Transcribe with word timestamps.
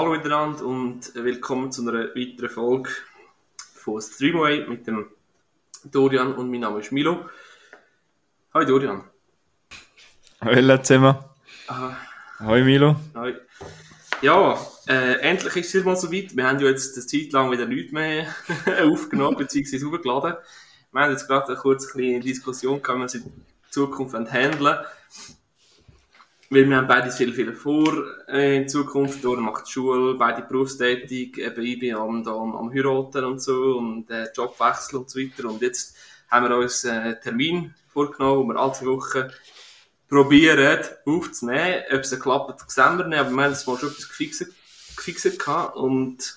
Hallo 0.00 0.12
miteinander 0.12 0.64
und 0.64 1.14
willkommen 1.14 1.70
zu 1.70 1.86
einer 1.86 2.14
weiteren 2.14 2.48
Folge 2.48 2.88
von 3.74 4.00
Streamway 4.00 4.66
mit 4.66 4.86
dem 4.86 5.10
Dorian 5.84 6.32
und 6.36 6.50
mein 6.50 6.60
Name 6.60 6.80
ist 6.80 6.90
Milo. 6.90 7.28
Hi 8.54 8.64
Dorian. 8.64 9.04
Hallo 10.40 10.78
zusammen. 10.78 11.18
Aha. 11.66 11.98
Hi 12.38 12.62
Milo. 12.62 12.96
Hi. 13.14 13.34
Ja, 14.22 14.58
äh, 14.88 15.20
endlich 15.20 15.56
ist 15.56 15.74
es 15.74 15.84
mal 15.84 15.96
soweit. 15.96 16.34
Wir 16.34 16.48
haben 16.48 16.60
ja 16.60 16.68
jetzt 16.68 16.96
eine 16.96 17.04
Zeit 17.04 17.32
lang 17.32 17.50
wieder 17.50 17.66
nichts 17.66 17.92
mehr 17.92 18.34
aufgenommen 18.82 19.36
bzw. 19.36 19.84
hochgeladen. 19.84 20.36
Wir 20.92 21.00
haben 21.02 21.10
jetzt 21.10 21.26
gerade 21.26 21.48
eine 21.48 21.56
kurze 21.56 21.90
kleine 21.90 22.20
Diskussion 22.20 22.80
gehabt, 22.80 22.96
wie 22.96 23.00
wir 23.00 23.04
es 23.04 23.14
in 23.16 23.44
Zukunft 23.68 24.14
handeln. 24.14 24.78
Weil 26.52 26.68
wir 26.68 26.78
haben 26.78 26.88
beide 26.88 27.12
viel, 27.12 27.32
viel 27.32 27.52
vor 27.52 27.92
äh, 28.28 28.56
in 28.56 28.68
Zukunft. 28.68 29.22
Dora 29.22 29.40
macht 29.40 29.68
Schule, 29.68 30.14
beide 30.14 30.42
berufstätig, 30.42 31.38
eben 31.38 31.64
ich 31.64 31.78
bin 31.78 31.94
am, 31.94 32.26
am, 32.26 32.56
am 32.56 32.72
Heiraten 32.72 33.24
und 33.24 33.40
so 33.40 33.78
und 33.78 34.10
äh, 34.10 34.26
Jobwechsel 34.34 34.98
und 34.98 35.08
so 35.08 35.20
weiter. 35.20 35.48
Und 35.48 35.62
jetzt 35.62 35.96
haben 36.28 36.48
wir 36.48 36.56
uns 36.56 36.84
einen 36.84 37.20
Termin 37.20 37.72
vorgenommen, 37.86 38.48
wo 38.48 38.52
wir 38.52 38.60
alle 38.60 38.72
zwei 38.72 38.86
Wochen 38.86 39.30
probieren 40.08 40.78
aufzunehmen. 41.06 41.84
Ob 41.92 42.00
es 42.00 42.18
klappt, 42.18 42.68
sehen 42.68 42.98
wir 42.98 43.06
nicht, 43.06 43.18
aber 43.18 43.30
wir 43.30 43.44
haben 43.44 43.52
es 43.52 43.66
mal 43.68 43.78
schon 43.78 43.90
etwas 43.90 44.08
gefixt, 44.08 44.44
gefixt 44.96 45.38
gehabt. 45.38 45.76
Und 45.76 46.36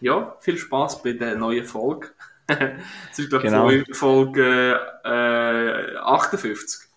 ja, 0.00 0.34
viel 0.40 0.56
Spaß 0.56 1.02
bei 1.02 1.12
der 1.12 1.36
neuen 1.36 1.66
Folge. 1.66 2.08
Es 3.12 3.18
ist, 3.18 3.28
glaube 3.28 3.44
ich, 3.44 3.52
Genau. 3.52 3.68
Folge, 3.68 3.94
Folge 3.94 4.80
äh, 5.04 5.96
58. 5.98 6.89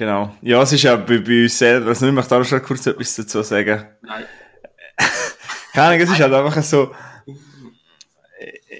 Genau. 0.00 0.34
Ja, 0.40 0.62
es 0.62 0.72
ist 0.72 0.84
ja 0.84 0.96
bei, 0.96 1.18
bei 1.18 1.42
uns 1.42 1.58
selber, 1.58 1.88
also 1.88 2.06
ich 2.06 2.12
möchte 2.12 2.34
auch 2.34 2.42
schon 2.42 2.62
kurz 2.62 2.86
etwas 2.86 3.16
dazu 3.16 3.42
sagen. 3.42 3.84
Nein. 4.00 4.24
Keine 5.74 5.88
Ahnung, 5.88 6.00
es 6.00 6.10
ist 6.10 6.20
halt 6.20 6.32
einfach 6.32 6.62
so, 6.62 6.94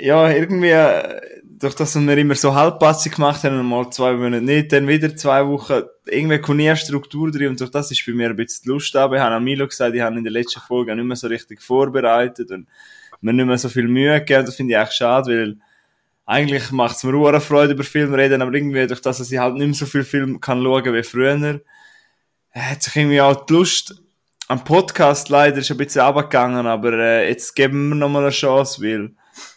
ja, 0.01 0.31
irgendwie, 0.31 0.75
durch 1.45 1.75
das 1.75 1.95
wir 1.95 2.17
immer 2.17 2.35
so 2.35 2.55
halbpassig 2.55 3.17
gemacht 3.17 3.45
haben 3.45 3.63
mal 3.67 3.91
zwei 3.91 4.15
Monate 4.15 4.43
nicht, 4.43 4.73
dann 4.73 4.89
wieder 4.89 5.15
zwei 5.15 5.47
Wochen, 5.47 5.83
irgendwie 6.07 6.39
kommt 6.39 6.57
nie 6.57 6.75
Struktur 6.75 7.31
drin 7.31 7.49
und 7.49 7.61
durch 7.61 7.71
das 7.71 7.91
ist 7.91 8.07
bei 8.07 8.13
mir 8.13 8.31
ein 8.31 8.37
bisschen 8.37 8.63
die 8.65 8.69
Lust 8.71 8.95
da. 8.95 9.05
Ich 9.13 9.21
habe 9.21 9.35
an 9.35 9.45
Milo 9.45 9.67
gesagt, 9.67 9.95
ich 9.95 10.01
habe 10.01 10.17
in 10.17 10.25
der 10.25 10.33
letzten 10.33 10.61
Folge 10.61 10.93
auch 10.93 10.97
nicht 10.97 11.05
mehr 11.05 11.17
so 11.17 11.27
richtig 11.27 11.61
vorbereitet 11.61 12.51
und 12.51 12.67
mir 13.21 13.35
nicht 13.35 13.45
mehr 13.45 13.59
so 13.59 13.69
viel 13.69 13.89
Mühe 13.89 14.21
gegeben. 14.21 14.47
Das 14.47 14.57
finde 14.57 14.73
ich 14.73 14.81
echt 14.81 14.95
schade, 14.95 15.39
weil 15.39 15.57
eigentlich 16.31 16.71
macht 16.71 16.97
es 16.97 17.03
mir 17.03 17.13
auch 17.13 17.43
Freude 17.43 17.73
über 17.73 17.83
Film 17.83 18.15
reden, 18.15 18.41
aber 18.41 18.55
irgendwie 18.55 18.87
durch 18.87 19.03
das, 19.03 19.19
dass 19.19 19.33
ich 19.33 19.39
halt 19.39 19.55
nicht 19.55 19.67
mehr 19.67 19.75
so 19.75 19.85
viel 19.85 20.05
Film 20.05 20.41
kann 20.41 20.63
schauen 20.63 20.95
wie 20.95 21.03
früher, 21.03 21.61
äh, 22.53 22.61
hat 22.61 22.85
sich 22.85 22.95
irgendwie 22.95 23.21
auch 23.21 23.45
die 23.47 23.53
Lust 23.53 24.01
am 24.47 24.63
Podcast 24.63 25.29
leider 25.29 25.59
ist 25.59 25.71
ein 25.73 25.77
bisschen 25.77 26.03
runtergegangen, 26.03 26.67
aber 26.69 26.93
äh, 26.93 27.29
jetzt 27.29 27.55
geben 27.55 27.89
wir 27.89 27.97
nochmal 27.97 28.23
eine 28.23 28.31
Chance, 28.31 28.81
weil 28.81 29.11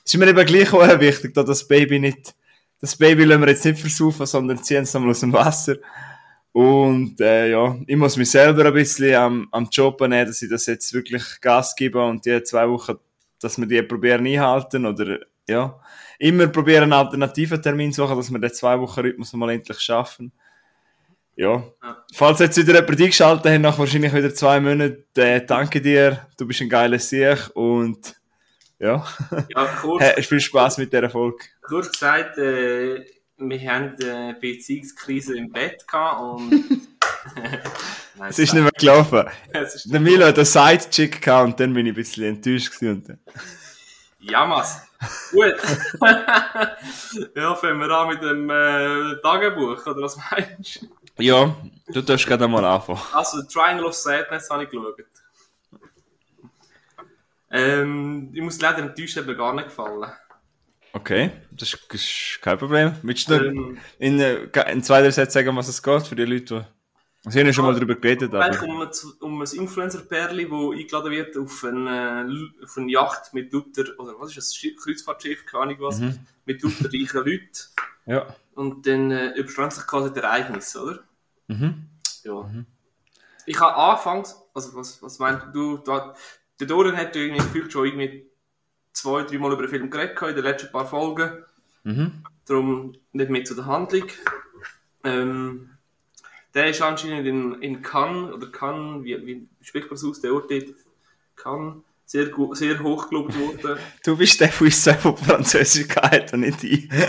es 0.04 0.14
ist 0.14 0.18
mir 0.18 0.28
eben 0.28 0.46
gleich 0.46 0.74
auch 0.74 1.00
wichtig, 1.00 1.36
dass 1.36 1.46
das 1.46 1.68
Baby 1.68 2.00
nicht, 2.00 2.34
das 2.82 2.96
Baby 2.96 3.26
lassen 3.26 3.42
wir 3.42 3.50
jetzt 3.50 3.66
nicht 3.66 3.80
versaufen, 3.80 4.26
sondern 4.26 4.64
ziehen 4.64 4.84
es 4.84 4.94
nochmal 4.96 5.12
aus 5.12 5.20
dem 5.20 5.34
Wasser. 5.34 5.76
Und 6.54 7.22
äh, 7.22 7.52
ja, 7.52 7.76
ich 7.86 7.96
muss 7.96 8.18
mich 8.18 8.32
selber 8.32 8.66
ein 8.66 8.74
bisschen 8.74 9.16
am, 9.16 9.48
am 9.52 9.68
Job 9.72 10.02
nehmen, 10.02 10.26
dass 10.26 10.42
ich 10.42 10.50
das 10.50 10.66
jetzt 10.66 10.92
wirklich 10.94 11.24
Gas 11.40 11.76
gebe 11.76 12.04
und 12.04 12.26
die 12.26 12.42
zwei 12.44 12.68
Wochen, 12.68 12.96
dass 13.40 13.60
wir 13.60 13.68
die 13.68 13.82
probieren 13.84 14.26
einhalten 14.26 14.86
oder 14.88 15.20
ja, 15.48 15.80
immer 16.20 16.48
probieren 16.48 16.84
einen 16.84 16.94
alternativen 16.94 17.62
Termin 17.62 17.92
zu 17.92 18.02
suchen, 18.04 18.16
dass 18.18 18.32
wir 18.32 18.40
den 18.40 18.54
zwei 18.54 18.80
Wochen 18.80 19.00
Rhythmus 19.02 19.34
mal 19.34 19.50
endlich 19.52 19.80
schaffen. 19.80 20.32
Ja. 21.36 21.64
Ja. 21.82 22.06
Falls 22.14 22.40
jetzt 22.40 22.58
wieder 22.58 22.76
jemand 22.82 23.00
eingeschaltet 23.02 23.52
hat, 23.52 23.62
nach 23.62 23.80
wahrscheinlich 23.80 24.14
wieder 24.14 24.34
zwei 24.34 24.60
Monaten, 24.60 25.04
äh, 25.16 25.44
danke 25.46 25.82
dir, 25.82 26.28
du 26.38 26.46
bist 26.46 26.62
ein 26.62 26.70
geiler 26.70 27.00
Sieg 27.00 27.50
und 27.56 28.16
ja, 28.80 29.04
Ja, 29.56 29.66
kurz, 29.82 30.04
viel 30.28 30.40
Spaß 30.40 30.78
mit 30.78 30.94
dieser 30.94 31.10
Folge. 31.10 31.38
kurz 31.62 31.92
gesagt, 31.92 32.38
äh, 32.38 33.04
wir 33.38 33.60
haben 33.72 33.96
eine 34.04 34.38
Beziehungskrise 34.40 35.36
im 35.38 35.52
Bett 35.52 35.88
gehabt 35.88 36.22
und. 36.22 36.52
Nein, 36.52 36.82
Es 38.30 38.38
ist 38.38 38.54
nicht 38.54 38.62
mehr 38.62 38.72
gelaufen. 38.78 39.24
Der 39.86 40.00
Milo 40.00 40.26
hat 40.28 40.36
einen 40.38 40.46
Sidechick 40.46 41.20
gehabt 41.22 41.46
und 41.48 41.60
dann 41.60 41.74
bin 41.74 41.88
ich 41.88 41.94
ein 41.94 41.96
bisschen 41.96 42.24
enttäuscht 42.26 42.72
gewesen. 42.72 42.90
Und 42.98 43.10
dann- 43.10 43.20
Ja, 44.20 44.46
Mas. 44.46 44.82
Gut. 45.32 45.56
ja, 47.36 47.56
fangen 47.56 47.80
wir 47.80 47.90
an 47.90 48.08
mit 48.10 48.22
dem 48.22 48.50
äh, 48.50 49.22
Tagebuch, 49.22 49.86
oder 49.86 50.02
was 50.02 50.18
meinst 50.18 50.82
du? 50.82 50.88
Ja, 51.24 51.56
du 51.88 52.02
darfst 52.02 52.26
gerade 52.26 52.46
einmal 52.46 52.66
anfangen. 52.66 53.00
Also, 53.12 53.44
Triangle 53.44 53.86
of 53.86 53.94
Sadness 53.94 54.50
habe 54.50 54.64
ich 54.64 54.70
geschaut. 54.70 54.96
Ähm, 57.52 58.32
ich 58.34 58.42
muss 58.42 58.60
leider 58.60 58.80
enttäuscht, 58.80 59.16
hat 59.16 59.28
mir 59.28 59.36
gar 59.36 59.54
nicht 59.54 59.66
gefallen. 59.66 60.12
Okay, 60.92 61.32
das 61.52 61.78
ist, 61.92 62.40
kein 62.42 62.58
Problem. 62.58 62.96
Willst 63.02 63.30
du 63.30 63.36
Ähm, 63.36 63.78
in, 64.00 64.20
äh, 64.20 64.48
in 64.72 64.84
zwei, 64.84 65.02
drei 65.02 65.12
Sätzen 65.12 65.34
sagen, 65.34 65.56
was 65.56 65.68
es 65.68 65.82
geht 65.82 66.08
für 66.08 66.16
die 66.16 66.26
Leute, 66.26 66.46
die... 66.46 66.83
Sie 67.26 67.40
haben 67.40 67.48
ja 67.48 67.54
schon 67.54 67.64
mal 67.66 67.74
darüber 67.74 67.96
geredet, 67.96 68.34
aber... 68.34 68.64
um, 68.64 68.82
ein- 68.82 68.90
um 69.22 69.42
ein 69.42 69.48
Influencer-Pärli, 69.48 70.44
das 70.50 70.80
eingeladen 70.80 71.12
wird 71.12 71.38
auf 71.38 71.64
eine, 71.64 72.28
äh, 72.30 72.64
auf 72.64 72.78
eine 72.78 72.92
Yacht 72.92 73.34
mit 73.34 73.54
lauter, 73.54 73.84
oder 73.98 74.20
was 74.20 74.30
ist 74.32 74.38
das, 74.38 74.56
Schiff- 74.56 74.76
Kreuzfahrtschiff, 74.84 75.46
keine 75.46 75.64
Ahnung 75.64 75.78
was, 75.80 76.02
mit 76.46 76.62
lauter 76.62 76.86
reichen 76.92 77.18
Leuten. 77.18 77.50
Ja. 78.06 78.36
Und 78.56 78.86
dann 78.86 79.12
äh, 79.12 79.32
überstrahlen 79.38 79.72
sich 79.72 79.88
quasi 79.88 80.12
die 80.14 80.20
Ereignisse, 80.20 80.84
oder? 80.84 81.00
Mhm. 81.48 81.86
Ja. 82.24 82.50
Ich 83.46 83.60
habe 83.60 83.76
anfangs, 83.76 84.36
also 84.54 84.76
was, 84.76 85.02
was 85.02 85.20
meinst 85.20 85.48
du, 85.54 85.78
da, 85.78 86.14
der 86.60 86.68
Doran 86.68 86.98
hat 86.98 87.16
irgendwie 87.16 87.42
gefühlt 87.42 87.72
schon 87.72 87.86
irgendwie 87.86 88.26
zwei, 88.92 89.24
drei 89.24 89.38
Mal 89.38 89.54
über 89.54 89.64
den 89.64 89.70
Film 89.70 89.90
geredet 89.90 90.22
in 90.22 90.36
den 90.36 90.44
letzten 90.44 90.72
paar 90.72 90.86
Folgen. 90.86 91.44
Mhm. 91.84 92.24
Darum 92.46 92.94
nicht 93.14 93.30
mehr 93.30 93.46
zu 93.46 93.56
der 93.56 93.66
Handlung. 93.66 94.08
Ähm, 95.06 95.70
der 96.54 96.68
ist 96.70 96.82
anscheinend 96.82 97.26
in, 97.28 97.62
in 97.62 97.82
Cannes, 97.82 98.34
oder 98.34 98.48
Cannes, 98.48 99.04
wie, 99.04 99.26
wie 99.26 99.48
spricht 99.62 99.88
man 99.88 99.96
es 99.96 100.04
aus, 100.04 100.22
der 100.22 100.34
Ort 100.34 100.52
dort? 100.52 100.66
Cannes, 101.36 101.82
sehr, 102.06 102.30
sehr 102.52 102.84
hoch 102.84 103.10
gelobt 103.10 103.38
worden. 103.40 103.80
Du 104.04 104.16
bist 104.18 104.40
der, 104.40 104.50
der 104.50 104.62
uns 104.62 104.84
selber 104.84 105.18
Französisch 105.18 105.88
gehalten 105.88 106.36
und 106.36 106.42
nicht 106.42 106.64
ich. 106.64 106.88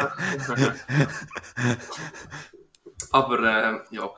Aber 3.11 3.39
äh, 3.39 3.81
ja, 3.95 4.11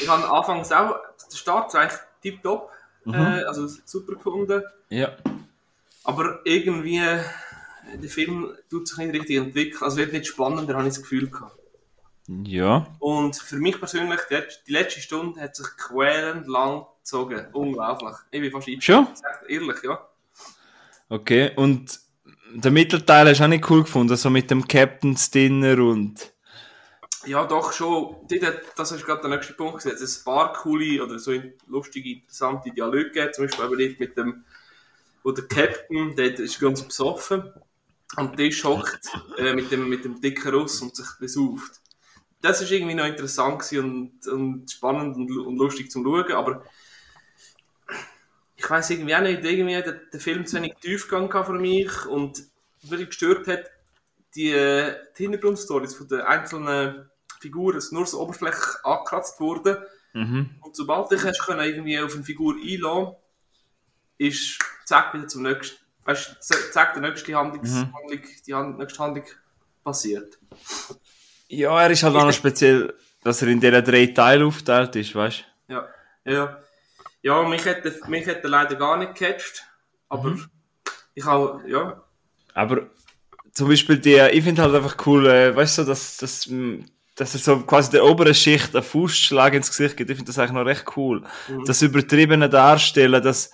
ich 0.00 0.08
habe 0.08 0.30
anfangs 0.30 0.70
auch, 0.72 0.96
der 1.30 1.36
Start 1.36 1.68
ist 1.68 1.74
eigentlich 1.74 2.00
tipptopp, 2.22 2.70
äh, 3.06 3.44
also 3.44 3.66
super 3.84 4.14
gefunden. 4.14 4.62
Ja. 4.90 5.16
Aber 6.04 6.40
irgendwie, 6.44 6.98
äh, 6.98 7.20
der 7.94 8.08
Film 8.08 8.54
tut 8.70 8.88
sich 8.88 8.96
nicht 8.98 9.12
richtig 9.14 9.36
entwickeln, 9.36 9.82
also 9.82 9.96
wird 9.96 10.12
nicht 10.12 10.26
spannender, 10.26 10.74
habe 10.74 10.86
ich 10.88 10.94
das 10.94 11.02
Gefühl 11.02 11.28
gehabt. 11.28 11.57
Ja. 12.28 12.86
Und 12.98 13.36
für 13.36 13.56
mich 13.56 13.78
persönlich, 13.78 14.20
die, 14.28 14.34
letzte- 14.34 14.64
die 14.66 14.72
letzte 14.72 15.00
Stunde 15.00 15.40
hat 15.40 15.56
sich 15.56 15.66
quälend 15.78 16.46
lang 16.46 16.84
gezogen. 16.98 17.46
Unglaublich. 17.52 18.16
Ich 18.30 18.40
bin 18.40 18.52
fast 18.52 18.82
Schon? 18.82 19.08
Ehrlich, 19.48 19.82
ja. 19.82 20.06
Okay, 21.08 21.52
und 21.56 21.98
der 22.52 22.70
Mittelteil 22.70 23.28
hast 23.28 23.40
du 23.40 23.44
auch 23.44 23.48
nicht 23.48 23.70
cool 23.70 23.82
gefunden, 23.82 24.14
so 24.16 24.28
mit 24.28 24.50
dem 24.50 24.66
Captain's 24.68 25.30
Dinner 25.30 25.78
und... 25.82 26.32
Ja, 27.24 27.44
doch 27.44 27.72
schon. 27.72 28.16
Das 28.76 28.92
ist 28.92 29.04
gerade 29.04 29.22
der 29.22 29.30
nächste 29.30 29.54
Punkt 29.54 29.82
gesetzt. 29.82 30.00
Es 30.02 30.20
ein 30.20 30.24
paar 30.24 30.52
coole 30.52 31.02
oder 31.02 31.18
so 31.18 31.32
lustige, 31.66 32.10
interessante 32.12 32.70
Dialoge 32.70 33.04
gegeben. 33.10 33.32
Zum 33.32 33.46
Beispiel 33.46 33.80
eben 33.80 33.96
mit 33.98 34.16
dem, 34.16 34.44
wo 35.22 35.32
der 35.32 35.44
Captain, 35.46 36.14
der 36.14 36.38
ist 36.38 36.60
ganz 36.60 36.82
besoffen, 36.82 37.52
am 38.16 38.34
Tisch 38.36 38.64
hockt 38.64 39.10
äh, 39.36 39.52
mit, 39.52 39.70
dem, 39.70 39.88
mit 39.88 40.04
dem 40.04 40.20
dicken 40.20 40.54
Russ 40.54 40.80
und 40.80 40.94
sich 40.94 41.06
besauft. 41.18 41.80
Das 42.40 42.60
ist 42.62 42.70
irgendwie 42.70 42.94
noch 42.94 43.06
interessant 43.06 43.72
und, 43.72 44.26
und 44.26 44.70
spannend 44.70 45.16
und, 45.16 45.30
und 45.38 45.56
lustig 45.56 45.90
zum 45.90 46.04
Schauen, 46.04 46.32
aber 46.32 46.62
ich 48.54 48.68
weiß 48.68 48.90
irgendwie 48.90 49.14
auch 49.14 49.20
nicht, 49.20 49.44
irgendwie 49.44 49.74
der, 49.74 49.92
der 49.92 50.20
Film 50.20 50.44
zu 50.46 50.56
wenig 50.56 50.74
Tiefgang 50.80 51.30
für 51.44 51.52
mich 51.52 52.06
und 52.06 52.42
was 52.82 52.98
mich 52.98 53.08
gestört 53.08 53.46
hat, 53.46 53.70
die, 54.34 54.52
die 54.52 55.22
Hintergrundstories 55.22 55.94
von 55.94 56.08
den 56.08 56.20
einzelnen 56.20 57.08
Figuren 57.40 57.80
sind 57.80 57.96
nur 57.96 58.06
so 58.06 58.20
oberflächlich 58.20 58.84
angekratzt 58.84 59.40
worden. 59.40 59.78
Mhm. 60.12 60.50
Und 60.60 60.76
sobald 60.76 61.10
dich 61.10 61.22
hast 61.24 61.44
können 61.44 61.60
irgendwie 61.60 61.98
auf 62.00 62.14
eine 62.14 62.24
Figur 62.24 62.54
einlassen, 62.54 63.14
ist 64.18 64.58
zack 64.84 65.14
wieder 65.14 65.28
zum 65.28 65.42
nächsten, 65.42 65.78
weißt 66.04 66.42
zack 66.72 66.94
die 66.94 67.00
nächste 67.00 67.34
Handlungs 67.34 67.74
Handlung, 67.74 68.22
die 68.46 68.54
nächste 68.78 69.02
Handlung 69.02 69.24
passiert. 69.84 70.38
Ja, 71.48 71.80
er 71.82 71.90
ist 71.90 72.02
halt 72.02 72.14
auch 72.14 72.24
noch 72.24 72.32
speziell, 72.32 72.94
dass 73.24 73.42
er 73.42 73.48
in 73.48 73.60
diesen 73.60 73.84
drei 73.84 74.06
Teilen 74.06 74.46
aufteilt 74.46 74.94
ist, 74.96 75.14
weißt 75.14 75.44
Ja, 75.68 75.88
ja. 76.24 76.58
Ja, 77.22 77.42
mich 77.48 77.64
hätte, 77.64 77.94
mich 78.06 78.26
hätte 78.26 78.48
leider 78.48 78.76
gar 78.76 78.96
nicht 78.96 79.14
gecatcht, 79.14 79.64
aber 80.08 80.36
ich 81.14 81.24
habe, 81.24 81.60
ja, 81.68 82.02
Aber 82.54 82.90
zum 83.52 83.68
Beispiel 83.68 83.98
die, 83.98 84.14
ich 84.32 84.44
finde 84.44 84.62
halt 84.62 84.74
einfach 84.74 84.96
cool, 85.06 85.26
äh, 85.26 85.54
weißt 85.54 85.78
du, 85.78 85.84
dass, 85.84 86.16
dass, 86.18 86.46
mh, 86.46 86.84
dass 87.16 87.34
er 87.34 87.40
so 87.40 87.60
quasi 87.60 87.90
der 87.90 88.04
oberen 88.04 88.34
Schicht 88.34 88.74
einen 88.74 88.84
Fußschlag 88.84 89.54
ins 89.54 89.68
Gesicht 89.68 89.96
gibt. 89.96 90.10
Ich 90.10 90.16
finde 90.16 90.28
das 90.28 90.38
eigentlich 90.38 90.52
noch 90.52 90.64
recht 90.64 90.84
cool. 90.96 91.24
Das 91.66 91.82
übertriebene 91.82 92.48
Darstellen, 92.48 93.20
das, 93.20 93.50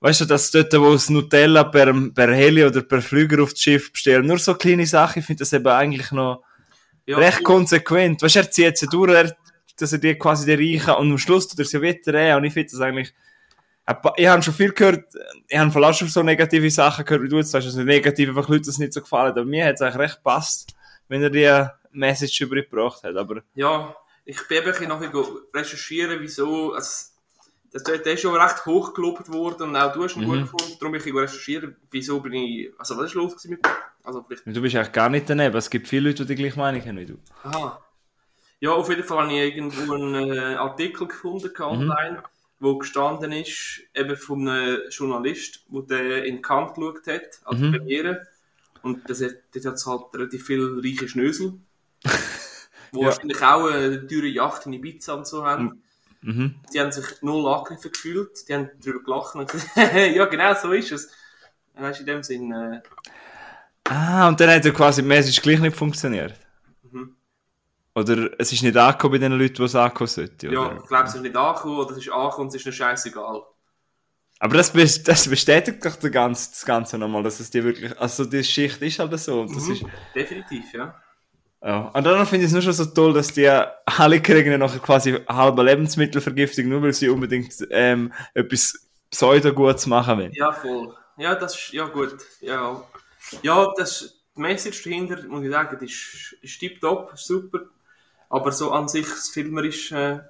weißt 0.00 0.20
du, 0.20 0.24
dass 0.26 0.50
dort, 0.50 0.72
wo 0.74 0.92
es 0.92 1.08
Nutella 1.08 1.64
per, 1.64 1.94
per 2.14 2.34
Heli 2.34 2.66
oder 2.66 2.82
per 2.82 3.00
Flüger 3.00 3.42
aufs 3.42 3.60
Schiff 3.60 3.90
bestellen, 3.90 4.26
nur 4.26 4.38
so 4.38 4.54
kleine 4.54 4.86
Sachen, 4.86 5.20
ich 5.20 5.24
finde 5.24 5.40
das 5.40 5.54
eben 5.54 5.66
eigentlich 5.66 6.12
noch 6.12 6.43
Ja, 7.06 7.18
recht 7.18 7.42
konsequent. 7.44 8.22
Weißt 8.22 8.36
du, 8.36 8.38
er 8.40 8.50
zieht 8.50 8.78
sie 8.78 8.86
durch, 8.86 9.12
er, 9.12 9.36
dass 9.76 9.92
er 9.92 9.98
die 9.98 10.14
quasi 10.14 10.44
die 10.56 10.76
Reichen 10.76 10.94
und 10.94 11.10
am 11.10 11.18
Schluss 11.18 11.48
tut 11.48 11.58
er 11.58 11.64
sie 11.64 11.80
wieder 11.82 12.14
rein 12.14 12.36
und 12.36 12.44
ich 12.44 12.52
finde 12.52 12.70
das 12.70 12.80
eigentlich, 12.80 13.12
ich 14.16 14.26
habe 14.26 14.42
schon 14.42 14.54
viel 14.54 14.72
gehört, 14.72 15.04
ich 15.48 15.58
habe 15.58 15.70
von 15.70 15.94
schon 15.94 16.08
so 16.08 16.22
negative 16.22 16.70
Sachen 16.70 17.04
gehört, 17.04 17.22
wie 17.22 17.28
du 17.28 17.36
jetzt 17.36 17.50
sagst, 17.50 17.66
also 17.66 17.82
negativ, 17.82 18.30
einfach 18.30 18.48
Leute 18.48 18.62
das 18.66 18.78
nicht 18.78 18.92
so 18.94 19.00
gefallen, 19.02 19.32
aber 19.32 19.44
mir 19.44 19.66
hat 19.66 19.74
es 19.74 19.82
eigentlich 19.82 19.98
recht 19.98 20.16
gepasst, 20.16 20.74
wenn 21.08 21.22
er 21.22 21.30
die 21.30 21.68
Message 21.92 22.40
übergebracht 22.40 23.02
hat, 23.04 23.16
aber 23.16 23.42
Ja, 23.54 23.94
ich 24.24 24.38
bin 24.48 24.58
eben 24.58 24.66
ein 24.72 24.72
bisschen 24.72 25.12
go- 25.12 25.40
recherchieren, 25.52 26.18
wieso. 26.20 26.72
Also, 26.72 27.10
das, 27.74 27.82
der 27.82 28.12
ist 28.12 28.20
schon 28.20 28.34
recht 28.36 28.64
hoch 28.66 28.94
gelobt 28.94 29.28
worden 29.32 29.70
und 29.70 29.76
auch 29.76 29.92
du 29.92 30.04
hast 30.04 30.16
ihn 30.16 30.24
gut 30.24 30.42
gefunden. 30.42 30.76
Darum 30.78 30.92
bin 30.92 31.02
ich 31.04 31.12
go 31.12 31.18
recherchieren, 31.18 31.76
wieso 31.90 32.20
bin 32.20 32.32
ich. 32.34 32.70
Also, 32.78 32.96
was 32.96 33.06
ist 33.06 33.14
los 33.14 33.44
mit. 33.46 33.60
Also, 34.04 34.22
vielleicht. 34.26 34.46
du 34.46 34.62
bist 34.62 34.76
eigentlich 34.76 34.92
gar 34.92 35.08
nicht 35.08 35.28
daneben, 35.28 35.56
es 35.56 35.68
gibt 35.68 35.88
viele 35.88 36.10
Leute, 36.10 36.24
die 36.24 36.34
die 36.34 36.42
gleiche 36.42 36.58
Meinung 36.58 36.80
haben 36.82 36.98
wie 36.98 37.06
du. 37.06 37.18
Aha. 37.42 37.80
Ja, 38.60 38.70
auf 38.70 38.88
jeden 38.88 39.02
Fall 39.02 39.24
habe 39.24 39.32
ich 39.32 39.56
irgendwo 39.56 39.92
einen 39.94 40.32
äh, 40.32 40.54
Artikel 40.54 41.08
gefunden 41.08 41.50
online, 41.60 42.22
wo 42.60 42.78
gestanden 42.78 43.32
ist, 43.32 43.82
eben 43.94 44.16
von 44.16 44.48
einem 44.48 44.78
Journalist, 44.90 45.64
der 45.68 45.82
den 45.82 46.24
in 46.24 46.42
Kant 46.42 46.74
geschaut 46.74 47.06
hat, 47.06 47.40
als 47.44 47.58
Premiere. 47.60 48.26
Und 48.82 49.08
das 49.10 49.20
hat, 49.22 49.32
dort 49.52 49.64
hat 49.66 49.74
es 49.74 49.86
halt 49.86 50.02
relativ 50.14 50.46
viele 50.46 50.80
reiche 50.82 51.08
Schnösel, 51.08 51.54
die 52.04 53.00
Ja. 53.00 53.06
wahrscheinlich 53.06 53.42
auch 53.42 53.66
eine 53.66 54.06
teure 54.06 54.26
Yacht 54.28 54.66
in 54.66 54.74
Ibiza 54.74 55.14
und 55.14 55.26
so 55.26 55.44
haben. 55.44 55.82
Mhm. 56.24 56.54
Die 56.72 56.80
haben 56.80 56.90
sich 56.92 57.04
null 57.22 57.46
angegriffen 57.52 57.92
gefühlt, 57.92 58.48
die 58.48 58.54
haben 58.54 58.70
darüber 58.82 59.02
gelacht 59.04 59.34
und 59.34 59.50
gesagt, 59.50 59.76
ja 60.16 60.24
genau, 60.26 60.54
so 60.54 60.72
ist 60.72 60.92
es. 60.92 61.10
Weißt 61.74 61.98
du, 62.00 62.02
in 62.02 62.06
dem 62.06 62.22
Sinn, 62.22 62.52
äh, 62.52 62.80
Ah, 63.86 64.28
und 64.28 64.40
dann 64.40 64.50
hat 64.50 64.64
ja 64.64 64.70
quasi 64.72 65.02
die 65.02 65.08
Message 65.08 65.42
gleich 65.42 65.60
nicht 65.60 65.76
funktioniert. 65.76 66.34
Mhm. 66.82 67.16
Oder 67.94 68.30
es 68.40 68.52
ist 68.52 68.62
nicht 68.62 68.76
angekommen 68.76 69.12
bei 69.12 69.18
den 69.18 69.32
Leuten, 69.38 69.54
die 69.54 69.62
es 69.64 69.74
ankommen 69.74 70.08
sollte. 70.08 70.48
ja, 70.48 70.58
Oder? 70.60 70.76
ich 70.82 70.86
glaube, 70.88 71.04
es 71.08 71.14
ist 71.14 71.20
nicht 71.20 71.36
angekommen 71.36 71.78
oder 71.78 71.90
es 71.92 71.98
ist 71.98 72.10
angekommen, 72.10 72.48
es 72.48 72.54
ist 72.54 72.66
ihnen 72.66 72.72
scheißegal. 72.72 73.42
Aber 74.40 74.56
das, 74.56 74.72
das 75.02 75.28
bestätigt 75.28 75.84
doch 75.84 75.96
das 75.96 76.10
Ganze, 76.10 76.50
das 76.50 76.64
Ganze 76.64 76.98
nochmal, 76.98 77.22
dass 77.22 77.40
es 77.40 77.50
die 77.50 77.62
wirklich, 77.62 77.98
also 78.00 78.24
die 78.24 78.42
Schicht 78.44 78.82
ist 78.82 78.98
halt 78.98 79.18
so. 79.18 79.42
Und, 79.42 79.54
das 79.54 79.64
Mhm. 79.66 79.72
ist, 79.72 79.84
Definitiv, 80.14 80.72
ja. 80.72 81.00
Ja. 81.64 81.90
und 81.94 82.04
dann 82.04 82.26
finde 82.26 82.44
ich 82.44 82.48
es 82.48 82.52
nur 82.52 82.62
schon 82.62 82.72
so 82.72 82.84
toll, 82.84 83.12
dass 83.12 83.28
die 83.28 83.48
alle 83.48 84.20
kriegen 84.20 84.52
ja 84.52 84.58
noch 84.58 84.80
quasi 84.82 85.18
halbe 85.28 85.62
Lebensmittelvergiftung, 85.62 86.68
nur 86.68 86.82
weil 86.82 86.92
sie 86.92 87.08
unbedingt 87.08 87.54
ähm, 87.70 88.12
etwas 88.34 88.86
pseudo-Gutes 89.10 89.86
machen 89.86 90.18
wollen. 90.18 90.32
Ja, 90.34 90.52
voll. 90.52 90.94
Ja, 91.16 91.34
das 91.34 91.54
ist, 91.54 91.72
ja 91.72 91.86
gut. 91.86 92.16
Ja, 92.40 92.82
ja 93.42 93.72
das, 93.76 94.16
die 94.36 94.40
Message 94.40 94.82
dahinter, 94.82 95.22
muss 95.28 95.44
ich 95.44 95.50
sagen, 95.50 95.78
die 95.80 95.86
ist, 95.86 96.36
ist 96.42 96.58
tipptopp, 96.58 97.12
super. 97.16 97.60
Aber 98.28 98.50
so 98.52 98.72
an 98.72 98.88
sich, 98.88 99.06
das 99.06 99.28
filmerisch 99.28 99.92
äh, 99.92 100.20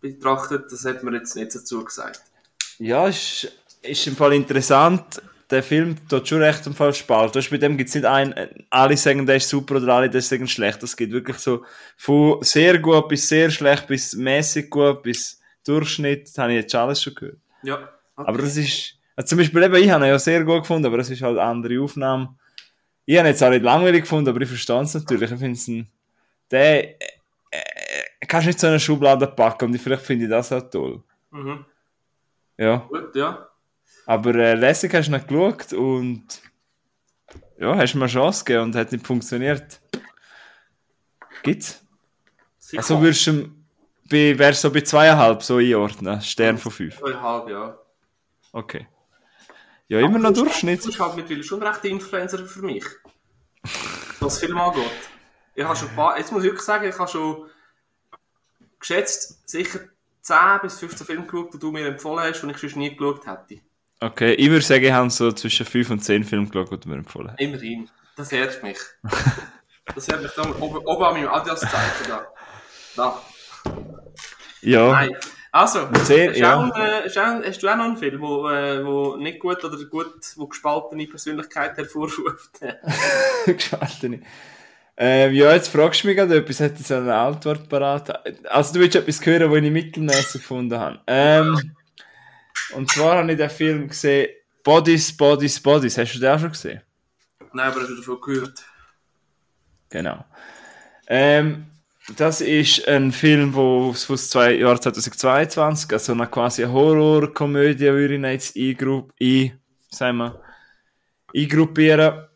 betrachtet, 0.00 0.70
das 0.70 0.84
hat 0.84 1.02
man 1.02 1.14
jetzt 1.14 1.36
nicht 1.36 1.54
dazu 1.54 1.84
gesagt. 1.84 2.22
Ja, 2.78 3.06
ist, 3.06 3.52
ist 3.82 4.06
im 4.06 4.16
Fall 4.16 4.34
interessant. 4.34 5.22
Der 5.50 5.62
Film 5.62 5.96
tut 6.08 6.26
schon 6.26 6.42
recht 6.42 6.66
im 6.66 6.74
Fall 6.74 6.92
spalten. 6.92 7.36
Weißt, 7.36 7.50
bei 7.50 7.58
dem 7.58 7.76
gibt 7.76 7.88
es 7.88 7.94
nicht 7.94 8.04
ein, 8.04 8.34
alle 8.68 8.96
sagen, 8.96 9.26
der 9.26 9.36
ist 9.36 9.48
super 9.48 9.76
oder 9.76 9.94
alle, 9.94 10.10
der 10.10 10.20
sagen 10.20 10.48
schlecht. 10.48 10.82
Es 10.82 10.96
geht 10.96 11.12
wirklich 11.12 11.38
so 11.38 11.64
von 11.96 12.42
sehr 12.42 12.78
gut 12.78 13.08
bis 13.08 13.28
sehr 13.28 13.50
schlecht 13.50 13.86
bis 13.86 14.14
mäßig 14.14 14.68
gut 14.68 15.02
bis 15.02 15.40
Durchschnitt. 15.64 16.28
Das 16.28 16.38
habe 16.38 16.52
ich 16.52 16.62
jetzt 16.62 16.74
alles 16.74 17.02
schon 17.02 17.14
gehört. 17.14 17.38
Ja. 17.62 17.74
okay. 17.76 17.88
Aber 18.28 18.38
das 18.38 18.56
ist, 18.56 18.94
also 19.14 19.28
zum 19.28 19.38
Beispiel 19.38 19.62
eben, 19.62 19.74
ich 19.76 19.90
habe 19.90 20.04
ihn 20.04 20.10
ja 20.10 20.18
sehr 20.18 20.42
gut 20.44 20.62
gefunden, 20.62 20.86
aber 20.86 20.98
es 20.98 21.10
ist 21.10 21.22
halt 21.22 21.38
eine 21.38 21.48
andere 21.48 21.80
Aufnahme. 21.80 22.34
Ich 23.04 23.16
habe 23.16 23.28
ihn 23.28 23.30
jetzt 23.30 23.42
auch 23.42 23.50
nicht 23.50 23.62
langweilig 23.62 24.02
gefunden, 24.02 24.28
aber 24.30 24.40
ich 24.40 24.48
verstehe 24.48 24.80
es 24.80 24.94
natürlich. 24.94 25.30
Ich 25.30 25.38
finde 25.38 25.52
es 25.52 25.68
ein, 25.68 25.88
der, 26.50 27.00
äh, 27.00 27.04
äh, 27.50 28.26
kannst 28.26 28.46
nicht 28.46 28.58
so 28.58 28.66
eine 28.66 28.80
Schublade 28.80 29.26
packen 29.28 29.66
und 29.66 29.78
vielleicht 29.78 30.02
finde 30.02 30.24
ich 30.24 30.30
das 30.30 30.52
auch 30.52 30.68
toll. 30.70 31.02
Mhm. 31.30 31.64
Ja. 32.58 32.76
Gut, 32.88 33.14
ja. 33.14 33.48
Aber 34.06 34.34
äh, 34.36 34.54
lässig 34.54 34.94
hast 34.94 35.08
du 35.08 35.12
nicht 35.12 35.28
geschaut 35.28 35.72
und 35.72 36.40
ja, 37.58 37.76
hast 37.76 37.94
mir 37.94 38.02
eine 38.02 38.12
Chance 38.12 38.44
gegeben 38.44 38.64
und 38.64 38.76
hat 38.76 38.92
nicht 38.92 39.06
funktioniert. 39.06 39.80
Gibt's? 41.42 41.82
Sicher. 42.58 42.82
Also 42.82 43.00
würdest 43.00 43.26
du 43.26 43.50
bei, 44.08 44.38
wärst 44.38 44.62
du 44.64 44.68
so 44.68 44.74
bei 44.74 44.80
zweieinhalb 44.82 45.42
so 45.42 45.56
einordnen? 45.56 46.20
Stern 46.22 46.58
von 46.58 46.72
fünf. 46.72 46.98
Zweieinhalb, 46.98 47.48
ja. 47.48 47.78
Okay. 48.52 48.86
Ja, 49.88 50.00
immer 50.00 50.18
noch 50.18 50.32
Du 50.32 50.42
Durchschnitt. 50.44 50.84
bist 50.84 50.98
halt 50.98 51.16
mittlerweile 51.16 51.44
schon 51.44 51.62
ein 51.62 51.68
rechter 51.68 51.88
Influencer 51.88 52.44
für 52.46 52.62
mich. 52.62 52.84
Was 54.20 54.38
Film 54.38 54.58
angeht. 54.58 54.90
Ich 55.54 55.64
habe 55.64 55.76
schon 55.76 55.88
ein 55.88 55.96
paar, 55.96 56.18
jetzt 56.18 56.32
muss 56.32 56.42
ich 56.42 56.50
wirklich 56.50 56.64
sagen, 56.64 56.88
ich 56.88 56.98
habe 56.98 57.10
schon 57.10 57.48
geschätzt 58.78 59.48
sicher 59.48 59.80
10 60.22 60.36
bis 60.62 60.78
15 60.78 61.06
Filme 61.06 61.26
geschaut, 61.26 61.54
die 61.54 61.58
du 61.58 61.70
mir 61.70 61.86
empfohlen 61.86 62.24
hast, 62.24 62.42
die 62.42 62.50
ich 62.50 62.58
sonst 62.58 62.76
nie 62.76 62.94
geschaut 62.94 63.26
hätte. 63.26 63.60
Okay, 64.00 64.34
ich 64.34 64.50
würde 64.50 64.64
sagen, 64.64 64.84
ich 64.84 64.92
habe 64.92 65.10
so 65.10 65.32
zwischen 65.32 65.64
fünf 65.64 65.90
und 65.90 66.00
zehn 66.00 66.22
Filme 66.24 66.46
geschaut, 66.46 66.84
die 66.84 66.88
mir 66.88 66.96
empfohlen 66.96 67.30
hast. 67.30 67.40
Immerhin. 67.40 67.88
Das 68.16 68.32
ehrt 68.32 68.62
mich. 68.62 68.78
Das 69.94 70.08
ehrt 70.08 70.22
mich 70.22 70.32
da 70.32 70.42
oben, 70.42 70.78
oben 70.78 71.04
an 71.04 71.14
meinem 71.14 71.28
Adidas-Zeichen 71.28 72.08
da. 72.08 72.26
Da. 72.96 73.22
Ja, 74.62 74.90
Nein. 74.90 75.16
Also, 75.52 75.88
Zehn, 76.04 76.30
hast, 76.30 76.38
ja. 76.38 76.54
auch, 76.54 76.74
hast 76.74 77.62
du 77.62 77.68
auch 77.68 77.76
noch 77.76 77.84
einen 77.86 77.96
Film, 77.96 78.20
wo, 78.20 78.46
äh, 78.50 78.84
wo 78.84 79.16
nicht 79.16 79.38
gut 79.38 79.64
oder 79.64 79.82
gut, 79.86 80.12
wo 80.36 80.48
gespaltene 80.48 81.06
Persönlichkeit 81.06 81.78
hervorruft? 81.78 82.60
gespaltene. 83.46 84.20
Ähm, 84.98 85.32
ja, 85.34 85.52
jetzt 85.52 85.68
fragst 85.68 86.02
du 86.02 86.08
mich 86.08 86.16
gerade 86.16 86.36
etwas, 86.36 86.60
hätte 86.60 86.80
ich 86.80 86.86
so 86.86 86.96
eine 86.96 87.14
Antwort 87.14 87.70
parat. 87.70 88.26
Also 88.50 88.74
du 88.74 88.80
willst 88.80 88.96
etwas 88.96 89.24
hören, 89.24 89.50
was 89.50 89.58
ich 89.58 89.70
mittelmäßig 89.70 90.42
gefunden 90.42 90.78
habe. 90.78 91.00
Ähm, 91.06 91.74
und 92.74 92.90
zwar 92.90 93.18
habe 93.18 93.30
ich 93.32 93.38
den 93.38 93.50
Film 93.50 93.88
gesehen, 93.88 94.28
Bodies, 94.62 95.16
Bodies, 95.16 95.60
Bodies. 95.60 95.96
Hast 95.96 96.14
du 96.14 96.18
den 96.18 96.30
auch 96.30 96.40
schon 96.40 96.50
gesehen? 96.50 96.80
Nein, 97.52 97.68
aber 97.70 97.80
hast 97.80 97.90
du 97.90 97.96
davon 97.96 98.20
gehört? 98.20 98.64
Genau. 99.90 100.24
Ähm, 101.06 101.66
das 102.16 102.40
ist 102.40 102.86
ein 102.88 103.12
Film, 103.12 103.54
wo 103.54 103.90
aus 103.90 104.30
zwei 104.30 104.54
Jahr 104.54 104.80
2022, 104.80 105.92
also 105.92 106.12
eine 106.12 106.26
quasi 106.26 106.64
Horror-Komödie, 106.64 107.86
würde 107.86 108.16
ich 108.16 108.22
jetzt 108.22 108.56
eingrupp, 108.56 109.12
ein, 109.20 109.58
sagen 109.90 110.18
wir, 110.18 110.40
eingruppieren. 111.34 112.26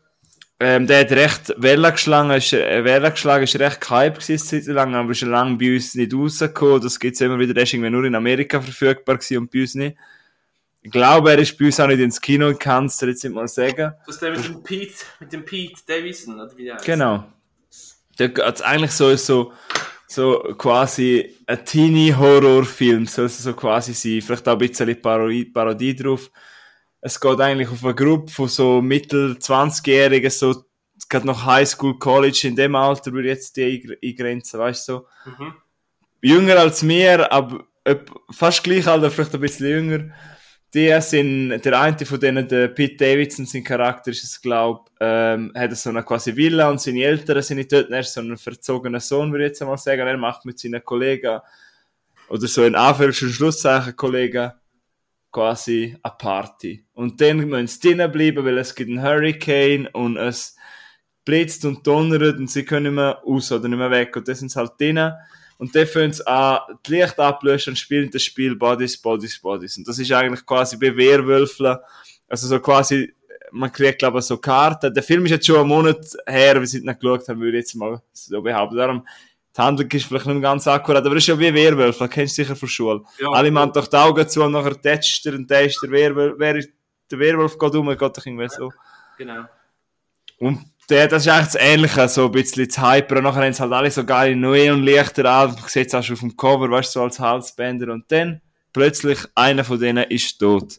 Ähm, 0.59 0.87
der 0.87 1.01
hat 1.01 1.11
recht 1.11 1.53
Welle 1.57 1.91
geschlagen, 1.91 2.31
ist, 2.31 2.53
äh, 2.53 2.83
Welle 2.83 3.11
geschlagen, 3.11 3.45
ist 3.45 3.59
recht 3.59 3.81
gehypt 3.81 4.19
gewesen, 4.19 4.45
Zeit 4.45 4.65
lang, 4.67 4.93
aber 4.93 5.11
ist 5.11 5.19
schon 5.19 5.31
lange 5.31 5.57
bei 5.57 5.73
uns 5.73 5.95
nicht 5.95 6.13
rausgekommen. 6.13 6.81
Das 6.81 6.99
gibt's 6.99 7.19
immer 7.21 7.39
wieder, 7.39 7.53
der 7.53 7.63
ist 7.63 7.73
irgendwie 7.73 7.89
nur 7.89 8.03
in 8.03 8.13
Amerika 8.13 8.61
verfügbar 8.61 9.17
gewesen 9.17 9.37
und 9.37 9.51
bei 9.51 9.61
uns 9.61 9.73
nicht. 9.73 9.97
Ich 10.83 10.91
glaube, 10.91 11.31
er 11.31 11.37
ist 11.37 11.57
bei 11.57 11.65
uns 11.65 11.79
auch 11.79 11.87
nicht 11.87 11.99
ins 11.99 12.19
Kino 12.19 12.47
gekannt, 12.47 12.91
das 12.91 13.01
jetzt 13.01 13.23
nicht 13.23 13.33
mal 13.33 13.47
sagen. 13.47 13.93
Das 14.05 14.15
ist 14.15 14.21
der 14.21 14.31
mit 14.31 14.45
dem 14.45 14.63
Pete, 14.63 14.93
mit 15.19 15.31
dem 15.31 15.45
Pete 15.45 15.81
Davison, 15.85 16.39
oder 16.39 16.57
wie 16.57 16.65
der 16.65 16.75
heißt. 16.75 16.85
Genau. 16.85 17.23
Da 18.17 18.27
geht's 18.27 18.61
eigentlich 18.61 18.91
so, 18.91 19.15
so, 19.15 19.53
so 20.07 20.39
quasi 20.57 21.37
ein 21.45 21.63
Teenie-Horrorfilm, 21.63 23.05
soll 23.05 23.25
es 23.25 23.37
so 23.37 23.53
quasi 23.53 23.93
sein. 23.93 24.21
Vielleicht 24.21 24.47
auch 24.47 24.53
ein 24.53 24.57
bisschen 24.57 24.99
Parodie, 25.01 25.45
Parodie 25.45 25.95
drauf. 25.95 26.31
Es 26.99 27.19
geht 27.19 27.39
eigentlich 27.39 27.69
auf 27.69 27.83
eine 27.83 27.95
Gruppe 27.95 28.31
von 28.31 28.47
so 28.47 28.81
mittel 28.81 29.33
20-Jährigen, 29.33 30.29
so, 30.29 30.65
gerade 31.09 31.25
noch 31.27 31.45
Highschool, 31.45 31.97
College, 31.99 32.41
in 32.47 32.55
dem 32.55 32.75
Alter 32.75 33.11
würde 33.11 33.29
ich 33.29 33.35
jetzt 33.35 33.55
die 33.55 33.63
eingr- 33.63 33.97
eingrenzen, 34.03 34.59
weißt 34.59 34.87
du, 34.87 34.93
so. 34.93 35.07
Mhm. 35.25 35.53
Jünger 36.21 36.57
als 36.59 36.83
mir, 36.83 37.31
aber 37.31 37.65
fast 38.29 38.63
gleich 38.63 38.87
alt, 38.87 39.11
vielleicht 39.11 39.33
ein 39.33 39.41
bisschen 39.41 39.67
jünger. 39.67 40.13
Die 40.73 41.01
sind, 41.01 41.59
der 41.65 41.81
eine 41.81 42.05
von 42.05 42.19
denen, 42.19 42.47
der 42.47 42.69
Pete 42.69 42.95
Davidson, 42.95 43.45
sein 43.45 43.63
Charakter 43.63 44.11
ist 44.11 44.23
es, 44.23 44.41
glaub, 44.41 44.89
ähm, 45.01 45.51
hat 45.53 45.75
so 45.75 45.89
eine 45.89 46.03
quasi 46.03 46.35
Villa 46.35 46.69
und 46.69 46.79
seine 46.79 47.03
Eltern 47.03 47.41
sind 47.41 47.57
nicht 47.57 47.73
dort, 47.73 47.89
er 47.89 47.99
ist 47.99 48.13
so 48.13 48.21
ein 48.21 48.37
verzogener 48.37 49.01
Sohn, 49.01 49.31
würde 49.31 49.45
ich 49.45 49.49
jetzt 49.49 49.61
einmal 49.61 49.77
sagen, 49.77 50.07
er 50.07 50.17
macht 50.17 50.45
mit 50.45 50.59
seinen 50.59 50.83
Kollegen, 50.83 51.41
oder 52.29 52.47
so 52.47 52.63
in 52.63 52.75
Anführungs- 52.75 53.33
Schlusszeichen 53.33 53.97
Kollegen, 53.97 54.53
quasi 55.31 55.97
eine 56.01 56.13
Party. 56.17 56.85
Und 56.93 57.19
dann 57.19 57.37
müssen 57.37 57.67
sie 57.67 57.79
drinnen 57.79 58.11
bleiben, 58.11 58.45
weil 58.45 58.57
es 58.57 58.73
gibt 58.73 58.89
einen 58.89 59.03
Hurricane 59.03 59.87
und 59.87 60.17
es 60.17 60.55
blitzt 61.25 61.65
und 61.65 61.85
donnert 61.85 62.37
und 62.37 62.49
sie 62.49 62.65
können 62.65 62.83
nicht 62.83 62.95
mehr 62.95 63.21
raus 63.25 63.51
oder 63.51 63.67
nicht 63.67 63.77
mehr 63.77 63.91
weg. 63.91 64.15
Und 64.15 64.27
dann 64.27 64.35
sind 64.35 64.49
sie 64.49 64.59
halt 64.59 64.79
drinnen. 64.79 65.13
Und 65.61 65.73
sie 65.73 66.27
an, 66.27 66.59
die 66.87 66.91
Licht 66.91 67.19
ablöschen 67.19 67.73
und 67.73 67.77
spielen 67.77 68.09
das 68.09 68.23
Spiel 68.23 68.55
Bodies, 68.55 68.99
Bodies, 68.99 69.37
Bodies. 69.37 69.77
Und 69.77 69.87
das 69.87 69.99
ist 69.99 70.11
eigentlich 70.11 70.43
quasi 70.43 70.75
bei 70.75 70.97
Wehrwölfeln. 70.97 71.77
Also 72.27 72.47
so 72.47 72.59
quasi, 72.59 73.13
man 73.51 73.71
kriegt 73.71 73.99
glaube 73.99 74.17
ich 74.17 74.25
so 74.25 74.37
Karten. 74.37 74.91
Der 74.91 75.03
Film 75.03 75.23
ist 75.25 75.31
jetzt 75.33 75.45
schon 75.45 75.57
einen 75.57 75.67
Monat 75.67 76.03
her, 76.25 76.59
ich 76.63 76.73
ihn 76.73 76.83
nicht 76.83 76.99
geschaut 76.99 77.27
habe, 77.27 77.39
würde 77.39 77.59
ich 77.59 77.65
jetzt 77.65 77.75
mal 77.75 78.01
so 78.11 78.41
behaupten. 78.41 78.75
Darum, 78.75 79.07
die 79.55 79.61
Handlung 79.61 79.91
ist 79.91 80.05
vielleicht 80.05 80.25
nicht 80.25 80.41
ganz 80.41 80.65
akkurat, 80.65 81.05
aber 81.05 81.15
es 81.17 81.25
ist 81.25 81.27
ja 81.27 81.37
wie 81.37 81.53
Werwolf, 81.53 81.99
das 81.99 82.09
kennst 82.09 82.39
du 82.39 82.41
sicher 82.41 82.55
von 82.55 82.67
Schule. 82.67 83.03
Ja, 83.19 83.29
Alle 83.29 83.51
machen 83.51 83.71
doch 83.71 83.85
die 83.85 83.97
Augen 83.97 84.27
zu 84.27 84.41
und 84.41 84.53
nachher 84.53 84.81
tätscht 84.81 85.23
er 85.27 85.35
und 85.35 85.47
der 85.47 85.65
ist 85.65 85.79
der 85.83 85.91
Werwolf, 85.91 86.33
wer 86.39 86.55
ist, 86.55 86.69
der 87.11 87.19
Werwolf 87.19 87.55
geht 87.59 87.75
um, 87.75 87.87
geht 87.87 88.01
doch 88.01 88.25
irgendwie 88.25 88.49
so. 88.49 88.71
Genau. 89.15 89.43
Und 90.39 90.70
der, 90.91 91.07
das 91.07 91.25
ist 91.25 91.31
eigentlich 91.31 91.53
das 91.53 91.55
Ähnliche, 91.55 92.07
so 92.09 92.25
ein 92.25 92.31
bisschen 92.31 92.67
das 92.67 92.77
Hyper. 92.77 93.17
Und 93.17 93.23
nachher 93.23 93.43
haben 93.43 93.53
sie 93.53 93.61
halt 93.61 93.73
alle 93.73 93.89
so 93.89 94.05
geile 94.05 94.35
Neonlichter 94.35 95.25
an. 95.25 95.53
Man 95.53 95.63
sieht 95.67 95.87
es 95.87 95.95
auch 95.95 96.03
schon 96.03 96.15
auf 96.15 96.19
dem 96.19 96.37
Cover, 96.37 96.69
weißt 96.69 96.95
du, 96.95 96.99
so 96.99 97.03
als 97.03 97.19
Halsbänder. 97.19 97.91
Und 97.91 98.11
dann, 98.11 98.41
plötzlich, 98.73 99.19
einer 99.33 99.63
von 99.63 99.79
denen 99.79 100.03
ist 100.03 100.37
tot. 100.37 100.77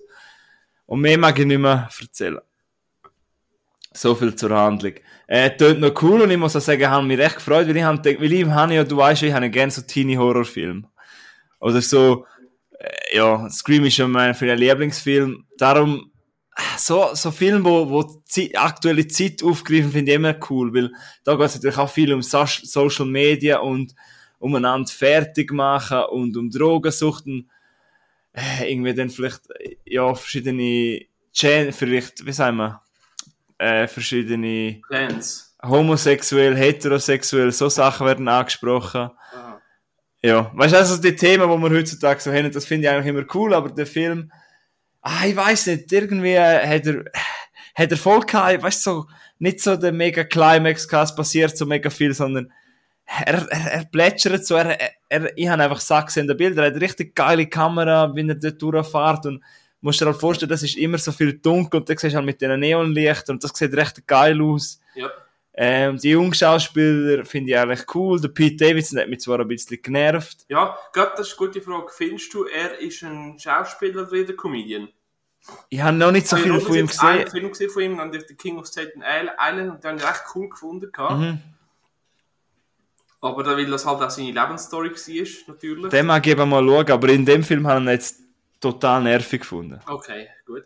Und 0.86 1.00
mehr 1.00 1.18
mag 1.18 1.38
ich 1.38 1.46
nicht 1.46 1.58
mehr 1.58 1.88
erzählen. 2.00 2.40
So 3.94 4.14
viel 4.14 4.34
zur 4.34 4.50
Handlung. 4.50 4.94
Äh, 5.26 5.56
tönt 5.56 5.80
noch 5.80 6.00
cool 6.02 6.20
und 6.20 6.30
ich 6.30 6.36
muss 6.36 6.54
auch 6.56 6.60
sagen, 6.60 6.82
ich 6.82 6.86
habe 6.86 7.06
mich 7.06 7.18
recht 7.18 7.36
gefreut, 7.36 7.66
weil 7.66 7.76
ich, 7.76 7.82
hab, 7.82 8.04
weil 8.04 8.32
ich 8.32 8.46
habe 8.46 8.74
ja, 8.74 8.84
du 8.84 8.96
weißt, 8.96 9.22
ich 9.22 9.32
habe 9.32 9.48
gerne 9.50 9.72
so 9.72 9.82
Teenie-Horrorfilme. 9.82 10.84
Oder 11.60 11.80
so, 11.80 12.26
äh, 12.78 13.16
ja, 13.16 13.48
Scream 13.48 13.84
ist 13.84 13.96
ja 13.96 14.06
mein 14.06 14.34
Lieblingsfilm. 14.34 15.46
Darum, 15.56 16.11
so, 16.76 17.14
so 17.14 17.30
Filme, 17.30 17.64
wo, 17.64 17.88
wo 17.88 18.22
die 18.34 18.56
aktuelle 18.56 19.06
Zeit 19.06 19.42
aufgreifen, 19.42 19.90
finde 19.90 20.12
ich 20.12 20.16
immer 20.16 20.36
cool, 20.50 20.74
weil 20.74 20.90
da 21.24 21.34
geht 21.34 21.46
es 21.46 21.54
natürlich 21.54 21.78
auch 21.78 21.90
viel 21.90 22.12
um 22.12 22.22
so 22.22 22.44
Social 22.46 23.06
Media 23.06 23.58
und 23.58 23.94
umeinander 24.38 24.90
fertig 24.90 25.52
machen 25.52 26.02
und 26.10 26.36
um 26.36 26.50
Drogensucht 26.50 27.26
und 27.26 27.48
äh, 28.32 28.70
irgendwie 28.70 28.94
dann 28.94 29.10
vielleicht, 29.10 29.50
äh, 29.50 29.76
ja, 29.84 30.14
verschiedene 30.14 31.06
Gen 31.34 31.72
vielleicht, 31.72 32.26
wie 32.26 32.32
sagen 32.32 32.58
wir, 32.58 32.82
äh, 33.58 33.86
verschiedene 33.86 34.82
Clans. 34.82 35.56
homosexuell, 35.62 36.56
heterosexuell, 36.56 37.52
so 37.52 37.68
Sachen 37.68 38.06
werden 38.06 38.28
angesprochen. 38.28 39.10
Aha. 39.32 39.60
Ja, 40.22 40.50
weißt 40.54 40.74
du, 40.74 40.78
also 40.78 41.00
die 41.00 41.16
Themen, 41.16 41.48
die 41.48 41.70
wir 41.70 41.78
heutzutage 41.78 42.20
so 42.20 42.32
haben, 42.32 42.52
das 42.52 42.66
finde 42.66 42.86
ich 42.86 42.92
eigentlich 42.92 43.06
immer 43.06 43.24
cool, 43.34 43.54
aber 43.54 43.70
der 43.70 43.86
Film, 43.86 44.30
ah, 45.02 45.26
ich 45.26 45.36
weiß 45.36 45.66
nicht, 45.66 45.92
irgendwie 45.92 46.38
hat 46.38 46.86
er, 46.86 47.04
hat 47.74 47.90
er 47.90 47.96
voll 47.96 48.20
gehabt, 48.20 48.62
weißt 48.62 48.82
so, 48.82 49.06
nicht 49.38 49.60
so 49.60 49.76
der 49.76 49.92
mega 49.92 50.24
Climax 50.24 50.88
gehabt, 50.88 51.10
es 51.10 51.16
passiert 51.16 51.56
so 51.56 51.66
mega 51.66 51.90
viel, 51.90 52.14
sondern 52.14 52.52
er, 53.04 53.46
er, 53.50 53.72
er 53.72 53.84
plätschert 53.84 54.46
so, 54.46 54.54
er, 54.54 54.78
er, 55.08 55.36
ich 55.36 55.48
habe 55.48 55.62
einfach 55.62 55.80
Sachen 55.80 56.06
gesehen, 56.06 56.26
der 56.26 56.34
Bilder, 56.34 56.64
er 56.64 56.74
hat 56.74 56.80
richtig 56.80 57.14
geile 57.14 57.46
Kamera, 57.46 58.14
wie 58.14 58.26
er 58.26 58.36
dort 58.36 58.62
durchfährt 58.62 59.26
und 59.26 59.42
musst 59.80 60.00
dir 60.00 60.06
halt 60.06 60.16
vorstellen, 60.16 60.50
das 60.50 60.62
ist 60.62 60.76
immer 60.76 60.98
so 60.98 61.12
viel 61.12 61.38
dunkel 61.38 61.80
und 61.80 61.88
dann 61.88 61.98
siehst 61.98 62.12
du 62.12 62.16
halt 62.16 62.26
mit 62.26 62.40
den 62.40 62.58
Neonlichtern 62.60 63.36
und 63.36 63.44
das 63.44 63.50
sieht 63.54 63.74
recht 63.74 64.06
geil 64.06 64.40
aus. 64.40 64.80
Ja. 64.94 65.10
Ähm, 65.54 65.98
die 65.98 66.10
jungen 66.10 66.32
Schauspieler 66.32 67.24
finde 67.26 67.50
ich 67.50 67.58
eigentlich 67.58 67.84
cool. 67.94 68.18
Der 68.20 68.28
Pete 68.28 68.56
Davidson 68.64 68.98
hat 69.00 69.08
mich 69.08 69.20
zwar 69.20 69.38
ein 69.40 69.48
bisschen 69.48 69.82
genervt. 69.82 70.46
Ja, 70.48 70.78
gerade 70.92 71.12
das 71.16 71.28
ist 71.28 71.38
eine 71.38 71.46
gute 71.48 71.60
Frage. 71.60 71.86
Findest 71.94 72.32
du, 72.32 72.44
er 72.44 72.78
ist 72.78 73.02
ein 73.02 73.38
Schauspieler 73.38 74.02
oder 74.08 74.16
ein 74.16 74.36
Comedian? 74.36 74.88
Ich 75.68 75.80
habe 75.80 75.96
noch 75.96 76.12
nicht 76.12 76.26
so 76.28 76.36
Ich 76.36 76.42
viel 76.42 76.52
habe 76.52 76.60
von 76.62 76.74
ihm 76.74 76.86
jetzt 76.86 77.02
einen 77.02 77.24
gesehen. 77.24 77.30
Film 77.32 77.48
gesehen 77.50 77.70
von 77.70 77.82
ihm, 77.82 77.96
dann 77.98 78.12
The 78.12 78.34
King 78.34 78.58
of 78.58 78.66
Staten 78.66 79.02
Island, 79.02 79.70
und 79.72 79.84
den 79.84 79.90
habe 79.90 79.98
ich 79.98 80.06
recht 80.08 80.22
cool 80.34 80.48
gefunden. 80.48 80.90
Mhm. 81.10 81.38
Aber 83.20 83.42
da, 83.44 83.56
weil 83.56 83.66
das 83.66 83.86
halt 83.86 84.00
auch 84.02 84.10
seine 84.10 84.32
Lebensstory 84.32 84.90
war, 84.90 85.54
natürlich. 85.54 85.90
Den 85.90 86.06
mag 86.06 86.26
ich 86.26 86.36
mal 86.36 86.48
schauen, 86.66 86.90
aber 86.90 87.08
in 87.08 87.24
dem 87.24 87.44
Film 87.44 87.66
habe 87.66 87.80
ich 87.80 87.86
ihn 87.86 87.90
jetzt 87.90 88.20
total 88.60 89.02
nervig 89.02 89.40
gefunden. 89.42 89.80
Okay, 89.86 90.28
gut. 90.46 90.64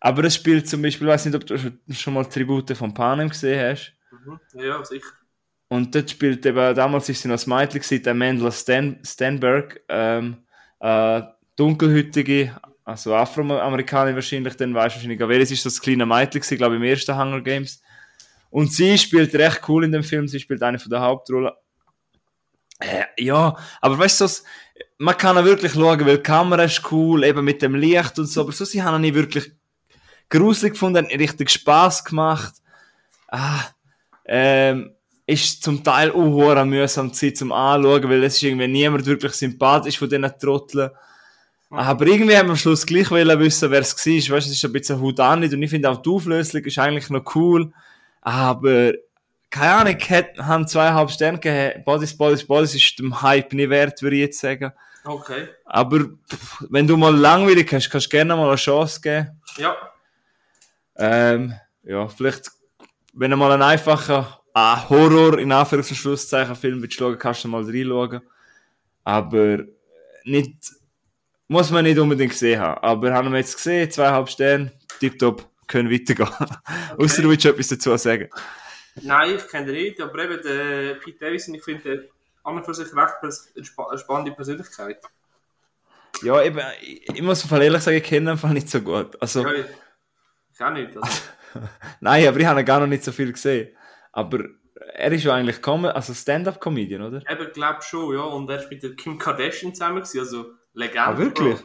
Aber 0.00 0.24
es 0.24 0.34
spielt 0.34 0.68
zum 0.68 0.82
Beispiel, 0.82 1.06
ich 1.08 1.12
weiß 1.12 1.24
nicht, 1.24 1.34
ob 1.34 1.46
du 1.46 1.58
schon- 1.58 1.80
schon 1.92 2.14
mal 2.14 2.24
Tribute 2.26 2.76
von 2.76 2.92
Panem 2.94 3.28
gesehen 3.28 3.70
hast. 3.70 3.92
Mhm. 4.26 4.60
Ja, 4.60 4.84
sicher. 4.84 5.12
Und 5.68 5.94
dort 5.94 6.10
spielt 6.10 6.46
eben, 6.46 6.74
damals 6.74 7.08
ist 7.08 7.22
sie 7.22 7.28
noch 7.28 7.44
gewesen, 7.44 8.02
der 8.02 8.14
Mendel 8.14 8.52
Stan, 8.52 8.98
Stanberg, 9.04 9.80
ähm, 9.88 10.44
äh, 10.80 11.22
dunkelhütige, 11.56 12.56
also 12.84 13.14
Afroamerikaner 13.14 14.14
wahrscheinlich, 14.14 14.56
dann 14.56 14.74
weißt 14.74 14.96
wahrscheinlich, 14.96 15.18
wer 15.18 15.40
es 15.40 15.50
ist, 15.50 15.66
das 15.66 15.80
kleine 15.80 16.06
Mädchen 16.06 16.40
gewesen, 16.40 16.56
glaube 16.56 16.76
ich, 16.76 16.80
im 16.80 16.86
ersten 16.86 17.18
Hunger 17.18 17.40
Games. 17.40 17.82
Und 18.50 18.72
sie 18.72 18.96
spielt 18.96 19.34
recht 19.34 19.68
cool 19.68 19.84
in 19.84 19.92
dem 19.92 20.04
Film, 20.04 20.28
sie 20.28 20.38
spielt 20.38 20.62
eine 20.62 20.78
von 20.78 20.90
der 20.90 21.00
Hauptrollen. 21.00 21.52
Äh, 22.78 23.04
ja, 23.18 23.56
aber 23.80 23.98
weißt 23.98 24.20
du, 24.20 24.28
man 24.98 25.16
kann 25.16 25.36
auch 25.36 25.44
wirklich 25.44 25.72
schauen, 25.72 26.06
weil 26.06 26.18
die 26.18 26.22
Kamera 26.22 26.62
ist 26.62 26.92
cool, 26.92 27.24
eben 27.24 27.44
mit 27.44 27.60
dem 27.60 27.74
Licht 27.74 28.18
und 28.18 28.26
so, 28.26 28.42
aber 28.42 28.52
so, 28.52 28.64
sie 28.64 28.82
haben 28.82 28.96
ihn 28.96 29.00
nicht 29.00 29.14
wirklich 29.14 29.50
gruselig 30.28 30.74
gefunden, 30.74 31.06
richtig 31.06 31.50
Spaß 31.50 32.04
gemacht. 32.04 32.54
Ah, 33.28 33.64
ähm, 34.26 34.92
ist 35.26 35.62
zum 35.62 35.82
Teil 35.82 36.12
auch 36.12 36.64
mühsam 36.64 37.12
Zeit 37.12 37.36
zum 37.36 37.52
Anschauen, 37.52 38.08
weil 38.08 38.24
es 38.24 38.36
ist 38.36 38.42
irgendwie 38.42 38.68
niemand 38.68 39.06
wirklich 39.06 39.32
sympathisch 39.32 39.98
von 39.98 40.08
diesen 40.08 40.30
Trotteln. 40.38 40.90
Aber 41.70 42.06
irgendwie 42.06 42.36
haben 42.36 42.46
wir 42.46 42.52
am 42.52 42.56
Schluss 42.56 42.86
gleich 42.86 43.10
wollen 43.10 43.40
wissen, 43.40 43.70
wer 43.70 43.80
es 43.80 43.94
war. 43.96 44.12
Weißt 44.14 44.30
du, 44.30 44.36
es 44.36 44.56
ist 44.56 44.64
ein 44.64 44.72
bisschen 44.72 45.00
Hut 45.00 45.18
an 45.18 45.42
und 45.42 45.62
ich 45.62 45.70
finde 45.70 45.90
auch 45.90 46.00
die 46.00 46.10
Auflösung 46.10 46.62
ist 46.62 46.78
eigentlich 46.78 47.10
noch 47.10 47.34
cool. 47.34 47.72
Aber, 48.20 48.92
keine 49.50 49.72
Ahnung, 49.72 49.98
hat, 49.98 50.38
haben 50.38 50.68
zweieinhalb 50.68 51.10
Sterne 51.10 51.38
gegeben. 51.38 51.84
Bodies, 51.84 52.16
Bodies, 52.16 52.46
Bodies 52.46 52.74
ist 52.76 52.98
dem 52.98 53.20
Hype 53.20 53.52
nicht 53.52 53.70
wert, 53.70 54.00
würde 54.00 54.16
ich 54.16 54.22
jetzt 54.22 54.40
sagen. 54.40 54.72
Okay. 55.04 55.48
Aber, 55.64 56.00
pff, 56.00 56.64
wenn 56.70 56.86
du 56.86 56.96
mal 56.96 57.14
langweilig 57.14 57.72
hast, 57.72 57.90
kannst 57.90 58.06
du 58.06 58.10
gerne 58.10 58.36
mal 58.36 58.48
eine 58.48 58.56
Chance 58.56 59.00
geben. 59.00 59.42
Ja. 59.58 59.76
Ähm, 60.96 61.54
ja, 61.82 62.06
vielleicht, 62.08 62.50
wenn 63.16 63.30
du 63.30 63.36
mal 63.36 63.52
einen 63.52 63.62
einfachen 63.62 64.26
ah, 64.52 64.88
Horror, 64.88 65.38
in 65.38 65.52
Anführungs- 65.52 66.48
und 66.48 66.56
Film 66.56 66.82
willst 66.82 66.96
schauen, 66.98 67.18
kannst 67.18 67.44
du 67.44 67.48
mal 67.48 67.64
reinschauen. 67.64 68.20
Aber 69.04 69.64
nicht, 70.24 70.56
muss 71.48 71.70
man 71.70 71.84
nicht 71.84 71.98
unbedingt 71.98 72.32
gesehen 72.32 72.60
haben. 72.60 72.80
Aber 72.82 73.12
haben 73.12 73.30
wir 73.32 73.38
jetzt 73.38 73.56
gesehen, 73.56 73.90
zweieinhalb 73.90 74.28
Sterne, 74.28 74.72
tipptopp, 75.00 75.48
können 75.66 75.90
weitergehen. 75.90 76.28
Außer 76.98 77.22
du 77.22 77.30
willst 77.30 77.44
etwas 77.46 77.68
dazu 77.68 77.96
sagen. 77.96 78.28
Nein, 79.02 79.36
ich 79.36 79.48
kenne 79.48 79.66
den 79.66 79.82
nicht, 79.82 80.00
aber 80.00 80.24
eben 80.24 80.42
der 80.42 80.94
Pete 80.94 81.18
Davidson, 81.18 81.54
ich 81.54 81.64
finde 81.64 81.82
den 81.82 82.08
an 82.44 82.56
und 82.56 82.64
für 82.64 82.74
sich 82.74 82.94
recht 82.94 83.14
eine 83.22 83.64
spa- 83.64 83.88
eine 83.88 83.98
spannende 83.98 84.32
Persönlichkeit. 84.32 85.02
Ja, 86.22 86.42
eben, 86.42 86.60
ich, 86.80 87.20
muss 87.22 87.50
ehrlich 87.50 87.82
sagen, 87.82 87.98
ich 87.98 88.04
kenne 88.04 88.26
ihn 88.26 88.28
einfach 88.28 88.50
nicht 88.50 88.70
so 88.70 88.80
gut. 88.80 89.20
Also, 89.20 89.42
Ja, 89.42 89.52
ich, 89.52 89.66
ich 90.54 90.60
auch 90.62 90.70
nicht. 90.70 90.96
Also, 90.96 91.22
nein, 92.00 92.26
aber 92.26 92.38
ich 92.38 92.46
habe 92.46 92.60
ihn 92.60 92.66
gar 92.66 92.80
noch 92.80 92.86
nicht 92.86 93.04
so 93.04 93.12
viel 93.12 93.32
gesehen. 93.32 93.74
Aber 94.12 94.44
er 94.94 95.12
ist 95.12 95.24
ja 95.24 95.34
eigentlich 95.34 95.60
Com 95.62 95.84
also 95.84 96.14
Stand-Up-Comedian, 96.14 97.02
oder? 97.02 97.22
eben, 97.30 97.52
glaube 97.52 97.82
schon, 97.82 98.14
ja. 98.14 98.22
Und 98.22 98.48
er 98.50 98.60
ist 98.62 98.70
mit 98.70 98.82
der 98.82 98.94
Kim 98.94 99.18
Kardashian 99.18 99.74
zusammen, 99.74 99.96
gewesen, 99.96 100.20
also 100.20 100.46
Legende. 100.74 101.00
Ah, 101.00 101.18
wirklich? 101.18 101.58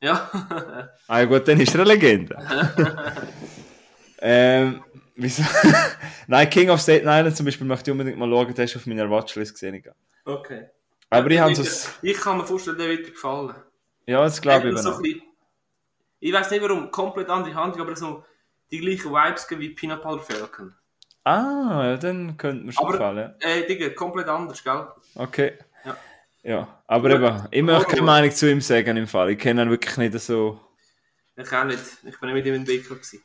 Ja. 0.00 0.30
Ah 1.08 1.20
ja 1.20 1.24
gut, 1.24 1.46
dann 1.48 1.60
ist 1.60 1.74
er 1.74 1.80
eine 1.82 1.90
Legende. 1.94 2.36
ähm, 4.18 4.82
wieso? 5.14 5.42
Nein, 6.26 6.50
King 6.50 6.70
of 6.70 6.80
Staten 6.80 7.06
Island 7.06 7.36
zum 7.36 7.46
Beispiel 7.46 7.66
möchte 7.66 7.90
ich 7.90 7.92
unbedingt 7.92 8.18
mal 8.18 8.28
schauen, 8.28 8.54
der 8.54 8.64
ist 8.64 8.76
auf 8.76 8.86
meiner 8.86 9.08
Watchlist 9.10 9.54
gesehen. 9.54 9.74
ich. 9.74 9.86
okay. 10.24 10.66
Aber 11.08 11.30
ich 11.30 11.38
der 11.38 11.54
so... 11.54 11.88
Ich 12.02 12.16
kann 12.18 12.38
mir 12.38 12.44
vorstellen, 12.44 12.78
der 12.78 12.88
wird 12.88 13.06
dir 13.06 13.12
gefallen. 13.12 13.54
Ja, 14.06 14.22
das 14.22 14.40
glaube 14.40 14.70
ich 14.70 14.78
so 14.78 14.90
auch. 14.90 14.96
ein 14.96 15.02
bisschen- 15.02 15.22
Ich 16.18 16.32
weiß 16.32 16.50
nicht 16.50 16.62
warum, 16.62 16.90
komplett 16.90 17.28
andere 17.28 17.54
Handlung, 17.54 17.86
aber 17.86 17.96
so 17.96 18.24
die 18.70 18.78
gleichen 18.80 19.10
Vibes 19.12 19.46
wie 19.50 19.70
Peanut 19.70 20.02
Butter 20.02 20.22
Falcon. 20.22 20.74
Ah, 21.24 21.82
ja, 21.84 21.96
dann 21.96 22.36
könnte 22.36 22.64
mir 22.64 22.72
schon 22.72 22.84
Aber- 22.84 22.92
gefallen. 22.92 23.34
Äh, 23.40 23.66
Digga, 23.66 23.90
komplett 23.90 24.28
anders, 24.28 24.62
gell? 24.62 24.86
Okay. 25.16 25.58
Ja. 25.84 25.96
Ja, 26.42 26.82
aber 26.86 27.10
eben, 27.10 27.42
ich 27.50 27.62
möchte 27.62 27.86
keine 27.88 28.02
Meinung 28.02 28.30
zu 28.30 28.48
ihm 28.48 28.60
sagen 28.60 28.96
im 28.96 29.08
Fall. 29.08 29.30
Ich 29.30 29.38
kenne 29.38 29.62
ihn 29.62 29.70
wirklich 29.70 29.96
nicht 29.96 30.18
so... 30.20 30.60
Ich 31.34 31.52
auch 31.52 31.64
nicht. 31.64 31.80
Ich 32.04 32.20
bin 32.20 32.32
nicht 32.32 32.34
mit 32.34 32.46
ihm 32.46 32.54
entwickelt 32.54 33.02
gewesen. 33.02 33.22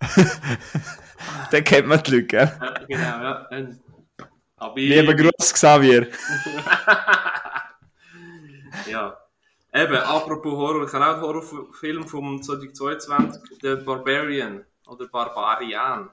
Den 1.52 1.64
kennt 1.64 1.88
man 1.88 2.02
die 2.02 2.10
Leute, 2.12 2.26
gell? 2.26 2.52
Ja, 2.60 2.74
genau, 2.86 3.00
ja. 3.00 3.48
Aber 4.56 4.76
ich, 4.78 4.88
Lieber 4.88 5.14
Gruß, 5.14 5.52
Xavier. 5.52 6.08
Ja. 8.86 9.16
Eben, 9.76 9.96
apropos 9.96 10.52
Horror, 10.52 10.86
ich 10.86 10.92
habe 10.92 11.04
auch 11.04 11.14
einen 11.14 11.22
Horrorfilm 11.22 12.06
vom 12.06 12.40
2022, 12.40 13.58
The 13.60 13.74
Barbarian 13.84 14.64
oder 14.86 15.08
Barbarian. 15.08 16.10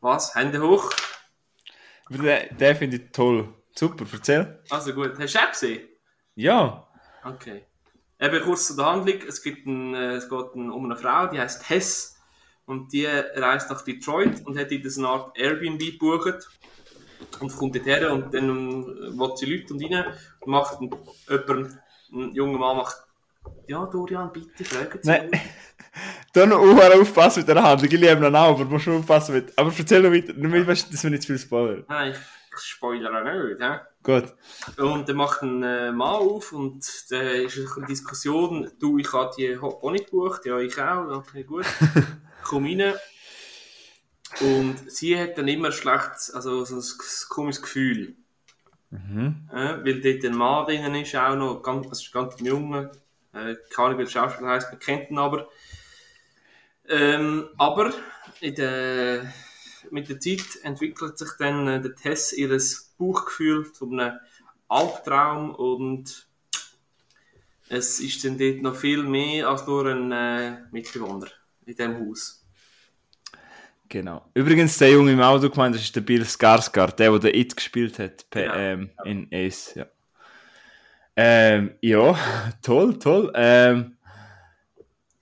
Was? 0.00 0.34
Hände 0.34 0.62
hoch? 0.62 0.90
Den, 2.08 2.56
den 2.56 2.76
finde 2.76 2.96
ich 2.96 3.12
toll. 3.12 3.52
Super, 3.74 4.06
erzähl. 4.10 4.58
Also 4.70 4.94
gut, 4.94 5.18
hast 5.18 5.34
du 5.34 5.38
auch 5.38 5.50
gesehen? 5.50 5.88
Ja. 6.34 6.88
Okay. 7.22 7.66
Eben 8.18 8.42
kurz 8.42 8.68
zu 8.68 8.76
der 8.76 8.86
Handlung. 8.86 9.18
Es, 9.28 9.42
gibt 9.42 9.66
ein, 9.66 9.94
äh, 9.94 10.14
es 10.14 10.30
geht 10.30 10.54
um 10.54 10.84
eine 10.86 10.96
Frau, 10.96 11.26
die 11.26 11.38
heißt 11.38 11.68
Hess. 11.68 12.16
Und 12.64 12.90
die 12.94 13.04
reist 13.04 13.70
nach 13.70 13.82
Detroit 13.82 14.46
und 14.46 14.58
hat 14.58 14.72
in 14.72 14.82
eine 14.82 15.08
Art 15.08 15.38
Airbnb 15.38 15.78
gebucht. 15.78 16.48
Und 17.40 17.56
kommt 17.56 17.74
dorthin 17.74 18.06
und 18.06 18.34
dann 18.34 18.48
ähm, 18.48 19.18
will 19.18 19.36
sie 19.36 19.46
Leute 19.46 19.74
und 19.74 19.82
rein 19.82 20.04
und 20.40 20.50
macht 20.50 20.80
ein, 20.80 20.90
jemand, 21.28 21.78
ein 22.12 22.34
junger 22.34 22.58
Mann 22.58 22.76
macht, 22.78 22.96
ja 23.66 23.84
Dorian, 23.86 24.32
bitte 24.32 24.64
fragen 24.64 24.98
Sie 25.02 25.08
Nein. 25.08 25.30
uns.» 25.30 25.38
Da 26.32 26.44
noch 26.44 26.58
auch 26.58 27.00
aufpassen 27.00 27.40
mit 27.40 27.48
der 27.48 27.62
Handlung. 27.62 27.90
Ich 27.90 27.98
liebe 27.98 28.26
ihn 28.26 28.36
auch, 28.36 28.60
aber 28.60 28.66
musst 28.66 28.84
schon 28.84 28.98
aufpassen 28.98 29.34
mit... 29.34 29.58
Aber 29.58 29.72
erzähl 29.76 30.02
noch 30.02 30.12
weiter. 30.12 30.34
Nicht, 30.34 30.66
weißt, 30.66 30.92
dass 30.92 31.02
wir 31.02 31.10
nicht 31.10 31.22
zu 31.22 31.28
viel 31.28 31.38
spoilern. 31.38 31.84
Nein, 31.88 32.12
ich 32.12 32.62
spoilere 32.62 33.48
nicht, 33.48 33.60
hä? 33.60 33.78
Gut. 34.02 34.34
Und 34.76 35.08
dann 35.08 35.16
macht 35.16 35.42
ein 35.42 35.62
äh, 35.62 35.92
Mann 35.92 36.16
auf 36.16 36.52
und 36.52 36.84
da 37.10 37.20
ist 37.20 37.58
eine 37.76 37.86
Diskussion, 37.86 38.70
du, 38.78 38.98
ich 38.98 39.10
habe 39.12 39.34
die 39.38 39.58
Honey 39.58 40.04
gebucht, 40.04 40.44
ja, 40.44 40.58
ich 40.58 40.78
auch, 40.78 41.08
okay, 41.08 41.44
gut. 41.44 41.64
Komm 42.44 42.66
rein. 42.66 42.92
Und 44.40 44.90
sie 44.90 45.18
hat 45.18 45.38
dann 45.38 45.48
immer 45.48 45.72
schlecht, 45.72 46.34
also 46.34 46.64
so 46.64 46.76
ein 46.76 47.28
komisches 47.28 47.62
Gefühl. 47.62 48.16
Mhm. 48.90 49.48
Äh, 49.52 49.84
weil 49.84 50.00
dort 50.00 50.24
ein 50.24 50.36
Mann 50.36 50.66
drinnen 50.66 50.94
ist, 50.94 51.14
auch 51.16 51.36
noch, 51.36 51.62
ganz, 51.62 51.86
also 51.88 52.04
ganz 52.12 52.38
ein 52.38 52.46
Junge, 52.46 52.92
äh, 53.32 53.56
keine 53.70 53.88
Ahnung, 53.88 53.98
wie 53.98 54.04
der 54.04 54.10
Schauspieler 54.10 54.50
heisst, 54.50 54.70
man 54.70 54.78
kennt 54.78 55.10
ihn 55.10 55.18
aber. 55.18 55.48
Ähm, 56.88 57.48
aber 57.56 57.92
der, 58.40 59.32
mit 59.90 60.08
der 60.08 60.20
Zeit 60.20 60.46
entwickelt 60.62 61.18
sich 61.18 61.30
dann 61.38 61.66
äh, 61.66 61.80
der 61.80 61.94
Tess 61.94 62.32
ihres 62.32 62.94
Bauchgefühl 62.98 63.72
zu 63.72 63.90
einem 63.90 64.18
Albtraum 64.68 65.54
und 65.54 66.28
es 67.68 68.00
ist 68.00 68.24
dann 68.24 68.38
dort 68.38 68.62
noch 68.62 68.76
viel 68.76 69.02
mehr 69.02 69.48
als 69.48 69.66
nur 69.66 69.86
ein 69.86 70.12
äh, 70.12 70.58
Mitbewohner 70.70 71.26
in 71.64 71.74
diesem 71.74 71.98
Haus. 71.98 72.45
Genau. 73.88 74.24
Übrigens, 74.34 74.78
der 74.78 74.90
Junge 74.90 75.12
im 75.12 75.20
Auto 75.20 75.48
gemeint, 75.48 75.74
das 75.74 75.82
ist 75.82 75.94
der 75.94 76.00
Bill 76.00 76.22
Skarsgård, 76.22 76.96
der, 76.96 77.18
der 77.18 77.34
It 77.34 77.54
gespielt 77.56 77.98
hat 77.98 78.28
per, 78.30 78.44
Ja. 78.44 78.56
ähm, 78.56 78.90
in 79.04 79.28
Ace. 79.32 79.74
Ja. 79.74 79.86
Ähm, 81.16 81.74
ja, 81.80 82.14
toll, 82.62 82.98
toll. 82.98 83.32
Ähm, 83.34 83.96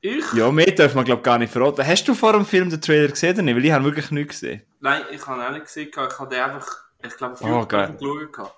Ich? 0.00 0.24
ja, 0.34 0.50
mehr 0.50 0.66
darf 0.72 0.94
man, 0.94 1.04
glaube 1.04 1.20
ich, 1.20 1.24
gar 1.24 1.38
nicht 1.38 1.52
verraten. 1.52 1.86
Hast 1.86 2.06
du 2.08 2.14
vor 2.14 2.32
dem 2.32 2.44
Film 2.46 2.68
den 2.70 2.80
Trailer 2.80 3.08
gesehen 3.08 3.34
oder 3.34 3.42
nicht? 3.42 3.56
Weil 3.56 3.64
ich 3.64 3.72
habe 3.72 3.84
wirklich 3.84 4.10
nichts 4.10 4.40
gesehen. 4.40 4.62
Nein, 4.80 5.02
ich 5.10 5.26
habe 5.26 5.40
ihn 5.40 5.46
auch 5.46 5.52
nicht 5.52 5.64
gesehen, 5.66 5.88
ich 5.90 5.96
habe 6.18 6.34
den 6.34 6.42
einfach, 6.42 6.66
ich 7.02 7.16
glaube, 7.16 7.36
Oh, 7.42 7.46
auf 7.46 7.68
geil. 7.68 7.96
YouTube 8.00 8.32
geschaut. 8.32 8.54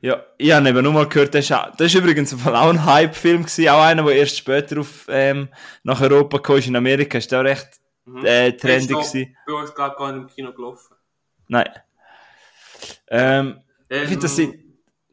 Ja, 0.00 0.22
ich 0.36 0.52
habe 0.52 0.68
eben 0.68 0.82
nur 0.84 0.92
mal 0.92 1.08
gehört, 1.08 1.34
das 1.34 1.44
ist, 1.46 1.52
auch, 1.52 1.74
das 1.74 1.88
ist 1.88 1.94
übrigens 1.96 2.32
auch 2.46 2.68
ein 2.68 2.84
Hype-Film 2.84 3.42
gewesen, 3.42 3.68
auch 3.70 3.82
einer, 3.82 4.04
der 4.04 4.14
erst 4.14 4.36
später 4.36 4.78
auf, 4.78 5.06
ähm, 5.08 5.48
nach 5.82 6.00
Europa 6.00 6.38
kam, 6.38 6.56
ist 6.58 6.68
in 6.68 6.76
Amerika, 6.76 7.18
ist 7.18 7.32
der 7.32 7.40
auch 7.40 7.44
recht 7.44 7.66
Mhm. 8.08 8.24
äh, 8.24 8.50
noch 8.50 8.58
gewesen. 8.58 9.36
Bei 9.46 9.52
uns, 9.54 9.70
ich, 9.70 9.76
gar 9.76 10.12
nicht 10.12 10.22
im 10.22 10.26
Kino 10.28 10.52
gelaufen. 10.52 10.94
Nein. 11.48 11.68
Ähm, 13.08 13.60
Ähm, 13.90 14.02
Ich 14.02 14.08
finde, 14.08 14.22
das 14.22 14.36
sind, 14.36 14.54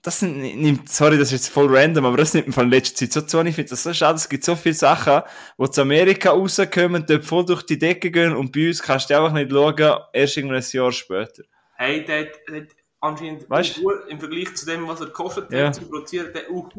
das 0.02 0.22
nimmt, 0.22 0.90
sorry, 0.90 1.18
das 1.18 1.30
ist 1.30 1.46
jetzt 1.46 1.50
voll 1.50 1.68
random, 1.76 2.06
aber 2.06 2.18
das 2.18 2.34
nimmt 2.34 2.48
mir 2.48 2.54
von 2.54 2.70
letzter 2.70 2.96
Zeit 2.96 3.14
so 3.14 3.22
zu. 3.22 3.42
Ich 3.42 3.56
finde 3.56 3.70
das 3.70 3.84
so 3.84 3.94
schade. 3.94 4.18
Es 4.18 4.30
gibt 4.30 4.44
so 4.44 4.56
viele 4.56 4.76
Sachen, 4.76 5.22
die 5.58 5.70
zu 5.72 5.82
Amerika 5.82 6.32
rauskommen, 6.32 7.06
dort 7.08 7.26
voll 7.26 7.46
durch 7.46 7.64
die 7.64 7.80
Decke 7.80 8.12
gehen 8.12 8.36
und 8.36 8.52
bei 8.52 8.68
uns 8.68 8.82
kannst 8.84 9.10
du 9.10 9.16
einfach 9.18 9.34
nicht 9.34 9.50
schauen, 9.52 10.00
erst 10.14 10.38
irgendwann 10.38 10.58
ein 10.58 10.66
Jahr 10.72 10.92
später. 10.92 11.44
Hey, 11.78 12.06
der 12.06 12.20
hat, 12.26 12.68
anscheinend 13.00 13.50
Weißt? 13.50 13.82
im 14.10 14.20
Vergleich 14.20 14.56
zu 14.56 14.66
dem, 14.66 14.88
was 14.88 15.00
er 15.00 15.08
gekostet 15.08 15.52
Ja. 15.52 15.68
hat, 15.68 15.76
zu 15.76 15.82
produzieren, 15.88 16.32
der 16.34 16.44
auch 16.52 16.70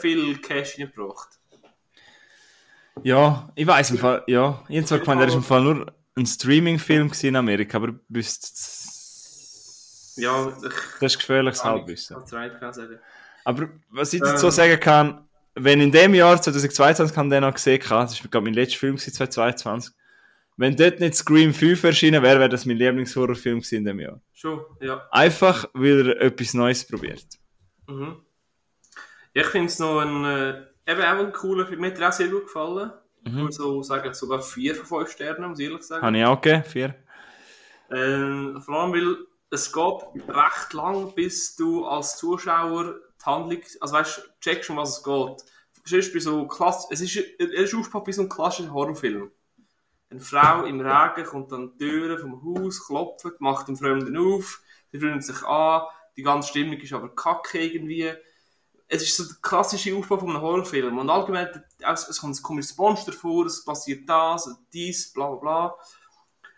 viel 0.00 0.38
Cash 0.38 0.78
reingebracht. 0.78 1.38
Ja, 3.02 3.50
ich 3.54 3.66
weiß 3.66 3.90
im 3.90 3.98
Fall, 3.98 4.22
ja. 4.26 4.62
Ich 4.68 4.90
habe 4.90 5.00
gemeint, 5.00 5.20
er 5.20 5.28
ist 5.28 5.34
im 5.34 5.42
Fall 5.42 5.62
nur 5.62 5.92
ein 6.14 6.26
Streaming-Film 6.26 7.10
in 7.22 7.36
Amerika, 7.36 7.78
aber 7.78 7.94
wüsst, 8.08 10.12
Ja, 10.16 10.48
ich 10.48 10.72
das 11.00 11.12
ist 11.14 11.18
gefährliches 11.18 11.64
Halbwissen. 11.64 12.16
Aber 13.44 13.68
was 13.90 14.12
ich 14.12 14.20
dazu 14.20 14.46
Ähm. 14.46 14.52
sagen 14.52 14.80
kann, 14.80 15.28
wenn 15.54 15.80
in 15.80 15.90
dem 15.90 16.14
Jahr 16.14 16.40
2022 16.40 17.14
kann 17.14 17.30
den 17.30 17.42
noch 17.42 17.54
gesehen 17.54 17.82
habe, 17.90 18.04
das 18.04 18.20
ist 18.20 18.30
glaube 18.30 18.44
mein 18.44 18.54
letzter 18.54 18.78
Film 18.78 18.96
gewesen, 18.96 19.12
2022, 19.14 19.94
wenn 20.56 20.76
dort 20.76 21.00
nicht 21.00 21.14
Scream 21.14 21.54
5 21.54 21.82
erschienen 21.84 22.22
wäre, 22.22 22.38
wäre 22.38 22.48
das 22.48 22.66
mein 22.66 22.76
Lieblingshorrorfilm 22.76 23.62
in 23.70 23.84
dem 23.84 24.00
Jahr. 24.00 24.20
Schon, 24.32 24.60
ja. 24.80 25.06
Einfach, 25.10 25.68
weil 25.72 26.10
er 26.10 26.20
etwas 26.20 26.54
Neues 26.54 26.86
probiert. 26.86 27.24
Mhm. 27.88 28.16
Ich 29.32 29.46
finde 29.46 29.66
es 29.66 29.78
noch 29.78 30.00
ein, 30.00 30.24
äh, 30.24 30.62
eben 30.92 31.02
auch 31.02 31.24
ein 31.24 31.32
cooler 31.32 31.66
Film. 31.66 31.80
Mir 31.80 31.90
hat 31.90 31.98
er 31.98 32.08
auch 32.08 32.12
sehr 32.12 32.28
gut 32.28 32.44
gefallen. 32.44 32.92
Ich 33.24 33.34
würde 33.34 33.52
so 33.52 33.82
sagen, 33.82 34.12
sogar 34.14 34.42
vier 34.42 34.74
von 34.74 34.86
fünf 34.86 35.12
Sternen, 35.12 35.50
muss 35.50 35.58
ich 35.58 35.66
ehrlich 35.66 35.82
sagen. 35.82 36.04
Habe 36.04 36.18
ich 36.18 36.24
auch 36.24 36.40
gegeben, 36.40 36.64
vier. 36.64 36.94
Ähm, 37.90 38.60
vor 38.60 38.80
allem, 38.80 38.92
weil 38.92 39.16
es 39.50 39.72
geht 39.72 40.28
recht 40.28 40.72
lang, 40.72 41.14
bis 41.14 41.54
du 41.56 41.84
als 41.84 42.16
Zuschauer 42.16 42.94
die 43.20 43.24
Handlung, 43.24 43.60
also 43.80 43.94
weißt 43.94 44.18
du, 44.18 44.22
checkst, 44.40 44.70
um 44.70 44.76
was 44.76 44.98
es 44.98 45.04
geht. 45.04 45.44
Sonst 45.84 46.12
bei 46.12 46.20
so 46.20 46.46
Klass 46.46 46.88
es 46.90 47.00
ist, 47.00 47.16
er 47.16 47.52
ist 47.52 47.74
aufgebaut 47.74 48.06
wie 48.06 48.12
so 48.12 48.22
ein 48.22 48.28
klassischer 48.28 48.72
Horrorfilm. 48.72 49.30
Eine 50.10 50.20
Frau 50.20 50.64
im 50.64 50.80
Regen 50.80 51.24
kommt 51.24 51.52
an 51.52 51.72
die 51.78 51.84
Türe 51.84 52.18
vom 52.18 52.42
Haus, 52.44 52.86
klopft, 52.86 53.40
macht 53.40 53.68
den 53.68 53.76
Fremden 53.76 54.16
auf, 54.16 54.62
sie 54.90 55.00
freuen 55.00 55.20
sich 55.20 55.42
an, 55.44 55.82
die 56.16 56.22
ganze 56.22 56.48
Stimmung 56.48 56.78
ist 56.78 56.92
aber 56.92 57.14
kacke 57.14 57.58
irgendwie. 57.58 58.12
Es 58.94 59.02
ist 59.02 59.16
so 59.16 59.24
der 59.24 59.36
klassische 59.40 59.96
Aufbau 59.96 60.18
von 60.18 60.28
einem 60.28 60.42
Horrorfilm. 60.42 60.98
Und 60.98 61.08
allgemein, 61.08 61.48
es 61.78 62.08
es 62.08 62.20
kommt 62.20 62.36
ein 62.36 62.42
komisches 62.42 62.76
Monster 62.76 63.12
vor, 63.12 63.46
es 63.46 63.64
passiert 63.64 64.06
das, 64.06 64.54
dies, 64.70 65.14
bla 65.14 65.30
bla 65.30 65.38
bla. 65.38 65.76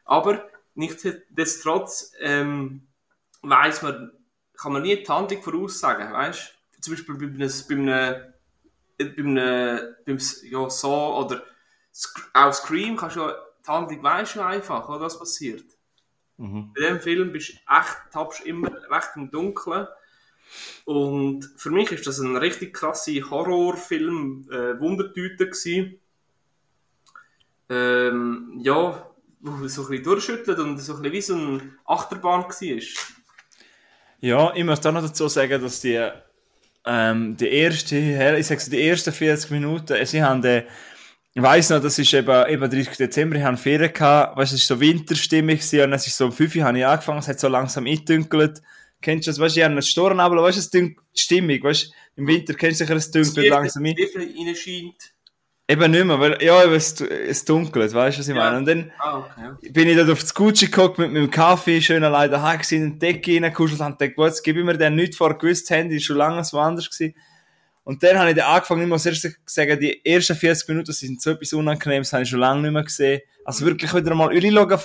Aber 0.04 0.48
nichtsdestotrotz 0.74 2.12
ähm, 2.18 2.88
weiß 3.42 3.82
man, 3.82 4.10
kann 4.56 4.72
man 4.72 4.82
nie 4.82 4.96
die 4.96 5.06
Handlung 5.06 5.42
voraussagen, 5.42 6.12
weißt 6.12 6.54
Zum 6.80 6.94
Beispiel 6.94 7.14
bei 7.14 7.26
einem, 7.26 7.52
bei 7.68 7.74
einem, 7.74 8.34
bei 8.98 9.22
einem, 9.22 9.94
beim, 10.04 10.18
ja, 10.42 10.70
so, 10.70 11.16
oder 11.16 11.44
auch 12.32 12.52
Scream 12.52 12.96
kannst 12.96 13.14
du 13.14 13.20
ja, 13.20 13.34
die 13.64 13.70
Handlung 13.70 14.02
weißt 14.02 14.36
du 14.36 14.44
einfach, 14.44 14.88
oder, 14.88 15.02
was 15.02 15.20
passiert. 15.20 15.64
Mhm. 16.36 16.72
Bei 16.74 16.88
dem 16.88 17.00
Film 17.00 17.32
bist 17.32 17.50
du 17.50 17.52
echt, 17.72 17.96
tappst 18.12 18.40
immer 18.40 18.72
recht 18.90 19.10
im 19.14 19.30
Dunkeln. 19.30 19.86
Und 20.84 21.50
für 21.56 21.70
mich 21.70 21.90
ist 21.92 22.06
das 22.06 22.18
ein 22.18 22.36
richtig 22.36 22.74
krasse 22.74 23.30
Horrorfilm, 23.30 24.46
äh, 24.50 24.78
Wundertüte 24.78 25.46
gewesen. 25.46 25.98
Ähm, 27.70 28.60
ja, 28.62 29.10
wo 29.40 29.68
so 29.68 29.82
ein 29.82 29.88
bisschen 29.88 30.04
durchschüttelt 30.04 30.58
und 30.58 30.78
so 30.78 30.96
ein 30.96 31.02
bisschen 31.02 31.12
wie 31.12 31.20
so 31.20 31.34
eine 31.34 31.72
Achterbahn 31.84 32.44
war. 32.44 32.82
Ja, 34.20 34.54
ich 34.54 34.64
muss 34.64 34.80
da 34.80 34.90
noch 34.90 35.02
dazu 35.02 35.28
sagen, 35.28 35.60
dass 35.60 35.80
die, 35.80 36.02
ähm, 36.86 37.36
die 37.36 37.48
erste, 37.48 37.96
ich 38.38 38.46
sag's, 38.46 38.70
die 38.70 38.86
ersten 38.86 39.12
40 39.12 39.50
Minuten, 39.50 40.06
sie 40.06 40.22
haben 40.22 40.40
den, 40.40 40.64
ich 41.34 41.42
weiss 41.42 41.68
noch, 41.68 41.82
das 41.82 41.98
ist 41.98 42.14
eben, 42.14 42.48
eben 42.48 42.70
30. 42.70 42.96
Dezember, 42.96 43.36
ich 43.36 43.42
hatte 43.42 43.58
Ferien 43.58 43.92
gehabt, 43.92 44.36
weißt 44.36 44.54
es 44.54 44.70
war 44.70 44.76
so 44.76 44.80
winterstimmig 44.80 45.60
und 45.74 45.92
es 45.92 46.06
ist 46.06 46.16
so 46.16 46.26
um 46.26 46.32
5 46.32 46.56
Uhr 46.56 46.64
habe 46.64 46.78
ich 46.78 46.86
angefangen, 46.86 47.18
es 47.18 47.28
hat 47.28 47.40
so 47.40 47.48
langsam 47.48 47.86
eingedünkelt. 47.86 48.62
Kennst 49.04 49.26
du 49.26 49.30
das, 49.30 49.38
weißt 49.38 49.54
du, 49.56 49.60
ich 49.60 49.64
habe 49.64 49.72
einen 49.72 49.82
Storn, 49.82 50.18
aber 50.18 50.42
weißt 50.42 50.56
du, 50.56 50.60
es 50.60 50.70
dünkt 50.70 51.00
die 51.14 51.20
Stimmung, 51.20 51.62
weißt 51.62 51.84
du, 51.86 51.90
im 52.16 52.26
Winter 52.26 52.54
kennst 52.54 52.80
du 52.80 52.84
sicher, 52.84 52.96
es 52.96 53.10
dünkelt 53.10 53.48
langsam 53.48 53.84
ein. 53.84 53.94
Rein 53.96 54.56
scheint. 54.56 55.12
Eben 55.66 55.90
nicht 55.92 56.04
mehr, 56.04 56.20
weil, 56.20 56.42
ja, 56.42 56.62
es, 56.64 57.00
es 57.00 57.44
dunkelt, 57.44 57.94
weißt 57.94 58.16
du, 58.18 58.20
was 58.20 58.28
ich 58.28 58.34
Ja. 58.34 58.40
meine? 58.42 58.58
Und 58.58 58.66
dann, 58.66 58.92
Ah, 58.98 59.18
okay. 59.60 59.70
bin 59.72 59.88
ich 59.88 59.96
dort 59.96 60.10
auf 60.10 60.20
das 60.20 60.34
Gucci 60.34 60.66
geguckt 60.66 60.98
mit 60.98 61.10
meinem 61.12 61.30
Kaffee, 61.30 61.80
schön 61.80 62.04
allein 62.04 62.30
daheim 62.30 62.58
gewesen, 62.58 62.82
in 62.82 62.92
die 62.94 62.98
Decke 62.98 63.32
reingekuschelt 63.32 63.80
und 63.80 63.98
gut, 64.14 64.26
jetzt 64.26 64.42
gebe 64.42 64.60
ich 64.60 64.64
mir 64.64 64.76
den 64.76 64.94
nicht 64.94 65.14
vor 65.14 65.36
gewusst, 65.38 65.70
Handy 65.70 65.96
ist 65.96 66.04
schon 66.04 66.16
lange 66.18 66.44
so 66.44 66.58
anders 66.58 66.90
gewesen. 66.90 67.14
Und 67.82 68.02
dann 68.02 68.18
habe 68.18 68.30
ich 68.30 68.36
dann 68.36 68.46
angefangen, 68.46 68.82
ich 68.82 68.88
muss 68.88 69.04
erst 69.06 69.28
sagen, 69.46 69.78
die 69.80 70.04
ersten 70.04 70.34
40 70.36 70.68
Minuten 70.68 70.92
sind 70.92 71.20
so 71.20 71.30
etwas 71.30 71.52
Unangenehmes, 71.52 72.12
habe 72.12 72.22
ich 72.22 72.28
schon 72.30 72.40
lange 72.40 72.62
nicht 72.62 72.72
mehr 72.72 72.82
gesehen. 72.84 73.20
Also 73.44 73.64
wirklich 73.66 73.92
wieder 73.94 74.14
mal, 74.14 74.34
ich 74.34 74.52
schaue 74.52 74.78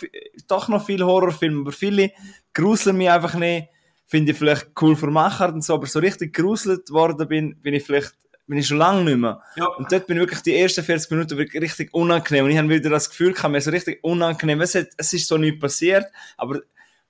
doch 0.48 0.68
noch 0.68 0.86
viele 0.86 1.06
Horrorfilme, 1.06 1.62
aber 1.62 1.72
viele 1.72 2.12
gruseln 2.54 2.98
mich 2.98 3.10
einfach 3.10 3.36
nicht. 3.36 3.68
Finde 4.10 4.32
ich 4.32 4.38
vielleicht 4.38 4.72
cool 4.82 4.96
für 4.96 5.12
Macher 5.12 5.54
und 5.54 5.64
so, 5.64 5.76
aber 5.76 5.86
so 5.86 6.00
richtig 6.00 6.34
gruselt 6.36 6.90
worden 6.90 7.28
bin, 7.28 7.62
bin 7.62 7.76
ich 7.76 7.84
vielleicht, 7.84 8.16
bin 8.48 8.58
ich 8.58 8.66
schon 8.66 8.80
lange 8.80 9.04
nicht 9.04 9.18
mehr. 9.18 9.40
Ja. 9.56 9.68
Und 9.68 9.92
dort 9.92 10.08
bin 10.08 10.18
ich 10.18 10.22
wirklich 10.22 10.42
die 10.42 10.58
ersten 10.58 10.84
40 10.84 11.12
Minuten 11.12 11.38
wirklich 11.38 11.62
richtig 11.62 11.94
unangenehm. 11.94 12.46
Und 12.46 12.52
ich 12.52 12.58
habe 12.58 12.70
wieder 12.70 12.90
das 12.90 13.10
Gefühl 13.10 13.34
gehabt, 13.34 13.52
mir 13.52 13.62
so 13.62 13.70
richtig 13.70 14.00
unangenehm. 14.04 14.60
Es, 14.62 14.74
hat, 14.74 14.88
es 14.98 15.14
ist 15.14 15.28
so 15.28 15.38
nichts 15.38 15.60
passiert, 15.60 16.06
aber 16.38 16.60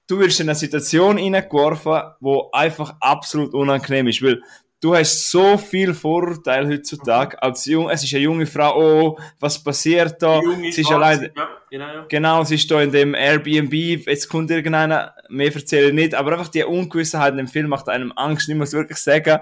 du 0.08 0.20
wirst 0.20 0.42
in 0.42 0.50
eine 0.50 0.56
Situation 0.56 1.16
hineingeworfen, 1.18 2.02
wo 2.20 2.50
einfach 2.52 2.96
absolut 3.00 3.54
unangenehm 3.54 4.08
ist. 4.08 4.22
Weil 4.22 4.44
du 4.82 4.96
hast 4.96 5.30
so 5.30 5.58
viel 5.58 5.94
Vorurteil 5.94 6.68
heutzutage 6.68 7.42
als 7.42 7.66
jung, 7.66 7.90
es 7.90 8.04
ist 8.04 8.14
eine 8.14 8.24
junge 8.24 8.46
Frau, 8.46 8.78
oh, 8.78 9.20
was 9.40 9.62
passiert 9.64 10.22
da? 10.22 10.40
Sie 10.72 10.82
ist 10.82 10.92
allein, 10.92 11.32
Ja, 11.36 11.50
genau, 11.70 11.88
ja. 11.88 12.06
Genau, 12.08 12.44
sie 12.44 12.56
ist 12.56 12.70
da 12.72 12.82
in 12.82 12.92
dem 12.92 13.14
Airbnb, 13.14 13.74
jetzt 13.74 14.30
kommt 14.30 14.50
irgendeiner, 14.52 15.14
mehr 15.30 15.54
erzähle 15.54 15.88
ich 15.90 15.94
nicht, 15.94 16.16
aber 16.16 16.34
einfach 16.34 16.48
die 16.48 16.64
Ungewissheit 16.64 17.32
in 17.32 17.38
dem 17.38 17.48
Film 17.48 17.68
macht 17.70 17.90
einem 17.90 18.14
Angst, 18.16 18.48
ich 18.48 18.56
muss 18.56 18.74
wirklich 18.74 19.00
sagen, 19.00 19.40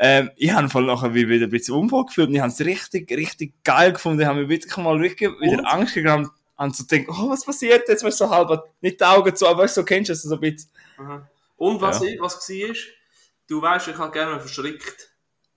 ähm, 0.00 0.30
ich 0.36 0.52
habe 0.52 0.68
voll 0.68 0.86
nachher 0.86 1.14
wie 1.14 1.28
wieder 1.28 1.46
ein 1.46 1.50
bisschen 1.50 1.74
unwohl 1.74 2.06
gefühlt 2.06 2.28
und 2.28 2.34
ich 2.34 2.40
habe 2.40 2.52
es 2.52 2.60
richtig, 2.60 3.10
richtig 3.10 3.52
geil 3.64 3.92
gefunden, 3.92 4.20
ich 4.20 4.26
habe 4.26 4.40
mir 4.40 4.48
wirklich 4.48 4.76
mal 4.76 5.00
wirklich 5.00 5.30
wieder 5.40 5.58
Und? 5.58 5.64
Angst 5.66 5.94
gegraben, 5.94 6.30
an 6.56 6.74
zu 6.74 6.84
denken, 6.84 7.12
oh, 7.12 7.30
was 7.30 7.44
passiert 7.44 7.88
jetzt, 7.88 8.02
weißt 8.02 8.20
du, 8.20 8.24
so 8.26 8.30
halb, 8.30 8.62
nicht 8.80 9.00
die 9.00 9.04
Augen 9.04 9.34
zu, 9.34 9.46
aber 9.46 9.62
weißt 9.62 9.76
du, 9.76 9.80
so 9.82 9.84
kennst 9.84 10.08
du 10.08 10.12
es 10.12 10.22
so 10.22 10.34
ein 10.34 10.40
bisschen. 10.40 10.68
Aha. 10.98 11.28
Und 11.56 11.80
was, 11.80 12.00
Ja. 12.00 12.06
ich, 12.08 12.20
was 12.20 12.36
war, 12.48 12.74
du 13.48 13.60
weißt, 13.62 13.88
ich 13.88 13.98
habe 13.98 14.12
gerne 14.12 14.38
verschreckt. 14.40 15.08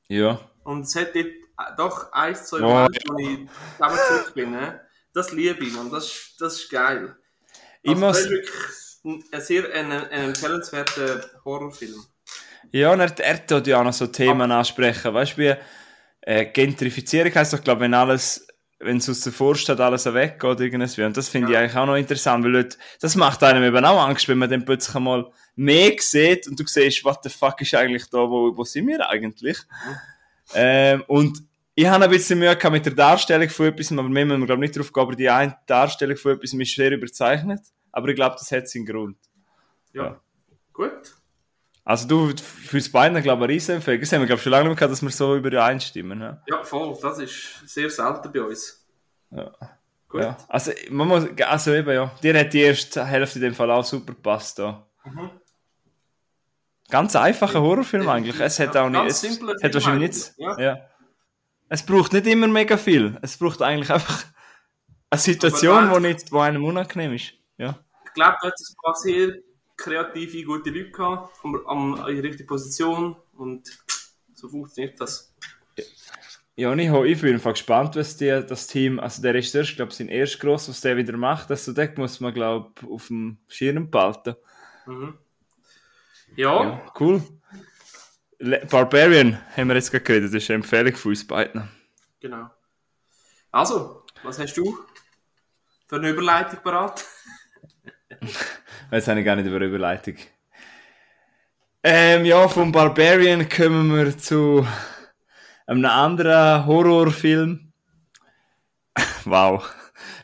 Ja. 0.08 0.40
Und 0.64 0.82
es 0.82 0.96
hat 0.96 1.14
dort 1.16 1.26
äh, 1.28 1.76
doch 1.78 2.12
ein, 2.12 2.36
zwei 2.36 2.60
Ja. 2.60 2.66
Momente, 2.66 3.00
wo 3.08 3.18
ich 3.20 3.48
zusammen 3.78 4.00
zurück 4.08 4.34
bin. 4.34 4.52
Ne? 4.52 4.82
Das 5.14 5.32
liebe 5.32 5.64
ich, 5.66 5.78
und 5.78 5.92
das, 5.92 6.06
ist- 6.06 6.36
das 6.40 6.54
ist 6.56 6.70
geil. 6.70 7.16
Ich 7.84 7.96
muss- 7.96 8.18
das 8.18 8.26
ist 8.26 8.30
wirklich 9.04 9.24
ein 9.34 9.42
sehr 9.42 9.74
ein, 9.74 9.92
ein 9.92 10.10
empfehlenswerter 10.30 11.26
Horrorfilm. 11.46 12.04
Ja, 12.72 12.92
und 12.94 13.00
er, 13.00 13.20
er 13.20 13.46
tut 13.48 13.68
ja 13.68 13.80
auch 13.80 13.84
noch 13.84 13.94
so 13.94 14.08
Themen 14.08 14.52
ansprechen. 14.52 15.14
Weißt 15.14 15.34
du, 15.34 15.38
wie 15.38 15.56
äh, 16.22 16.46
Gentrifizierung 16.46 17.34
heisst 17.34 17.54
doch, 17.54 17.64
glaube 17.64 17.82
wenn 17.82 17.94
alles, 17.96 18.48
wenn 18.80 18.98
es 18.98 19.10
aus 19.10 19.22
der 19.22 19.34
Vorstadt 19.34 19.80
alles 19.80 20.06
weggeht, 20.06 20.60
irgendwas. 20.60 20.98
Und 21.00 21.18
das 21.18 21.28
finde 21.30 21.52
Ja. 21.52 21.60
ich 21.60 21.64
eigentlich 21.72 21.78
auch 21.78 21.86
noch 21.88 21.96
interessant, 21.96 22.44
weil 22.46 22.52
Leute, 22.52 22.78
das 23.02 23.16
macht 23.16 23.42
einem 23.44 23.64
eben 23.64 23.84
auch 23.84 24.06
Angst, 24.08 24.28
wenn 24.28 24.38
man 24.38 24.50
dann 24.50 24.64
plötzlich 24.64 24.96
einmal 24.96 25.32
mehr 25.56 25.94
sieht 26.00 26.48
und 26.48 26.60
du 26.60 26.66
siehst, 26.66 27.04
what 27.04 27.20
the 27.24 27.30
fuck 27.30 27.60
ist 27.62 27.76
eigentlich 27.76 28.10
da, 28.10 28.20
wo, 28.20 28.56
wo 28.56 28.64
sind 28.64 28.88
wir 28.88 29.08
eigentlich? 29.10 29.58
Ähm, 30.54 31.04
und 31.08 31.44
ich 31.76 31.88
habe 31.88 32.04
ein 32.04 32.10
bisschen 32.10 32.40
Mühe 32.40 32.58
mit 32.70 32.86
der 32.86 32.94
Darstellung 32.94 33.50
von 33.50 33.68
etwas, 33.68 33.92
aber 33.92 34.04
mehr 34.04 34.26
müssen 34.26 34.42
wir, 34.42 34.46
glaube 34.46 34.66
ich, 34.66 34.70
nicht 34.70 34.80
drauf 34.80 34.92
gehen, 34.92 35.04
aber 35.04 35.16
die 35.16 35.30
eine 35.30 35.58
Darstellung 35.66 36.18
von 36.18 36.34
etwas 36.34 36.54
ist 36.54 36.70
schwer 36.70 36.92
überzeichnet. 36.92 37.62
Aber 37.92 38.10
ich 38.10 38.16
glaube, 38.16 38.36
das 38.38 38.52
hat 38.52 38.68
seinen 38.70 38.86
Grund. 38.86 39.18
Ja. 39.94 40.04
Ja. 40.04 40.22
Gut. 40.74 41.16
Also 41.84 42.08
du, 42.08 42.36
fürs 42.38 42.90
Beine, 42.90 43.22
glaube 43.22 43.44
ich, 43.44 43.48
eine 43.48 43.54
Riesenempfehlung. 43.54 44.02
Das 44.02 44.12
haben 44.12 44.22
wir, 44.22 44.28
glaube 44.28 44.38
ich, 44.38 44.44
schon 44.44 44.52
lange 44.52 44.70
nicht 44.70 44.80
mehr 44.80 44.88
gehabt, 44.88 44.92
dass 44.92 45.02
wir 45.02 45.10
so 45.10 45.36
übereinstimmen. 45.36 46.22
Ja. 46.22 46.42
Ja, 46.48 46.64
voll. 46.64 46.98
Das 47.02 47.20
ist 47.20 47.68
sehr 47.68 47.90
selten 47.90 48.32
bei 48.32 48.42
uns. 48.42 48.86
Ja. 49.32 49.52
Gut. 50.08 50.22
Ja. 50.22 50.38
Also, 50.48 50.72
man 50.90 51.08
muss, 51.08 51.26
also 51.46 51.74
eben, 51.74 51.94
ja. 51.94 52.12
Dir 52.22 52.40
hat 52.40 52.54
die 52.54 52.62
erste 52.62 53.06
Hälfte 53.06 53.40
in 53.40 53.46
dem 53.46 53.56
Fall 53.56 53.72
auch 53.72 53.84
super 53.84 54.14
gepasst. 54.14 54.60
Da. 54.60 54.86
Mhm. 55.06 55.32
Ganz 56.92 57.16
einfacher 57.16 57.62
Horrorfilm 57.62 58.08
eigentlich. 58.08 58.40
Es 58.40 58.60
hat 58.60 58.78
auch 58.78 58.90
nicht, 58.90 59.06
es 59.06 59.24
hat 59.64 59.74
wahrscheinlich 59.74 60.10
nichts. 60.10 60.36
ja. 60.38 60.60
Ja. 60.60 60.88
Es 61.70 61.84
braucht 61.86 62.12
nicht 62.12 62.28
immer 62.28 62.50
mega 62.50 62.76
viel. 62.76 63.18
Es 63.22 63.38
braucht 63.38 63.62
eigentlich 63.62 63.90
einfach 63.90 64.26
eine 65.10 65.22
Situation, 65.22 65.86
Aber 65.86 65.96
wo 65.96 66.00
nicht, 66.00 66.30
wo 66.30 66.40
einem 66.40 66.66
unangenehm 66.66 67.14
ist. 67.14 67.34
Ja. 67.58 67.80
Ich 68.06 68.14
glaube, 68.14 68.36
da 68.42 68.48
hat 68.48 68.54
es 68.60 68.72
ein 68.72 68.76
paar 68.84 68.96
sehr 68.96 69.36
kreative, 69.78 70.44
gute 70.44 70.70
Leute 70.70 70.92
gehabt, 70.92 71.34
in 71.44 71.96
der 71.96 72.24
richtigen 72.24 72.48
Position 72.48 73.16
und 73.34 73.70
so 74.34 74.50
funktioniert 74.50 75.00
das. 75.00 75.34
Ja, 76.58 76.72
und 76.72 76.80
ich, 76.80 76.92
ich 76.92 77.22
bin 77.22 77.36
einfach 77.36 77.54
gespannt, 77.54 77.96
was 77.96 78.18
die, 78.18 78.28
das 78.28 78.68
Team, 78.68 79.00
also 79.00 79.22
der 79.22 79.36
ist 79.36 79.56
erst, 79.56 79.78
glaube 79.78 79.92
ich, 79.92 79.98
sein 79.98 80.10
erst 80.10 80.40
gross, 80.42 80.68
was 80.68 80.82
der 80.82 80.98
wieder 80.98 81.16
macht. 81.16 81.50
Also, 81.50 81.72
den 81.72 81.94
muss 81.96 82.20
man, 82.20 82.34
glaube 82.34 82.74
ich, 82.82 82.88
auf 82.88 83.08
dem 83.08 83.38
Schirm 83.48 83.90
behalten. 83.90 84.36
Mhm. 84.86 85.18
Ja, 86.36 86.64
Ja, 86.64 86.94
cool. 87.00 87.22
Le 88.40 88.66
Barbarian 88.66 89.38
haben 89.56 89.68
wir 89.68 89.76
jetzt 89.76 89.92
gerade 89.92 90.04
geredet, 90.04 90.34
das 90.34 90.42
ist 90.44 90.50
eine 90.50 90.56
Empfehlung 90.58 90.96
von 90.96 91.12
uns 91.12 91.26
beiden. 91.28 91.70
genau. 92.20 92.50
Also, 93.52 94.06
was 94.24 94.40
hast 94.40 94.56
du 94.56 94.78
für 95.88 95.98
eine 95.98 96.10
Überleitung 96.10 96.60
parat? 96.64 97.04
Jetzt 98.92 99.08
habe 99.08 99.20
ich 99.20 99.26
gar 99.26 99.36
nicht 99.36 99.46
über 99.48 99.60
Überleitung. 99.60 100.16
Ähm, 101.84 102.24
ja, 102.26 102.48
vom 102.48 102.72
Barbarian 102.72 103.48
kommen 103.50 103.94
wir 103.96 104.18
zu 104.18 104.66
einem 105.68 105.86
anderen 105.86 106.66
Horrorfilm. 106.66 107.74
wow. 109.26 109.70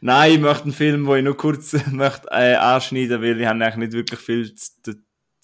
Nein, 0.01 0.33
ich 0.33 0.39
möchte 0.39 0.63
einen 0.63 0.73
Film, 0.73 1.05
wo 1.05 1.15
ich 1.15 1.23
nur 1.23 1.35
kurz 1.37 1.73
möchte, 1.91 2.27
äh, 2.31 2.55
anschneiden 2.55 3.21
weil 3.21 3.39
ich 3.41 3.47
habe 3.47 3.63
eigentlich 3.63 3.75
nicht 3.77 3.93
wirklich 3.93 4.19
viel 4.19 4.53
zu- 4.55 4.95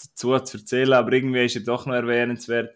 dazu 0.10 0.38
zu 0.40 0.58
erzählen, 0.58 0.94
aber 0.94 1.12
irgendwie 1.14 1.46
ist 1.46 1.56
er 1.56 1.64
doch 1.64 1.86
noch 1.86 1.94
erwähnenswert, 1.94 2.76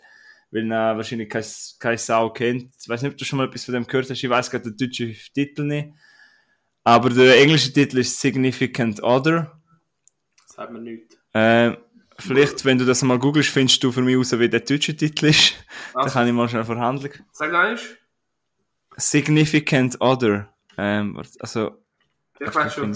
weil 0.51 0.63
ihn 0.63 0.71
äh, 0.71 0.75
wahrscheinlich 0.75 1.29
kein, 1.29 1.43
kein 1.79 1.97
Sau 1.97 2.29
kennt. 2.29 2.73
Ich 2.79 2.87
weiß 2.89 3.01
nicht, 3.01 3.11
ob 3.11 3.17
du 3.17 3.25
schon 3.25 3.37
mal 3.37 3.47
etwas 3.47 3.65
von 3.65 3.73
dem 3.73 3.85
gehört 3.87 4.09
hast, 4.09 4.23
ich 4.23 4.29
weiß 4.29 4.49
gerade 4.51 4.71
den 4.71 4.77
deutschen 4.77 5.15
Titel 5.33 5.63
nicht. 5.63 5.89
Aber 6.83 7.09
der 7.09 7.37
englische 7.41 7.73
Titel 7.73 7.97
ist 7.97 8.19
Significant 8.19 9.03
Other. 9.03 9.59
Das 10.37 10.55
sagt 10.55 10.71
mir 10.71 10.79
nichts. 10.79 11.17
Ähm, 11.33 11.77
vielleicht, 12.17 12.63
wenn 12.63 12.77
du 12.77 12.85
das 12.85 13.01
mal 13.03 13.19
googelst, 13.19 13.49
findest 13.49 13.83
du 13.83 13.91
für 13.91 14.01
mich 14.01 14.15
raus, 14.15 14.39
wie 14.39 14.47
der 14.49 14.61
deutsche 14.61 14.95
Titel 14.95 15.25
ist. 15.25 15.53
Da 15.93 15.99
Also, 16.01 16.13
kann 16.13 16.27
ich 16.27 16.33
mal 16.33 16.47
schnell 16.47 16.63
verhandeln. 16.63 17.13
sag 17.33 17.53
eins. 17.53 17.81
Significant 18.95 19.99
Other. 20.01 20.53
Ähm, 20.77 21.21
also, 21.39 21.83
Ich 22.39 22.55
weiß 22.55 22.73
schon. 22.73 22.93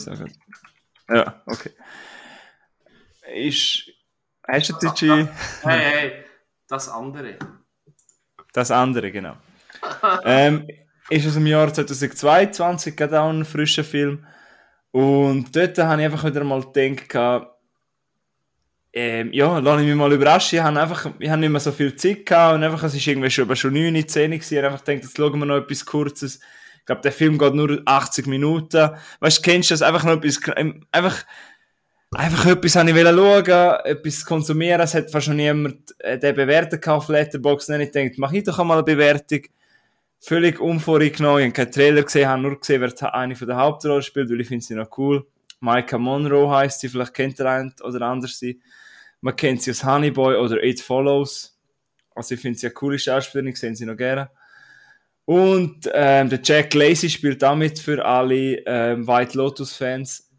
Ja, 1.10 1.44
okay. 1.46 1.72
Ist, 3.36 3.90
deutsche, 4.48 5.30
Hey, 5.64 5.80
hey, 5.80 6.12
das 6.68 6.90
andere. 6.90 7.38
das 8.54 8.72
andere, 8.72 9.12
genau. 9.12 9.38
ähm, 10.26 10.68
ist 11.10 11.28
aus 11.28 11.34
dem 11.34 11.48
Jahr 11.48 11.74
2022, 11.74 12.96
gerade 12.96 13.22
auch 13.22 13.30
ein 13.30 13.46
frischer 13.46 13.84
Film. 13.84 14.26
Und 14.92 15.56
dort 15.56 15.78
habe 15.78 16.02
ich 16.02 16.06
einfach 16.06 16.26
wieder 16.26 16.44
mal 16.44 16.62
gedacht, 16.62 17.48
ähm, 18.94 19.32
ja, 19.32 19.58
lass 19.60 19.82
ich 19.82 19.88
mich 19.88 19.96
mal 19.96 20.12
überraschen. 20.12 20.58
Ich 20.58 20.64
habe 20.64 20.80
einfach, 20.80 21.10
ich 21.18 21.30
habe 21.30 21.40
nicht 21.40 21.50
mehr 21.50 21.62
so 21.62 21.72
viel 21.72 21.96
Zeit 21.96 22.26
gehabt 22.26 22.56
und 22.56 22.64
einfach, 22.64 22.84
es 22.84 22.94
ist 22.94 23.08
irgendwie 23.08 23.30
schon, 23.30 23.56
schon 23.56 23.74
9, 23.74 24.08
10 24.08 24.32
gewesen. 24.32 24.54
Ich 24.54 24.58
habe 24.58 24.68
einfach 24.68 24.84
gedacht, 24.84 25.04
jetzt 25.04 25.18
schauen 25.18 25.40
wir 25.40 25.46
noch 25.46 25.58
etwas 25.58 25.86
Kurzes. 25.86 26.40
Ich 26.80 26.86
glaube, 26.86 27.02
der 27.02 27.12
Film 27.14 27.38
geht 27.38 27.54
nur 27.54 27.82
80 27.86 28.28
Minuten. 28.28 28.90
Weißt 29.20 29.38
du, 29.38 29.42
kennst 29.44 29.70
du 29.70 29.74
das? 29.74 29.82
Einfach 29.82 30.04
noch 30.04 30.22
etwas, 30.22 30.42
einfach, 30.92 31.26
einfach 32.20 32.46
etwas 32.46 32.76
habe 32.76 32.92
ich 32.92 32.98
schauen, 32.98 33.86
etwas 33.86 34.26
konsumieren. 34.26 34.82
Es 34.82 34.94
hat 34.94 35.12
fast 35.12 35.28
schon 35.28 35.38
niemand 35.38 35.96
äh, 36.00 36.20
den 36.20 36.36
bewertet 36.36 36.88
auf 36.88 37.08
Letterboxd. 37.08 37.70
Dann 37.70 37.82
ich 37.82 37.92
gedacht, 37.92 38.18
mach 38.18 38.34
ich 38.34 38.44
doch 38.44 38.60
einmal 38.60 38.78
eine 38.78 38.84
Bewertung. 38.84 39.42
Völlig 40.20 40.60
unvorgenommen. 40.60 41.40
Ich 41.40 41.46
habe 41.46 41.54
keinen 41.54 41.72
Trailer 41.72 42.04
gesehen, 42.04 42.28
habe 42.28 42.42
nur 42.42 42.60
gesehen, 42.60 42.82
wer 42.82 43.14
eine 43.14 43.36
von 43.36 43.48
der 43.48 43.58
Hauptrollen 43.58 44.04
spielt, 44.04 44.30
weil 44.30 44.42
ich 44.42 44.48
finde 44.48 44.64
sie 44.64 44.76
noch 44.76 44.98
cool. 44.98 45.26
Micah 45.62 45.98
Monroe 45.98 46.50
heißt 46.50 46.80
sie, 46.82 46.90
vielleicht 46.90 47.14
kennt 47.14 47.40
ihr 47.40 47.46
einen 47.46 47.74
oder 47.82 48.02
andere 48.02 48.32
sie. 48.32 48.60
Man 49.22 49.36
kennt 49.36 49.62
sie 49.62 49.72
als 49.72 49.84
Honeyboy 49.84 50.36
oder 50.36 50.62
It 50.64 50.82
Follows. 50.82 51.58
Also 52.16 52.36
ich 52.36 52.42
finde 52.42 52.60
sie 52.60 52.68
eine 52.68 52.74
coole 52.74 53.00
Schauspielerin, 53.00 53.52
ich 53.52 53.58
sehe 53.58 53.76
sie 53.76 53.86
noch 53.86 53.96
gerne. 53.96 54.30
Und 55.26 55.90
ähm, 55.94 56.30
der 56.30 56.40
Jack 56.44 56.74
Lacey 56.74 57.10
spielt 57.10 57.42
damit 57.42 57.80
für 57.80 58.04
alle 58.04 58.58
ähm, 58.66 59.08
White 59.08 59.38
Lotus 59.38 59.76
Fans. 59.76 60.31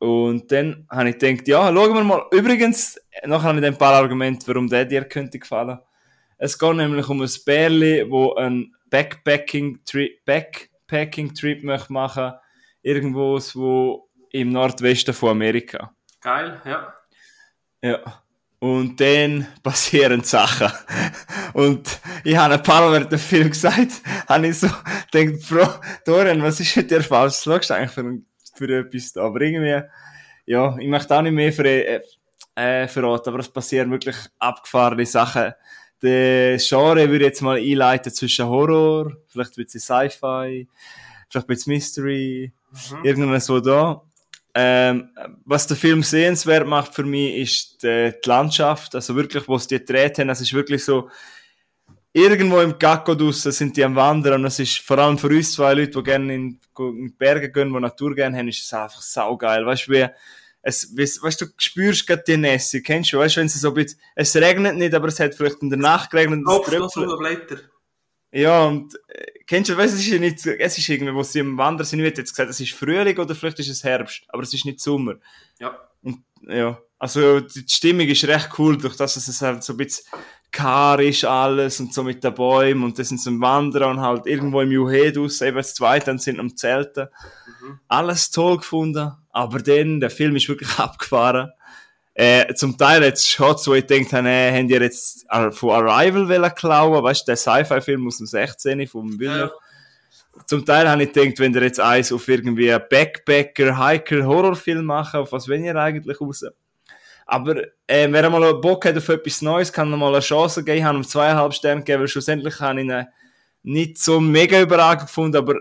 Und 0.00 0.50
dann 0.50 0.86
habe 0.90 1.10
ich 1.10 1.18
gedacht, 1.18 1.46
ja, 1.46 1.66
schauen 1.72 1.94
wir 1.94 2.02
mal. 2.04 2.24
Übrigens, 2.32 2.98
noch 3.26 3.42
habe 3.42 3.58
ich 3.60 3.64
ein 3.66 3.76
paar 3.76 3.94
Argumente, 3.94 4.46
warum 4.48 4.66
der 4.66 4.86
dir 4.86 5.04
könnte 5.04 5.38
gefallen. 5.38 5.78
Es 6.38 6.58
geht 6.58 6.74
nämlich 6.74 7.06
um 7.08 7.20
ein 7.20 7.30
Bärli, 7.44 8.10
wo 8.10 8.34
ein 8.34 8.74
Backpacking-Trip 8.88 10.24
Backpacking 10.24 11.32
-Trip 11.32 11.64
möchte 11.64 11.92
machen 11.92 12.32
irgendwo 12.82 13.38
wo 13.54 14.08
im 14.32 14.50
Nordwesten 14.52 15.12
von 15.12 15.30
Amerika. 15.30 15.92
Geil, 16.22 16.60
ja. 16.64 16.94
Ja. 17.82 18.22
Und 18.58 18.98
dann 19.00 19.46
passieren 19.62 20.24
Sachen. 20.24 20.72
Und 21.52 22.00
ich 22.24 22.36
habe 22.38 22.54
ein 22.54 22.62
paar 22.62 22.88
Mal 22.88 23.04
dem 23.04 23.18
Film 23.18 23.50
gesagt, 23.50 24.00
habe 24.28 24.46
ich 24.48 24.60
so 24.60 24.68
gedacht, 25.10 25.46
Bro, 25.48 25.68
Dorian, 26.06 26.42
was 26.42 26.60
ist 26.60 26.74
mit 26.74 26.90
dir 26.90 27.02
falsch? 27.02 27.34
Was 27.34 27.44
schaust 27.44 27.68
du 27.70 27.74
eigentlich 27.74 27.90
für, 27.90 28.00
ein- 28.00 28.26
für 28.66 28.78
etwas 28.78 29.12
da? 29.12 29.22
Aber 29.22 29.40
irgendwie, 29.40 29.82
ja, 30.46 30.76
ich 30.78 30.88
möchte 30.88 31.16
auch 31.16 31.22
nicht 31.22 31.32
mehr 31.32 31.52
für, 31.52 31.64
äh, 31.66 32.00
äh, 32.54 32.88
verraten, 32.88 33.28
aber 33.30 33.38
es 33.38 33.48
passieren 33.48 33.90
wirklich 33.90 34.16
abgefahrene 34.38 35.06
Sachen. 35.06 35.52
Der 36.02 36.56
Genre 36.58 37.08
würde 37.08 37.24
ich 37.24 37.30
jetzt 37.30 37.42
mal 37.42 37.58
einleiten 37.58 38.12
zwischen 38.12 38.46
Horror, 38.46 39.12
vielleicht 39.28 39.56
ein 39.56 39.64
bisschen 39.64 39.80
Sci-Fi, 39.80 40.66
vielleicht 41.28 41.46
ein 41.46 41.54
bisschen 41.54 41.72
Mystery, 41.74 42.52
Mhm. 42.72 43.04
irgendwas 43.04 43.46
so 43.46 43.60
da. 43.60 44.02
Ähm, 44.54 45.10
was 45.44 45.66
der 45.66 45.76
Film 45.76 46.02
sehenswert 46.02 46.66
macht 46.66 46.94
für 46.94 47.04
mich, 47.04 47.36
ist 47.36 47.82
die, 47.82 48.12
die 48.24 48.28
Landschaft. 48.28 48.94
Also 48.94 49.14
wirklich, 49.16 49.46
wo 49.48 49.58
sie 49.58 49.68
die 49.68 49.78
gedreht 49.78 50.18
haben, 50.18 50.28
es 50.28 50.40
ist 50.40 50.52
wirklich 50.52 50.84
so, 50.84 51.08
irgendwo 52.12 52.60
im 52.60 52.78
Gacko 52.78 53.14
draussen 53.14 53.52
sind 53.52 53.76
die 53.76 53.84
am 53.84 53.94
Wandern 53.94 54.40
und 54.40 54.46
es 54.46 54.58
ist 54.58 54.78
vor 54.78 54.98
allem 54.98 55.18
für 55.18 55.28
uns 55.28 55.52
zwei 55.52 55.74
Leute, 55.74 55.90
die 55.90 56.02
gerne 56.02 56.34
in, 56.34 56.60
in 56.78 57.08
die 57.08 57.14
Berge 57.16 57.50
gehen, 57.50 57.72
die 57.72 57.80
Natur 57.80 58.14
gerne 58.14 58.38
haben, 58.38 58.48
ist 58.48 58.64
es 58.64 58.72
einfach 58.72 59.02
saugeil. 59.02 59.64
Weißt 59.64 59.86
du, 59.86 59.92
wie, 59.92 60.06
es, 60.62 60.94
weißt 60.96 61.40
du, 61.40 61.46
du 61.46 61.52
spürst 61.56 62.06
gerade 62.06 62.24
die 62.26 62.36
Nässe, 62.36 62.82
kennst 62.82 63.12
du, 63.12 63.18
weißt 63.18 63.36
du, 63.36 63.40
wenn 63.40 63.46
es 63.46 63.60
so 63.60 63.68
ein 63.68 63.74
bisschen, 63.74 64.00
es 64.14 64.36
regnet 64.36 64.76
nicht, 64.76 64.94
aber 64.94 65.08
es 65.08 65.20
hat 65.20 65.34
vielleicht 65.34 65.62
in 65.62 65.70
der 65.70 65.78
Nacht 65.78 66.10
geregnet, 66.10 66.44
Blätter. 67.18 67.60
Ja, 68.32 68.66
und 68.66 68.94
äh, 69.08 69.40
kennst 69.46 69.70
du, 69.70 69.76
weißt, 69.76 69.94
es 69.94 70.00
ist 70.00 70.08
ja 70.08 70.18
nicht, 70.18 70.44
es 70.46 70.78
ist 70.78 70.88
irgendwie, 70.88 71.14
wo 71.14 71.22
sie 71.22 71.40
am 71.40 71.56
Wandern 71.58 71.86
sind, 71.86 72.00
hätte 72.00 72.20
jetzt 72.20 72.30
gesagt, 72.30 72.50
es 72.50 72.60
ist 72.60 72.72
Frühling 72.72 73.18
oder 73.18 73.34
vielleicht 73.34 73.58
ist 73.58 73.68
es 73.68 73.82
Herbst, 73.82 74.22
aber 74.28 74.42
es 74.42 74.54
ist 74.54 74.64
nicht 74.64 74.80
Sommer. 74.80 75.14
Ja. 75.58 75.76
Und 76.02 76.22
ja, 76.46 76.78
also 76.98 77.40
die 77.40 77.64
Stimmung 77.66 78.06
ist 78.06 78.24
recht 78.24 78.50
cool, 78.58 78.76
durch 78.76 78.96
das 78.96 79.14
dass 79.14 79.26
es 79.26 79.42
halt 79.42 79.64
so 79.64 79.72
ein 79.72 79.78
bisschen 79.78 80.04
kar 80.52 81.00
ist 81.00 81.24
alles 81.24 81.80
und 81.80 81.94
so 81.94 82.02
mit 82.02 82.24
den 82.24 82.34
Bäumen 82.34 82.84
und 82.84 82.98
das 82.98 83.08
sind 83.08 83.20
so 83.20 83.30
am 83.30 83.40
Wandern 83.40 83.98
und 83.98 84.00
halt 84.00 84.26
irgendwo 84.26 84.60
im 84.60 84.72
Juhe 84.72 85.12
draussen, 85.12 85.48
eben 85.48 85.56
das 85.56 85.74
zweite, 85.74 86.06
dann 86.06 86.18
sind 86.18 86.40
am 86.40 86.56
Zelten. 86.56 87.08
Alles 87.88 88.30
toll 88.30 88.58
gefunden, 88.58 89.12
aber 89.30 89.58
dann, 89.60 90.00
der 90.00 90.10
Film 90.10 90.36
ist 90.36 90.48
wirklich 90.48 90.70
abgefahren. 90.78 91.50
Äh, 92.14 92.54
zum 92.54 92.76
Teil 92.76 93.02
jetzt 93.02 93.28
Shots, 93.28 93.66
wo 93.68 93.74
ich 93.74 93.86
denkt 93.86 94.12
habe, 94.12 94.28
äh, 94.28 94.52
haben 94.52 94.68
die 94.68 94.74
jetzt 94.74 95.24
äh, 95.30 95.50
von 95.50 95.70
Arrival 95.70 96.28
wollen 96.28 96.54
klauen, 96.54 97.02
weißt 97.02 97.22
du, 97.22 97.26
der 97.26 97.36
Sci-Fi-Film 97.36 98.06
aus 98.06 98.18
dem 98.18 98.26
16. 98.26 98.86
vom 98.88 99.18
Villeneuve. 99.18 99.52
zum 100.46 100.66
Teil 100.66 100.88
habe 100.88 101.04
ich 101.04 101.12
gedacht, 101.12 101.38
wenn 101.38 101.54
ihr 101.54 101.62
jetzt 101.62 101.80
eins 101.80 102.12
auf 102.12 102.26
irgendwie 102.28 102.68
Backpacker, 102.68 103.78
Hiker, 103.78 104.26
Horrorfilm 104.26 104.84
machen, 104.84 105.20
auf 105.20 105.32
was 105.32 105.48
wenn 105.48 105.64
ihr 105.64 105.76
eigentlich 105.76 106.20
raus? 106.20 106.44
Aber 107.32 107.62
äh, 107.86 108.08
wer 108.10 108.28
mal 108.28 108.54
Bock 108.54 108.86
hat 108.86 108.96
auf 108.96 109.08
etwas 109.08 109.40
Neues, 109.40 109.72
kann 109.72 109.88
noch 109.88 109.96
mal 109.96 110.08
eine 110.08 110.18
Chance 110.18 110.64
geben. 110.64 110.78
Ich 110.78 110.84
habe 110.84 110.98
ihm 110.98 111.04
zweieinhalb 111.04 111.54
Sterne 111.54 111.80
gegeben, 111.82 112.00
weil 112.00 112.08
schlussendlich 112.08 112.58
habe 112.58 112.80
ich 112.80 112.88
ihn 112.88 113.06
nicht 113.62 113.98
so 113.98 114.18
mega 114.18 114.60
überragend 114.60 115.06
gefunden, 115.06 115.36
aber 115.36 115.60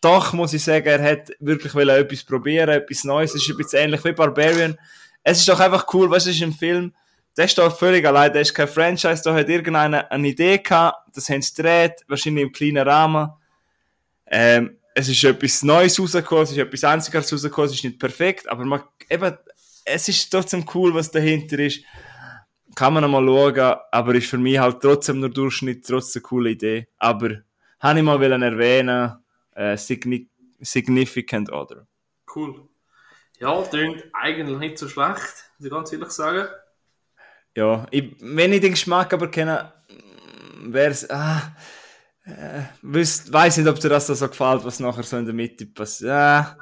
doch 0.00 0.32
muss 0.32 0.52
ich 0.52 0.64
sagen, 0.64 0.84
er 0.84 1.00
hat 1.00 1.30
wirklich 1.38 1.72
etwas 1.76 2.24
probieren, 2.24 2.70
etwas 2.70 3.04
Neues. 3.04 3.36
Es 3.36 3.42
ist 3.42 3.50
ein 3.50 3.56
bisschen 3.56 3.78
ähnlich 3.84 4.04
wie 4.04 4.10
Barbarian. 4.10 4.76
Es 5.22 5.38
ist 5.38 5.48
doch 5.48 5.60
einfach 5.60 5.86
cool, 5.94 6.10
was 6.10 6.26
ist 6.26 6.42
ein 6.42 6.52
Film, 6.52 6.92
der 7.36 7.44
ist 7.44 7.56
doch 7.56 7.78
völlig 7.78 8.04
allein, 8.04 8.32
der 8.32 8.42
ist 8.42 8.52
kein 8.52 8.66
Franchise, 8.66 9.22
da 9.22 9.32
hat 9.32 9.48
irgendeiner 9.48 10.10
eine 10.10 10.26
Idee 10.26 10.58
gehabt, 10.58 11.14
das 11.14 11.28
haben 11.28 11.40
sie 11.40 11.54
gedreht, 11.54 12.04
wahrscheinlich 12.08 12.42
im 12.42 12.52
kleinen 12.52 12.88
Rahmen. 12.88 13.30
Ähm, 14.26 14.78
es 14.92 15.08
ist 15.08 15.22
etwas 15.22 15.62
Neues 15.62 16.00
rausgekommen, 16.00 16.42
es 16.42 16.50
ist 16.50 16.58
etwas 16.58 16.82
Einziges 16.82 17.32
rausgekommen, 17.32 17.70
es 17.70 17.76
ist 17.76 17.84
nicht 17.84 18.00
perfekt, 18.00 18.48
aber 18.48 18.64
man, 18.64 18.82
eben, 19.08 19.36
es 19.86 20.08
ist 20.08 20.30
trotzdem 20.30 20.64
cool, 20.74 20.94
was 20.94 21.10
dahinter 21.10 21.58
ist. 21.58 21.82
Kann 22.74 22.92
man 22.92 23.04
einmal 23.04 23.24
schauen, 23.24 23.76
aber 23.90 24.14
ist 24.14 24.28
für 24.28 24.38
mich 24.38 24.58
halt 24.58 24.80
trotzdem 24.82 25.20
nur 25.20 25.30
Durchschnitt, 25.30 25.86
trotzdem 25.86 26.20
eine 26.20 26.28
coole 26.28 26.50
Idee. 26.50 26.88
Aber, 26.98 27.30
habe 27.80 27.98
ich 27.98 28.04
mal 28.04 28.22
erwähnen, 28.22 29.16
äh, 29.54 29.76
Signi 29.76 30.28
Significant 30.60 31.52
Other. 31.52 31.86
Cool. 32.34 32.68
Ja, 33.38 33.62
klingt 33.62 34.04
eigentlich 34.12 34.58
nicht 34.58 34.78
so 34.78 34.88
schlecht, 34.88 35.20
muss 35.58 35.66
ich 35.66 35.70
ganz 35.70 35.92
ehrlich 35.92 36.10
sagen. 36.10 36.48
Ja, 37.54 37.86
ich, 37.90 38.16
wenn 38.20 38.52
ich 38.52 38.60
den 38.60 38.72
Geschmack 38.72 39.12
aber 39.12 39.30
kenne, 39.30 39.72
wäre 40.60 40.90
es. 40.90 41.08
Ah, 41.10 41.54
äh, 42.24 42.64
weiß 42.82 43.58
nicht, 43.58 43.68
ob 43.68 43.78
dir 43.78 43.88
das 43.88 44.06
so 44.06 44.28
gefällt, 44.28 44.64
was 44.64 44.80
nachher 44.80 45.02
so 45.02 45.16
in 45.16 45.26
der 45.26 45.34
Mitte 45.34 45.66
passiert. 45.66 46.56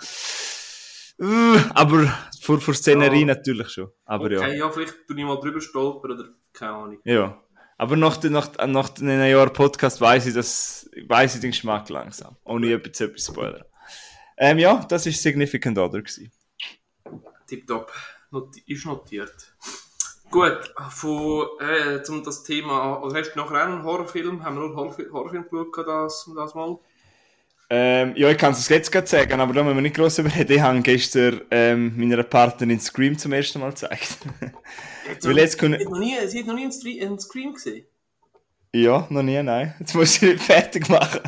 Äh, 1.19 1.25
uh, 1.25 1.59
aber 1.75 2.13
vor, 2.45 2.61
vor 2.61 2.75
Szenerie 2.75 3.21
ja. 3.21 3.27
natürlich 3.27 3.71
schon. 3.71 3.91
Aber 4.05 4.27
okay, 4.27 4.35
ja. 4.35 4.49
ja, 4.49 4.71
vielleicht 4.71 5.07
bin 5.07 5.19
ich 5.19 5.25
mal 5.25 5.41
drüber 5.41 5.61
stolpern 5.61 6.13
oder 6.13 6.29
keine 6.53 6.73
Ahnung. 6.73 6.99
Ja. 7.05 7.41
Aber 7.77 7.97
nach, 7.97 8.23
nach, 8.23 8.51
nach 8.67 8.97
einem 9.01 9.31
Jahr 9.31 9.51
Podcast 9.51 10.01
weiß 10.01 10.27
ich, 10.27 10.35
das, 10.35 10.89
weiß 11.09 11.37
ich 11.37 11.41
den 11.41 11.51
Geschmack 11.51 11.89
langsam. 11.89 12.37
Ohne 12.45 12.73
etwas, 12.73 13.01
etwas 13.01 13.27
spoilern. 13.27 13.65
Ähm, 14.37 14.59
ja, 14.59 14.85
das 14.89 15.07
war 15.07 15.13
Significant 15.13 15.79
Other. 15.79 16.03
Tipptopp. 17.47 17.93
Not 18.31 18.57
ist 18.67 18.85
notiert. 18.85 19.55
Gut, 20.31 20.75
von, 20.91 21.47
äh, 21.61 22.03
zum 22.03 22.25
das 22.25 22.43
Thema, 22.43 23.01
also 23.03 23.17
hast 23.17 23.33
du 23.33 23.39
noch 23.39 23.53
einen 23.53 23.85
Horrorfilm? 23.85 24.45
Haben 24.45 24.57
wir 24.57 24.69
nur 24.69 24.77
Horrorfilm 24.77 25.49
geschaut 25.51 25.87
das, 25.87 26.31
das 26.35 26.55
mal? 26.55 26.79
Ähm, 27.77 28.13
ja, 28.15 28.31
ich 28.31 28.39
kann 28.39 28.53
es 28.53 28.69
jetzt 28.69 28.93
gerade 28.93 29.09
sagen, 29.09 29.41
aber 29.41 29.53
da 29.53 29.65
müssen 29.65 29.77
wir 29.77 29.83
nicht 29.83 29.97
groß 29.97 30.21
überreden. 30.21 30.53
Ich 30.53 30.61
habe 30.61 30.81
gestern 30.81 31.41
ähm, 31.51 31.93
meiner 31.97 32.23
Partnerin 32.23 32.79
Scream 32.79 33.19
zum 33.19 33.33
ersten 33.33 33.59
Mal 33.59 33.71
gezeigt. 33.71 34.19
Weil 35.23 35.39
jetzt 35.39 35.59
können... 35.59 35.81
sie, 35.81 35.85
hat 35.85 35.91
noch 35.91 35.99
nie, 35.99 36.15
sie 36.29 36.39
hat 36.39 36.47
noch 36.47 36.55
nie 36.55 37.03
einen 37.03 37.19
Scream 37.19 37.53
gesehen? 37.53 37.85
Ja, 38.73 39.09
noch 39.11 39.25
nie, 39.25 39.43
nein. 39.43 39.75
Jetzt 39.81 39.93
muss 39.93 40.15
ich 40.15 40.23
nicht 40.23 40.45
fertig 40.45 40.89
machen. 40.89 41.21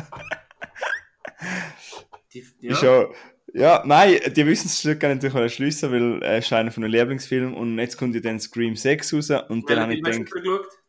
Die, 2.33 2.45
ja. 2.61 2.71
Ist 2.71 2.81
ja, 2.81 3.07
ja, 3.53 3.83
nein, 3.85 4.17
die 4.33 4.45
wissen 4.45 4.67
das 4.67 4.79
Stück 4.79 5.01
natürlich 5.01 5.35
erschliessen, 5.35 5.91
weil 5.91 6.23
es 6.23 6.45
ist 6.45 6.53
einer 6.53 6.71
von 6.71 6.83
den 6.83 6.91
Lieblingsfilmen 6.93 7.55
und 7.55 7.77
jetzt 7.77 7.97
kommt 7.97 8.15
ja 8.15 8.21
dann 8.21 8.39
Scream 8.39 8.77
6 8.77 9.13
raus 9.13 9.31
und 9.49 9.69
dann 9.69 9.81
habe 9.81 9.95
ich 9.95 10.01
gedacht... 10.01 10.31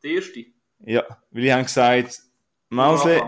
Der 0.04 0.10
erste? 0.12 0.44
Ja, 0.84 1.04
weil 1.32 1.44
ich 1.44 1.50
habe 1.50 1.64
gesagt, 1.64 2.20
Mause... 2.68 3.20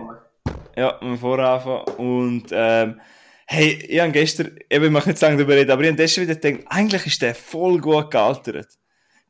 Ja, 0.77 0.99
wir 1.01 1.17
voranfangen 1.17 1.83
und 1.97 2.45
ähm, 2.53 3.01
hey, 3.47 3.73
ich 3.89 4.01
habe 4.01 4.13
gestern, 4.13 4.57
ich 4.69 4.79
möchte 4.79 5.09
nicht 5.09 5.19
sagen 5.19 5.37
darüber 5.37 5.55
reden, 5.55 5.71
aber 5.73 5.83
ich 5.83 5.89
habe 5.89 5.97
gestern 5.97 6.25
wieder 6.25 6.37
gedacht, 6.37 6.65
eigentlich 6.69 7.07
ist 7.07 7.21
der 7.21 7.35
voll 7.35 7.81
gut 7.81 8.11
gealtert. 8.11 8.69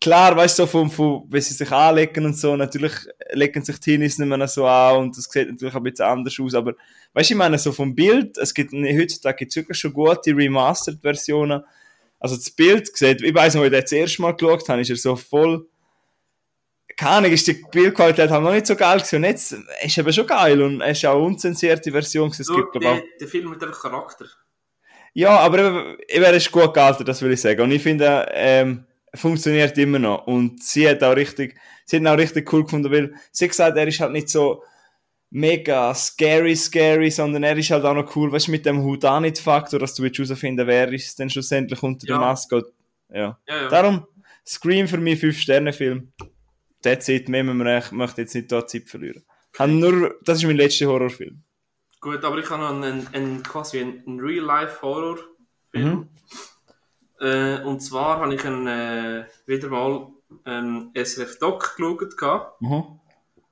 Klar, 0.01 0.37
weißt 0.37 0.59
du, 0.59 0.67
so 0.67 0.89
vom, 0.89 1.27
wenn 1.29 1.41
sie 1.41 1.55
sich 1.55 1.71
anlegen 1.71 2.25
und 2.27 2.37
so, 2.37 2.57
natürlich 2.57 2.93
legen 3.33 3.65
sich 3.65 3.79
Teenies 3.81 4.19
nicht 4.19 4.29
mehr 4.29 4.49
so 4.49 4.67
an 4.67 4.97
und 4.99 5.17
das 5.17 5.25
sieht 5.25 5.51
natürlich 5.51 5.75
ein 5.75 5.83
bisschen 5.83 6.07
anders 6.07 6.39
aus, 6.41 6.55
aber 6.55 6.75
weißt 7.15 7.31
du, 7.31 7.35
ich 7.35 7.39
meine, 7.39 7.59
so 7.59 7.73
vom 7.73 7.95
Bild, 7.95 8.37
es 8.39 8.53
gibt, 8.53 8.73
heutzutage 8.73 9.37
gibt 9.39 9.53
es 9.53 9.57
wirklich 9.57 9.79
schon 9.79 9.93
gute 9.93 10.37
Remastered-Versionen. 10.37 11.63
Also 12.19 12.37
das 12.37 12.51
Bild 12.51 12.95
sieht, 12.97 13.23
ich 13.23 13.35
weiß 13.35 13.55
noch, 13.55 13.63
als 13.63 13.73
ich 13.73 13.81
das 13.81 13.93
erste 13.93 14.23
Mal 14.23 14.33
geschaut 14.33 14.69
habe, 14.69 14.81
ist 14.83 14.91
er 14.91 14.97
so 14.97 15.17
voll, 15.17 15.67
keine 17.01 17.13
Ahnung, 17.13 17.33
ist 17.33 17.47
die 17.47 17.55
Bildqualität 17.55 18.29
halt 18.29 18.43
noch 18.43 18.53
nicht 18.53 18.67
so 18.67 18.77
geil 18.77 18.99
gewesen. 18.99 19.17
Und 19.17 19.25
jetzt 19.25 19.57
ist 19.83 19.99
aber 19.99 20.13
schon 20.13 20.27
geil 20.27 20.61
und 20.61 20.83
es 20.83 20.99
ist 20.99 21.07
auch 21.07 21.17
eine 21.17 21.25
unzensierte 21.25 21.91
Version. 21.91 22.29
Es 22.29 22.47
gibt, 22.47 22.75
der, 22.75 22.93
auch, 22.93 23.01
der 23.19 23.27
Film 23.27 23.51
hat 23.53 23.63
einfach 23.63 23.81
Charakter. 23.81 24.27
Ja, 25.15 25.39
aber 25.39 25.97
er 26.09 26.35
ist 26.35 26.53
gut 26.53 26.75
gealtert, 26.75 27.09
das 27.09 27.23
will 27.23 27.33
ich 27.33 27.41
sagen. 27.41 27.63
Und 27.63 27.73
ich 27.73 27.83
finde, 27.83 28.29
ähm, 28.35 28.85
funktioniert 29.15 29.79
immer 29.79 29.99
noch. 29.99 30.27
Und 30.27 30.63
sie 30.63 30.87
hat 30.87 31.03
auch 31.03 31.17
richtig, 31.17 31.59
sie 31.87 31.97
hat 31.97 32.03
ihn 32.03 32.07
auch 32.07 32.19
richtig 32.19 32.53
cool 32.53 32.65
gefunden, 32.65 32.93
weil 32.93 33.15
sie 33.33 33.47
hat 33.47 33.51
gesagt, 33.51 33.79
er 33.79 33.89
ist 33.89 34.01
halt 34.01 34.13
nicht 34.13 34.29
so 34.29 34.63
mega 35.31 35.95
scary, 35.95 36.55
scary, 36.55 37.11
sondern 37.11 37.45
er 37.45 37.57
ist 37.57 37.71
halt 37.71 37.87
auch 37.87 37.95
noch 37.95 38.15
cool, 38.15 38.31
weißt 38.31 38.49
du, 38.49 38.51
mit 38.51 38.67
dem 38.67 38.85
Houdanit-Faktor, 38.85 39.81
dass 39.81 39.95
du 39.95 40.05
herausfinden 40.05 40.67
wer 40.67 40.93
ist 40.93 41.19
denn 41.19 41.31
schlussendlich 41.31 41.83
unter 41.83 42.07
ja. 42.07 42.19
der 42.19 42.27
Maske. 42.27 42.63
Ja. 43.09 43.39
ja, 43.49 43.63
ja. 43.63 43.69
Darum, 43.69 44.07
Scream 44.47 44.87
für 44.87 44.99
mich 44.99 45.19
5-Sterne-Film. 45.19 46.13
That's 46.83 47.09
it, 47.09 47.29
mehr 47.29 47.45
möchte 47.45 48.23
jetzt 48.23 48.35
nicht 48.35 48.51
da 48.51 48.67
Zeit 48.67 48.89
verlieren. 48.89 49.25
Nur, 49.67 50.17
das 50.23 50.39
ist 50.39 50.45
mein 50.45 50.57
letzter 50.57 50.87
Horrorfilm. 50.87 51.43
Gut, 52.01 52.25
aber 52.25 52.39
ich 52.39 52.49
habe 52.49 52.63
noch 52.63 52.71
einen, 52.71 53.07
einen 53.13 53.43
quasi 53.43 53.81
einen 53.81 54.19
Real-Life-Horrorfilm. 54.21 55.29
Mhm. 55.75 56.09
Äh, 57.21 57.61
und 57.63 57.81
zwar 57.81 58.21
habe 58.21 58.35
ich 58.35 58.45
einen, 58.47 58.67
äh, 58.67 59.27
wieder 59.47 59.69
mal 59.69 60.09
einen 60.45 60.91
SRF-Doc 60.95 61.77
geschaut. 61.77 62.61
Mhm. 62.61 63.01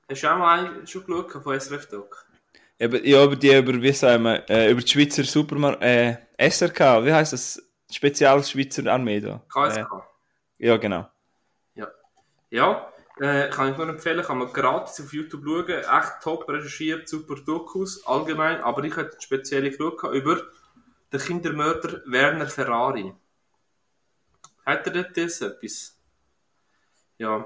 Hast 0.09 0.23
du 0.23 0.33
auch 0.33 0.37
mal 0.37 0.87
schon 0.87 1.05
geschaut 1.05 1.43
von 1.43 1.59
SRF-Doc? 1.59 2.25
Ja, 2.79 3.25
über 3.25 3.35
die, 3.35 3.53
über, 3.53 3.73
wie 3.81 3.91
sagen 3.91 4.23
wir, 4.23 4.49
äh, 4.49 4.71
über 4.71 4.81
die 4.81 4.87
Schweizer 4.87 5.23
Supermarkt, 5.23 5.83
äh, 5.83 6.17
SRK, 6.37 7.05
wie 7.05 7.13
heißt 7.13 7.33
das? 7.33 7.61
Spezial 7.91 8.43
Schweizer 8.43 8.85
Armee 8.85 9.19
da. 9.19 9.43
KSK. 9.51 9.79
Äh, 10.57 10.67
ja, 10.67 10.77
genau. 10.77 11.07
Ja. 11.75 11.87
Ja, 12.51 12.93
äh, 13.19 13.49
kann 13.49 13.71
ich 13.71 13.77
nur 13.77 13.89
empfehlen, 13.89 14.23
kann 14.23 14.37
man 14.37 14.53
gratis 14.53 15.03
auf 15.03 15.13
YouTube 15.13 15.43
schauen. 15.43 15.67
Echt 15.67 16.21
top 16.23 16.47
recherchiert, 16.47 17.09
super 17.09 17.35
Dokus, 17.35 18.05
allgemein. 18.05 18.61
Aber 18.61 18.83
ich 18.83 18.95
hatte 18.95 19.17
speziell 19.19 19.69
geschaut 19.69 20.01
über 20.13 20.41
den 21.11 21.19
Kindermörder 21.19 22.01
Werner 22.05 22.47
Ferrari. 22.47 23.13
Hat 24.65 24.87
er 24.87 25.03
das 25.03 25.41
etwas? 25.41 25.99
Ja. 27.17 27.45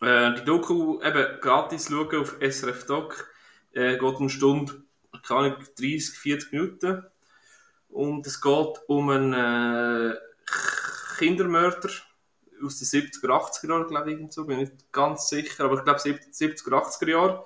Äh, 0.00 0.34
die 0.34 0.44
Doku 0.44 1.00
eben 1.02 1.40
gratis 1.40 1.88
schauen 1.88 2.20
auf 2.20 2.36
SRF 2.40 2.86
Doc. 2.86 3.28
Äh, 3.72 3.96
geht 3.96 4.16
eine 4.16 4.28
Stunde, 4.28 4.82
Ahnung, 5.28 5.56
30, 5.78 6.18
40 6.18 6.52
Minuten. 6.52 7.04
Und 7.88 8.26
es 8.26 8.40
geht 8.40 8.80
um 8.88 9.08
einen 9.08 9.32
äh, 9.32 10.16
Kindermörder 11.18 11.90
aus 12.64 12.78
den 12.78 12.86
70er, 12.86 13.28
80er 13.28 13.68
Jahren, 13.68 13.86
glaube 13.88 14.12
ich, 14.12 14.32
so. 14.32 14.44
bin 14.44 14.58
nicht 14.58 14.92
ganz 14.92 15.28
sicher, 15.28 15.64
aber 15.64 15.78
ich 15.78 15.84
glaube 15.84 16.00
70er, 16.00 16.70
80er 16.70 17.10
Jahre. 17.10 17.44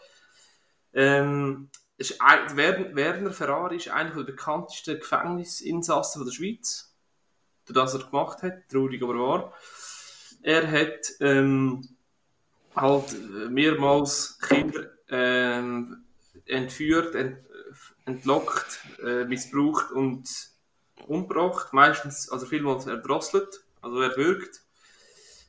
Ähm, 0.93 1.71
ist, 1.97 2.19
Werner 2.21 3.33
Ferrari 3.33 3.77
ist 3.77 3.89
einer 3.89 4.15
der 4.15 4.23
bekanntesten 4.23 4.99
Gefängnisinsassen 4.99 6.25
der 6.25 6.33
Schweiz 6.33 6.89
das 7.73 7.95
er 7.95 8.05
gemacht 8.05 8.43
hat, 8.43 8.69
traurig 8.69 9.03
aber 9.03 9.19
wahr. 9.19 9.53
Er 10.43 10.71
hat 10.71 11.13
ähm, 11.21 11.89
halt 12.75 13.15
mehrmals 13.51 14.39
Kinder 14.41 14.91
ähm, 15.11 16.05
entführt, 16.47 17.15
ent, 17.15 17.39
entlockt, 18.05 18.81
äh, 19.05 19.25
missbraucht 19.25 19.91
und 19.91 20.29
umgebracht. 21.07 21.73
Meistens, 21.73 22.31
also 22.31 22.47
vielmals 22.47 22.87
erdrosselt, 22.87 23.65
also 23.83 24.01
er 24.01 24.17
wirkt, 24.17 24.63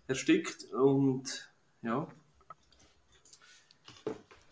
erstickt 0.10 0.66
und 0.74 1.50
ja. 1.82 2.08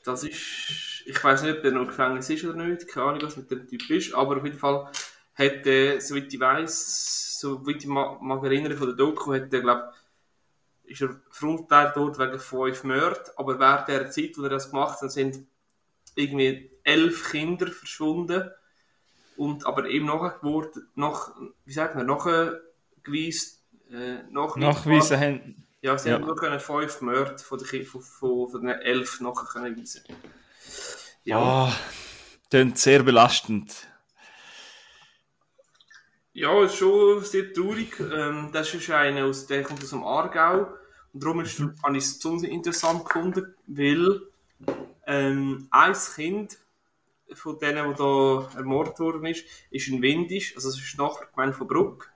Das 0.04 0.24
ist, 0.24 1.04
ich 1.06 1.22
weiß 1.22 1.44
nicht, 1.44 1.58
ob 1.58 1.64
er 1.66 1.72
noch 1.72 1.82
im 1.82 1.88
Gefängnis 1.88 2.30
ist 2.30 2.46
oder 2.46 2.64
nicht, 2.64 2.88
keine 2.88 3.08
Ahnung, 3.08 3.24
was 3.24 3.36
mit 3.36 3.52
dem 3.52 3.68
Typ 3.68 3.90
ist, 3.90 4.14
aber 4.14 4.38
auf 4.38 4.46
jeden 4.46 4.58
Fall 4.58 4.90
hat 5.36 5.66
er, 5.66 6.00
soweit 6.00 6.34
ich 6.34 6.40
weiß, 6.40 7.40
so 7.40 7.66
wie 7.68 7.72
ich 7.74 7.86
mich 7.86 8.44
erinnere 8.44 8.78
von 8.78 8.88
der 8.88 8.96
Doku, 8.96 9.34
hat 9.34 9.54
er, 9.54 9.62
glaube 9.62 9.94
ist 10.86 11.02
er 11.02 11.20
verurteilt 11.30 11.98
dort 11.98 12.18
wegen 12.18 12.40
fünf 12.40 12.84
Mörden, 12.86 13.34
aber 13.36 13.60
während 13.60 13.88
der 13.90 14.10
Zeit, 14.10 14.38
wo 14.38 14.44
er 14.44 14.50
das 14.50 14.72
gemacht 14.72 15.02
hat, 15.02 15.12
sind 15.12 15.46
irgendwie 16.16 16.72
elf 16.84 17.30
Kinder 17.32 17.68
verschwunden 17.68 18.50
und 19.36 19.66
aber 19.66 19.90
eben 19.90 20.06
nachher 20.06 20.40
geworden, 20.40 20.88
nach, 20.96 21.36
wie 21.66 21.74
sagt 21.74 21.96
man, 21.96 22.08
nachgewiesen, 22.08 23.57
äh, 23.92 24.24
nach 24.32 24.56
nachweisen 24.56 25.20
haben. 25.20 25.68
Ja, 25.82 25.98
sie 25.98 26.10
ja. 26.10 26.16
haben 26.16 26.26
nur 26.26 26.36
können 26.36 26.60
fünf 26.60 27.02
Mörder 27.02 27.38
von 27.38 27.60
den, 27.60 27.86
von, 27.86 28.02
von, 28.02 28.50
von 28.50 28.62
den 28.62 28.70
elf 28.70 29.22
nachher 29.22 29.46
können 29.46 29.80
weisen. 29.80 30.04
Ja. 31.24 31.68
Oh. 31.68 31.74
Klingt 32.50 32.78
sehr 32.78 33.04
belastend. 33.04 33.88
Ja, 36.34 36.64
ist 36.64 36.76
schon 36.76 37.24
sehr 37.24 37.52
traurig. 37.52 38.00
Ähm, 38.00 38.52
das 38.54 38.74
ist 38.74 38.90
einer, 38.90 39.26
aus, 39.26 39.48
der 39.48 39.64
kommt 39.64 39.84
aus 39.84 39.90
dem 39.90 40.04
Aargau. 40.04 40.68
Und 41.14 41.24
darum 41.24 41.42
ist, 41.42 41.60
Mhm. 41.60 41.76
habe 41.84 41.98
ich 41.98 42.04
es 42.04 42.16
besonders 42.16 42.50
interessant 42.50 43.06
gefunden, 43.06 43.56
weil 43.66 44.22
ähm, 45.08 45.68
ein 45.72 45.94
Kind 46.16 46.58
von 47.34 47.60
denen, 47.60 47.88
der 47.88 47.94
da 47.94 48.50
ermordet 48.56 49.00
worden 49.00 49.26
ist, 49.26 49.46
ist 49.72 49.88
ein 49.90 50.02
Windisch, 50.02 50.56
also 50.56 50.70
es 50.70 50.78
ist 50.78 50.98
nachher 50.98 51.28
gemeint 51.28 51.56
von 51.56 51.68
Bruck, 51.68 52.10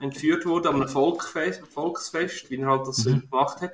entführt 0.00 0.44
worden 0.46 0.68
an 0.68 0.74
einem 0.76 0.88
Volksfest, 0.88 1.66
Volksfest 1.66 2.50
wie 2.50 2.60
er 2.60 2.68
halt 2.68 2.86
das 2.86 2.96
so 2.96 3.10
gemacht 3.10 3.60
hat. 3.60 3.72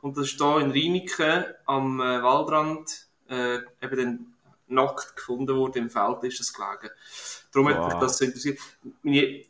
Und 0.00 0.16
das 0.16 0.26
ist 0.26 0.40
da 0.40 0.58
in 0.60 0.70
Rheiniken 0.70 1.44
am 1.66 2.00
äh, 2.00 2.22
Waldrand 2.22 3.06
äh, 3.28 3.56
eben 3.80 3.96
dann 3.96 4.26
nackt 4.68 5.16
gefunden 5.16 5.56
worden, 5.56 5.78
im 5.78 5.90
Feld 5.90 6.22
ist 6.24 6.40
das 6.40 6.52
gelegen. 6.52 6.92
Darum 7.52 7.68
hat 7.68 7.84
mich 7.84 7.94
Wow. 7.94 8.00
das 8.00 8.18
so 8.18 8.24
interessiert. 8.24 8.58
Meine, 9.02 9.44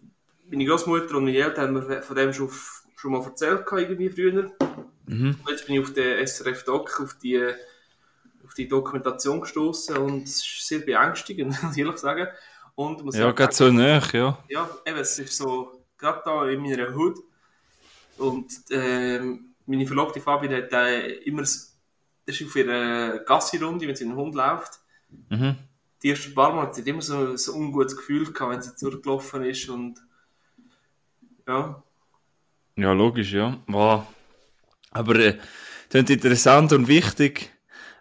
meine 0.51 0.65
Großmutter 0.67 1.17
und 1.17 1.25
meine 1.25 1.39
Eltern 1.39 1.77
haben 1.77 1.89
mir 1.89 2.03
von 2.03 2.17
dem 2.17 2.33
schon, 2.33 2.51
schon 2.97 3.13
mal 3.13 3.23
erzählt, 3.23 3.65
irgendwie 3.71 4.11
früher. 4.11 4.53
Mhm. 5.07 5.37
Und 5.43 5.51
Jetzt 5.51 5.67
bin 5.67 5.77
ich 5.77 5.81
auf 5.83 5.93
den 5.93 6.27
SRF 6.27 6.65
Doc, 6.65 7.01
auf 7.01 7.15
die, 7.23 7.43
auf 8.45 8.55
die 8.55 8.69
Dokumentation 8.69 9.41
gestoßen 9.41 9.97
und 9.97 10.25
es 10.25 10.37
ist 10.37 10.67
sehr 10.69 10.81
beängstigend, 10.81 11.51
muss 11.63 11.73
ich 11.73 11.79
ehrlich 11.79 11.99
sagen. 11.99 12.29
Und 12.75 13.05
muss 13.05 13.17
Ja, 13.17 13.33
geht 13.33 13.53
so 13.53 13.71
nah, 13.71 14.01
ja. 14.13 14.39
ja, 14.49 14.71
eben, 14.87 14.99
es 14.99 15.19
ist 15.19 15.37
so, 15.37 15.82
gerade 16.03 16.23
da 16.25 16.49
in 16.49 16.61
meiner 16.61 16.95
Hut. 16.95 17.19
Und 18.19 18.53
ähm, 18.71 19.55
meine 19.67 19.87
Verlobte 19.87 20.21
Fabi 20.21 20.49
hat 20.49 20.73
äh, 20.73 21.13
immer, 21.25 21.43
das 21.43 21.79
ist 22.27 22.43
auf 22.43 22.57
ihrer 22.57 23.21
Gassi-Runde, 23.21 23.87
wenn 23.87 23.97
sie 23.97 24.05
einen 24.05 24.17
Hund 24.17 24.35
läuft. 24.35 24.81
Mhm. 25.31 25.57
Die 26.03 26.11
ersten 26.11 26.35
paar 26.35 26.53
Mal 26.53 26.63
hat 26.63 26.75
sie 26.75 26.83
immer 26.83 27.01
so, 27.01 27.37
so 27.37 27.55
ein 27.55 27.61
ungutes 27.61 27.97
Gefühl 27.97 28.33
gehabt, 28.33 28.53
wenn 28.53 28.63
sie 28.63 28.73
durchgelaufen 28.79 29.45
ist. 29.45 29.69
Und 29.69 30.01
ja, 31.47 31.83
Ja, 32.77 32.93
logisch, 32.93 33.33
ja. 33.33 33.59
Wow. 33.67 34.07
Aber 34.91 35.17
äh, 35.17 35.39
klingt 35.89 36.11
interessant 36.11 36.73
und 36.73 36.89
wichtig. 36.89 37.51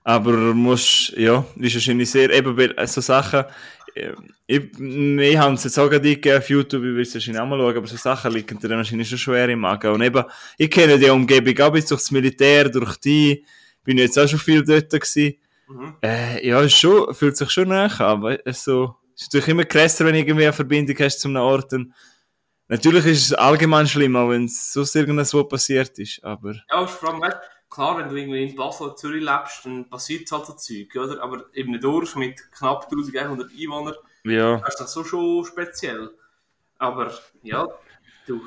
Aber 0.04 0.34
muss, 0.34 1.14
ja, 1.16 1.46
ist 1.58 1.76
wahrscheinlich 1.76 2.10
sehr, 2.10 2.32
eben 2.32 2.56
bei 2.56 2.66
äh, 2.66 2.88
so 2.88 3.02
Sachen, 3.02 3.46
äh, 3.96 4.14
ich, 4.48 4.78
wir 4.78 5.40
haben 5.40 5.56
es 5.56 5.64
jetzt 5.64 5.78
auch 5.78 5.90
gerade 5.90 6.08
eingegeben 6.08 6.38
auf 6.38 6.50
YouTube, 6.50 6.84
ich 6.84 6.96
will 6.96 7.02
es 7.02 7.14
wahrscheinlich 7.14 7.42
auch 7.42 7.48
mal 7.48 7.58
schauen, 7.60 7.78
aber 7.78 7.88
so 7.88 7.98
Sachen 7.98 8.32
liegen 8.34 8.60
dir 8.60 8.68
dann 8.68 8.78
wahrscheinlich 8.78 9.10
schon 9.10 9.18
schwer 9.18 9.50
im 9.50 9.60
Magen. 9.60 9.92
Und 9.94 10.02
eben, 10.02 10.24
ich 10.58 10.70
kenne 10.70 10.98
die 10.98 11.10
Umgebung 11.10 11.60
auch 11.60 11.72
bis 11.72 11.86
durchs 11.86 12.12
Militär, 12.12 12.70
durch 12.70 12.98
die, 12.98 13.46
bin 13.84 13.98
jetzt 13.98 14.18
auch 14.18 14.28
schon 14.28 14.40
viel 14.40 14.64
dort 14.64 14.90
gewesen. 14.90 15.36
mhm. 15.68 15.96
Äh, 16.02 16.48
ja, 16.48 16.68
schon, 16.70 17.14
fühlt 17.14 17.38
sich 17.38 17.50
schon 17.50 17.70
nach, 17.70 18.00
aber 18.00 18.46
es 18.46 18.64
so, 18.64 18.96
ist 19.16 19.34
natürlich 19.34 19.50
immer 19.50 19.66
krasser, 19.66 20.06
wenn 20.06 20.14
du 20.14 20.20
irgendwie 20.20 20.46
eine 20.46 20.54
Verbindung 20.54 20.96
hast 21.00 21.20
zu 21.20 21.28
einem 21.28 21.38
Ort. 21.38 21.74
Und 21.74 21.94
natürlich 22.68 23.06
ist 23.06 23.26
es 23.26 23.34
allgemein 23.34 23.88
schlimm, 23.88 24.16
auch 24.16 24.30
wenn 24.30 24.46
es 24.46 24.74
sonst 24.74 24.96
irgendwas 24.96 25.36
passiert 25.50 25.98
ist, 26.00 26.24
aber 26.24 26.56
ja, 26.72 26.88
vor 26.88 27.10
allem, 27.10 27.22
weißt, 27.22 27.38
klar, 27.72 27.98
wenn 27.98 28.10
du 28.10 28.16
irgendwie 28.16 28.44
in 28.44 28.56
Basel 28.56 28.88
oder 28.88 28.96
Zürich 28.96 29.24
lebst, 29.24 29.66
dann 29.66 29.90
passiert 29.90 30.32
halt 30.32 30.46
so 30.46 30.54
Zeug, 30.54 30.96
oder? 30.96 31.24
Aber 31.24 31.46
eben 31.54 31.80
Dorf 31.80 32.16
mit 32.16 32.52
knapp 32.52 32.86
1100 32.92 33.50
Einwohnern, 33.52 33.96
ja, 34.24 34.58
ist 34.68 34.80
das 34.80 34.94
so 34.94 35.04
schon 35.04 35.44
speziell. 35.46 36.12
Aber 36.78 37.12
ja, 37.42 37.68
du, 38.28 38.42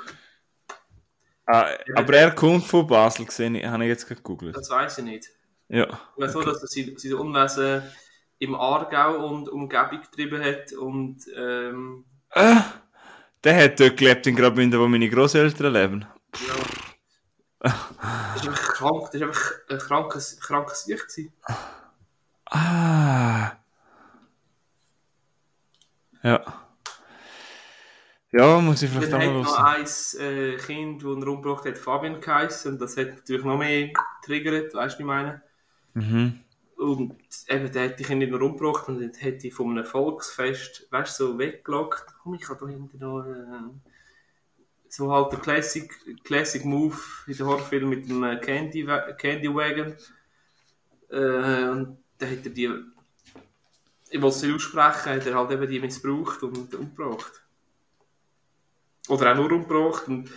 Ah, 1.47 1.67
aber 1.95 2.15
er 2.17 2.31
kommt 2.31 2.65
von 2.65 2.87
Basel 2.87 3.27
gesehen, 3.27 3.71
habe 3.71 3.85
ich 3.85 3.89
jetzt 3.89 4.07
gerade 4.07 4.23
gegoogelt. 4.23 4.57
das 4.57 4.71
weiß 4.71 4.99
ich 4.99 5.05
nicht. 5.05 5.29
Ja, 5.69 5.87
Ich 6.17 6.23
weiß 6.23 6.35
nur, 6.35 6.45
dass 6.45 6.63
er 6.63 6.69
sein 6.69 7.15
Unwesen 7.15 7.83
im 8.39 8.55
Aargau 8.55 9.27
und 9.27 9.49
Umgebung 9.49 10.01
getrieben 10.01 10.43
hat 10.43 10.73
und 10.73 11.19
ähm, 11.37 12.05
äh, 12.31 12.57
der 13.43 13.65
hat 13.65 13.81
dort 13.81 13.97
gelebt 13.97 14.27
in 14.27 14.37
Graubünden, 14.37 14.81
wo 14.81 14.89
meine 14.89 15.09
Großeltern 15.09 15.73
leben. 15.73 16.07
ja. 16.33 16.84
Das 17.64 18.42
ist 18.42 18.48
einfach 18.48 18.74
krank, 18.74 19.05
das 19.07 19.14
ist 19.14 19.22
einfach 19.22 19.53
ein 19.70 19.79
krankes, 19.79 20.40
krankes 20.40 20.85
gewesen. 20.85 21.33
Ah. 22.46 23.53
Ja. 26.22 26.42
Ja, 28.33 28.61
muss 28.61 28.83
ich 28.83 28.90
vielleicht 28.90 29.14
auch 29.14 29.18
mal 29.18 29.33
noch 29.33 29.59
hören. 29.59 29.87
ein 29.87 30.20
äh, 30.20 30.57
Kind, 30.57 31.03
das 31.03 31.16
er 31.16 31.29
umgebracht 31.29 31.64
hat, 31.64 31.79
Fabian 31.79 32.20
geheißen. 32.20 32.72
Und 32.72 32.81
das 32.81 32.96
hat 32.96 33.09
natürlich 33.14 33.44
noch 33.44 33.57
mehr 33.57 33.92
getriggert, 34.20 34.74
weißt 34.74 34.96
du, 34.96 34.98
wie 34.98 35.03
ich 35.03 35.07
meine? 35.07 35.42
Mhm. 35.94 36.40
Und 36.77 37.16
eben, 37.48 37.72
der 37.72 37.90
hat 37.90 37.98
die 37.98 38.03
Kinder 38.03 38.27
noch 38.27 38.40
umgebracht 38.40 38.88
und 38.88 39.00
dann 39.00 39.12
hat 39.22 39.42
die 39.42 39.50
von 39.50 39.70
einem 39.70 39.87
Volksfest, 39.87 40.88
weißt 40.90 41.20
du, 41.20 41.27
so 41.27 41.38
weggelockt. 41.38 42.14
Komm, 42.22 42.35
ich 42.35 42.42
kann 42.42 42.59
da 42.61 42.66
hinten 42.66 42.98
noch. 42.98 43.24
Äh, 43.24 43.93
so 44.94 45.11
halt 45.11 45.33
der 45.33 45.40
Classic, 45.40 45.90
Classic 46.22 46.64
Move 46.64 46.96
in 47.26 47.37
den 47.37 47.46
Horrorfilm 47.46 47.88
mit 47.88 48.09
dem 48.09 48.22
äh, 48.22 48.37
Candy, 48.37 48.87
Candy 49.18 49.52
Wagon. 49.52 49.96
Äh, 51.11 51.68
und 51.70 51.98
dann 52.18 52.30
hat 52.30 52.44
er 52.44 52.50
die. 52.50 52.70
Ich 54.11 54.22
wollte 54.22 54.37
es 54.37 54.42
nicht 54.42 54.54
aussprechen, 54.54 55.12
hat 55.12 55.26
er 55.26 55.35
halt 55.35 55.50
eben 55.50 55.68
die 55.68 55.80
missbraucht 55.80 56.44
und 56.44 56.72
umgebracht. 56.74 57.42
Oder 59.09 59.33
auch 59.33 59.37
nur 59.37 59.50
umgebracht. 59.50 60.07
Und, 60.07 60.30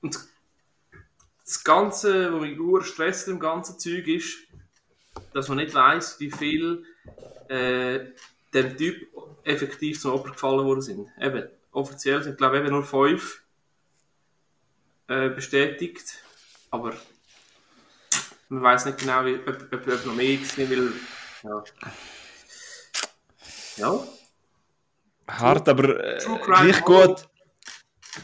und 0.00 0.18
das 1.44 1.62
Ganze, 1.62 2.32
was 2.32 2.40
mich 2.40 2.56
nur 2.56 2.82
stresst 2.82 3.28
im 3.28 3.38
ganzen 3.38 3.78
Zeug 3.78 4.08
ist, 4.08 4.38
dass 5.34 5.48
man 5.48 5.58
nicht 5.58 5.74
weiß, 5.74 6.18
wie 6.20 6.30
viel 6.30 6.84
äh, 7.48 8.06
dem 8.54 8.76
Typ 8.78 9.08
effektiv 9.44 10.00
zum 10.00 10.12
Opfer 10.12 10.32
gefallen 10.32 10.64
worden 10.64 10.80
sind. 10.80 11.06
Eben, 11.20 11.46
offiziell 11.72 12.22
sind, 12.22 12.38
glaube 12.38 12.56
ich, 12.56 12.62
eben 12.62 12.72
nur 12.72 12.84
fünf 12.84 13.39
äh, 15.10 15.28
bestätigt, 15.28 16.22
aber 16.70 16.94
man 18.48 18.62
weiß 18.62 18.86
nicht 18.86 18.98
genau, 18.98 19.24
wie, 19.24 19.36
ob, 19.46 19.72
ob, 19.72 19.86
ob 19.86 20.06
noch 20.06 20.14
mehr 20.14 20.38
sind, 20.38 20.70
weil, 20.70 20.92
ja. 21.42 21.64
Ja, 23.76 24.04
Hart, 25.30 25.68
aber 25.68 26.04
äh, 26.04 26.18
gleich 26.44 26.84
gut. 26.84 27.28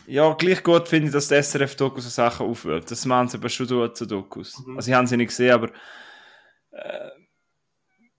Ja, 0.06 0.32
gleich 0.34 0.62
gut 0.62 0.88
finde 0.88 1.06
ich, 1.06 1.12
dass 1.12 1.28
der 1.28 1.42
SRF-Doku 1.42 2.00
so 2.00 2.08
Sachen 2.08 2.46
aufwählt. 2.46 2.90
Das 2.90 3.04
machen 3.04 3.28
sie 3.28 3.36
aber 3.36 3.48
schon 3.48 3.68
gut 3.68 3.96
zu 3.96 4.06
Dokus. 4.06 4.58
Mhm. 4.66 4.76
Also, 4.76 4.90
ich 4.90 4.94
habe 4.94 5.06
sie 5.06 5.16
nicht 5.16 5.28
gesehen, 5.28 5.52
aber. 5.52 5.70
Äh, 6.72 7.10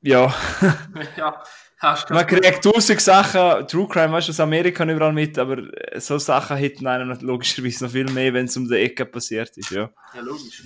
ja, 0.02 0.34
ja, 1.18 1.44
hast 1.78 2.10
man 2.10 2.26
kriegt 2.26 2.64
tausend 2.64 3.02
Sachen, 3.02 3.68
True 3.68 3.88
Crime, 3.88 4.12
weißt 4.14 4.28
du, 4.28 4.32
aus 4.32 4.40
Amerika 4.40 4.84
überall 4.84 5.14
mit, 5.14 5.38
aber 5.38 5.58
so 5.98 6.18
Sachen 6.18 6.58
hätten 6.58 6.88
einem 6.88 7.18
logischerweise 7.22 7.86
noch 7.86 7.92
viel 7.92 8.10
mehr, 8.12 8.34
wenn 8.34 8.46
es 8.46 8.58
um 8.58 8.68
die 8.68 8.76
Ecke 8.76 9.06
passiert 9.06 9.56
ist, 9.58 9.72
ja. 9.72 9.90
Ja, 10.14 10.22
logisch. 10.22 10.64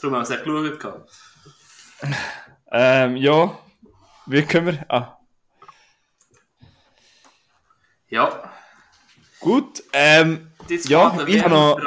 Darum 0.00 0.16
haben 0.16 0.28
wir 0.28 0.34
es 0.36 0.40
auch 0.40 0.78
geschaut. 0.78 1.08
Ähm, 2.72 3.16
ja, 3.16 3.58
wie 4.26 4.42
können 4.42 4.66
wir. 4.66 4.84
Ah, 4.88 5.18
Ja, 8.08 8.52
gut, 9.40 9.82
ähm, 9.92 10.50
jetzt 10.68 10.88
Ja, 10.88 11.24
ich 11.26 11.42
habe 11.42 11.50
noch-. 11.50 11.80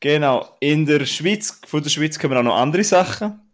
Genau, 0.00 0.56
in 0.60 0.86
der 0.86 1.06
Schweiz, 1.06 1.60
von 1.66 1.82
der 1.82 1.90
Schweiz 1.90 2.18
kommen 2.18 2.36
auch 2.36 2.42
noch 2.42 2.56
andere 2.56 2.84
Sachen. 2.84 3.47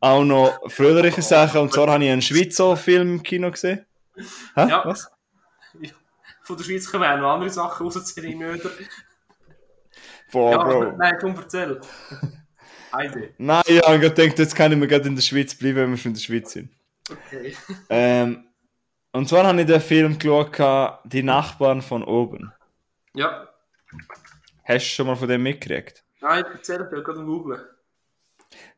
Auch 0.00 0.24
noch 0.24 0.58
fröhliche 0.70 1.22
Sachen. 1.22 1.60
Und 1.60 1.72
zwar 1.72 1.88
habe 1.90 2.04
ich 2.04 2.10
einen 2.10 2.22
Schweizer 2.22 2.76
Film 2.76 3.14
im 3.16 3.22
Kino 3.22 3.50
gesehen. 3.50 3.84
Hä? 4.54 4.68
Ja. 4.68 4.82
Was? 4.84 5.10
Von 6.42 6.56
der 6.56 6.64
Schweiz 6.64 6.90
kommen 6.90 7.04
auch 7.04 7.18
noch 7.18 7.34
andere 7.34 7.50
Sachen 7.50 7.86
rausziehen, 7.86 8.38
Mörder. 8.38 8.70
Boah, 10.32 10.50
Ja, 10.52 10.62
Bro. 10.64 10.92
nein, 10.96 11.16
komm, 11.20 11.34
erzähl. 11.36 11.80
Heide. 12.92 13.34
Nein, 13.38 13.62
ich 13.66 13.80
habe 13.82 14.00
gedacht, 14.00 14.38
jetzt 14.38 14.54
kann 14.56 14.72
ich 14.72 14.78
mir 14.78 14.88
gerade 14.88 15.06
in 15.06 15.14
der 15.14 15.22
Schweiz 15.22 15.54
bleiben, 15.54 15.76
wenn 15.76 15.90
wir 15.90 15.96
schon 15.96 16.10
in 16.10 16.14
der 16.14 16.22
Schweiz 16.22 16.52
sind. 16.52 16.70
Okay. 17.08 17.54
Ähm, 17.88 18.44
und 19.12 19.28
zwar 19.28 19.44
habe 19.46 19.60
ich 19.60 19.66
den 19.66 19.80
Film 19.80 20.18
geschaut, 20.18 21.02
Die 21.04 21.22
Nachbarn 21.22 21.82
von 21.82 22.02
oben. 22.04 22.52
Ja, 23.14 23.48
Hast 24.64 24.84
du 24.86 24.90
schon 24.90 25.06
mal 25.08 25.16
von 25.16 25.28
dem 25.28 25.42
mitgekriegt? 25.42 26.04
nein, 26.20 26.44
erzähl, 26.52 26.80
ich 26.84 26.92
will 26.92 27.02
gerade 27.02 27.24
googlen. 27.24 27.60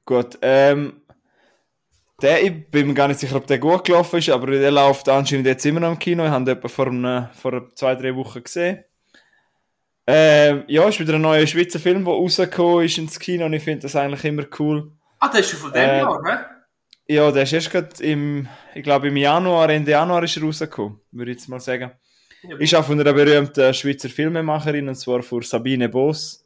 Gut, 0.07 0.39
ähm, 0.41 1.02
der, 2.23 2.43
ich 2.43 2.71
bin 2.71 2.89
mir 2.89 2.95
gar 2.95 3.09
nicht 3.09 3.21
sicher, 3.21 3.37
ob 3.37 3.47
der 3.47 3.59
gut 3.59 3.85
gelaufen 3.85 4.19
ist, 4.19 4.29
aber 4.31 4.47
der 4.47 4.71
läuft 4.71 5.09
anscheinend 5.09 5.47
jetzt 5.47 5.67
immer 5.67 5.81
noch 5.81 5.91
im 5.93 5.99
Kino. 5.99 6.25
Ich 6.25 6.31
habe 6.31 6.45
den 6.45 6.57
etwa 6.57 6.69
vor, 6.69 6.87
einem, 6.87 7.29
vor 7.35 7.75
zwei, 7.75 7.95
drei 7.95 8.15
Wochen 8.15 8.43
gesehen. 8.43 8.85
Ähm, 10.07 10.65
ja, 10.67 10.89
ist 10.89 10.99
wieder 10.99 11.15
ein 11.15 11.21
neuer 11.21 11.47
Schweizer 11.47 11.79
Film, 11.79 12.05
der 12.05 12.15
rausgekommen 12.15 12.85
ist 12.85 12.99
ins 12.99 13.19
Kino 13.21 13.45
und 13.47 13.53
ich 13.53 13.63
finde 13.63 13.83
das 13.83 13.95
eigentlich 13.95 14.25
immer 14.25 14.45
cool. 14.59 14.91
Ah, 15.21 15.29
das 15.29 15.41
ist 15.41 15.51
schon 15.51 15.61
von 15.61 15.73
dem 15.73 15.83
Äh, 15.83 15.99
Jahr, 15.99 16.23
hä? 16.27 17.15
Ja, 17.15 17.31
der 17.31 17.43
ist 17.45 17.53
erst 17.53 17.71
gerade 17.71 18.03
im, 18.03 18.49
ich 18.75 18.83
glaube 18.83 19.09
im 19.09 19.17
Januar, 19.17 19.69
Ende 19.71 19.93
Januar 19.93 20.23
ist 20.25 20.37
er 20.37 20.43
rausgekommen, 20.43 21.01
würde 21.13 21.31
ich 21.31 21.37
jetzt 21.39 21.49
mal 21.49 21.61
sagen. 21.61 21.93
Ja, 22.43 22.57
Ist 22.57 22.75
auch 22.75 22.85
von 22.85 22.99
einer 22.99 23.13
berühmten 23.13 23.73
Schweizer 23.75 24.09
Filmemacherin, 24.09 24.89
und 24.89 24.97
zwar 24.97 25.23
von 25.23 25.43
Sabine 25.43 25.89
Boss. 25.89 26.42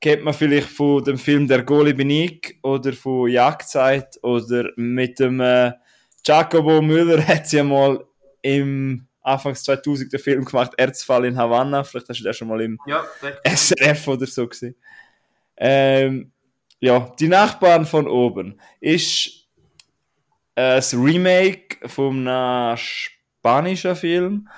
Kennt 0.00 0.22
man 0.22 0.34
vielleicht 0.34 0.68
von 0.68 1.02
dem 1.02 1.18
Film 1.18 1.48
Der 1.48 1.64
Goli 1.64 1.92
bin 1.92 2.10
ich 2.10 2.58
oder 2.62 2.92
von 2.92 3.28
Jagdzeit 3.28 4.18
oder 4.22 4.70
mit 4.76 5.18
dem 5.18 5.40
äh, 5.40 5.72
Jacobo 6.24 6.80
Müller 6.80 7.22
hat 7.26 7.48
sie 7.48 7.62
mal 7.62 8.04
im 8.42 9.06
Anfangs 9.22 9.64
2000 9.64 10.12
den 10.12 10.20
Film 10.20 10.44
gemacht, 10.44 10.72
Erzfall 10.76 11.26
in 11.26 11.36
Havanna. 11.36 11.84
Vielleicht 11.84 12.08
hast 12.08 12.20
du 12.20 12.24
das 12.24 12.36
schon 12.36 12.48
mal 12.48 12.60
im 12.60 12.78
Ja. 12.86 13.04
SRF 13.44 14.08
oder 14.08 14.26
so 14.26 14.46
gesehen. 14.46 14.74
Ähm, 15.56 16.32
ja, 16.80 17.12
die 17.18 17.28
Nachbarn 17.28 17.84
von 17.84 18.06
oben 18.06 18.60
ist 18.80 19.48
äh, 20.54 20.76
das 20.76 20.94
Remake 20.94 21.76
von 21.88 22.26
einem 22.26 22.76
spanischen 22.76 23.96
Film. 23.96 24.48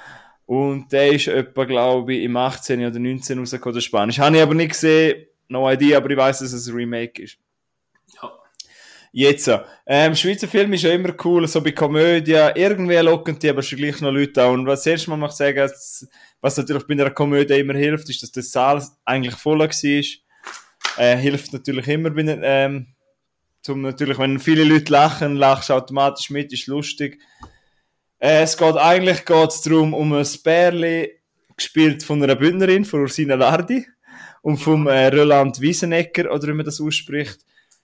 Und 0.47 0.91
der 0.93 1.12
ist 1.12 1.28
etwa, 1.28 1.64
glaube 1.64 2.14
ich, 2.14 2.24
im 2.24 2.36
18. 2.36 2.84
oder 2.84 2.99
19. 2.99 3.38
rausgekommen, 3.38 3.74
der 3.74 3.80
Spanisch. 3.80 4.18
Habe 4.18 4.36
ich 4.36 4.43
aber 4.43 4.55
nicht 4.55 4.72
gesehen, 4.72 5.26
no 5.51 5.70
idea, 5.70 5.98
aber 5.98 6.11
ich 6.11 6.16
weiß, 6.16 6.40
dass 6.40 6.53
es 6.53 6.68
ein 6.68 6.74
Remake 6.74 7.22
ist. 7.22 7.38
Ja. 8.14 8.32
Jetzt, 9.12 9.51
ähm, 9.86 10.14
Schweizer 10.14 10.46
Film 10.46 10.72
ist 10.72 10.82
ja 10.82 10.92
immer 10.92 11.12
cool, 11.24 11.46
so 11.48 11.61
bei 11.61 11.72
Komödie, 11.72 12.38
irgendwie 12.55 12.96
locken 12.96 13.38
die 13.38 13.51
aber 13.51 13.62
schon 13.62 13.78
gleich 13.78 14.01
noch 14.01 14.12
Leute 14.12 14.42
an. 14.42 14.61
Und 14.61 14.66
was 14.66 14.84
zuerst 14.84 15.09
mal 15.09 15.16
möchte 15.16 15.48
ich 15.51 15.57
sagen, 15.57 15.72
was 16.40 16.57
natürlich 16.57 16.86
bei 16.86 16.94
einer 16.94 17.11
Komödie 17.11 17.59
immer 17.59 17.74
hilft, 17.74 18.09
ist, 18.09 18.22
dass 18.22 18.30
der 18.30 18.44
Saal 18.44 18.82
eigentlich 19.05 19.34
voll 19.34 19.59
war. 19.59 19.68
Äh, 20.96 21.16
hilft 21.16 21.53
natürlich 21.53 21.88
immer, 21.88 22.11
bei, 22.11 22.20
einer, 22.20 22.42
ähm, 22.42 22.94
zum 23.62 23.82
natürlich, 23.82 24.18
wenn 24.18 24.38
viele 24.38 24.64
Leute 24.64 24.92
lachen, 24.92 25.36
lachst 25.36 25.70
du 25.70 25.74
automatisch 25.74 26.30
mit, 26.30 26.53
ist 26.53 26.66
lustig. 26.66 27.20
Äh, 28.18 28.42
es 28.42 28.57
geht 28.57 28.76
eigentlich 28.76 29.24
geht's 29.24 29.62
darum, 29.62 29.92
um 29.92 30.12
ein 30.12 30.26
Bärli, 30.44 31.11
gespielt 31.57 32.03
von 32.03 32.22
einer 32.22 32.36
Bündnerin, 32.36 32.84
von 32.84 33.01
Ursina 33.01 33.34
Lardi, 33.34 33.86
und 34.42 34.58
vom 34.58 34.86
äh, 34.86 35.08
Roland 35.08 35.60
Wiesenecker, 35.60 36.32
oder 36.32 36.48
wie 36.48 36.54
man 36.54 36.66
das 36.66 36.80
ausspricht. 36.80 37.40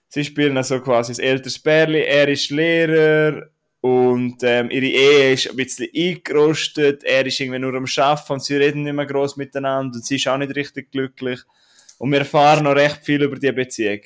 Sie 0.09 0.23
spielen 0.23 0.57
also 0.57 0.79
quasi 0.79 1.13
ein 1.13 1.19
älteres 1.19 1.59
Bärli, 1.59 2.01
er 2.01 2.27
ist 2.29 2.49
Lehrer, 2.49 3.49
und 3.81 4.37
ähm, 4.41 4.69
ihre 4.71 4.85
Ehe 4.85 5.33
ist 5.33 5.49
ein 5.49 5.55
bisschen 5.55 5.87
eingerostet, 5.95 7.03
er 7.03 7.25
ist 7.25 7.39
irgendwie 7.39 7.59
nur 7.59 7.75
am 7.75 7.85
Arbeiten 7.97 8.33
und 8.33 8.43
sie 8.43 8.57
reden 8.57 8.83
nicht 8.83 8.93
mehr 8.93 9.05
gross 9.05 9.37
miteinander 9.37 9.95
und 9.95 10.05
sie 10.05 10.15
ist 10.15 10.27
auch 10.27 10.37
nicht 10.37 10.55
richtig 10.55 10.91
glücklich. 10.91 11.39
Und 11.99 12.11
wir 12.11 12.19
erfahren 12.19 12.63
noch 12.63 12.75
recht 12.75 13.03
viel 13.03 13.21
über 13.23 13.37
die 13.37 13.51
Beziehung. 13.51 14.01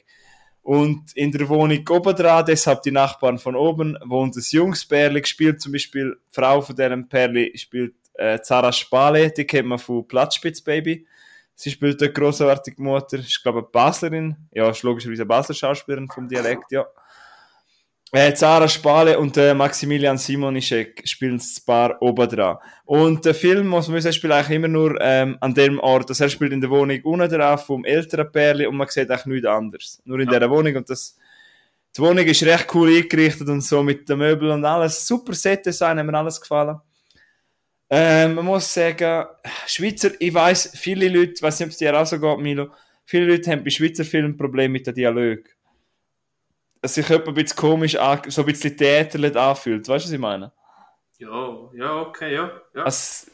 Und 0.62 1.12
in 1.16 1.32
der 1.32 1.50
Wohnung 1.50 1.84
oben 1.90 2.16
dran, 2.16 2.46
deshalb 2.48 2.84
die 2.84 2.92
Nachbarn 2.92 3.40
von 3.40 3.56
oben, 3.56 3.98
wohnt 4.06 4.36
ein 4.36 4.44
junges 4.50 4.86
Pärli, 4.86 5.22
gespielt 5.22 5.62
zum 5.62 5.72
Beispiel, 5.72 6.16
die 6.16 6.36
Frau 6.36 6.62
von 6.62 6.76
diesem 6.76 7.08
Pärli 7.10 7.58
spielt 7.58 7.96
äh, 8.14 8.40
Zara 8.42 8.72
Spale, 8.72 9.32
die 9.32 9.46
kennt 9.46 9.68
man 9.68 9.80
von 9.80 10.08
Platzspitz 10.08 10.62
Baby. 10.62 11.08
Sie 11.62 11.70
spielt 11.70 12.02
eine 12.02 12.12
grossartige 12.12 12.82
Mutter, 12.82 13.20
ist 13.20 13.44
glaube 13.44 13.60
ich 13.60 13.66
eine 13.66 13.72
Baslerin, 13.72 14.36
ja, 14.52 14.70
ist 14.70 14.82
logischerweise 14.82 15.22
eine 15.22 15.28
Basler 15.28 15.54
Schauspielerin 15.54 16.10
vom 16.10 16.28
Dialekt, 16.28 16.72
ja. 16.72 16.88
Äh, 18.14 18.34
Zara 18.34 18.68
Spale 18.68 19.18
und 19.20 19.38
äh, 19.38 19.54
Maximilian 19.54 20.18
Simonischek 20.18 21.04
spielen 21.08 21.38
das 21.38 21.62
Paar 21.62 22.02
oben 22.02 22.28
dran. 22.28 22.58
Und 22.84 23.24
der 23.24 23.34
Film, 23.36 23.68
muss 23.68 23.88
man 23.88 23.98
wissen, 23.98 24.12
spielt 24.12 24.34
eigentlich 24.34 24.58
immer 24.58 24.68
nur 24.68 25.00
ähm, 25.00 25.38
an 25.40 25.54
dem 25.54 25.80
Ort. 25.80 26.10
Also 26.10 26.26
er 26.26 26.30
spielt 26.30 26.52
in 26.52 26.60
der 26.60 26.70
Wohnung 26.72 27.00
unten 27.04 27.30
drauf 27.30 27.68
vom 27.68 27.86
älteren 27.86 28.30
Pärli 28.30 28.66
und 28.66 28.76
man 28.76 28.88
sieht 28.90 29.10
eigentlich 29.10 29.26
nichts 29.28 29.48
anderes. 29.48 30.02
Nur 30.04 30.20
in 30.20 30.30
Ja. 30.30 30.40
dieser 30.40 30.50
Wohnung 30.50 30.76
und 30.76 30.90
das 30.90 31.16
die 31.96 32.02
Wohnung 32.02 32.26
ist 32.26 32.44
recht 32.44 32.74
cool 32.74 32.90
eingerichtet 32.90 33.48
und 33.50 33.62
so 33.62 33.84
mit 33.84 34.10
den 34.10 34.18
Möbeln 34.18 34.52
und 34.52 34.66
alles. 34.66 35.06
Super 35.06 35.34
Set-Design, 35.34 36.00
hat 36.00 36.06
mir 36.06 36.18
alles 36.18 36.40
gefallen. 36.42 36.80
Ähm, 37.94 38.36
man 38.36 38.46
muss 38.46 38.74
sagen, 38.74 39.26
Schweizer, 39.68 40.12
ich 40.18 40.34
weiß, 40.34 40.72
viele 40.76 41.10
Leute, 41.10 41.42
weiß 41.42 41.60
nicht, 41.60 41.68
ob 41.68 41.72
es 41.72 41.78
dir 41.78 42.00
auch 42.00 42.06
so 42.06 42.18
geht, 42.18 42.40
Milo, 42.40 42.70
viele 43.04 43.26
Leute 43.26 43.52
haben 43.52 43.66
bei 43.66 43.70
Schweizer 43.70 44.06
Filmen 44.06 44.38
Probleme 44.38 44.72
mit 44.72 44.88
dem 44.88 44.96
Dialog. 44.96 45.40
Dass 46.82 46.96
sich 46.96 47.10
jemand 47.10 47.28
ein 47.28 47.34
bisschen 47.34 47.58
komisch, 47.58 47.98
so 48.30 48.42
ein 48.42 48.46
bisschen 48.46 48.78
theaterlich 48.78 49.36
anfühlt. 49.36 49.90
Weißt 49.90 50.06
du, 50.06 50.08
was 50.08 50.14
ich 50.14 50.20
meine? 50.20 50.54
Ja, 51.20 51.70
ja, 51.74 52.02
okay, 52.02 52.34
ja. 52.34 52.62
ja. 52.74 52.84
Also, 52.84 53.28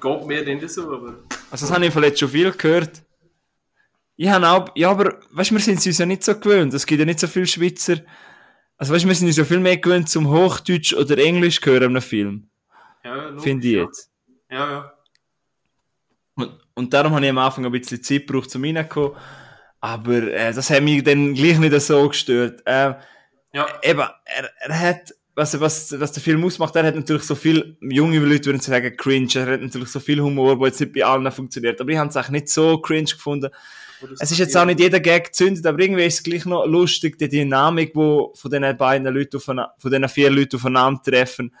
Geht 0.00 0.26
mir 0.26 0.44
nicht 0.44 0.68
so, 0.68 0.92
aber. 0.92 1.20
also 1.52 1.66
das 1.66 1.70
habe 1.70 1.86
ich 1.86 1.92
vielleicht 1.92 2.18
schon 2.18 2.30
viel 2.30 2.50
gehört. 2.50 3.02
Ich 4.16 4.28
habe 4.28 4.48
auch, 4.48 4.70
ja, 4.74 4.90
aber, 4.90 5.20
weißt 5.30 5.52
du, 5.52 5.54
wir 5.54 5.60
sind 5.60 5.78
es 5.78 5.86
uns 5.86 5.98
ja 5.98 6.06
nicht 6.06 6.24
so 6.24 6.38
gewöhnt. 6.38 6.74
Es 6.74 6.84
gibt 6.84 6.98
ja 6.98 7.06
nicht 7.06 7.20
so 7.20 7.28
viele 7.28 7.46
Schweizer. 7.46 7.98
Also, 8.76 8.92
weißt 8.92 9.04
du, 9.04 9.08
wir 9.08 9.14
sind 9.14 9.28
uns 9.28 9.36
ja 9.36 9.44
viel 9.44 9.60
mehr 9.60 9.76
gewöhnt 9.76 10.08
zum 10.08 10.28
Hochdeutsch 10.28 10.94
oder 10.94 11.16
Englisch 11.16 11.60
hören 11.64 11.84
in 11.84 11.90
einem 11.90 12.02
Film. 12.02 12.49
Ja, 13.04 13.38
Finde 13.38 13.66
ich 13.66 13.74
jetzt. 13.74 14.10
Ja, 14.50 14.70
ja. 14.70 14.92
Und, 16.34 16.52
und 16.74 16.92
darum 16.92 17.14
habe 17.14 17.24
ich 17.24 17.30
am 17.30 17.38
Anfang 17.38 17.64
ein 17.66 17.72
bisschen 17.72 18.02
Zeit 18.02 18.26
gebraucht, 18.26 18.50
zum 18.50 18.64
reinkommen. 18.64 19.12
Aber 19.80 20.22
äh, 20.22 20.52
das 20.52 20.70
hat 20.70 20.82
mich 20.82 21.02
dann 21.02 21.34
gleich 21.34 21.58
nicht 21.58 21.80
so 21.80 22.08
gestört. 22.08 22.62
Äh, 22.66 22.94
Ja, 23.52 23.66
eben, 23.82 24.00
er, 24.24 24.50
er 24.60 24.80
hat, 24.80 25.14
was, 25.34 25.58
was, 25.58 25.98
was 25.98 26.12
der 26.12 26.22
Film 26.22 26.44
ausmacht, 26.44 26.76
er 26.76 26.84
hat 26.84 26.94
natürlich 26.94 27.22
so 27.24 27.34
viel, 27.34 27.76
junge 27.80 28.18
Leute 28.18 28.46
würden 28.46 28.60
sagen, 28.60 28.96
cringe, 28.96 29.28
er 29.34 29.54
hat 29.54 29.60
natürlich 29.60 29.88
so 29.88 29.98
viel 30.00 30.20
Humor, 30.20 30.58
der 30.58 30.68
jetzt 30.68 30.80
nicht 30.80 30.92
bei 30.92 31.04
allen 31.04 31.30
funktioniert. 31.32 31.80
Aber 31.80 31.90
ich 31.90 31.98
habe 31.98 32.10
es 32.10 32.16
eigentlich 32.16 32.42
nicht 32.42 32.48
so 32.50 32.78
cringe 32.78 33.04
gefunden. 33.04 33.50
Es 34.18 34.30
ist 34.30 34.38
jetzt 34.38 34.56
auch 34.56 34.64
nicht 34.64 34.80
jeder 34.80 35.00
Gag 35.00 35.26
gezündet, 35.26 35.66
aber 35.66 35.78
irgendwie 35.80 36.04
ist 36.04 36.14
es 36.14 36.22
gleich 36.22 36.46
noch 36.46 36.64
lustig, 36.66 37.18
die 37.18 37.28
Dynamik, 37.28 37.94
wo 37.94 38.32
von 38.34 38.50
diesen 38.50 38.76
beiden 38.76 39.12
Leuten 39.12 39.40
von 39.40 39.66
diesen 39.84 40.08
vier 40.08 40.30
Leuten 40.30 40.56
aufeinander 40.56 41.02
treffen. 41.02 41.54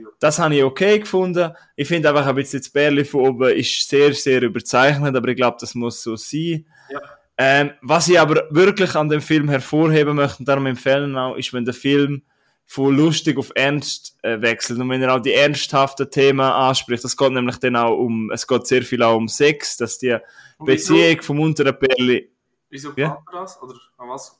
Ja. 0.00 0.08
Das 0.20 0.38
habe 0.38 0.54
ich 0.56 0.62
okay 0.64 0.98
gefunden. 0.98 1.52
Ich 1.76 1.88
finde 1.88 2.08
einfach 2.08 2.26
ein 2.26 2.34
bisschen 2.34 2.60
das 2.60 2.70
Bärli 2.70 3.04
von 3.04 3.26
oben 3.28 3.50
ist 3.50 3.88
sehr, 3.88 4.12
sehr 4.14 4.42
überzeichnet, 4.42 5.14
aber 5.14 5.28
ich 5.28 5.36
glaube, 5.36 5.56
das 5.60 5.74
muss 5.74 6.02
so 6.02 6.16
sein. 6.16 6.66
Ja. 6.90 7.00
Ähm, 7.36 7.70
was 7.82 8.08
ich 8.08 8.18
aber 8.18 8.46
wirklich 8.50 8.94
an 8.96 9.08
dem 9.08 9.20
Film 9.20 9.48
hervorheben 9.48 10.16
möchte, 10.16 10.40
und 10.40 10.48
darum 10.48 10.66
empfehlen 10.66 11.16
auch, 11.16 11.36
ist, 11.36 11.52
wenn 11.52 11.64
der 11.64 11.74
Film 11.74 12.22
von 12.66 12.94
lustig 12.96 13.38
auf 13.38 13.50
ernst 13.54 14.18
äh, 14.22 14.40
wechselt 14.42 14.78
und 14.78 14.90
wenn 14.90 15.00
er 15.02 15.14
auch 15.14 15.20
die 15.20 15.32
ernsthaften 15.32 16.10
Themen 16.10 16.40
anspricht. 16.40 17.02
Das 17.02 17.16
geht 17.16 17.32
nämlich 17.32 17.56
dann 17.58 17.76
auch 17.76 17.96
um, 17.96 18.30
es 18.30 18.46
geht 18.46 18.66
sehr 18.66 18.82
viel 18.82 19.02
auch 19.02 19.16
um 19.16 19.26
Sex, 19.28 19.76
dass 19.78 19.98
die 19.98 20.16
Beziehung 20.58 21.22
vom 21.22 21.40
unteren 21.40 21.76
Bärli 21.78 22.30
Wieso 22.70 22.92
Ja. 22.96 23.18
das? 23.32 23.62
Oder 23.62 23.74
an 23.96 24.08
was? 24.10 24.38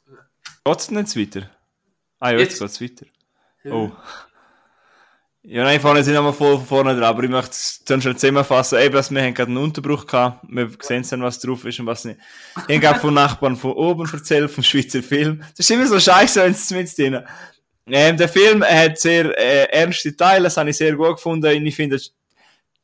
Geht's 0.64 0.88
denn 0.88 0.98
jetzt 0.98 1.16
weiter? 1.16 1.48
Ah 2.20 2.32
ja, 2.32 2.38
jetzt, 2.40 2.60
Jetzt. 2.60 2.78
geht's 2.78 3.00
weiter. 3.00 3.10
Oh. 3.72 3.90
Ja, 5.42 5.62
nein, 5.62 5.80
vorne 5.80 6.02
sind 6.02 6.14
wir 6.14 6.32
von 6.32 6.64
vorne 6.66 6.94
dran, 6.94 7.04
aber 7.04 7.22
ich 7.22 7.30
möchte 7.30 7.52
es 7.52 7.82
schon 7.86 8.02
zusammenfassen. 8.02 8.80
Eben, 8.80 8.94
dass 8.94 9.10
wir 9.10 9.22
haben 9.22 9.34
gerade 9.34 9.50
einen 9.50 9.58
Unterbruch 9.58 10.06
gehabt. 10.06 10.44
Wir 10.48 10.68
sehen 10.80 11.06
dann, 11.08 11.22
was 11.22 11.38
drauf 11.38 11.64
ist 11.64 11.78
und 11.78 11.86
was 11.86 12.04
nicht. 12.04 12.18
Ich 12.66 12.84
habe 12.84 12.98
von 12.98 13.14
Nachbarn 13.14 13.56
von 13.56 13.72
oben 13.72 14.08
erzählt, 14.12 14.50
vom 14.50 14.64
Schweizer 14.64 15.02
Film. 15.02 15.40
Das 15.56 15.60
ist 15.60 15.70
immer 15.70 15.86
so 15.86 15.98
scheiße, 15.98 16.42
wenn 16.42 16.52
es 16.52 16.70
mit 16.70 16.98
drin. 16.98 17.24
Ähm, 17.86 18.16
der 18.16 18.28
Film 18.28 18.62
hat 18.62 18.98
sehr 18.98 19.36
äh, 19.38 19.64
ernste 19.70 20.14
Teile, 20.14 20.44
das 20.44 20.56
habe 20.56 20.70
ich 20.70 20.76
sehr 20.76 20.94
gut 20.94 21.16
gefunden. 21.16 21.56
Und 21.56 21.66
ich 21.66 21.76
finde, 21.76 21.98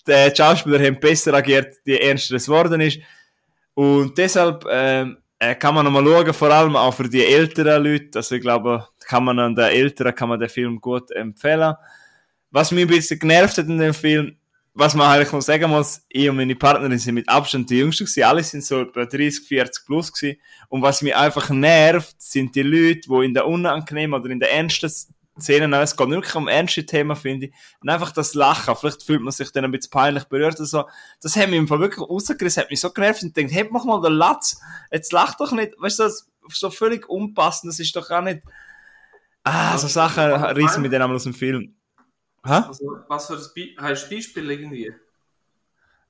die 0.07 0.33
Schauspieler 0.35 0.79
haben 0.79 0.99
besser 0.99 1.35
agiert, 1.35 1.77
je 1.85 1.97
ernster 1.97 2.37
es 2.37 2.47
geworden 2.47 2.81
ist. 2.81 2.99
Und 3.75 4.17
deshalb 4.17 4.65
ähm, 4.71 5.19
äh, 5.39 5.55
kann 5.55 5.75
man 5.75 5.85
nochmal 5.85 6.05
schauen, 6.05 6.33
vor 6.33 6.51
allem 6.51 6.77
auch 6.77 6.95
für 6.95 7.09
die 7.09 7.25
älteren 7.25 7.83
Leute. 7.83 8.19
Also 8.19 8.37
ich 8.37 8.41
glaube, 8.41 8.87
kann 9.07 9.25
man 9.25 9.39
an 9.39 9.55
den 9.55 9.67
Älteren 9.67 10.15
kann 10.15 10.29
man 10.29 10.41
den 10.41 10.49
Film 10.49 10.81
gut 10.81 11.11
empfehlen. 11.11 11.75
Was 12.55 12.71
mich 12.71 12.85
ein 12.85 12.89
bisschen 12.89 13.19
genervt 13.19 13.59
hat 13.59 13.67
in 13.67 13.79
dem 13.79 13.93
Film, 13.93 14.37
was 14.75 14.95
man 14.95 15.11
eigentlich 15.11 15.33
noch 15.33 15.43
sagen 15.43 15.73
muss, 15.73 16.03
ich 16.09 16.31
und 16.31 16.37
meine 16.37 16.55
Partnerin 16.55 16.97
sind 17.01 17.17
mit 17.17 17.29
Abstand 17.29 17.69
die 17.69 17.79
Jüngsten 17.79 18.05
gewesen. 18.05 18.23
Alle 18.23 18.45
sind 18.45 18.65
so 18.65 18.83
etwa 18.83 19.07
30, 19.07 19.49
40 19.49 19.85
plus 19.85 20.13
gewesen. 20.13 20.39
Und 20.69 20.81
was 20.81 21.03
mich 21.03 21.17
einfach 21.17 21.51
nervt, 21.51 22.15
sind 22.17 22.55
die 22.55 22.63
Leute, 22.63 23.09
die 23.09 23.25
in 23.25 23.35
der 23.35 23.49
unangenehmen 23.49 24.21
oder 24.21 24.31
in 24.31 24.39
der 24.39 24.53
ernsten 24.53 24.89
Szenen, 25.41 25.73
es 25.73 25.97
geht 25.97 26.09
wirklich 26.09 26.35
um 26.37 26.47
ernste 26.47 26.87
Themen, 26.87 27.17
finde 27.17 27.47
ich, 27.47 27.53
und 27.81 27.89
einfach 27.89 28.13
das 28.13 28.35
Lachen. 28.35 28.77
Vielleicht 28.77 29.03
fühlt 29.03 29.23
man 29.23 29.33
sich 29.33 29.51
dann 29.51 29.65
ein 29.65 29.73
bisschen 29.73 29.91
peinlich 29.91 30.23
berührt 30.23 30.55
oder 30.55 30.67
so. 30.67 30.85
Das 31.23 31.35
hat 31.35 31.51
mich 31.51 31.59
im 31.59 31.67
Fall 31.67 31.81
wirklich 31.81 32.09
rausgerissen, 32.09 32.63
hat 32.63 32.71
mich 32.71 32.79
so 32.79 32.93
genervt 32.93 33.25
und 33.25 33.37
denkt, 33.37 33.53
heb 33.53 33.73
mach 33.73 33.85
mal 33.85 34.01
den 34.01 34.13
Latz. 34.13 34.61
Jetzt 34.93 35.13
lach 35.13 35.35
doch 35.35 35.51
nicht, 35.51 35.73
weißt 35.77 35.99
du, 35.99 36.05
das 36.05 36.31
so 36.51 36.71
völlig 36.71 37.09
unpassend, 37.09 37.73
das 37.73 37.81
ist 37.81 37.97
doch 37.97 38.09
auch 38.13 38.23
nicht, 38.23 38.43
ah, 39.43 39.77
so 39.77 39.89
Sachen 39.89 40.23
reissen 40.23 40.83
mich 40.83 40.93
dann 40.93 41.03
einmal 41.03 41.17
aus 41.17 41.25
dem 41.25 41.35
Film. 41.35 41.75
Hä? 42.45 42.62
Also, 42.68 42.99
was 43.09 43.26
für 43.26 43.34
ein 43.34 43.97
Beispiel 44.11 44.51
irgendwie? 44.51 44.95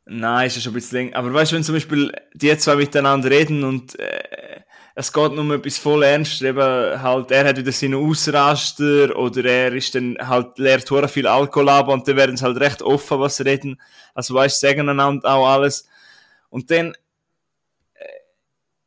Nein, 0.06 0.48
ist 0.48 0.56
ja 0.56 0.62
schon 0.62 0.72
ein 0.72 0.74
bisschen 0.74 0.98
länger. 0.98 1.16
Aber 1.16 1.32
weißt 1.32 1.52
du, 1.52 1.56
wenn 1.56 1.64
zum 1.64 1.76
Beispiel 1.76 2.12
die 2.34 2.56
zwei 2.58 2.76
miteinander 2.76 3.30
reden 3.30 3.64
und 3.64 3.98
äh, 3.98 4.60
es 4.94 5.12
geht 5.12 5.32
nur 5.32 5.40
um 5.40 5.52
etwas 5.52 5.78
voll 5.78 6.02
ernst, 6.02 6.42
eben 6.42 7.02
halt, 7.02 7.30
er 7.30 7.48
hat 7.48 7.56
wieder 7.56 7.72
seine 7.72 7.96
Ausraster 7.96 9.16
oder 9.16 9.44
er 9.44 9.72
ist 9.72 9.94
dann 9.94 10.16
halt, 10.20 10.58
lehrt 10.58 10.90
hure 10.90 11.08
viel 11.08 11.26
Alkohol 11.26 11.68
ab 11.68 11.88
und 11.88 12.06
dann 12.06 12.16
werden 12.16 12.36
sie 12.36 12.44
halt 12.44 12.60
recht 12.60 12.82
offen, 12.82 13.18
was 13.18 13.36
sie 13.38 13.44
reden. 13.44 13.80
Also 14.14 14.34
weißt 14.34 14.62
du, 14.62 14.66
sagen 14.66 14.88
einander 14.88 15.28
auch 15.28 15.48
alles. 15.48 15.88
Und 16.50 16.70
dann, 16.70 16.94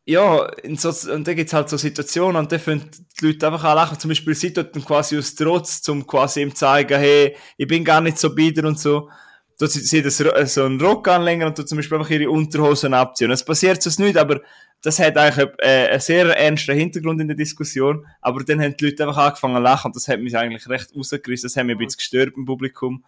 ja, 0.07 0.45
in 0.63 0.77
so, 0.77 0.89
und 1.11 1.27
dann 1.27 1.35
gibt's 1.35 1.53
halt 1.53 1.67
so 1.67 1.75
Situationen 1.75 2.37
und 2.37 2.51
dann 2.51 2.59
finden 2.59 2.89
die 3.19 3.25
Leute 3.25 3.45
einfach 3.47 3.65
auch 3.65 3.75
lachen. 3.75 3.99
Zum 3.99 4.09
Beispiel 4.09 4.35
sie 4.35 4.53
dann 4.53 4.71
quasi 4.71 5.17
aus 5.17 5.35
Trotz, 5.35 5.81
zum 5.81 6.07
quasi 6.07 6.41
ihm 6.41 6.55
zeigen, 6.55 6.97
hey, 6.97 7.35
ich 7.57 7.67
bin 7.67 7.83
gar 7.83 7.99
nicht 7.99 8.17
so 8.17 8.33
bieder 8.33 8.65
und 8.65 8.79
so 8.79 9.09
tut 9.59 9.71
sie, 9.71 10.01
das, 10.01 10.17
so 10.17 10.63
einen 10.63 10.79
Rock 10.79 11.07
anlegen 11.07 11.43
und 11.43 11.55
tut 11.57 11.67
zum 11.67 11.77
Beispiel 11.77 11.97
einfach 11.97 12.11
ihre 12.11 12.29
Unterhosen 12.29 12.93
abziehen. 12.93 13.31
Es 13.31 13.43
passiert 13.43 13.81
sonst 13.81 13.99
nicht, 13.99 14.17
aber 14.17 14.41
das 14.81 14.99
hat 14.99 15.17
eigentlich 15.17 15.49
äh, 15.57 15.89
einen 15.89 15.99
sehr 15.99 16.25
ernsten 16.37 16.77
Hintergrund 16.77 17.19
in 17.19 17.27
der 17.27 17.35
Diskussion, 17.35 18.05
aber 18.21 18.43
dann 18.43 18.61
haben 18.61 18.77
die 18.77 18.85
Leute 18.85 19.07
einfach 19.07 19.25
angefangen 19.25 19.55
zu 19.55 19.61
lachen 19.61 19.87
und 19.87 19.95
das 19.95 20.07
hat 20.07 20.19
mich 20.19 20.37
eigentlich 20.37 20.69
recht 20.69 20.95
rausgerissen, 20.95 21.47
das 21.47 21.57
hat 21.57 21.65
mich 21.65 21.75
ein 21.75 21.79
bisschen 21.79 21.97
gestört 21.97 22.33
im 22.37 22.45
Publikum. 22.45 23.03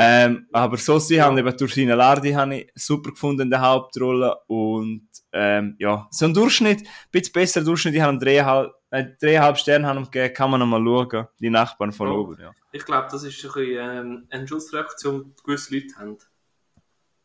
Ähm, 0.00 0.46
aber 0.52 0.76
so 0.76 1.00
sie 1.00 1.20
haben 1.20 1.36
eben 1.38 1.56
Tursina 1.56 1.96
Lardi 1.96 2.30
habe 2.30 2.54
ich 2.54 2.70
super 2.76 3.10
gefunden 3.10 3.42
in 3.42 3.50
der 3.50 3.60
Hauptrolle 3.60 4.36
und 4.46 5.08
ähm, 5.32 5.74
ja, 5.80 6.06
so 6.12 6.26
ein 6.26 6.32
Durchschnitt, 6.32 6.82
ein 6.82 6.88
bisschen 7.10 7.32
besser 7.32 7.64
Durchschnitt, 7.64 7.94
die 7.94 8.02
haben 8.02 8.20
dreieinhalb, 8.20 8.70
äh, 8.90 9.06
dreieinhalb 9.20 9.58
Sterne 9.58 9.88
haben 9.88 10.04
gegeben, 10.04 10.32
kann 10.34 10.52
man 10.52 10.60
nochmal 10.60 10.84
schauen, 10.84 11.26
die 11.40 11.50
Nachbarn 11.50 11.90
von 11.90 12.06
Ja. 12.06 12.14
oben, 12.14 12.40
ja. 12.40 12.52
Ich 12.70 12.84
glaube, 12.84 13.08
das 13.10 13.24
ist 13.24 13.44
ein 13.44 13.50
bisschen 13.52 13.76
ähm, 13.76 14.26
eine 14.30 14.46
Schutzreaktion, 14.46 15.34
die 15.36 15.42
gewisse 15.42 15.74
Leute 15.74 15.96
haben. 15.98 16.16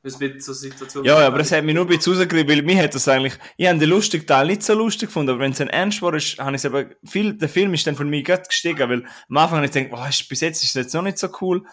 So. 0.05 1.03
Ja, 1.03 1.19
aber 1.19 1.39
es 1.39 1.51
hat 1.51 1.63
mich 1.63 1.76
nur 1.76 1.86
ein 1.86 1.88
bisschen 1.88 2.13
rausgerissen, 2.13 2.49
weil 2.49 2.61
mir 2.63 2.84
hat 2.84 2.93
das 2.93 3.07
eigentlich, 3.07 3.36
ich 3.55 3.67
habe 3.67 3.80
den 3.80 3.89
lustigen 3.89 4.26
Teil 4.26 4.47
nicht 4.47 4.63
so 4.63 4.74
lustig 4.74 5.09
gefunden, 5.09 5.30
aber 5.30 5.39
wenn 5.39 5.53
es 5.53 5.61
ein 5.61 5.69
Ernst 5.69 6.01
war, 6.01 6.13
ist, 6.15 6.39
habe 6.39 6.55
ich 6.55 6.65
eben, 6.65 6.89
viel, 7.05 7.38
der 7.38 7.47
Film 7.47 7.74
ist 7.74 7.86
dann 7.88 7.95
von 7.95 8.09
mir 8.09 8.21
gerade 8.24 8.43
gestiegen, 8.43 8.89
weil 8.89 9.05
am 9.30 9.38
Anfang 9.38 9.57
habe 9.57 9.67
ich 9.67 9.71
gedacht, 9.71 9.91
oh, 9.93 10.26
bis 10.28 10.41
jetzt 10.41 10.63
ist 10.63 10.69
es 10.69 10.74
jetzt 10.74 10.93
noch 10.93 11.03
nicht 11.03 11.19
so 11.19 11.30
cool, 11.39 11.63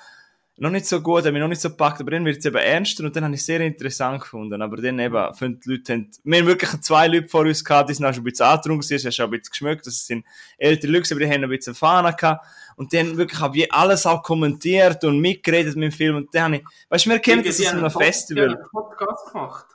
noch 0.60 0.70
nicht 0.70 0.84
so 0.84 1.00
gut, 1.00 1.24
hat 1.24 1.32
mich 1.32 1.40
noch 1.40 1.48
nicht 1.48 1.62
so 1.62 1.70
gepackt, 1.70 2.00
aber 2.00 2.10
dann 2.10 2.24
wird 2.26 2.38
es 2.38 2.44
eben 2.44 2.56
ernster 2.56 3.04
und 3.04 3.16
dann 3.16 3.24
habe 3.24 3.34
ich 3.34 3.40
es 3.40 3.46
sehr 3.46 3.60
interessant 3.62 4.20
gefunden, 4.20 4.60
aber 4.60 4.76
dann 4.76 4.98
eben, 4.98 5.34
fünf 5.34 5.64
Leute 5.64 5.94
haben, 5.94 6.10
wir 6.22 6.38
haben 6.38 6.46
wirklich 6.46 6.80
zwei 6.82 7.08
Leute 7.08 7.28
vor 7.28 7.42
uns 7.42 7.64
gehabt, 7.64 7.88
die 7.88 7.94
sind 7.94 8.04
auch 8.04 8.12
schon 8.12 8.22
ein 8.22 8.24
bisschen 8.24 8.46
angetrunken, 8.46 8.82
sie 8.82 8.98
haben 8.98 9.10
schon 9.10 9.24
ein 9.24 9.30
bisschen 9.30 9.50
geschmückt, 9.50 9.86
das 9.86 10.06
sind 10.06 10.24
ältere 10.58 10.92
Leute, 10.92 11.14
aber 11.14 11.24
die 11.24 11.30
haben 11.30 11.44
ein 11.44 11.48
bisschen 11.48 11.74
Fahne 11.74 12.14
gehabt 12.14 12.44
und 12.76 12.92
dann 12.92 13.16
wirklich 13.16 13.40
habe 13.40 13.56
ich 13.56 13.72
alles 13.72 14.04
auch 14.04 14.22
kommentiert 14.22 15.02
und 15.04 15.18
mitgeredet 15.20 15.76
mit 15.76 15.92
dem 15.92 15.96
Film 15.96 16.16
und 16.16 16.34
dann 16.34 16.42
habe 16.44 16.56
ich, 16.56 16.64
weißt 16.90 17.06
du, 17.06 17.10
wir 17.10 17.18
kennen 17.20 17.42
das 17.42 17.56
Die 17.56 17.66
aus 17.66 17.72
einem 17.72 17.90
Festival. 17.90 18.48
Die 18.48 18.54
haben 18.54 18.60
einen 18.60 18.70
Podcast 18.70 19.32
gemacht. 19.32 19.66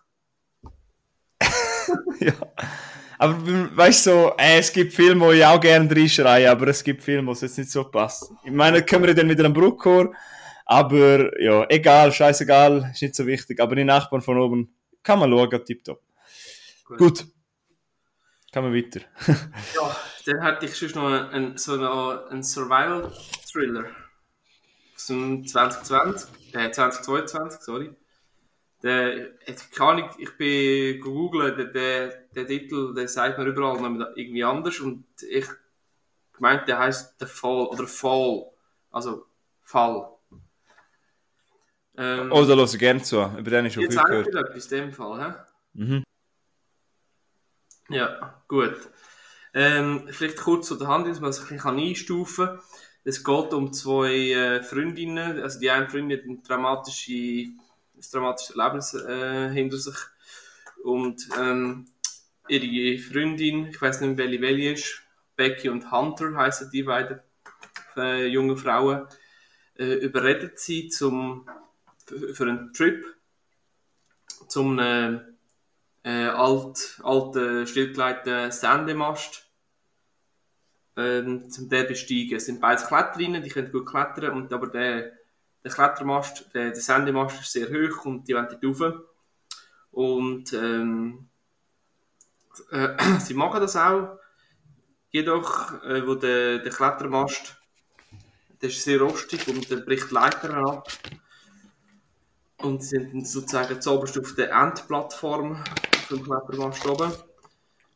ja. 2.19 2.33
Aber 3.17 3.37
weißt 3.75 4.05
du, 4.05 4.11
so, 4.11 4.33
äh, 4.37 4.59
es 4.59 4.71
gibt 4.71 4.93
Filme, 4.93 5.25
wo 5.25 5.31
ich 5.31 5.43
auch 5.43 5.59
gerne 5.59 5.89
reinschreie, 5.89 6.51
aber 6.51 6.67
es 6.67 6.83
gibt 6.83 7.01
Filme, 7.01 7.27
wo 7.27 7.31
es 7.31 7.41
jetzt 7.41 7.57
nicht 7.57 7.71
so 7.71 7.85
passt. 7.85 8.31
Ich 8.43 8.51
meine, 8.51 8.83
können 8.83 9.05
wir 9.05 9.15
dann 9.15 9.29
wieder 9.29 9.45
am 9.45 9.53
Bruckchor, 9.53 10.11
aber 10.65 11.39
ja, 11.41 11.65
egal, 11.69 12.11
scheißegal, 12.11 12.89
ist 12.91 13.01
nicht 13.01 13.15
so 13.15 13.25
wichtig. 13.25 13.59
Aber 13.59 13.75
die 13.75 13.83
Nachbarn 13.83 14.21
von 14.21 14.39
oben 14.39 14.75
kann 15.03 15.19
man 15.19 15.31
schauen, 15.31 15.65
tipptopp. 15.65 16.01
Gut. 16.85 16.97
Gut. 16.97 17.25
Kann 18.51 18.63
man 18.63 18.73
weiter. 18.73 19.01
Ja, 19.75 19.95
dann 20.25 20.41
hätte 20.41 20.65
ich 20.65 20.75
schon 20.75 20.89
noch 20.93 21.29
einen, 21.31 21.57
so 21.57 21.73
einen 21.73 22.41
Survival-Thriller 22.41 23.85
aus 24.95 25.07
dem 25.07 25.45
2020, 25.45 26.55
äh, 26.55 26.71
2022, 26.71 27.61
sorry. 27.61 27.95
Der, 28.81 29.31
kann 29.75 29.99
ich, 29.99 30.05
ich 30.19 30.37
bin 30.37 31.01
gegoogelt, 31.01 31.57
der, 31.57 31.65
der, 31.65 32.07
der 32.35 32.47
Titel, 32.47 32.93
der 32.93 33.07
sagt 33.07 33.37
mir 33.37 33.45
überall 33.45 33.79
noch 33.81 34.07
irgendwie 34.15 34.43
anders 34.43 34.79
und 34.79 35.05
ich 35.29 35.47
gemeint, 36.33 36.67
der 36.67 36.79
heißt 36.79 37.19
The 37.19 37.25
Fall 37.25 37.67
oder 37.67 37.87
Fall, 37.87 38.51
also 38.91 39.25
Fall. 39.61 40.14
Ähm, 41.97 42.31
Oh, 42.31 42.43
da 42.45 42.55
höre 42.55 42.63
ich 42.65 42.77
gerne 42.79 43.01
zu. 43.01 43.21
Über 43.37 43.49
den 43.49 43.65
ich 43.65 43.73
schon 43.73 43.83
Jetzt 43.83 43.93
viel 43.97 44.03
gehört. 44.03 44.27
ihr 44.27 44.39
etwas 44.39 44.71
in 44.71 44.77
dem 44.79 44.93
Fall, 44.93 45.21
hä? 45.21 45.33
Mhm. 45.73 46.03
Ja, 47.89 48.41
gut. 48.47 48.75
Ähm, 49.53 50.07
vielleicht 50.09 50.37
kurz 50.37 50.67
zu 50.67 50.75
der 50.75 50.87
Hand, 50.87 51.07
dass 51.07 51.19
man 51.19 51.29
es 51.29 51.39
ein 51.41 51.47
bisschen 51.47 51.77
einstufen 51.79 52.47
kann. 52.47 52.59
Es 53.03 53.23
geht 53.23 53.53
um 53.53 53.71
zwei 53.71 54.31
äh, 54.31 54.63
Freundinnen. 54.63 55.41
Also 55.41 55.59
die 55.59 55.69
eine 55.69 55.87
Freundin 55.87 56.17
hat 56.17 56.25
ein, 56.25 56.43
dramatische, 56.43 57.11
ein 57.13 58.01
dramatisches 58.11 58.55
Erlebnis 58.55 58.93
äh, 58.95 59.49
hinter 59.51 59.77
sich. 59.77 59.95
Und 60.83 61.27
ähm, 61.39 61.85
ihre 62.47 62.99
Freundin, 62.99 63.67
ich 63.67 63.81
weiß 63.81 64.01
nicht 64.01 64.17
welche 64.17 64.41
welche 64.41 64.73
ist, 64.73 65.01
Becky 65.35 65.69
und 65.69 65.91
Hunter 65.91 66.35
heißen 66.35 66.69
die 66.71 66.83
beiden 66.83 67.19
äh, 67.95 68.25
junge 68.27 68.57
Frauen, 68.57 69.07
äh, 69.77 69.93
überredet 69.95 70.59
sie 70.59 70.87
zum, 70.89 71.47
für, 72.05 72.43
einen 72.43 72.73
Trip 72.73 73.05
zum 74.47 74.79
äh, 74.79 75.19
äh, 76.03 76.27
alt, 76.27 76.99
alten, 77.03 77.65
stillgelegten 77.65 78.51
Sendemast 78.51 79.45
ähm, 80.97 81.49
zum 81.49 81.69
den 81.69 81.87
besteigen. 81.87 82.37
Es 82.37 82.45
sind 82.45 82.61
beides 82.61 82.87
Kletterinnen, 82.87 83.43
die 83.43 83.49
können 83.49 83.71
gut 83.71 83.87
klettern, 83.87 84.31
und 84.31 84.53
aber 84.53 84.67
der, 84.67 85.11
der 85.63 85.71
Klettermast, 85.71 86.49
der, 86.53 86.71
der 86.71 86.81
Sendemast 86.81 87.41
ist 87.41 87.51
sehr 87.51 87.67
hoch 87.67 88.05
und 88.05 88.27
die 88.27 88.33
wollen 88.33 88.47
dort 88.49 88.81
rauf. 88.81 89.01
Und 89.91 90.53
ähm, 90.53 91.27
äh, 92.71 92.89
sie 93.19 93.33
machen 93.33 93.61
das 93.61 93.75
auch. 93.75 94.19
Jedoch, 95.11 95.81
äh, 95.83 96.05
wo 96.05 96.15
der, 96.15 96.59
der 96.59 96.71
Klettermast, 96.71 97.57
der 98.61 98.69
ist 98.69 98.83
sehr 98.83 98.99
rostig 98.99 99.47
und 99.47 99.69
der 99.69 99.77
bricht 99.77 100.11
die 100.11 100.13
Leiter 100.13 100.53
ab. 100.55 100.87
Und 102.57 102.83
sie 102.83 102.97
sind 102.97 103.27
sozusagen 103.27 103.81
zuoberst 103.81 104.17
auf 104.17 104.35
der 104.35 104.51
Endplattform 104.51 105.63
vom 106.07 106.23
Klettermast 106.23 106.87
oben. 106.87 107.11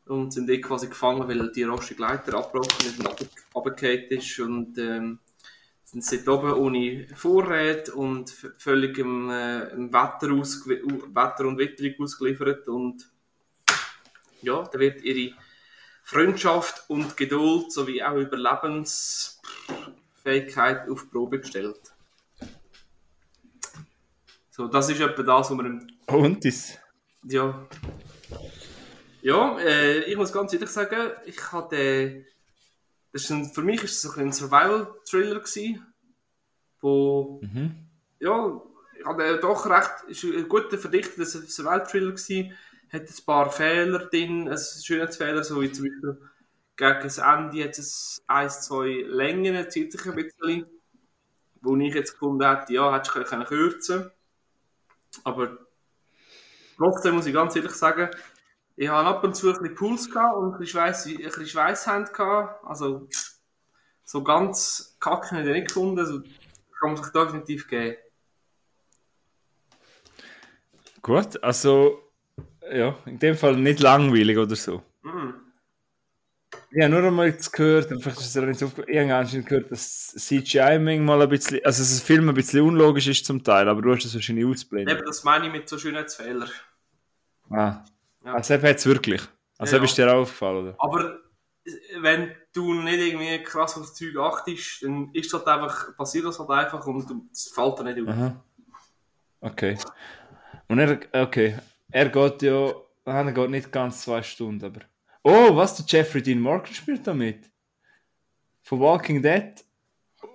Und 0.06 0.32
sind 0.32 0.48
dort 0.48 0.62
quasi 0.62 0.88
gefangen, 0.88 1.28
weil 1.28 1.52
die 1.52 1.62
rostige 1.62 2.02
Leiter 2.02 2.34
abgebrochen 2.34 2.86
ist 2.86 2.98
und 2.98 3.06
runtergefallen 3.54 4.10
ist. 4.10 4.38
Und 4.40 4.78
ähm, 4.78 5.20
sind 5.90 6.04
sie 6.04 6.28
oben 6.28 6.52
ohne 6.52 7.08
Vorräte 7.16 7.92
und 7.94 8.30
völlig 8.30 8.96
im, 8.98 9.28
äh, 9.28 9.70
im 9.70 9.92
Wetter, 9.92 10.30
Wetter 10.30 11.46
und 11.46 11.58
Witterung 11.58 12.04
ausgeliefert. 12.04 12.68
Und 12.68 13.10
ja, 14.42 14.62
da 14.62 14.78
wird 14.78 15.02
ihre 15.02 15.34
Freundschaft 16.04 16.88
und 16.88 17.16
Geduld 17.16 17.72
sowie 17.72 18.04
auch 18.04 18.16
Überlebensfähigkeit 18.16 20.88
auf 20.88 21.10
Probe 21.10 21.40
gestellt. 21.40 21.80
So, 24.60 24.68
das 24.68 24.90
ist 24.90 25.00
etwa 25.00 25.22
das, 25.22 25.50
was 25.50 25.56
wir 25.56 25.64
im 25.64 25.86
Und 26.06 26.44
das? 26.44 26.76
ja. 27.24 27.66
Ja, 29.22 29.58
äh, 29.58 30.00
ich 30.00 30.18
muss 30.18 30.34
ganz 30.34 30.52
ehrlich 30.52 30.68
sagen, 30.68 31.12
ich 31.24 31.50
hatte. 31.50 32.26
Das 33.10 33.22
ist 33.22 33.30
ein, 33.30 33.46
für 33.46 33.62
mich 33.62 33.82
ist 33.82 34.04
es 34.04 34.18
ein 34.18 34.34
Survival-Thriller 34.34 35.40
gewesen, 35.40 35.86
wo. 36.82 37.40
Mhm. 37.42 37.74
Ja, 38.18 38.60
ich 38.98 39.06
hatte 39.06 39.38
doch 39.40 39.64
recht. 39.64 40.04
ist 40.08 40.24
ein 40.24 40.46
guter 40.46 40.76
verdichteter 40.76 41.24
Survival-Thriller 41.24 42.12
gewesen, 42.12 42.52
hat 42.92 43.08
ein 43.08 43.24
paar 43.24 43.50
Fehler 43.50 44.10
drin, 44.10 44.46
also 44.46 44.84
Schönheitsfehler, 44.84 45.42
so 45.42 45.62
wie 45.62 45.72
zum 45.72 45.86
Beispiel 45.86 46.20
gegen 46.76 47.00
das 47.02 47.16
Ende 47.16 47.64
hat 47.64 47.78
es 47.78 48.22
eins, 48.26 48.60
zwei 48.60 49.06
Längen, 49.06 49.70
zieht 49.70 49.92
sich 49.92 50.04
ein 50.04 50.16
bisschen, 50.16 50.66
wo 51.62 51.76
ich 51.76 51.94
jetzt 51.94 52.12
gefunden 52.12 52.46
hätte, 52.46 52.74
ja, 52.74 52.94
hätte 52.94 53.10
ich 53.18 53.26
können 53.26 53.46
kürzen 53.46 54.10
aber 55.24 55.58
trotzdem 56.76 57.14
muss 57.14 57.26
ich 57.26 57.34
ganz 57.34 57.56
ehrlich 57.56 57.72
sagen, 57.72 58.10
ich 58.76 58.88
habe 58.88 59.08
ab 59.08 59.24
und 59.24 59.36
zu 59.36 59.48
ein 59.48 59.58
bisschen 59.58 59.74
Puls 59.74 60.10
gehabt 60.10 60.36
und 60.36 60.52
ein 60.54 60.58
bisschen 60.58 60.80
Schweiß, 60.80 61.06
ein 61.06 61.16
bisschen 61.18 61.46
Schweisshand 61.46 62.12
gehabt. 62.14 62.64
Also, 62.64 63.08
so 64.04 64.24
ganz 64.24 64.96
kacke 65.00 65.32
habe 65.32 65.42
ich 65.42 65.54
nicht 65.54 65.68
gefunden. 65.68 65.98
Also, 65.98 66.20
kann 66.78 66.94
man 66.94 66.96
sich 66.96 67.12
definitiv 67.12 67.68
geben. 67.68 67.96
Gut, 71.02 71.42
also, 71.42 71.98
ja, 72.72 72.96
in 73.06 73.18
dem 73.18 73.36
Fall 73.36 73.56
nicht 73.56 73.80
langweilig 73.80 74.38
oder 74.38 74.56
so. 74.56 74.82
Mhm. 75.02 75.34
Habe 76.72 76.88
nur 76.88 77.02
einmal 77.02 77.26
jetzt 77.26 77.52
gehört, 77.52 77.90
und 77.90 78.00
vielleicht 78.00 78.20
ist 78.20 78.26
es 78.26 78.34
ja 78.34 78.42
nicht 78.42 78.62
aufgefallen, 78.62 78.88
ich 78.88 79.00
habe 79.00 79.14
anscheinend 79.14 79.48
gehört, 79.48 79.70
dass 79.72 80.08
CGI 80.08 80.78
manchmal 80.78 81.22
ein 81.22 81.28
bisschen, 81.28 81.64
also 81.64 81.82
dass 81.82 81.90
das 81.90 82.00
Film 82.00 82.28
ein 82.28 82.34
bisschen 82.34 82.62
unlogisch 82.62 83.08
ist 83.08 83.26
zum 83.26 83.42
Teil, 83.42 83.68
aber 83.68 83.82
du 83.82 83.92
hast 83.92 84.04
das 84.04 84.14
wahrscheinlich 84.14 84.46
ausgeblendet. 84.46 84.96
Eben, 84.96 85.06
das 85.06 85.24
meine 85.24 85.46
ich 85.46 85.52
mit 85.52 85.68
so 85.68 85.78
Schönheitsfehlern. 85.78 86.48
Ah. 87.50 87.84
Ja. 88.24 88.34
Also 88.34 88.54
hat 88.54 88.62
es 88.62 88.86
wirklich. 88.86 89.22
Also 89.58 89.76
Ja, 89.76 89.82
ist 89.82 89.98
dir 89.98 90.12
auch 90.12 90.22
aufgefallen, 90.22 90.56
oder? 90.58 90.74
Aber 90.78 91.18
wenn 92.00 92.32
du 92.52 92.74
nicht 92.74 92.98
irgendwie 92.98 93.42
krass 93.42 93.76
auf 93.76 93.82
das 93.82 93.94
Zeug 93.94 94.16
achtest, 94.16 94.82
dann 94.82 95.10
ist 95.12 95.32
das 95.32 95.44
halt 95.44 95.60
einfach, 95.60 95.96
passiert 95.96 96.24
das 96.24 96.38
halt 96.38 96.50
einfach 96.50 96.86
und 96.86 97.28
es 97.32 97.48
fällt 97.48 97.78
dir 97.78 97.84
nicht 97.84 98.00
auf. 98.00 98.08
Aha. 98.08 98.44
Okay. 99.40 99.76
Und 100.68 100.78
er, 100.78 101.00
okay, 101.12 101.58
er 101.90 102.08
geht 102.08 102.42
ja, 102.42 102.72
ah, 103.04 103.22
er 103.22 103.32
geht 103.32 103.50
nicht 103.50 103.72
ganz 103.72 104.02
zwei 104.02 104.22
Stunden, 104.22 104.64
aber. 104.64 104.80
Oh, 105.22 105.54
was, 105.56 105.76
der 105.76 105.84
Jeffrey 105.86 106.22
Dean 106.22 106.40
Morgan 106.40 106.72
spielt 106.74 107.06
da 107.06 107.14
mit? 107.14 107.50
Von 108.62 108.80
Walking 108.80 109.22
Dead 109.22 109.64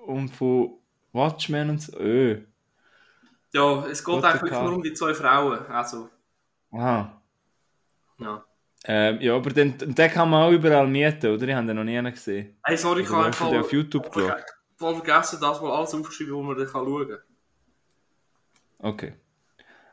und 0.06 0.30
von 0.30 0.80
Watchmen 1.12 1.72
und 1.72 1.82
so. 1.82 1.98
Öh. 2.00 2.44
Ja, 3.54 3.86
es 3.88 4.04
geht 4.04 4.24
eigentlich 4.24 4.52
Cast. 4.52 4.64
nur 4.64 4.74
um 4.76 4.84
die 4.84 4.94
zwei 4.94 5.14
Frauen. 5.14 5.66
Also, 5.68 6.10
Aha. 6.72 7.22
ja. 8.20 8.44
Ähm, 8.88 9.20
ja, 9.22 9.36
aber 9.36 9.50
den, 9.50 9.78
den 9.78 10.12
kann 10.12 10.30
man 10.30 10.44
auch 10.44 10.52
überall 10.52 10.88
mieten, 10.88 11.34
oder? 11.34 11.48
Ich 11.48 11.56
habe 11.56 11.66
den 11.66 11.76
noch 11.76 11.84
nie 11.84 12.12
gesehen. 12.12 12.56
Hey, 12.64 12.78
sorry, 12.78 13.02
ich 13.02 13.10
Oder 13.10 13.32
habe 13.32 13.50
den 13.50 13.60
auf 13.62 13.72
YouTube 13.74 14.12
geschaut? 14.12 14.44
voll 14.78 14.96
vergessen, 14.96 15.40
das 15.42 15.62
mal 15.62 15.72
alles 15.72 15.94
aufgeschrieben, 15.94 16.36
wo 16.36 16.44
man 16.44 16.58
dann 16.58 16.68
kann 16.68 16.86
schauen 16.86 17.08
kann. 17.08 17.20
Okay. 18.80 19.14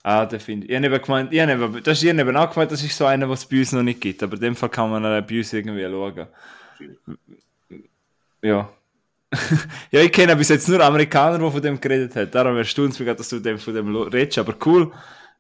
Ah, 0.04 0.26
den 0.26 0.40
finde 0.40 0.66
ich. 0.66 0.72
Ich 0.72 0.84
habe 0.84 1.00
gemeint, 1.00 1.32
ich 1.32 1.40
habe 1.40 1.80
das 1.80 2.02
ist 2.02 2.04
eben 2.04 2.36
auch 2.36 2.52
gemeint, 2.52 2.72
das 2.72 2.82
ist 2.82 2.96
so 2.96 3.06
einer, 3.06 3.28
was 3.28 3.40
es 3.40 3.46
bei 3.46 3.60
uns 3.60 3.72
noch 3.72 3.82
nicht 3.82 4.00
gibt. 4.00 4.22
Aber 4.22 4.34
in 4.34 4.40
dem 4.40 4.56
Fall 4.56 4.68
kann 4.68 4.90
man 4.90 5.02
bei 5.02 5.38
uns 5.38 5.52
irgendwie 5.52 5.84
schauen. 5.84 6.26
Ja. 8.42 8.68
ja, 9.90 10.00
ich 10.00 10.12
kenne 10.12 10.36
bis 10.36 10.48
jetzt 10.48 10.68
nur 10.68 10.80
Amerikaner, 10.80 11.38
die 11.38 11.50
von 11.50 11.62
dem 11.62 11.80
geredet 11.80 12.14
haben. 12.16 12.30
Darum 12.30 12.56
erstaunt 12.56 12.92
es 12.92 12.98
mich, 12.98 13.16
dass 13.16 13.28
du 13.28 13.38
dem, 13.38 13.58
von 13.58 13.74
dem 13.74 13.94
redest. 13.96 14.38
Aber 14.38 14.54
cool. 14.66 14.92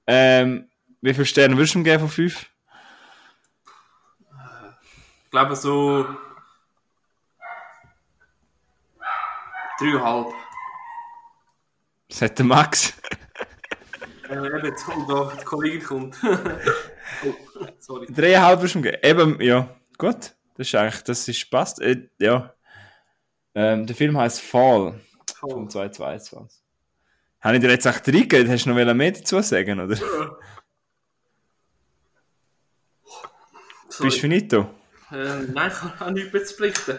Ähm, 0.06 0.68
wie 1.00 1.12
viele 1.12 1.26
Sterne 1.26 1.56
würdest 1.56 1.74
du 1.74 1.80
ihm 1.80 1.84
geben 1.84 2.00
von 2.00 2.08
fünf? 2.08 2.46
Ich 5.24 5.30
glaube 5.30 5.56
so. 5.56 6.06
Dreieinhalb. 9.80 10.28
Das 12.08 12.22
hat 12.22 12.38
der 12.38 12.46
Max. 12.46 12.94
Äh, 14.32 14.46
eben, 14.46 14.74
da, 15.08 15.32
die 15.38 15.44
Kollegin 15.44 15.82
kommt. 15.82 16.16
oh, 16.24 17.66
sorry. 17.78 18.06
Dreieinhalb 18.06 18.60
würdest 18.60 18.74
du 18.74 18.78
ihm 18.78 18.82
geben? 18.82 18.98
Eben, 19.02 19.40
ja. 19.42 19.68
Gut. 19.98 20.34
Das 20.56 20.66
ist 20.66 20.74
eigentlich, 20.74 21.02
das 21.02 21.28
ist 21.28 21.50
passt. 21.50 21.82
Äh, 21.82 22.08
ja. 22.18 22.54
Ähm, 23.54 23.86
der 23.86 23.94
Film 23.94 24.16
heißt 24.16 24.40
Fall. 24.40 24.98
Vom 25.38 25.68
2022. 25.68 26.62
Habe 27.40 27.56
ich 27.56 27.60
dir 27.60 27.70
jetzt 27.70 27.84
echt 27.84 28.08
reingegeben? 28.08 28.50
Hast 28.50 28.64
du 28.64 28.70
noch 28.72 28.94
mehr 28.94 29.12
dazu 29.12 29.40
sagen, 29.42 29.80
oder? 29.80 29.96
Sorry. 29.96 30.30
Bist 34.00 34.16
du 34.16 34.20
finito? 34.20 34.70
Äh, 35.10 35.40
nein, 35.52 35.70
ich 35.70 36.00
habe 36.00 36.12
nichts 36.12 36.32
mehr 36.32 36.44
zu 36.44 36.54
pflichten. 36.54 36.98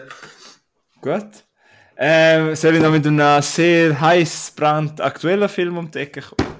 Gut. 1.00 1.44
Ähm, 1.96 2.54
soll 2.54 2.76
ich 2.76 2.82
noch 2.82 2.92
mit 2.92 3.06
einem 3.06 3.42
sehr 3.42 4.00
heiß 4.00 4.52
brand 4.54 5.00
aktuellen 5.00 5.48
Film 5.48 5.78
um 5.78 5.90
die 5.90 5.98
Ecke 5.98 6.20
kommen? 6.20 6.53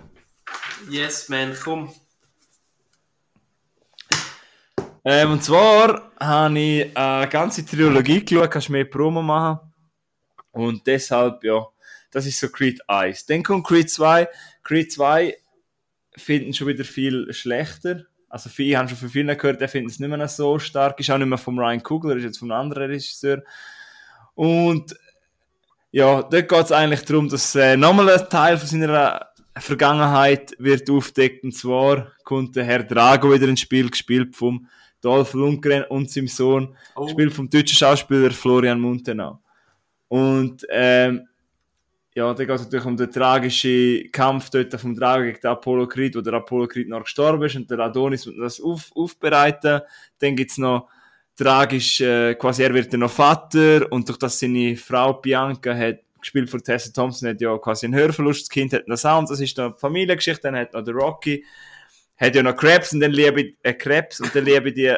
Yes, 0.90 1.28
man, 1.28 1.56
komm. 1.62 1.92
Ähm, 5.04 5.32
und 5.32 5.44
zwar 5.44 6.10
habe 6.18 6.58
ich 6.58 6.96
eine 6.96 7.28
ganze 7.28 7.64
Trilogie 7.64 8.24
geschaut, 8.24 8.50
kannst 8.50 8.70
mehr 8.70 8.84
Promo 8.84 9.22
machen. 9.22 9.60
Und 10.52 10.86
deshalb, 10.86 11.44
ja, 11.44 11.66
das 12.10 12.26
ist 12.26 12.40
so 12.40 12.48
Creed 12.48 12.80
1. 12.88 13.26
Dann 13.26 13.42
kommt 13.42 13.66
Creed 13.66 13.90
2. 13.90 14.28
Creed 14.62 14.92
2 14.92 15.36
finden 16.16 16.54
schon 16.54 16.68
wieder 16.68 16.84
viel 16.84 17.32
schlechter. 17.32 18.04
Also 18.28 18.48
viele 18.48 18.78
haben 18.78 18.88
schon 18.88 18.98
von 18.98 19.10
vielen 19.10 19.36
gehört, 19.36 19.60
der 19.60 19.68
findet 19.68 19.92
es 19.92 20.00
nicht 20.00 20.08
mehr 20.08 20.28
so 20.28 20.58
stark. 20.58 20.98
Ist 20.98 21.10
auch 21.10 21.18
nicht 21.18 21.26
mehr 21.26 21.38
von 21.38 21.58
Ryan 21.58 21.82
Coogler, 21.82 22.16
ist 22.16 22.24
jetzt 22.24 22.38
von 22.38 22.50
einem 22.50 22.62
anderen 22.62 22.90
Regisseur. 22.90 23.42
Und 24.34 24.96
ja, 25.90 26.22
dort 26.22 26.48
geht 26.48 26.64
es 26.64 26.72
eigentlich 26.72 27.04
darum, 27.04 27.28
dass 27.28 27.54
äh, 27.54 27.76
nochmal 27.76 28.10
ein 28.10 28.28
Teil 28.28 28.58
von 28.58 28.66
seiner 28.66 29.33
Vergangenheit 29.56 30.54
wird 30.58 30.88
aufdeckt. 30.90 31.44
Und 31.44 31.52
zwar 31.52 32.12
kommt 32.24 32.56
der 32.56 32.64
Herr 32.64 32.82
Drago 32.82 33.32
wieder 33.32 33.48
ins 33.48 33.60
Spiel, 33.60 33.88
gespielt 33.90 34.34
vom 34.34 34.66
Dolph 35.00 35.34
Lundgren 35.34 35.84
und 35.84 36.10
seinem 36.10 36.28
Sohn, 36.28 36.76
Oh. 36.94 37.04
gespielt 37.04 37.32
vom 37.32 37.48
deutschen 37.50 37.76
Schauspieler 37.76 38.30
Florian 38.30 38.80
Muntenau. 38.80 39.40
Und 40.08 40.66
ähm, 40.70 41.28
ja, 42.14 42.32
da 42.32 42.44
geht 42.44 42.54
es 42.54 42.62
natürlich 42.62 42.86
um 42.86 42.96
den 42.96 43.10
tragischen 43.10 44.10
Kampf 44.12 44.48
dort 44.50 44.72
vom 44.80 44.94
Drago 44.94 45.24
gegen 45.24 45.40
den 45.40 45.50
Apollo 45.50 45.88
Creed, 45.88 46.14
wo 46.16 46.20
der 46.20 46.34
Apollo 46.34 46.68
Creed 46.68 46.88
noch 46.88 47.02
gestorben 47.02 47.42
ist 47.42 47.56
und 47.56 47.68
der 47.70 47.80
Adonis 47.80 48.24
muss 48.26 48.36
das 48.38 48.60
auf, 48.60 48.92
aufbereiten. 48.94 49.80
Dann 50.20 50.36
gibt's 50.36 50.56
noch 50.58 50.88
tragisch, 51.36 52.00
äh, 52.00 52.34
quasi 52.36 52.62
er 52.62 52.72
wird 52.72 52.92
dann 52.92 53.00
noch 53.00 53.10
Vater 53.10 53.90
und 53.90 54.08
durch 54.08 54.18
das 54.18 54.38
seine 54.38 54.76
Frau 54.76 55.14
Bianca 55.14 55.74
hat 55.76 55.98
gespielt 56.24 56.50
von 56.50 56.62
Tessa 56.62 56.90
Thompson, 56.92 57.28
hat 57.28 57.40
ja 57.40 57.56
quasi 57.58 57.86
einen 57.86 57.94
Hörverlust, 57.94 58.42
das 58.42 58.48
Kind 58.48 58.72
hat 58.72 58.88
noch 58.88 58.96
Sound, 58.96 59.30
das 59.30 59.40
ist 59.40 59.56
noch 59.56 59.66
eine 59.66 59.76
Familiengeschichte, 59.76 60.42
dann 60.42 60.56
hat 60.56 60.72
noch 60.72 60.82
der 60.82 60.94
Rocky, 60.94 61.44
hat 62.16 62.34
ja 62.34 62.42
noch 62.42 62.56
Krebs 62.56 62.92
und 62.92 63.00
dann 63.00 63.12
liebe 63.12 63.40
ich, 63.40 63.56
äh, 63.62 63.74
Krebs 63.74 64.20
und 64.20 64.34
dann 64.34 64.44
liebe 64.44 64.68
ich 64.70 64.74
die, 64.74 64.86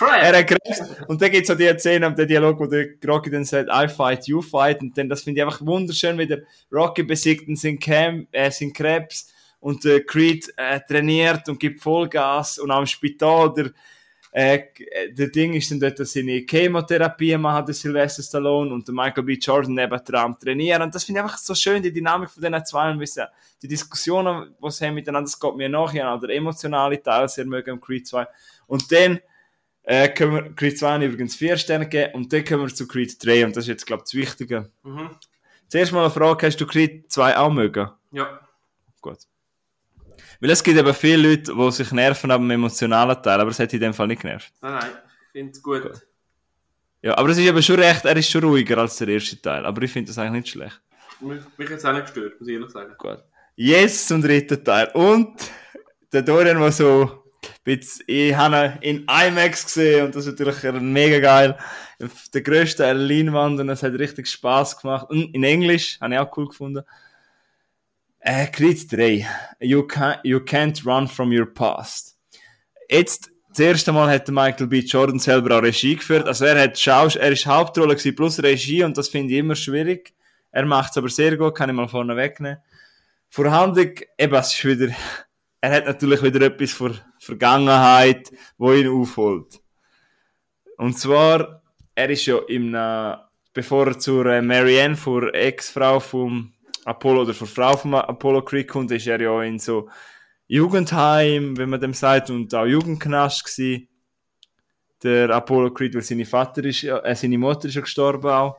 er 0.00 0.38
hat 0.38 0.46
Krebs. 0.46 0.82
Und 1.06 1.20
dann 1.20 1.30
gibt's 1.30 1.50
auch 1.50 1.56
die 1.56 1.72
Szene 1.78 2.06
am 2.06 2.14
Dialog, 2.14 2.60
wo 2.60 2.66
der 2.66 2.88
Rocky 3.06 3.30
dann 3.30 3.44
sagt, 3.44 3.68
I 3.72 3.88
fight, 3.88 4.26
you 4.26 4.40
fight. 4.40 4.80
Und 4.80 4.96
dann, 4.96 5.08
das 5.08 5.22
finde 5.22 5.40
ich 5.40 5.44
einfach 5.44 5.64
wunderschön, 5.64 6.18
wie 6.18 6.26
der 6.26 6.42
Rocky 6.72 7.02
besiegt 7.02 7.48
und 7.48 7.56
sein, 7.56 7.78
Cam, 7.78 8.26
äh, 8.32 8.50
sein 8.50 8.72
Krebs 8.72 9.32
und 9.60 9.84
der 9.84 10.04
Creed 10.04 10.52
äh, 10.56 10.80
trainiert 10.86 11.48
und 11.48 11.58
gibt 11.58 11.80
Vollgas 11.80 12.58
und 12.58 12.70
im 12.70 12.86
Spital 12.86 13.52
der, 13.52 13.72
äh, 14.32 14.60
der 15.10 15.28
Ding 15.28 15.54
ist 15.54 15.70
dann 15.70 15.80
dort, 15.80 15.98
dass 15.98 16.12
seine 16.12 16.44
Chemotherapie 16.48 17.36
machen, 17.36 17.66
der 17.66 17.74
Sylvester 17.74 18.22
Stallone 18.22 18.72
und 18.72 18.86
der 18.86 18.94
Michael 18.94 19.22
B. 19.22 19.34
Jordan 19.34 19.74
neben 19.74 20.04
dran 20.04 20.36
trainieren. 20.38 20.82
Und 20.82 20.94
das 20.94 21.04
finde 21.04 21.20
ich 21.20 21.24
einfach 21.24 21.38
so 21.38 21.54
schön, 21.54 21.82
die 21.82 21.92
Dynamik 21.92 22.30
von 22.30 22.42
diesen 22.42 22.64
zwei, 22.66 22.90
und 22.90 23.00
wissen, 23.00 23.24
die 23.62 23.68
Diskussionen, 23.68 24.54
die 24.62 24.70
sie 24.70 24.86
haben 24.86 24.94
miteinander, 24.94 25.26
das 25.26 25.40
geht 25.40 25.56
mir 25.56 25.68
nach, 25.68 25.92
ja, 25.92 26.16
der 26.16 26.30
emotionale 26.30 27.02
Teil 27.02 27.28
sehr 27.28 27.46
mögen 27.46 27.70
am 27.70 27.80
Creed 27.80 28.06
2. 28.06 28.26
Und 28.66 28.92
dann, 28.92 29.20
äh, 29.82 30.08
können 30.10 30.34
wir 30.34 30.54
Creed 30.54 30.78
2 30.78 31.04
übrigens 31.06 31.34
4 31.36 31.56
Sterne 31.56 31.88
geben 31.88 32.14
und 32.14 32.32
dann 32.32 32.44
kommen 32.44 32.66
wir 32.66 32.74
zu 32.74 32.86
Creed 32.86 33.24
3 33.24 33.46
und 33.46 33.56
das 33.56 33.64
ist 33.64 33.68
jetzt, 33.68 33.86
glaube 33.86 34.02
ich, 34.06 34.12
das 34.12 34.14
Wichtige. 34.14 34.70
Mhm. 34.82 35.10
Zuerst 35.68 35.92
mal 35.92 36.02
eine 36.02 36.10
Frage, 36.10 36.46
hast 36.46 36.60
du 36.60 36.66
Creed 36.66 37.10
2 37.10 37.36
auch 37.36 37.50
mögen? 37.50 37.90
Ja. 38.12 38.40
Gut. 39.00 39.18
Weil 40.40 40.50
es 40.50 40.62
gibt 40.62 40.78
eben 40.78 40.94
viele 40.94 41.30
Leute, 41.30 41.54
die 41.54 41.72
sich 41.72 41.90
nerven 41.92 42.30
am 42.30 42.50
emotionalen 42.50 43.20
Teil, 43.22 43.40
aber 43.40 43.50
es 43.50 43.58
hat 43.58 43.72
in 43.72 43.80
dem 43.80 43.94
Fall 43.94 44.06
nicht 44.06 44.22
genervt. 44.22 44.52
Nein, 44.60 44.72
nein, 44.74 44.90
ich 45.26 45.32
finde 45.32 45.52
es 45.52 45.62
gut. 45.62 45.90
Ja, 47.02 47.16
aber 47.16 47.28
es 47.30 47.38
ist 47.38 47.46
eben 47.46 47.62
schon 47.62 47.78
recht, 47.78 48.04
er 48.04 48.16
ist 48.16 48.30
schon 48.30 48.44
ruhiger 48.44 48.78
als 48.78 48.96
der 48.96 49.08
erste 49.08 49.40
Teil, 49.40 49.64
aber 49.66 49.82
ich 49.82 49.92
finde 49.92 50.08
das 50.08 50.18
eigentlich 50.18 50.44
nicht 50.44 50.48
schlecht. 50.48 50.80
Mich, 51.20 51.42
mich 51.56 51.70
hat 51.70 51.78
es 51.78 51.84
auch 51.84 51.92
nicht 51.92 52.06
gestört, 52.06 52.40
muss 52.40 52.48
ich 52.48 52.54
ehrlich 52.54 52.70
sagen. 52.70 52.94
Gut. 52.98 53.24
Jetzt 53.56 54.06
zum 54.06 54.22
dritten 54.22 54.64
Teil. 54.64 54.88
Und 54.94 55.36
der 56.12 56.22
Dorian 56.22 56.60
war 56.60 56.70
so, 56.70 57.24
ich 57.64 58.34
habe 58.36 58.78
ihn 58.82 58.98
in 58.98 59.06
IMAX 59.08 59.64
gesehen 59.64 60.06
und 60.06 60.14
das 60.14 60.26
ist 60.26 60.38
natürlich 60.38 60.80
mega 60.80 61.18
geil. 61.18 61.58
Der 62.32 62.42
grössten 62.42 62.96
Leinwand 62.96 63.60
und 63.60 63.68
es 63.68 63.82
hat 63.82 63.92
richtig 63.94 64.28
Spaß 64.28 64.80
gemacht. 64.80 65.10
Und 65.10 65.34
in 65.34 65.44
Englisch, 65.44 66.00
habe 66.00 66.14
ich 66.14 66.20
auch 66.20 66.36
cool 66.36 66.48
gefunden. 66.48 66.84
Äh, 68.20 68.46
Creed 68.48 68.90
3. 68.90 69.26
You, 69.60 69.84
can, 69.84 70.16
you 70.24 70.38
can't 70.38 70.84
run 70.84 71.08
from 71.08 71.32
your 71.32 71.46
past. 71.46 72.16
Jetzt, 72.88 73.30
das 73.50 73.60
erste 73.60 73.92
Mal 73.92 74.10
hat 74.10 74.28
Michael 74.28 74.66
B. 74.66 74.80
Jordan 74.80 75.18
selber 75.18 75.58
auch 75.58 75.62
Regie 75.62 75.96
geführt. 75.96 76.26
Also 76.26 76.44
er 76.44 76.60
hat 76.62 76.78
Schaus 76.78 77.16
er 77.16 77.32
ist 77.32 77.46
Hauptrolle 77.46 77.94
gewesen, 77.94 78.14
plus 78.14 78.42
Regie 78.42 78.84
und 78.84 78.96
das 78.96 79.08
finde 79.08 79.32
ich 79.32 79.38
immer 79.38 79.54
schwierig. 79.54 80.14
Er 80.50 80.64
macht 80.64 80.92
es 80.92 80.96
aber 80.96 81.08
sehr 81.08 81.36
gut, 81.36 81.54
kann 81.54 81.70
ich 81.70 81.76
mal 81.76 81.88
vorne 81.88 82.16
wegnehmen. 82.16 82.58
Vorhandung, 83.28 83.92
eben, 84.16 84.34
es 84.34 84.54
ist 84.54 84.64
wieder, 84.64 84.94
er 85.60 85.70
hat 85.70 85.86
natürlich 85.86 86.22
wieder 86.22 86.40
etwas 86.46 86.72
vor 86.72 86.92
Vergangenheit, 87.18 88.30
wo 88.56 88.72
ihn 88.72 88.88
aufholt. 88.88 89.60
Und 90.76 90.98
zwar, 90.98 91.62
er 91.94 92.10
ist 92.10 92.26
ja 92.26 92.38
im, 92.48 92.72
bevor 93.52 93.88
er 93.88 93.98
zur 93.98 94.26
äh, 94.26 94.40
Marianne, 94.40 94.96
vor 94.96 95.34
Ex-Frau 95.34 96.00
vom 96.00 96.52
Apollo 96.88 97.22
oder 97.22 97.34
vor 97.34 97.46
Frau 97.46 97.76
vom 97.76 97.94
Apollo 97.94 98.42
Creed 98.42 98.68
kommt, 98.68 98.90
ist 98.90 99.06
er 99.06 99.20
ja 99.20 99.42
in 99.42 99.58
so 99.58 99.88
Jugendheim, 100.46 101.56
wenn 101.56 101.68
man 101.68 101.80
dem 101.80 101.92
sagt, 101.92 102.30
und 102.30 102.54
auch 102.54 102.66
Jugendknast 102.66 103.44
gsi. 103.44 103.88
Der 105.02 105.30
Apollo 105.30 105.72
Creed, 105.74 105.94
weil 105.94 106.02
seine 106.02 106.24
Vater 106.24 106.64
ist, 106.64 106.82
äh, 106.82 107.14
seine 107.14 107.38
Mutter 107.38 107.68
ist 107.68 107.74
ja 107.74 107.82
gestorben 107.82 108.30
auch. 108.30 108.58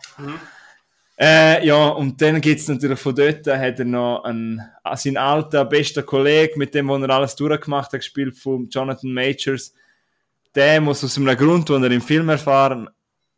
Äh, 1.20 1.66
ja, 1.68 1.90
und 1.90 2.22
dann 2.22 2.40
gibt's 2.40 2.70
natürlich 2.70 3.00
von 3.00 3.14
dort, 3.14 3.46
hat 3.46 3.80
er 3.80 3.86
noch 3.86 4.24
einen, 4.24 4.62
seinen 4.94 5.18
alten, 5.18 5.68
besten 5.68 6.06
Kollegen, 6.06 6.58
mit 6.58 6.74
dem, 6.74 6.88
wo 6.88 6.96
er 6.96 7.10
alles 7.10 7.36
durchgemacht 7.36 7.92
hat, 7.92 8.00
gespielt 8.00 8.38
von 8.38 8.70
Jonathan 8.70 9.12
Majors. 9.12 9.74
Der 10.56 10.80
muss 10.80 11.04
aus 11.04 11.18
einem 11.18 11.36
Grund, 11.36 11.68
den 11.68 11.84
er 11.84 11.92
im 11.92 12.02
Film 12.02 12.30
erfahren, 12.30 12.88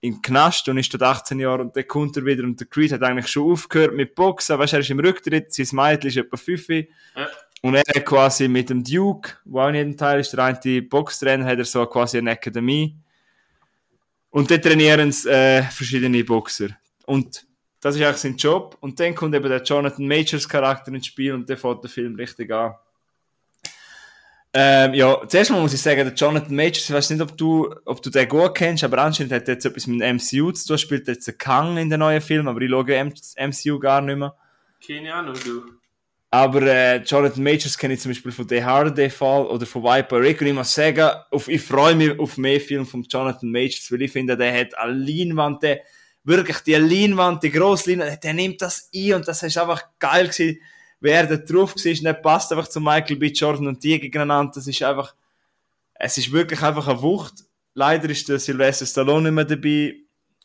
im 0.02 0.22
Knast 0.22 0.68
und 0.68 0.78
ist 0.78 0.94
dort 0.94 1.04
18 1.04 1.40
Jahre 1.40 1.62
und 1.62 1.76
dann 1.76 1.88
kommt 1.88 2.18
er 2.18 2.26
wieder 2.26 2.44
und 2.44 2.60
der 2.60 2.68
Creed 2.68 2.92
hat 2.92 3.04
eigentlich 3.04 3.28
schon 3.28 3.52
aufgehört 3.52 3.94
mit 3.94 4.16
Boxen, 4.16 4.58
weißt, 4.58 4.74
er 4.74 4.80
ist 4.80 4.90
im 4.90 5.00
Rücktritt, 5.00 5.54
sein 5.54 5.68
Mädchen 5.72 6.10
ist 6.10 6.18
etwa 6.18 6.38
5 6.38 6.70
Ja. 6.70 6.88
und 7.62 7.76
er 7.76 7.84
hat 7.88 8.06
quasi 8.06 8.48
mit 8.48 8.70
dem 8.72 8.84
Duke, 8.84 9.34
wo 9.46 9.60
auch 9.62 9.70
in 9.70 9.76
jedem 9.76 9.98
Teil 9.98 10.20
ist, 10.20 10.34
der 10.34 10.44
eine 10.44 10.82
Boxtrainer, 10.82 11.46
hat 11.46 11.60
er 11.60 11.66
so 11.66 11.86
quasi 11.86 12.18
eine 12.18 12.32
Akademie 12.32 12.98
und 14.32 14.50
dort 14.50 14.64
trainieren 14.64 15.12
sie, 15.12 15.30
äh, 15.30 15.64
verschiedene 15.64 16.24
Boxer 16.24 16.70
und 17.06 17.46
das 17.84 17.96
ist 17.96 18.02
eigentlich 18.04 18.18
sein 18.18 18.38
Job. 18.38 18.78
Und 18.80 19.00
dann 19.00 19.16
kommt 19.16 19.34
eben 19.34 19.50
der 19.50 19.64
Jonathan 19.64 20.08
Majors 20.08 20.48
Charakter 20.48 20.94
ins 20.94 21.08
Spiel 21.08 21.34
und 21.34 21.50
der 21.50 21.58
fängt 21.58 21.84
den 21.84 21.90
Film 21.90 22.16
richtig 22.16 22.52
an. 22.52 22.76
Ähm, 24.54 24.94
ja, 24.94 25.22
zuerst 25.28 25.52
mal 25.52 25.62
muss 25.62 25.74
ich 25.74 25.82
sagen, 25.82 26.04
der 26.04 26.14
Jonathan 26.14 26.54
Majors, 26.54 26.90
ich 26.90 26.92
weiß 26.92 27.10
nicht, 27.12 27.22
ob 27.22 27.38
du, 27.38 27.74
ob 27.86 28.02
du 28.02 28.10
den 28.10 28.28
gut 28.28 28.54
kennst, 28.56 28.84
aber 28.84 28.98
anscheinend 28.98 29.32
hat 29.32 29.48
er 29.48 29.54
jetzt 29.54 29.66
etwas 29.66 29.88
mit 29.88 30.02
dem 30.02 30.18
MCU 30.18 30.52
zu 30.52 30.68
tun, 30.68 30.78
spielt 30.78 31.08
jetzt 31.08 31.30
einen 31.30 31.38
Kang 31.38 31.78
in 31.78 31.90
den 31.90 32.00
neuen 32.00 32.22
Film, 32.22 32.50
aber 32.50 32.60
ich 32.60 32.70
schaue 32.70 32.94
M 32.94 33.14
MCU 33.38 33.80
gar 33.80 34.02
nicht 34.02 34.18
mehr. 34.18 34.36
Keine 34.86 35.14
Ahnung, 35.14 35.36
du. 35.46 35.64
Aber 36.34 36.62
äh, 36.64 36.98
Jonathan 36.98 37.44
Majors 37.44 37.78
kenne 37.78 37.94
ich 37.94 38.02
zum 38.02 38.12
Beispiel 38.12 38.32
von 38.32 38.48
The 38.48 38.64
Hard 38.64 39.12
Fall 39.12 39.46
oder 39.48 39.66
von 39.66 39.84
Viper 39.84 40.20
Rick 40.20 40.42
und 40.42 40.48
ich 40.48 40.54
muss 40.54 40.74
sagen, 40.74 41.10
auf, 41.30 41.48
ich 41.48 41.62
freue 41.62 41.96
mich 41.96 42.18
auf 42.20 42.38
mehr 42.38 42.60
Filme 42.60 42.86
von 42.86 43.04
Jonathan 43.04 43.52
Majors, 43.52 43.92
weil 43.92 44.02
ich 44.02 44.12
finde, 44.12 44.36
der 44.36 44.58
hat 44.58 44.78
eine 44.78 44.94
Leinwand, 44.94 45.64
der, 45.64 45.82
wirklich 46.24 46.60
die 46.60 46.76
Leinwand, 46.76 47.44
die 47.44 47.52
grosse 47.52 47.92
Leinwand, 47.92 48.24
der 48.24 48.34
nimmt 48.34 48.62
das 48.62 48.90
ein 48.94 49.14
und 49.14 49.28
das 49.28 49.44
ist 49.44 49.58
einfach 49.58 49.84
geil 50.00 50.28
gewesen. 50.28 50.60
Wer 51.02 51.28
da 51.28 51.36
drauf 51.36 51.76
war, 51.76 51.92
nicht 51.92 52.22
passt 52.22 52.52
einfach 52.52 52.68
zu 52.68 52.80
Michael 52.80 53.18
B. 53.18 53.28
Jordan 53.28 53.68
und 53.68 53.84
die 53.84 54.00
gegeneinander. 54.00 54.54
Das 54.56 54.68
ist 54.68 54.82
einfach, 54.82 55.14
es 55.96 56.18
ist 56.18 56.32
wirklich 56.32 56.62
einfach 56.62 56.88
eine 56.88 57.02
Wucht. 57.02 57.44
Leider 57.74 58.10
ist 58.10 58.30
der 58.30 58.40
Sylvester 58.40 58.86
Stallone 58.86 59.24
nicht 59.24 59.34
mehr 59.34 59.46
dabei. 59.46 59.96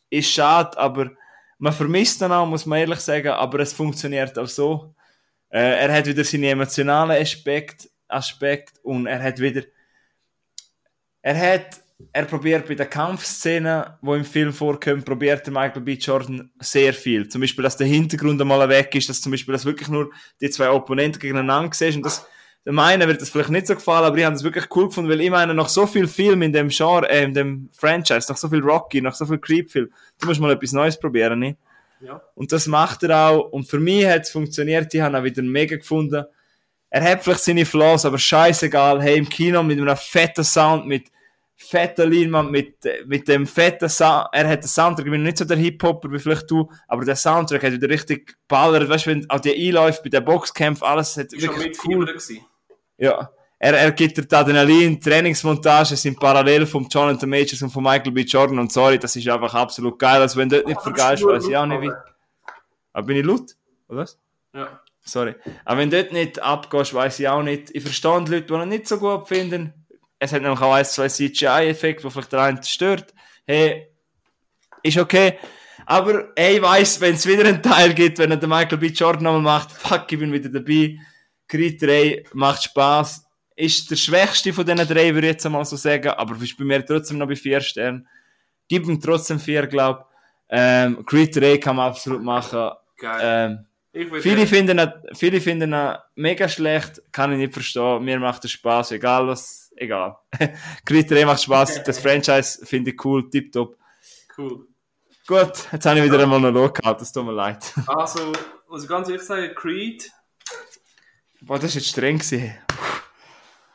Ist 0.09 0.31
schade, 0.31 0.77
aber 0.77 1.11
man 1.59 1.73
vermisst 1.73 2.21
ihn 2.21 2.31
auch, 2.31 2.45
muss 2.45 2.65
man 2.65 2.79
ehrlich 2.79 2.99
sagen, 2.99 3.29
aber 3.29 3.59
es 3.59 3.73
funktioniert 3.73 4.37
auch 4.37 4.47
so. 4.47 4.93
Äh, 5.49 5.85
er 5.85 5.93
hat 5.93 6.05
wieder 6.05 6.23
seine 6.23 6.49
emotionalen 6.49 7.21
Aspekt, 7.21 7.89
Aspekt 8.07 8.79
und 8.83 9.07
er 9.07 9.21
hat 9.21 9.39
wieder, 9.39 9.63
er 11.21 11.53
hat, 11.53 11.81
er 12.13 12.25
probiert 12.25 12.67
bei 12.67 12.75
den 12.75 12.89
Kampfszenen, 12.89 13.85
wo 14.01 14.13
im 14.13 14.23
Film 14.23 14.53
vorkommen, 14.53 15.03
probiert 15.03 15.45
der 15.45 15.53
Michael 15.53 15.81
B. 15.81 15.93
Jordan 15.93 16.51
sehr 16.59 16.93
viel. 16.93 17.27
Zum 17.27 17.41
Beispiel, 17.41 17.63
dass 17.63 17.77
der 17.77 17.87
Hintergrund 17.87 18.39
einmal 18.39 18.67
weg 18.69 18.93
ist, 18.93 19.09
dass 19.09 19.21
zum 19.21 19.31
Beispiel, 19.31 19.53
dass 19.53 19.65
wirklich 19.65 19.89
nur 19.89 20.11
die 20.39 20.49
zwei 20.49 20.69
Opponenten 20.69 21.19
gegeneinander 21.19 21.73
siehst 21.73 21.97
und 21.97 22.05
das, 22.05 22.25
dem 22.65 22.77
einen 22.77 23.07
wird 23.07 23.21
das 23.21 23.29
vielleicht 23.29 23.49
nicht 23.49 23.65
so 23.65 23.75
gefallen, 23.75 24.05
aber 24.05 24.17
ich 24.17 24.25
habe 24.25 24.33
das 24.33 24.43
wirklich 24.43 24.65
cool 24.75 24.87
gefunden, 24.87 25.09
weil 25.09 25.21
ich 25.21 25.31
meine, 25.31 25.53
noch 25.53 25.69
so 25.69 25.87
viel 25.87 26.07
Film 26.07 26.41
in 26.43 26.53
dem 26.53 26.69
Genre, 26.69 27.09
äh, 27.09 27.23
in 27.23 27.33
dem 27.33 27.69
Franchise, 27.71 28.27
noch 28.29 28.37
so 28.37 28.49
viel 28.49 28.61
Rocky, 28.61 29.01
noch 29.01 29.15
so 29.15 29.25
viel 29.25 29.39
Creep-Film, 29.39 29.89
du 30.19 30.27
musst 30.27 30.39
mal 30.39 30.51
etwas 30.51 30.73
Neues 30.73 30.99
probieren, 30.99 31.39
nicht? 31.39 31.57
Ja. 31.99 32.21
Und 32.35 32.51
das 32.51 32.67
macht 32.67 33.03
er 33.03 33.29
auch. 33.29 33.51
Und 33.51 33.67
für 33.67 33.79
mich 33.79 34.05
hat 34.05 34.21
es 34.21 34.29
funktioniert. 34.29 34.93
Ich 34.93 35.01
habe 35.01 35.17
ihn 35.17 35.23
wieder 35.23 35.41
mega 35.41 35.77
gefunden. 35.77 36.25
Er 36.91 37.03
hat 37.03 37.23
vielleicht 37.23 37.43
seine 37.43 37.65
Flaws, 37.65 38.05
aber 38.05 38.19
scheißegal. 38.19 39.01
Hey, 39.01 39.17
im 39.17 39.27
Kino 39.27 39.63
mit 39.63 39.79
einem 39.79 39.97
fetten 39.97 40.43
Sound, 40.43 40.85
mit 40.85 41.07
fetten 41.57 42.11
Leinwand, 42.11 42.51
mit, 42.51 42.77
mit 43.07 43.27
dem 43.27 43.47
fetten 43.47 43.89
Sound. 43.89 44.27
Er 44.31 44.47
hat 44.47 44.63
den 44.63 44.67
Soundtrack, 44.67 45.05
ich 45.05 45.11
bin 45.11 45.23
nicht 45.23 45.37
so 45.37 45.45
der 45.45 45.57
Hip-Hopper 45.57 46.11
wie 46.11 46.19
vielleicht 46.19 46.49
du, 46.49 46.69
aber 46.87 47.03
der 47.03 47.15
Soundtrack 47.15 47.63
hat 47.63 47.73
wieder 47.73 47.89
richtig 47.89 48.37
ballert. 48.47 48.87
Weißt 48.87 49.07
du, 49.07 49.09
wenn 49.09 49.29
auch 49.29 49.39
die 49.39 49.67
einläuft 49.67 50.03
bei 50.03 50.09
den 50.09 50.23
Boxkämpfen, 50.23 50.87
alles 50.87 51.17
hat 51.17 51.33
Ist 51.33 51.43
schon 51.43 51.55
wirklich 51.55 51.83
mit 51.83 51.95
cool. 51.95 52.05
Gewesen. 52.05 52.45
Ja. 52.97 53.31
Er, 53.59 53.73
er 53.73 53.91
gibt 53.91 54.17
dir 54.17 54.37
Adrenalin, 54.37 55.01
Trainingsmontagen 55.01 55.97
sind 55.97 56.19
parallel 56.19 56.67
vom 56.67 56.87
Jonathan 56.87 57.27
Majors 57.27 57.63
und 57.63 57.71
von 57.71 57.83
Michael 57.83 58.11
B. 58.11 58.21
Jordan 58.21 58.59
und 58.59 58.71
sorry, 58.71 58.99
das 58.99 59.15
ist 59.15 59.27
einfach 59.27 59.53
absolut 59.55 59.97
geil. 59.97 60.21
Also 60.21 60.37
wenn 60.37 60.47
du 60.47 60.57
dort 60.57 60.67
nicht 60.67 60.81
vergeist, 60.81 61.23
weiß 61.23 61.47
ich 61.47 61.57
auch 61.57 61.65
nicht 61.65 61.81
wie. 61.81 61.91
Aber 62.93 63.07
bin 63.07 63.17
ich 63.17 63.25
laut? 63.25 63.55
Oder 63.89 63.99
was? 63.99 64.19
Ja. 64.53 64.79
Sorry. 65.01 65.35
Aber 65.65 65.79
wenn 65.79 65.89
du 65.89 66.01
dort 66.01 66.13
nicht 66.13 66.39
abgehst, 66.39 66.93
weiß 66.93 67.19
ich 67.19 67.27
auch 67.27 67.41
nicht. 67.41 67.71
Ich 67.73 67.81
verstehe 67.81 68.23
die 68.23 68.31
Leute, 68.31 68.45
die 68.45 68.53
ihn 68.53 68.69
nicht 68.69 68.87
so 68.87 68.99
gut 68.99 69.27
finden. 69.27 69.73
Es 70.19 70.33
hat 70.33 70.41
nämlich 70.41 70.59
auch 70.59 70.73
ein, 70.73 70.85
zwei 70.85 71.07
CGI-Effekte, 71.07 72.03
die 72.03 72.11
vielleicht 72.11 72.31
der 72.31 72.41
eine 72.41 72.63
stört. 72.63 73.13
Hey, 73.45 73.87
ist 74.83 74.97
okay. 74.97 75.37
Aber 75.85 76.29
ey, 76.35 76.57
ich 76.57 76.61
weiss, 76.61 76.99
wenn 76.99 77.15
es 77.15 77.27
wieder 77.27 77.45
einen 77.45 77.61
Teil 77.61 77.93
gibt, 77.93 78.19
wenn 78.19 78.31
er 78.31 78.37
den 78.37 78.49
Michael 78.49 78.77
B. 78.77 78.87
Jordan 78.87 79.23
nochmal 79.23 79.41
macht, 79.41 79.71
fuck, 79.71 80.11
ich 80.11 80.19
bin 80.19 80.33
wieder 80.33 80.49
dabei. 80.49 80.97
Creed 81.47 81.81
3 81.81 82.23
macht 82.33 82.63
Spaß. 82.63 83.25
Ist 83.55 83.89
der 83.89 83.95
schwächste 83.95 84.53
von 84.53 84.65
diesen 84.65 84.87
drei, 84.87 85.13
würde 85.13 85.27
ich 85.27 85.33
jetzt 85.33 85.45
einmal 85.45 85.65
so 85.65 85.75
sagen, 85.77 86.09
aber 86.09 86.35
bist 86.35 86.57
bei 86.57 86.63
mir 86.63 86.85
trotzdem 86.85 87.17
noch 87.17 87.27
bei 87.27 87.35
vier 87.35 87.61
Sternen. 87.61 88.07
Gib 88.67 88.85
ihm 88.85 88.99
trotzdem 88.99 89.39
vier, 89.39 89.65
glaub. 89.65 90.07
Ähm, 90.49 91.05
Creed 91.05 91.35
3 91.35 91.57
kann 91.57 91.77
man 91.77 91.89
absolut 91.89 92.21
machen. 92.21 92.69
Geil. 92.97 93.19
Ähm, 93.23 93.65
ich 93.93 94.21
Viele 94.21 94.45
finden, 94.45 94.77
ihn, 94.77 94.93
viele 95.13 95.41
finden 95.41 95.73
ihn 95.73 95.95
mega 96.15 96.47
schlecht, 96.47 97.01
kann 97.11 97.31
ich 97.31 97.39
nicht 97.39 97.53
verstehen. 97.53 98.03
Mir 98.03 98.19
macht 98.19 98.45
es 98.45 98.51
Spaß, 98.51 98.91
egal 98.91 99.27
was, 99.27 99.66
egal. 99.77 100.17
Creed 100.85 101.09
3 101.09 101.25
macht 101.25 101.41
Spaß, 101.43 101.83
das 101.83 101.99
Franchise 101.99 102.65
finde 102.65 102.91
ich 102.91 103.05
cool, 103.05 103.29
tipptopp. 103.29 103.77
cool. 104.37 104.67
Gut, 105.27 105.67
jetzt 105.71 105.85
habe 105.85 105.99
ich 105.99 106.05
wieder 106.05 106.19
einen 106.19 106.29
Monolog 106.29 106.75
gehabt, 106.75 107.01
das 107.01 107.11
tut 107.11 107.25
mir 107.25 107.33
leid. 107.33 107.73
Also, 107.87 108.31
muss 108.69 108.83
ich 108.83 108.89
ganz 108.89 109.09
ehrlich 109.09 109.23
sagen, 109.23 109.53
Creed. 109.55 110.09
Boah, 111.41 111.59
das 111.59 111.71
ist 111.71 111.75
jetzt 111.75 111.89
streng 111.89 112.17
gewesen. 112.17 112.57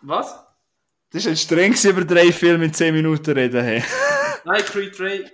Was? 0.00 0.34
Das 1.10 1.24
ist 1.24 1.30
jetzt 1.30 1.42
streng 1.42 1.72
gewesen, 1.72 1.90
über 1.90 2.04
drei 2.04 2.32
Filme 2.32 2.64
in 2.64 2.72
10 2.72 2.94
Minuten 2.94 3.32
reden. 3.32 3.62
Hey. 3.62 3.84
Nein, 4.44 4.62
Creed 4.64 4.98
3, 4.98 5.30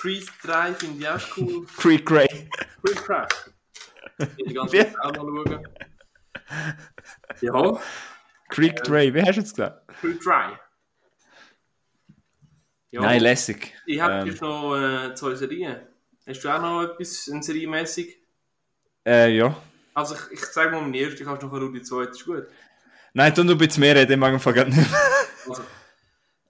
Creed 0.00 0.26
3 0.42 0.74
finde 0.74 1.00
ich 1.00 1.08
auch 1.08 1.36
cool. 1.36 1.66
Creed 1.76 2.04
Grey. 2.04 2.50
Creed 2.84 3.00
3. 3.06 3.26
Die 4.46 4.52
ganze? 4.52 4.76
Zeit 4.76 5.00
auch 5.00 5.22
mal 5.22 5.44
schauen. 5.46 5.68
Ja, 7.40 7.80
Creed 8.50 8.82
Grey, 8.82 9.14
wie 9.14 9.22
hast 9.22 9.36
du 9.36 9.40
jetzt 9.40 9.56
gesagt? 9.56 9.88
Creed 10.00 10.24
3. 10.24 10.58
Ja, 12.92 13.02
Nein, 13.02 13.20
lässig. 13.20 13.72
ich 13.86 14.00
habe 14.00 14.28
ähm, 14.28 14.36
noch 14.40 14.76
äh, 14.76 15.14
zwei 15.14 15.34
Serien. 15.36 15.80
Hast 16.26 16.42
du 16.42 16.48
auch 16.48 16.60
noch 16.60 16.82
etwas 16.82 17.28
in 17.28 17.42
serienmäßig? 17.42 18.18
Äh, 19.06 19.36
ja. 19.36 19.56
Also, 19.94 20.14
ich, 20.14 20.32
ich 20.32 20.44
sage 20.46 20.72
mal 20.72 20.82
meine 20.82 20.98
erste, 20.98 21.24
kannst 21.24 21.42
du 21.42 21.46
noch 21.46 21.72
die 21.72 21.82
zweite, 21.82 22.10
ist 22.10 22.24
gut. 22.24 22.46
Nein, 23.12 23.34
tu 23.34 23.42
du 23.44 23.52
ein 23.52 23.58
bisschen 23.58 23.80
mehr 23.80 23.94
reden, 23.94 24.12
ich 24.12 24.18
mag 24.18 24.32
einfach 24.32 24.54
nicht. 24.54 24.88
Also, 25.48 25.62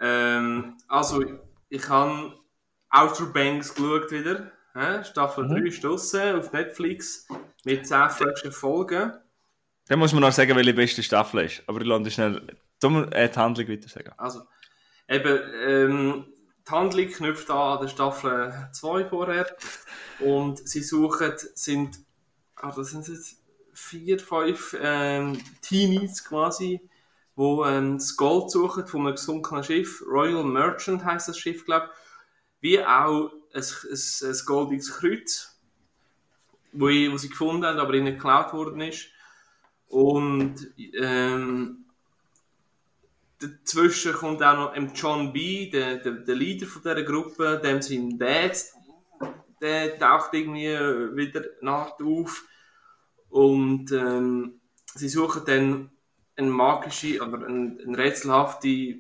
ähm, 0.00 0.76
also 0.88 1.24
ich 1.68 1.88
habe 1.88 2.34
Outer 2.90 3.26
Banks 3.26 3.74
geschaut 3.74 4.10
wieder. 4.10 4.50
Hä? 4.74 5.04
Staffel 5.04 5.48
3 5.48 5.68
ist 5.68 5.84
draussen 5.84 6.36
auf 6.36 6.52
Netflix 6.52 7.26
mit 7.64 7.86
10 7.86 8.10
frischen 8.10 8.52
Folgen. 8.52 9.12
Dann 9.90 9.98
muss 9.98 10.12
man 10.12 10.22
noch 10.22 10.30
sagen, 10.30 10.54
welche 10.54 10.72
beste 10.72 11.02
Staffel 11.02 11.46
ist. 11.46 11.64
Aber 11.66 11.80
ich 11.80 11.86
lande 11.88 12.12
schnell, 12.12 12.46
mir 12.84 13.12
äh, 13.12 13.28
die 13.28 13.36
Handlung 13.36 13.68
weiter 13.68 13.88
sagen. 13.88 14.12
Also, 14.18 14.42
eben, 15.08 15.40
ähm, 15.66 16.26
die 16.64 16.70
Handlung 16.70 17.08
knüpft 17.08 17.50
an 17.50 17.80
der 17.80 17.88
Staffel 17.88 18.68
2 18.70 19.06
vorher. 19.06 19.46
Und 20.20 20.60
sie 20.68 20.84
suchen, 20.84 21.32
sind, 21.54 21.98
ah, 22.54 22.70
das 22.70 22.90
sind 22.90 23.08
jetzt 23.08 23.42
vier, 23.74 24.20
fünf 24.20 24.76
ähm, 24.80 25.40
Teenies 25.60 26.24
quasi, 26.24 26.88
wo 27.34 27.64
ähm, 27.64 27.98
das 27.98 28.16
Gold 28.16 28.52
suchen 28.52 28.86
von 28.86 29.08
einem 29.08 29.16
gesunkenen 29.16 29.64
Schiff. 29.64 30.04
Royal 30.06 30.44
Merchant 30.44 31.04
heißt 31.04 31.26
das 31.26 31.36
Schiff, 31.36 31.64
glaube 31.64 31.86
ich. 31.86 32.60
Wie 32.60 32.84
auch 32.84 33.32
ein, 33.52 33.64
ein, 33.64 34.30
ein 34.30 34.36
goldiges 34.46 34.92
Kreuz, 34.92 35.60
wo, 36.70 36.86
ich, 36.86 37.10
wo 37.10 37.16
sie 37.16 37.28
gefunden 37.28 37.66
haben, 37.66 37.80
aber 37.80 37.94
ihnen 37.94 38.14
geklaut 38.14 38.52
worden 38.52 38.82
ist. 38.82 39.08
Und 39.90 40.72
ähm, 40.94 41.84
dazwischen 43.40 44.12
kommt 44.12 44.42
auch 44.42 44.54
noch 44.56 44.76
ähm, 44.76 44.92
John 44.94 45.32
B., 45.32 45.68
der, 45.68 45.96
der, 45.96 46.12
der 46.12 46.34
Leader 46.34 46.66
von 46.66 46.82
dieser 46.82 47.02
Gruppe, 47.02 47.60
dem 47.62 47.82
sein 47.82 48.16
Dad, 48.16 48.56
der 49.60 49.98
taucht 49.98 50.32
irgendwie 50.32 50.68
wieder 51.16 51.44
nach 51.60 51.98
auf. 52.00 52.44
Und 53.30 53.90
ähm, 53.90 54.60
sie 54.94 55.08
suchen 55.08 55.42
dann 55.44 55.90
eine 56.36 56.50
magische 56.50 57.20
oder 57.20 57.46
eine, 57.46 57.76
eine 57.84 57.98
rätselhafte 57.98 58.94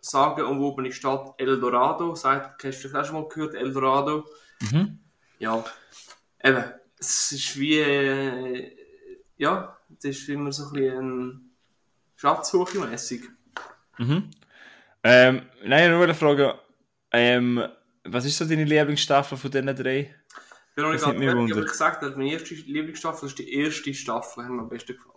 sagenumwobene 0.00 0.92
Stadt 0.92 1.34
Eldorado. 1.38 2.14
Sagt, 2.14 2.62
hast 2.62 2.84
du 2.84 2.88
das 2.88 3.02
auch 3.02 3.04
schon 3.04 3.22
mal 3.22 3.28
gehört, 3.28 3.54
Eldorado? 3.56 4.24
Mhm. 4.60 5.00
Ja, 5.40 5.64
eben, 6.42 6.64
es 6.98 7.32
ist 7.32 7.58
wie, 7.58 7.78
äh, 7.78 8.76
ja, 9.36 9.75
es 9.98 10.04
ist 10.04 10.28
immer 10.28 10.52
so 10.52 10.66
ein 10.66 10.72
bisschen 10.72 11.50
Schatzsuche 12.16 12.78
mäßig. 12.78 13.22
Mhm. 13.98 14.30
Ähm, 15.02 15.42
nein, 15.64 15.90
nur 15.90 16.02
eine 16.02 16.14
Frage. 16.14 16.58
Ähm, 17.12 17.62
was 18.04 18.24
ist 18.24 18.38
so 18.38 18.44
deine 18.44 18.64
Lieblingsstaffel 18.64 19.38
von 19.38 19.50
diesen 19.50 19.74
drei? 19.74 20.14
Ich 20.70 20.74
bin 20.74 20.84
noch 20.84 20.92
nicht 20.92 21.02
Das 21.02 21.12
ganz 21.12 21.24
fertig, 21.24 21.52
aber 21.52 21.64
ich 21.64 21.70
gesagt 21.70 22.16
meine 22.16 22.32
erste 22.32 22.54
Lieblingsstaffel 22.54 23.28
ist 23.28 23.38
die 23.38 23.52
erste 23.54 23.94
Staffel, 23.94 24.44
hat 24.44 24.50
mir 24.50 24.62
am 24.62 24.68
besten 24.68 24.94
gefallen. 24.94 25.16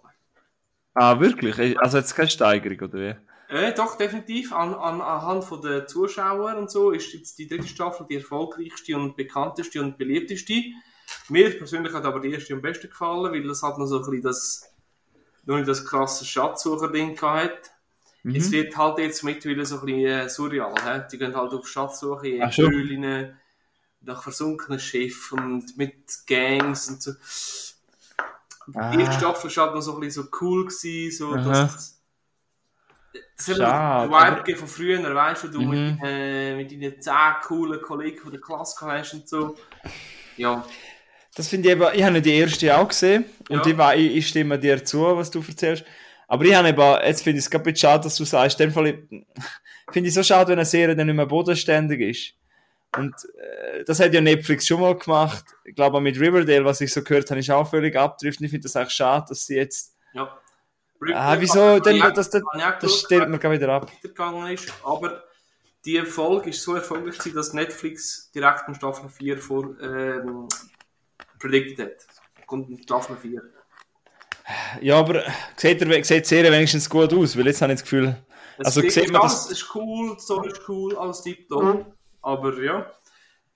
Ah, 0.93 1.19
wirklich? 1.19 1.79
Also 1.79 1.97
jetzt 1.97 2.15
keine 2.15 2.29
Steigerung, 2.29 2.89
oder 2.89 2.99
wie? 2.99 3.15
Äh, 3.49 3.73
doch, 3.73 3.97
definitiv. 3.97 4.53
An, 4.53 4.73
an, 4.73 5.01
anhand 5.01 5.43
von 5.43 5.61
der 5.61 5.87
Zuschauer 5.87 6.55
und 6.55 6.69
so 6.69 6.91
ist 6.91 7.13
jetzt 7.13 7.39
die 7.39 7.47
dritte 7.47 7.67
Staffel 7.67 8.05
die 8.07 8.15
erfolgreichste 8.15 8.95
und 8.95 9.17
bekannteste 9.17 9.81
und 9.81 9.97
beliebteste. 9.97 10.53
Mir 11.29 11.57
persönlich 11.57 11.93
hat 11.93 12.05
aber 12.05 12.19
die 12.19 12.31
erste 12.31 12.53
am 12.53 12.61
besten 12.61 12.89
gefallen, 12.89 13.31
weil 13.31 13.43
das 13.43 13.61
hat 13.63 13.77
noch 13.77 13.85
so 13.85 13.97
ein 13.97 14.01
bisschen 14.03 14.21
das, 14.23 14.69
noch 15.45 15.55
nicht 15.57 15.67
das 15.67 15.85
krasse 15.85 16.25
Schatzsucher-Ding 16.25 17.15
gehabt. 17.15 17.71
Mhm. 18.23 18.35
Es 18.35 18.51
wird 18.51 18.75
halt 18.75 18.97
jetzt 18.99 19.23
mittlerweile 19.23 19.65
so 19.65 19.79
ein 19.79 19.85
bisschen 19.85 20.05
äh, 20.05 20.29
surreal. 20.29 20.73
He? 20.83 21.01
Die 21.11 21.17
gehen 21.17 21.35
halt 21.35 21.53
auf 21.53 21.67
Schatzsuche 21.67 22.27
in. 22.27 22.49
Höhlen, 22.51 23.37
nach 24.01 24.23
versunkenen 24.23 24.79
Schiffen 24.79 25.39
und 25.39 25.77
mit 25.77 25.95
Gangs 26.27 26.87
und 26.89 27.01
so. 27.01 27.11
Ah. 28.75 28.91
Die 28.91 28.99
erste 29.01 29.15
Staffel 29.19 29.55
war 29.55 29.65
halt 29.65 29.75
noch 29.75 29.81
so 29.81 29.93
ein 29.95 29.99
bisschen 30.01 30.23
so 30.23 30.29
cool, 30.41 30.65
gewesen, 30.65 31.11
so 31.17 31.33
Aha. 31.33 31.41
dass 31.43 31.95
das 33.35 33.57
Schade, 33.57 34.09
Vibe 34.09 34.15
aber- 34.17 34.55
von 34.57 34.67
früher, 34.67 35.15
weißt 35.15 35.45
du, 35.45 35.47
du 35.47 35.61
Mhm. 35.61 35.69
mit, 35.69 35.99
äh, 36.03 36.55
mit 36.55 36.71
deinen 36.71 37.01
10 37.01 37.13
coolen 37.43 37.81
Kollegen 37.81 38.19
von 38.19 38.31
der 38.31 38.39
Klasse 38.41 38.85
hast 38.85 39.13
und 39.13 39.27
so. 39.27 39.57
Ja, 40.37 40.63
Das 41.35 41.47
finde 41.47 41.69
ich 41.69 41.75
eben, 41.75 41.87
ich 41.93 42.03
habe 42.03 42.21
die 42.21 42.33
erste 42.33 42.77
auch 42.77 42.87
gesehen 42.87 43.25
und 43.49 43.65
Ja. 43.65 43.93
ich, 43.93 44.15
ich, 44.17 44.27
stimme 44.27 44.59
dir 44.59 44.83
zu, 44.83 45.01
was 45.15 45.31
du 45.31 45.43
erzählst. 45.47 45.85
Aber 46.27 46.43
ich 46.45 46.53
habe 46.53 46.69
eben, 46.69 47.05
jetzt 47.05 47.23
finde 47.23 47.39
ich 47.39 47.45
es 47.45 47.49
gerade 47.49 47.63
bisschen 47.63 47.89
schade, 47.89 48.03
dass 48.03 48.15
du 48.15 48.25
sagst, 48.25 48.59
in 48.59 48.67
dem 48.67 48.73
Fall, 48.73 49.03
finde 49.91 50.09
ich 50.09 50.13
so 50.13 50.23
schade, 50.23 50.49
wenn 50.49 50.59
eine 50.59 50.65
Serie 50.65 50.95
dann 50.95 51.07
nicht 51.07 51.15
mehr 51.15 51.25
bodenständig 51.25 52.01
ist. 52.01 52.33
Und 52.97 53.13
äh, 53.37 53.83
das 53.83 53.99
hat 53.99 54.13
ja 54.13 54.21
Netflix 54.21 54.65
schon 54.65 54.81
mal 54.81 54.97
gemacht. 54.97 55.45
Ich 55.63 55.75
glaube 55.75 55.97
auch 55.97 56.01
mit 56.01 56.19
Riverdale, 56.19 56.65
was 56.65 56.81
ich 56.81 56.91
so 56.91 57.03
gehört 57.03 57.29
habe, 57.29 57.39
ist 57.39 57.51
auch 57.51 57.69
völlig 57.69 57.95
abdriften. 57.95 58.45
Ich 58.45 58.51
finde 58.51 58.63
das 58.63 58.75
eigentlich 58.75 58.93
schade, 58.93 59.25
dass 59.29 59.45
sie 59.45 59.55
jetzt. 59.55 59.95
Ja. 60.13 60.37
Ah, 61.13 61.35
wieso? 61.39 61.79
Denn, 61.79 61.99
das, 61.99 62.29
das, 62.29 62.43
auch 62.43 62.79
das 62.79 62.99
stellt 62.99 63.29
man 63.29 63.39
gar 63.39 63.51
wieder 63.51 63.69
ab. 63.69 63.91
ist. 64.51 64.73
Aber 64.83 65.23
die 65.85 66.01
Folge 66.01 66.49
ist 66.49 66.61
so 66.61 66.75
erfolgreich 66.75 67.17
dass 67.33 67.53
Netflix 67.53 68.31
direkt 68.33 68.67
in 68.67 68.75
Staffel 68.75 69.09
4 69.09 69.37
vor 69.37 69.79
ähm, 69.81 70.47
predicted 71.39 71.79
hat. 71.85 72.45
Kommt 72.45 72.69
in 72.69 72.81
Staffel 72.81 73.15
4. 73.17 73.41
Ja, 74.81 74.97
aber 74.99 75.23
sieht, 75.55 75.81
er, 75.81 76.03
sieht 76.03 76.25
die 76.25 76.27
Serie 76.27 76.51
wenigstens 76.51 76.89
gut 76.89 77.13
aus, 77.13 77.37
weil 77.37 77.45
jetzt 77.47 77.61
habe 77.61 77.71
ich 77.73 77.79
das 77.79 77.83
Gefühl. 77.83 78.15
Es 78.57 78.65
Also 78.67 78.81
ist 78.81 78.93
sieht 78.93 79.11
man 79.11 79.21
alles 79.21 79.47
das. 79.47 79.51
ist 79.51 79.75
cool, 79.75 80.15
die 80.15 80.21
Story 80.21 80.49
ist 80.51 80.61
cool, 80.67 80.97
alles 80.97 81.21
tiptop. 81.21 81.85
Aber 82.21 82.61
ja, 82.61 82.91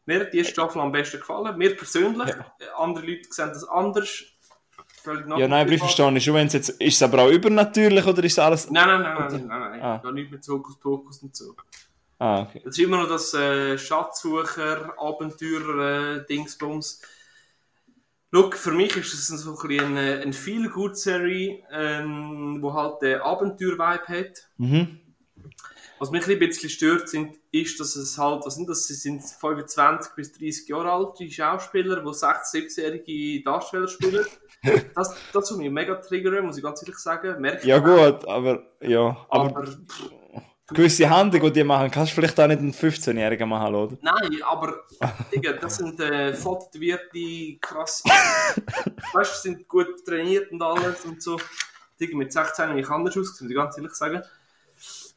mir 0.06 0.20
hat 0.22 0.34
die 0.34 0.46
Staffel 0.46 0.82
am 0.82 0.92
besten 0.92 1.20
gefallen. 1.20 1.58
Mir 1.58 1.76
persönlich. 1.76 2.30
Äh, 2.30 2.66
Andere 2.78 3.06
Leute 3.06 3.28
sehen 3.30 3.50
das 3.50 3.68
anders. 3.68 4.24
Ja, 5.06 5.48
nein, 5.50 5.54
aber 5.66 5.72
ich 5.72 5.80
verstehe 5.80 6.12
nicht 6.14 6.24
schon, 6.24 6.36
wenn 6.36 6.48
es 6.48 6.54
jetzt. 6.54 6.70
Ist 6.70 6.96
es 6.96 7.04
aber 7.04 7.24
auch 7.24 7.30
übernatürlich 7.30 8.06
oder 8.06 8.24
ist 8.24 8.34
es 8.34 8.40
alles. 8.40 8.70
Nein, 8.70 8.88
nein, 8.88 9.02
nein, 9.02 9.16
nein, 9.18 9.48
nein, 9.48 9.60
nein. 9.72 9.82
Ah. 9.82 9.98
Gar 9.98 10.12
nicht 10.14 10.32
mit 10.32 10.48
Hokus 10.48 10.80
Pokus 10.80 11.22
und 11.24 11.36
so. 11.36 11.56
Ah, 12.20 12.44
okay. 12.44 12.62
Es 12.64 12.78
ist 12.78 12.80
immer 12.80 13.02
noch 13.02 13.10
das 13.10 13.34
äh, 13.34 13.78
Schatzsucher, 13.78 14.94
Abenteurer, 14.98 16.18
äh, 16.22 16.26
Dingsbums. 16.26 17.02
Look, 18.34 18.58
für 18.58 18.72
mich 18.72 18.98
ist 18.98 19.14
das 19.14 19.28
so 19.28 19.56
ein 19.56 19.80
eine, 19.80 20.22
eine 20.22 20.34
feel 20.34 20.68
good 20.68 20.98
Serie, 20.98 21.60
ähm, 21.72 22.58
wo 22.62 22.74
halt 22.74 23.00
den 23.04 23.22
Abenteuer-Vibe 23.22 24.08
hat. 24.08 24.50
Mhm. 24.58 25.00
Was 26.00 26.10
mich 26.10 26.28
ein 26.28 26.40
bisschen 26.40 26.72
stört, 26.72 27.10
sind, 27.10 27.36
ist, 27.52 27.80
dass 27.80 27.96
es 27.96 28.18
halt, 28.18 28.44
was 28.44 28.56
sind 28.56 28.68
das, 28.68 28.88
sie 28.88 28.96
sind 28.96 29.22
25 29.22 30.14
bis 30.16 30.32
30 30.34 30.68
Jahre 30.68 30.92
alt, 30.92 31.20
die 31.20 31.32
Schauspieler, 31.32 31.98
die 31.98 32.08
6-, 32.08 32.76
7-jährige 32.76 33.44
Darsteller 33.44 33.88
spielen. 33.88 34.26
Das, 34.96 35.14
das 35.34 35.50
tut 35.50 35.58
mich 35.58 35.70
mega 35.70 35.96
triggern, 35.96 36.46
muss 36.46 36.56
ich 36.56 36.64
ganz 36.64 36.82
ehrlich 36.82 36.98
sagen. 36.98 37.42
Merkt 37.42 37.66
Ja, 37.66 37.80
gut, 37.80 38.26
aber. 38.26 38.64
Ja. 38.80 39.18
Aber, 39.28 39.58
aber 39.58 39.68
gewisse 40.74 41.10
Handlungen, 41.10 41.46
die 41.48 41.54
die 41.60 41.64
machen, 41.64 41.90
kannst 41.92 42.12
du 42.12 42.16
vielleicht 42.16 42.40
auch 42.40 42.48
nicht 42.48 42.60
einen 42.60 42.74
15-Jährigen 42.74 43.48
machen, 43.48 43.76
oder? 43.76 43.98
Nein, 44.02 44.40
aber 44.46 44.84
Digga, 45.34 45.54
das 45.54 45.78
sind 45.78 46.00
äh, 46.00 46.34
krass. 47.62 48.04
weißt 49.14 49.36
du, 49.36 49.50
sind 49.50 49.68
gut 49.68 50.06
trainiert 50.06 50.52
und 50.52 50.62
alles 50.62 51.06
und 51.06 51.22
so. 51.22 51.40
Digga, 52.00 52.18
mit 52.18 52.34
16 52.34 52.70
habe 52.70 52.80
ich 52.80 52.90
anders 52.90 53.18
ausgesehen, 53.18 53.48
muss 53.48 53.52
ich 53.52 53.56
ganz 53.56 53.78
ehrlich 53.78 53.94
sagen. 53.94 54.22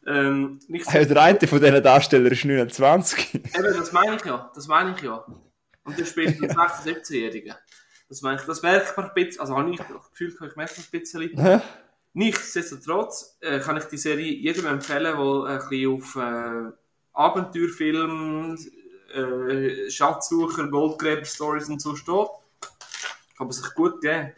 Ähm, 0.07 0.61
nicht 0.69 0.85
so, 0.85 0.93
Hey, 0.93 1.07
der 1.07 1.21
eine 1.21 1.49
von 1.49 1.61
diesen 1.61 1.83
Darstellern 1.83 2.33
ist 2.33 2.45
29. 2.45 3.35
eben, 3.35 3.51
das 3.53 3.93
meine 3.93 4.17
ich 4.17 4.25
ja, 4.25 4.51
das 4.55 4.69
meine 4.69 4.95
ich 4.97 5.03
ja. 5.03 5.25
Und 5.85 5.99
der 5.99 6.05
spielt 6.05 6.41
einen 6.43 6.53
16-, 6.53 6.85
17-Jährigen. 6.85 7.55
Das 8.09 8.23
meine 8.23 8.39
ich, 8.39 8.47
das 8.47 8.63
merkt 8.63 8.97
man 8.97 9.07
ein 9.07 9.15
bisschen, 9.15 9.41
also 9.41 9.57
habe 9.57 9.71
ich 9.71 9.79
das 9.79 10.11
Gefühl, 10.11 10.29
ich 10.29 10.57
merke 10.57 10.75
ein 10.81 11.01
bisschen. 11.01 11.63
Nichtsdestotrotz 12.17 13.37
äh, 13.43 13.61
kann 13.61 13.77
ich 13.77 13.85
die 13.85 13.99
Serie 13.99 14.33
jedem 14.33 14.65
empfehlen, 14.65 15.19
der 15.19 15.45
ein 15.45 15.69
bisschen 15.69 15.93
auf 15.93 16.17
äh, 16.17 16.73
Abenteuerfilm, 17.13 18.57
äh, 19.15 19.91
Schatzsucher, 19.91 20.67
Goldgräber-Stories 20.69 21.69
und 21.69 21.83
so 21.83 21.95
steht. 21.95 22.29
Kann 23.37 23.49
man 23.49 23.53
sich 23.53 23.67
gut 23.75 24.01
geben. 24.01 24.33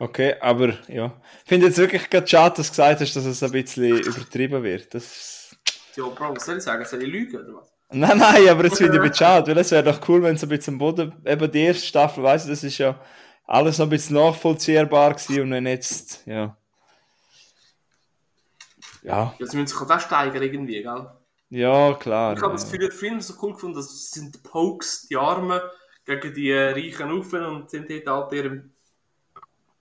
Okay, 0.00 0.34
aber 0.40 0.76
ja. 0.88 1.20
Ich 1.44 1.48
finde 1.48 1.68
jetzt 1.68 1.78
wirklich 1.78 2.10
gerade 2.10 2.26
schade, 2.26 2.56
dass 2.56 2.66
du 2.66 2.72
gesagt 2.72 3.00
hast, 3.00 3.14
dass 3.14 3.24
es 3.24 3.40
ein 3.44 3.52
bisschen 3.52 3.98
übertrieben 3.98 4.64
wird. 4.64 4.92
Das... 4.94 5.56
Ja, 5.94 6.08
Bro, 6.08 6.34
was 6.34 6.46
soll 6.46 6.56
ich 6.56 6.64
sagen? 6.64 6.84
Soll 6.84 7.04
ich 7.04 7.08
lügen 7.08 7.36
oder 7.36 7.60
was? 7.60 7.72
Nein, 7.90 8.18
nein, 8.18 8.48
aber 8.48 8.64
jetzt 8.64 8.78
finde 8.78 8.94
ich 8.94 8.98
ein 8.98 9.02
bisschen 9.08 9.24
schade, 9.24 9.52
weil 9.52 9.58
es 9.58 9.70
wäre 9.70 9.84
doch 9.84 10.08
cool, 10.08 10.20
wenn 10.24 10.34
es 10.34 10.42
ein 10.42 10.48
bisschen 10.48 10.74
am 10.74 10.78
Boden, 10.78 11.12
eben 11.24 11.48
die 11.48 11.62
erste 11.62 11.86
Staffel, 11.86 12.24
weißt 12.24 12.46
du, 12.46 12.50
das 12.50 12.64
ist 12.64 12.78
ja 12.78 13.00
alles 13.48 13.78
noch 13.78 13.86
ein 13.86 13.90
bisschen 13.90 14.16
nachvollziehbar 14.16 15.14
gewesen 15.14 15.42
und 15.42 15.50
wenn 15.50 15.66
jetzt, 15.66 16.24
ja. 16.26 16.56
Ja, 19.02 19.34
Ja, 19.38 19.46
sie 19.46 19.56
müssen 19.56 19.78
sich 19.78 19.90
auch 19.90 20.00
steigern 20.00 20.42
irgendwie, 20.42 20.82
gell? 20.82 21.10
ja, 21.50 21.94
klar. 21.94 22.36
Ich 22.36 22.42
habe 22.42 22.52
das 22.52 22.64
Gefühl, 22.64 22.80
der 22.80 22.92
Film 22.92 23.20
so 23.20 23.34
cool 23.42 23.54
gefunden, 23.54 23.76
das 23.76 24.10
sind 24.10 24.34
die 24.34 24.38
Pokes, 24.40 25.06
die 25.08 25.16
Armen 25.16 25.60
gegen 26.04 26.34
die 26.34 26.50
äh, 26.50 26.72
reichen 26.72 27.10
Ufen 27.10 27.44
und 27.44 27.70
sind 27.70 27.88
dort 27.90 28.06
halt 28.06 28.32
ihrem 28.32 28.74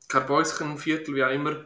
Karbäuschen-Viertel, 0.07 1.15
wie 1.15 1.24
auch 1.26 1.30
immer. 1.30 1.65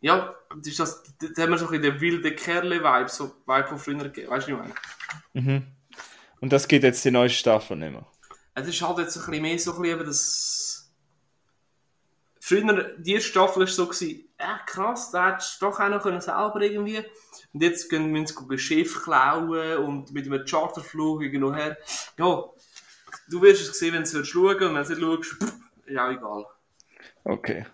Ja, 0.00 0.34
das 0.56 0.68
ist 0.68 0.78
das, 0.78 1.02
da 1.18 1.42
haben 1.42 1.50
wir 1.50 1.58
so 1.58 1.66
ein 1.66 1.72
bisschen 1.72 1.82
den 1.82 2.00
wilden 2.00 2.34
Kerle-Vibe, 2.36 3.08
so 3.08 3.36
Vibe 3.46 3.68
von 3.68 3.78
früher 3.78 4.04
gegeben, 4.04 4.30
weißt 4.30 4.48
du, 4.48 4.58
was 4.58 4.66
ich 4.68 4.74
meine? 5.34 5.56
Mhm. 5.58 5.66
Und 6.40 6.52
das 6.52 6.66
geht 6.68 6.84
jetzt 6.84 7.04
die 7.04 7.10
neue 7.10 7.28
Staffel 7.30 7.76
nicht 7.76 7.92
mehr. 7.92 8.06
Es 8.54 8.66
ist 8.66 8.80
halt 8.80 8.98
jetzt 8.98 9.16
ein 9.18 9.26
bisschen 9.26 9.42
mehr 9.42 9.58
so 9.58 9.74
ein 9.74 9.82
bisschen 9.82 9.98
eben 9.98 10.06
das... 10.06 10.75
Früher, 12.48 12.94
die 12.96 13.14
erste 13.14 13.30
Staffel 13.30 13.60
war 13.62 13.66
so, 13.66 13.86
gewesen, 13.86 14.24
äh, 14.38 14.44
krass, 14.66 15.10
da 15.10 15.32
hättest 15.32 15.60
du 15.60 15.66
doch 15.66 15.80
auch 15.80 15.88
noch 15.88 16.00
können 16.00 16.20
selber 16.20 16.60
irgendwie. 16.60 16.98
Und 17.52 17.60
jetzt 17.60 17.90
gehen 17.90 18.14
wir 18.14 18.20
uns 18.20 18.62
Schiff 18.62 19.02
klauen 19.02 19.78
und 19.78 20.12
mit 20.12 20.26
einem 20.26 20.44
Charterflug 20.44 21.22
irgendwo 21.22 21.52
her. 21.52 21.76
Ja, 22.16 22.44
du 23.28 23.42
wirst 23.42 23.68
es 23.68 23.76
sehen, 23.76 23.94
wenn 23.94 24.04
du 24.04 24.20
es 24.20 24.28
schauen 24.28 24.54
und 24.54 24.60
wenn 24.60 24.74
du 24.74 24.80
es 24.80 24.88
nicht 24.90 25.00
schaust, 25.00 25.30
pff, 25.42 25.54
auch 25.98 26.08
egal. 26.08 26.46
Okay. 27.24 27.66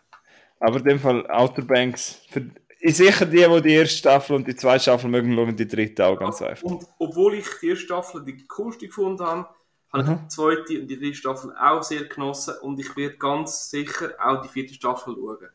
Aber 0.59 0.79
in 0.79 0.85
dem 0.85 0.99
Fall 1.01 1.31
Outer 1.31 1.66
Banks, 1.66 2.23
für, 2.31 2.49
ist 2.81 2.97
sicher 2.97 3.27
die, 3.27 3.47
die 3.47 3.61
die 3.61 3.75
erste 3.75 3.99
Staffel 3.99 4.37
und 4.37 4.49
die 4.49 4.57
zweite 4.57 4.85
Staffel 4.85 5.11
mögen, 5.11 5.35
schauen 5.35 5.55
die 5.55 5.68
dritte 5.68 6.07
auch 6.07 6.18
ganz 6.18 6.41
einfach. 6.41 6.62
Und 6.62 6.87
obwohl 6.99 7.35
ich 7.35 7.47
die 7.61 7.68
erste 7.68 7.85
Staffel 7.85 8.25
die 8.25 8.47
coolste 8.47 8.87
gefunden 8.87 9.23
habe, 9.23 9.49
habe 9.93 10.03
ich 10.05 10.18
die 10.20 10.28
zweite 10.28 10.80
und 10.80 10.88
die 10.88 10.99
dritte 10.99 11.14
Staffel 11.16 11.55
auch 11.57 11.82
sehr 11.82 12.05
genossen 12.05 12.55
und 12.62 12.78
ich 12.80 12.97
werde 12.97 13.16
ganz 13.18 13.70
sicher 13.70 14.14
auch 14.18 14.40
die 14.43 14.49
vierte 14.49 14.74
Staffel 14.74 15.14
schauen. 15.14 15.51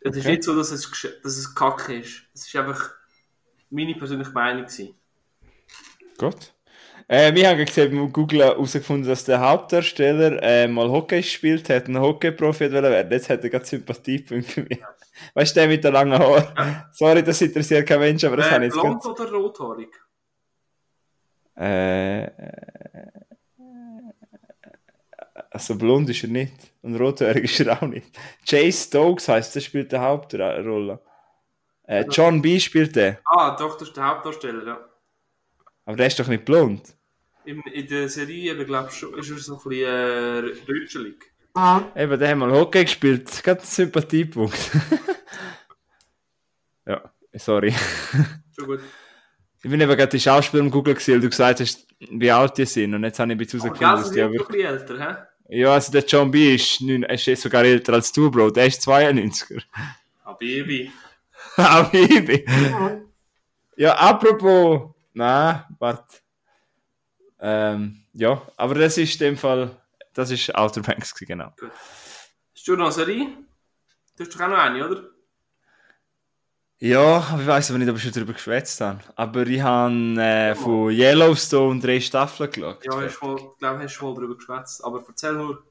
Es 0.00 0.16
ist 0.16 0.24
Okay. 0.24 0.30
nicht 0.30 0.44
so, 0.44 0.56
dass 0.56 0.70
es, 0.70 0.90
dass 1.22 1.36
es 1.36 1.54
kacke 1.54 1.98
ist. 1.98 2.22
Es 2.34 2.46
ist 2.46 2.56
einfach 2.56 2.90
meine 3.70 3.94
persönliche 3.94 4.30
Meinung. 4.32 4.64
Gewesen. 4.64 4.94
Gut. 6.18 6.54
Äh, 7.08 7.34
wir 7.34 7.48
haben 7.48 7.64
gesehen, 7.64 7.90
beim 7.96 8.12
Google 8.12 8.42
herausgefunden, 8.42 9.08
dass 9.08 9.24
der 9.24 9.40
Hauptdarsteller 9.40 10.42
äh, 10.42 10.66
mal 10.68 10.90
Hockey 10.90 11.18
gespielt 11.20 11.68
hat, 11.70 11.88
ein 11.88 12.00
Hockey-Profi 12.00 12.70
werden. 12.72 13.12
Jetzt 13.12 13.30
hat 13.30 13.44
er 13.44 13.50
gerade 13.50 13.64
Sympathiepunkt 13.64 14.46
für 14.50 14.62
mich. 14.64 14.80
Weißt 15.34 15.54
du, 15.56 15.60
der 15.60 15.68
mit 15.68 15.84
den 15.84 15.92
langen 15.92 16.18
Haaren? 16.18 16.46
Sorry, 16.92 17.22
das 17.22 17.40
interessiert 17.42 17.86
kein 17.86 18.00
Mensch, 18.00 18.24
aber 18.24 18.36
das 18.38 18.50
habe 18.50 18.64
Äh, 18.64 18.66
ich 18.66 18.72
jetzt 18.72 18.80
blond 18.80 19.02
ganz... 19.02 19.06
oder 19.06 19.30
rothaarig? 19.32 19.88
Äh, 21.56 22.30
also 25.50 25.76
blond 25.76 26.10
ist 26.10 26.22
er 26.22 26.28
nicht. 26.28 26.52
Und 26.82 26.96
rothaarig 26.96 27.44
ist 27.44 27.60
er 27.60 27.82
auch 27.82 27.86
nicht. 27.86 28.16
Chase 28.48 28.86
Stokes 28.88 29.28
heißt, 29.28 29.54
der 29.54 29.60
spielt 29.60 29.92
die 29.92 29.96
Hauptrolle. 29.98 31.00
Äh, 31.84 32.04
John 32.10 32.42
B. 32.42 32.58
spielt 32.60 32.94
der. 32.96 33.20
Ah, 33.24 33.56
doch, 33.56 33.78
das 33.78 33.88
ist 33.88 33.96
der 33.96 34.06
Hauptdarsteller, 34.06 34.66
ja. 34.66 34.80
Aber 35.84 35.96
der 35.96 36.08
ist 36.08 36.18
doch 36.18 36.26
nicht 36.28 36.44
blond. 36.44 36.94
In, 37.44 37.60
in 37.72 37.86
der 37.86 38.08
Serie, 38.08 38.52
eben, 38.52 38.66
glaube 38.66 38.90
schon- 38.90 39.16
ist 39.18 39.30
er 39.30 39.38
so 39.38 39.54
ein 39.54 39.68
bisschen 39.68 39.86
äh, 39.88 40.52
rütschelig. 40.68 41.16
Eben, 41.94 42.18
der 42.18 42.28
hat 42.28 42.36
mal 42.36 42.50
Hockey 42.52 42.84
gespielt. 42.84 43.42
Gerade 43.42 43.60
ein 43.60 43.66
Sympathiepunkt. 43.66 44.70
ja, 46.86 47.00
sorry. 47.34 47.72
Schon 48.54 48.66
gut. 48.66 48.80
Ich 49.66 49.70
bin 49.72 49.80
eben 49.80 49.96
gerade 49.96 50.10
die 50.10 50.20
Schauspieler 50.20 50.62
im 50.62 50.70
Google 50.70 50.94
gesehen, 50.94 51.14
weil 51.14 51.22
du 51.22 51.28
gesagt 51.28 51.58
hast, 51.58 51.88
wie 51.98 52.30
alt 52.30 52.56
die 52.56 52.64
sind. 52.64 52.94
Und 52.94 53.02
jetzt 53.02 53.18
habe 53.18 53.32
ich 53.32 53.34
ein 53.34 53.38
bisschen 53.38 53.60
herausgefunden, 53.60 54.00
dass 54.00 54.12
die 54.12 54.22
aber... 54.22 54.34
doch 54.36 54.48
ein 54.48 54.52
bisschen 54.52 54.68
älter, 54.68 55.26
hä? 55.48 55.58
Ja, 55.60 55.72
also 55.72 55.90
der 55.90 56.04
John 56.04 56.30
B. 56.30 56.54
ist, 56.54 56.80
neun, 56.82 57.02
ist 57.02 57.42
sogar 57.42 57.64
älter 57.64 57.94
als 57.94 58.12
du, 58.12 58.30
Bro. 58.30 58.50
Der 58.50 58.66
ist 58.66 58.86
92er. 58.86 59.64
Ah, 60.22 60.34
Baby. 60.34 60.92
Ah, 61.56 61.82
Baby. 61.82 62.46
Ja, 63.76 63.94
apropos. 63.96 64.94
Nein, 65.14 65.64
warte. 65.80 66.18
Ähm, 67.40 68.04
ja, 68.12 68.40
aber 68.56 68.74
das 68.76 68.98
ist 68.98 69.20
in 69.20 69.30
dem 69.30 69.36
Fall. 69.36 69.76
Das 70.14 70.30
ist 70.30 70.54
Outer 70.54 70.82
Banks, 70.82 71.12
genau. 71.12 71.52
Hast 72.54 72.68
du 72.68 72.76
noch 72.76 72.84
eine 72.84 72.92
Serie? 72.92 73.26
Du 74.16 74.22
hast 74.22 74.32
doch 74.32 74.40
auch 74.42 74.48
noch 74.48 74.58
eine, 74.58 74.88
oder? 74.88 75.08
Ja, 76.78 77.26
aber 77.30 77.40
ich 77.40 77.46
weiß 77.46 77.70
aber 77.70 77.78
nicht, 77.78 77.88
ob 77.88 77.96
ich 77.96 78.02
schon 78.02 78.12
darüber 78.12 78.34
geschwätzt 78.34 78.80
habe. 78.82 79.00
Aber 79.14 79.46
ich 79.46 79.62
habe 79.62 80.20
äh, 80.20 80.54
von 80.54 80.90
Yellowstone 80.90 81.80
drei 81.80 82.00
Staffeln 82.00 82.50
geschaut. 82.50 82.84
Ja, 82.84 83.02
ich 83.06 83.18
glaube, 83.18 83.82
hast 83.82 83.98
du 83.98 84.04
mal 84.04 84.14
darüber 84.14 84.36
geschwätzt. 84.36 84.84
Aber 84.84 85.02
erzähl 85.08 85.32
nur. 85.32 85.62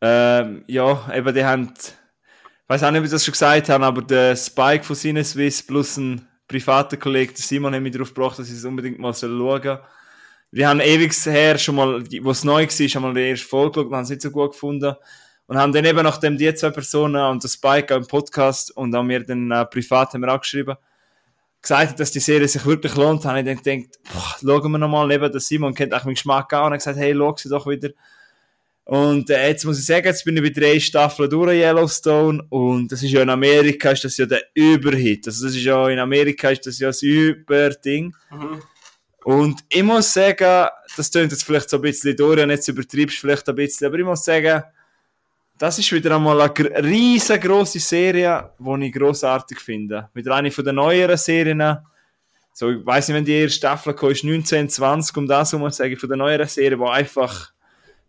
Ähm, 0.00 0.64
ja, 0.66 1.14
eben 1.14 1.34
die 1.34 1.44
haben. 1.44 1.74
Ich 1.76 2.68
weiß 2.68 2.82
auch 2.84 2.90
nicht, 2.90 3.00
ob 3.00 3.04
ich 3.04 3.10
das 3.10 3.24
schon 3.24 3.32
gesagt 3.32 3.68
habe, 3.68 3.84
aber 3.84 4.02
der 4.02 4.34
Spike 4.36 4.84
von 4.84 4.96
Sinneswiss 4.96 5.62
plus 5.62 5.96
ein 5.96 6.26
privater 6.46 6.96
Kollege, 6.96 7.34
der 7.34 7.42
Simon, 7.42 7.74
hat 7.74 7.82
mich 7.82 7.92
darauf 7.92 8.14
gebracht, 8.14 8.38
dass 8.38 8.48
ich 8.48 8.56
es 8.56 8.64
unbedingt 8.64 8.98
mal 8.98 9.14
schauen 9.14 9.38
soll. 9.38 9.82
Wir 10.50 10.68
haben 10.68 10.80
ewig 10.80 11.12
her 11.26 11.58
schon 11.58 11.74
mal, 11.74 12.02
wo 12.22 12.30
es 12.30 12.44
neu 12.44 12.66
war, 12.66 12.88
schon 12.88 13.02
mal 13.02 13.12
die 13.12 13.28
erste 13.28 13.46
Folge 13.46 13.72
geschaut 13.72 13.86
und 13.86 13.94
haben 13.94 14.04
es 14.04 14.10
nicht 14.10 14.22
so 14.22 14.30
gut 14.30 14.52
gefunden. 14.52 14.94
Und 15.48 15.56
haben 15.56 15.72
dann 15.72 15.86
eben, 15.86 16.02
nachdem 16.02 16.36
die 16.36 16.54
zwei 16.54 16.70
Personen 16.70 17.16
und 17.24 17.42
Spike 17.42 17.94
auch 17.94 17.98
im 17.98 18.06
Podcast 18.06 18.70
und 18.76 18.94
auch 18.94 19.02
mir 19.02 19.24
dann 19.24 19.50
äh, 19.50 19.64
privat 19.64 20.12
haben 20.12 20.20
wir 20.20 20.32
auch 20.32 20.40
geschrieben, 20.40 20.76
gesagt 21.62 21.98
dass 21.98 22.10
die 22.10 22.20
Serie 22.20 22.46
sich 22.46 22.64
wirklich 22.66 22.94
lohnt, 22.96 23.24
habe 23.24 23.40
ich 23.40 23.46
dann 23.46 23.56
gedacht, 23.56 23.98
boah, 24.12 24.36
schauen 24.40 24.72
wir 24.72 24.78
nochmal, 24.78 25.08
neben 25.08 25.32
der 25.32 25.40
Simon 25.40 25.74
kennt 25.74 25.94
auch 25.94 26.04
meinen 26.04 26.14
Geschmack 26.14 26.52
auch 26.52 26.66
und 26.66 26.72
hat 26.72 26.80
gesagt, 26.80 26.98
hey, 26.98 27.14
schau 27.16 27.34
sie 27.34 27.48
doch 27.48 27.66
wieder. 27.66 27.88
Und 28.84 29.30
äh, 29.30 29.48
jetzt 29.48 29.64
muss 29.64 29.78
ich 29.78 29.86
sagen, 29.86 30.06
jetzt 30.06 30.22
bin 30.26 30.36
ich 30.36 30.42
bei 30.42 30.60
drei 30.60 30.78
Staffeln 30.78 31.30
durch 31.30 31.58
Yellowstone 31.58 32.42
und 32.50 32.92
das 32.92 33.02
ist 33.02 33.10
ja 33.10 33.22
in 33.22 33.30
Amerika, 33.30 33.90
ist 33.90 34.04
das 34.04 34.18
ja 34.18 34.26
der 34.26 34.42
Überhit. 34.52 35.26
Also 35.26 35.46
das 35.46 35.54
ist 35.54 35.64
ja 35.64 35.88
in 35.88 35.98
Amerika 35.98 36.50
ist 36.50 36.66
das 36.66 36.78
ja 36.78 36.88
das 36.88 37.02
Überding. 37.02 38.14
Mhm. 38.30 38.62
Und 39.24 39.60
ich 39.70 39.82
muss 39.82 40.12
sagen, 40.12 40.68
das 40.94 41.10
klingt 41.10 41.32
jetzt 41.32 41.44
vielleicht 41.44 41.70
so 41.70 41.76
ein 41.76 41.82
bisschen 41.82 42.14
Dorian, 42.16 42.50
jetzt 42.50 42.68
übertreibst 42.68 43.18
vielleicht 43.18 43.48
ein 43.48 43.54
bisschen, 43.54 43.86
aber 43.86 43.98
ich 43.98 44.04
muss 44.04 44.24
sagen, 44.24 44.62
das 45.58 45.78
ist 45.78 45.92
wieder 45.92 46.14
einmal 46.14 46.40
eine 46.40 46.84
riesengroße 46.84 47.80
Serie, 47.80 48.52
die 48.58 48.86
ich 48.86 48.92
grossartig 48.92 49.60
finde. 49.60 50.08
Mit 50.14 50.28
einer 50.28 50.50
von 50.52 50.64
den 50.64 50.76
neueren 50.76 51.16
Serien. 51.16 51.78
So, 52.52 52.70
ich 52.70 52.86
weiss 52.86 53.08
nicht, 53.08 53.16
wenn 53.16 53.24
die 53.24 53.40
erste 53.40 53.58
Staffel 53.58 53.94
kam, 53.94 54.10
ist 54.10 54.24
1920, 54.24 55.16
um 55.16 55.26
das 55.26 55.52
herum 55.52 55.70
zu 55.70 55.76
sagen, 55.76 55.96
von 55.96 56.08
der 56.08 56.18
neueren 56.18 56.46
Serie, 56.46 56.76
die 56.76 56.84
einfach 56.84 57.52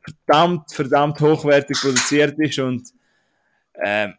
verdammt, 0.01 0.71
verdammt 0.71 1.19
hochwertig 1.19 1.79
produziert 1.79 2.39
ist 2.39 2.59
und 2.59 2.89
äh, 3.73 4.09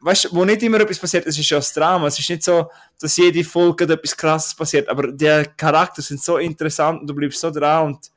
weißt 0.00 0.24
du, 0.24 0.28
wo 0.32 0.44
nicht 0.44 0.62
immer 0.62 0.80
etwas 0.80 0.98
passiert, 0.98 1.26
es 1.26 1.38
ist 1.38 1.48
ja 1.48 1.58
das 1.58 1.72
Drama. 1.72 2.06
Es 2.06 2.18
ist 2.18 2.28
nicht 2.28 2.42
so, 2.42 2.70
dass 3.00 3.16
jede 3.16 3.42
Folge 3.44 3.84
etwas 3.84 4.16
krasses 4.16 4.54
passiert, 4.54 4.88
aber 4.88 5.12
die 5.12 5.44
Charakter 5.56 6.02
sind 6.02 6.20
so 6.22 6.38
interessant 6.38 7.00
und 7.00 7.06
du 7.06 7.14
bleibst 7.14 7.40
so 7.40 7.50
dran 7.50 7.86
und 7.86 8.10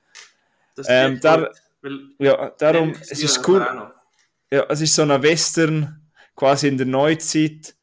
ähm, 0.87 1.19
da, 1.21 1.49
ja, 2.19 2.51
darum, 2.57 2.93
es 2.99 3.23
ist 3.23 3.47
cool. 3.47 3.65
Ja, 4.51 4.65
es 4.69 4.81
ist 4.81 4.95
so 4.95 5.01
ein 5.01 5.21
Western, 5.21 6.09
quasi 6.35 6.67
in 6.67 6.77
der 6.77 6.87
Neuzeit 6.87 7.75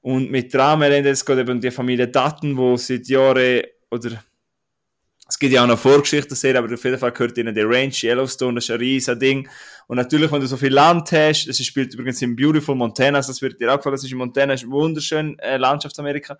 und 0.00 0.30
mit 0.30 0.52
Drama, 0.52 0.86
es 0.86 1.24
geht 1.24 1.38
eben 1.38 1.50
um 1.52 1.60
die 1.60 1.70
Familie 1.70 2.08
Dutton, 2.08 2.56
wo 2.56 2.76
seit 2.76 3.06
Jahren 3.06 3.62
oder 3.90 4.22
es 5.28 5.38
gibt 5.38 5.52
ja 5.52 5.62
auch 5.62 5.66
noch 5.66 5.78
Vorgeschichte 5.78 6.34
sehr, 6.34 6.56
aber 6.58 6.72
auf 6.72 6.82
jeden 6.82 6.98
Fall 6.98 7.12
gehört 7.12 7.36
ihnen 7.36 7.54
der 7.54 7.68
Range 7.68 7.92
Yellowstone, 7.92 8.54
das 8.54 8.64
ist 8.64 8.70
ein 8.70 8.78
riesen 8.78 9.18
Ding. 9.18 9.48
Und 9.86 9.98
natürlich, 9.98 10.32
wenn 10.32 10.40
du 10.40 10.46
so 10.46 10.56
viel 10.56 10.72
Land 10.72 11.12
hast, 11.12 11.46
das 11.46 11.58
spielt 11.58 11.92
übrigens 11.92 12.22
in 12.22 12.34
Beautiful 12.34 12.74
Montana, 12.74 13.18
das 13.18 13.42
wird 13.42 13.60
dir 13.60 13.70
auch 13.70 13.76
gefallen, 13.76 13.94
das 13.94 14.04
ist 14.04 14.12
in 14.12 14.16
Montana, 14.16 14.54
ist 14.54 14.68
wunderschön, 14.68 15.38
äh, 15.40 15.58
Landschaftsamerika. 15.58 16.38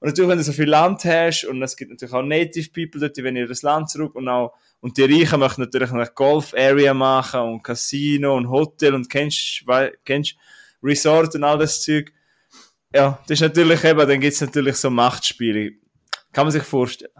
Und 0.00 0.08
natürlich, 0.08 0.30
wenn 0.30 0.38
du 0.38 0.44
so 0.44 0.52
viel 0.52 0.68
Land 0.68 1.04
hast, 1.04 1.44
und 1.44 1.62
es 1.62 1.76
gibt 1.76 1.90
natürlich 1.90 2.14
auch 2.14 2.22
Native 2.22 2.70
People 2.70 3.00
dort, 3.00 3.16
die 3.16 3.22
wollen 3.22 3.36
ihr 3.36 3.46
das 3.46 3.62
Land 3.62 3.90
zurück, 3.90 4.14
und 4.14 4.28
auch, 4.28 4.54
und 4.80 4.96
die 4.96 5.04
Reichen 5.04 5.40
möchten 5.40 5.60
natürlich 5.60 5.92
eine 5.92 6.06
Golf-Area 6.06 6.94
machen, 6.94 7.40
und 7.40 7.62
Casino, 7.62 8.36
und 8.36 8.48
Hotel, 8.48 8.94
und 8.94 9.10
kennst, 9.10 9.64
kennst 10.04 10.36
Resort 10.82 11.34
und 11.34 11.44
all 11.44 11.58
das 11.58 11.82
Zeug. 11.82 12.12
Ja, 12.94 13.18
das 13.28 13.36
ist 13.36 13.42
natürlich 13.42 13.84
eben, 13.84 14.08
dann 14.08 14.20
gibt's 14.20 14.40
natürlich 14.40 14.76
so 14.76 14.90
Machtspiele. 14.90 15.72
Kann 16.32 16.46
man 16.46 16.52
sich 16.52 16.62
vorstellen. 16.62 17.12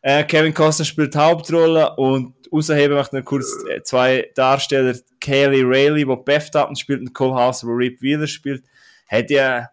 Äh, 0.00 0.24
Kevin 0.24 0.52
Costner 0.52 0.84
spielt 0.84 1.14
Hauptrolle 1.14 1.94
und 1.96 2.34
außerheben 2.50 2.96
möchte 2.96 3.18
ich 3.18 3.24
kurz 3.24 3.46
äh, 3.68 3.82
zwei 3.82 4.30
Darsteller, 4.34 4.96
Kaylee 5.20 5.62
Rayleigh, 5.62 6.08
wo 6.08 6.16
Beth 6.16 6.52
Dutton 6.52 6.74
spielt 6.74 7.00
und 7.00 7.14
Cole 7.14 7.34
Hauser, 7.34 7.68
wo 7.68 7.72
Rip 7.72 8.02
Wheeler 8.02 8.26
spielt. 8.26 8.64
Hat 9.08 9.30
ja, 9.30 9.68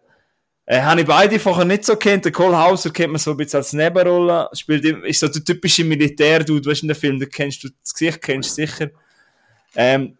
äh, 0.70 0.82
habe 0.82 1.00
ich 1.00 1.06
beide 1.08 1.40
vorher 1.40 1.64
nicht 1.64 1.84
so 1.84 1.96
kennt. 1.96 2.24
Der 2.24 2.30
Cole 2.30 2.56
Hauser 2.56 2.90
kennt 2.90 3.10
man 3.10 3.18
so 3.18 3.32
ein 3.32 3.36
bisschen 3.36 3.56
als 3.56 3.72
Nebenrolle, 3.72 4.48
spielt, 4.52 4.84
ist 4.84 5.18
so 5.18 5.26
der 5.26 5.42
typische 5.42 5.82
Militär-Dude, 5.82 6.70
weißt 6.70 6.82
du, 6.82 6.84
in 6.84 6.88
der 6.88 6.96
Film, 6.96 7.18
da 7.18 7.26
kennst 7.26 7.64
du, 7.64 7.70
das 7.82 7.92
Gesicht 7.92 8.22
kennst 8.22 8.50
du 8.50 8.66
sicher. 8.66 8.90
Ähm, 9.74 10.16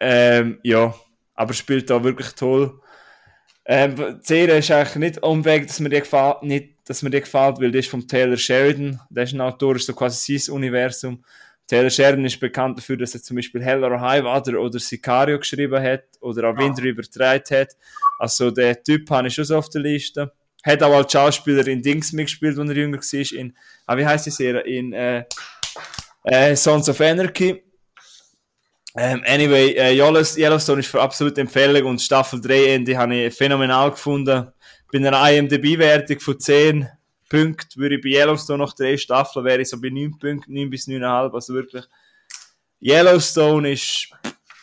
ähm, 0.00 0.60
ja, 0.62 0.94
aber 1.34 1.52
spielt 1.52 1.90
da 1.90 2.02
wirklich 2.02 2.28
toll. 2.28 2.80
Ähm, 3.66 3.96
die 3.96 4.26
Serie 4.26 4.56
ist 4.56 4.70
eigentlich 4.70 4.96
nicht 4.96 5.22
umweg, 5.22 5.66
dass 5.66 5.78
mir 5.78 5.90
die 5.90 6.00
gefällt, 6.00 6.42
nicht, 6.42 6.76
dass 6.86 7.02
mir 7.02 7.10
die 7.10 7.20
gefällt, 7.20 7.60
weil 7.60 7.70
die 7.70 7.80
ist 7.80 7.90
vom 7.90 8.08
Taylor 8.08 8.38
Sheridan. 8.38 8.98
Der 9.10 9.24
ist 9.24 9.34
ein 9.34 9.42
Autor, 9.42 9.76
ist 9.76 9.84
so 9.84 9.92
quasi 9.92 10.38
sein 10.38 10.54
Universum. 10.54 11.22
Taylor 11.70 11.88
Sheridan 11.88 12.24
ist 12.24 12.40
bekannt 12.40 12.78
dafür, 12.78 12.96
dass 12.96 13.14
er 13.14 13.22
zum 13.22 13.36
Beispiel 13.36 13.62
Hell 13.62 13.84
or 13.84 14.00
High 14.00 14.24
Water 14.24 14.58
oder 14.58 14.80
Sicario 14.80 15.38
geschrieben 15.38 15.80
hat 15.80 16.02
oder 16.20 16.50
auch 16.50 16.56
Wind 16.56 16.78
River 16.78 16.98
übertragen 16.98 17.44
hat. 17.48 17.76
Also 18.18 18.50
der 18.50 18.82
Typ 18.82 19.08
habe 19.08 19.28
ich 19.28 19.34
schon 19.34 19.44
so 19.44 19.56
auf 19.56 19.68
der 19.68 19.82
Liste. 19.82 20.32
Hat 20.64 20.82
auch 20.82 20.92
als 20.92 21.12
Schauspieler 21.12 21.64
in 21.68 21.80
Dings 21.80 22.12
mitgespielt, 22.12 22.58
als 22.58 22.70
er 22.70 22.76
jünger 22.76 22.98
war. 22.98 23.38
In, 23.38 23.56
ah, 23.86 23.96
wie 23.96 24.04
heißt 24.04 24.26
die 24.26 24.30
Serie? 24.30 24.62
In 24.62 24.92
äh, 24.92 25.24
äh, 26.24 26.56
Sons 26.56 26.88
of 26.88 27.00
Anarchy. 27.00 27.62
Ähm, 28.96 29.22
anyway, 29.24 29.70
äh, 29.76 29.94
Yellowstone 29.94 30.80
ist 30.80 30.88
für 30.88 31.00
absolut 31.00 31.38
Empfehlung 31.38 31.88
und 31.88 32.02
Staffel 32.02 32.40
3 32.40 32.74
Ende 32.74 32.98
habe 32.98 33.14
ich 33.14 33.34
phänomenal 33.34 33.92
gefunden. 33.92 34.48
Bei 34.90 34.98
einer 34.98 35.30
IMDb-Wertung 35.30 36.18
von 36.18 36.40
10 36.40 36.88
Punkten 37.30 37.80
würde 37.80 37.94
ich 37.94 38.02
bei 38.02 38.10
Yellowstone 38.10 38.62
nach 38.62 38.74
drei 38.74 38.98
Staffeln 38.98 39.46
wäre 39.46 39.62
ich 39.62 39.70
so 39.70 39.80
bei 39.80 39.88
9 39.88 40.18
Punkten, 40.18 40.52
9 40.52 40.68
bis 40.68 40.86
9,5, 40.86 41.32
also 41.32 41.54
wirklich. 41.54 41.84
Yellowstone 42.82 43.72
ist 43.72 44.10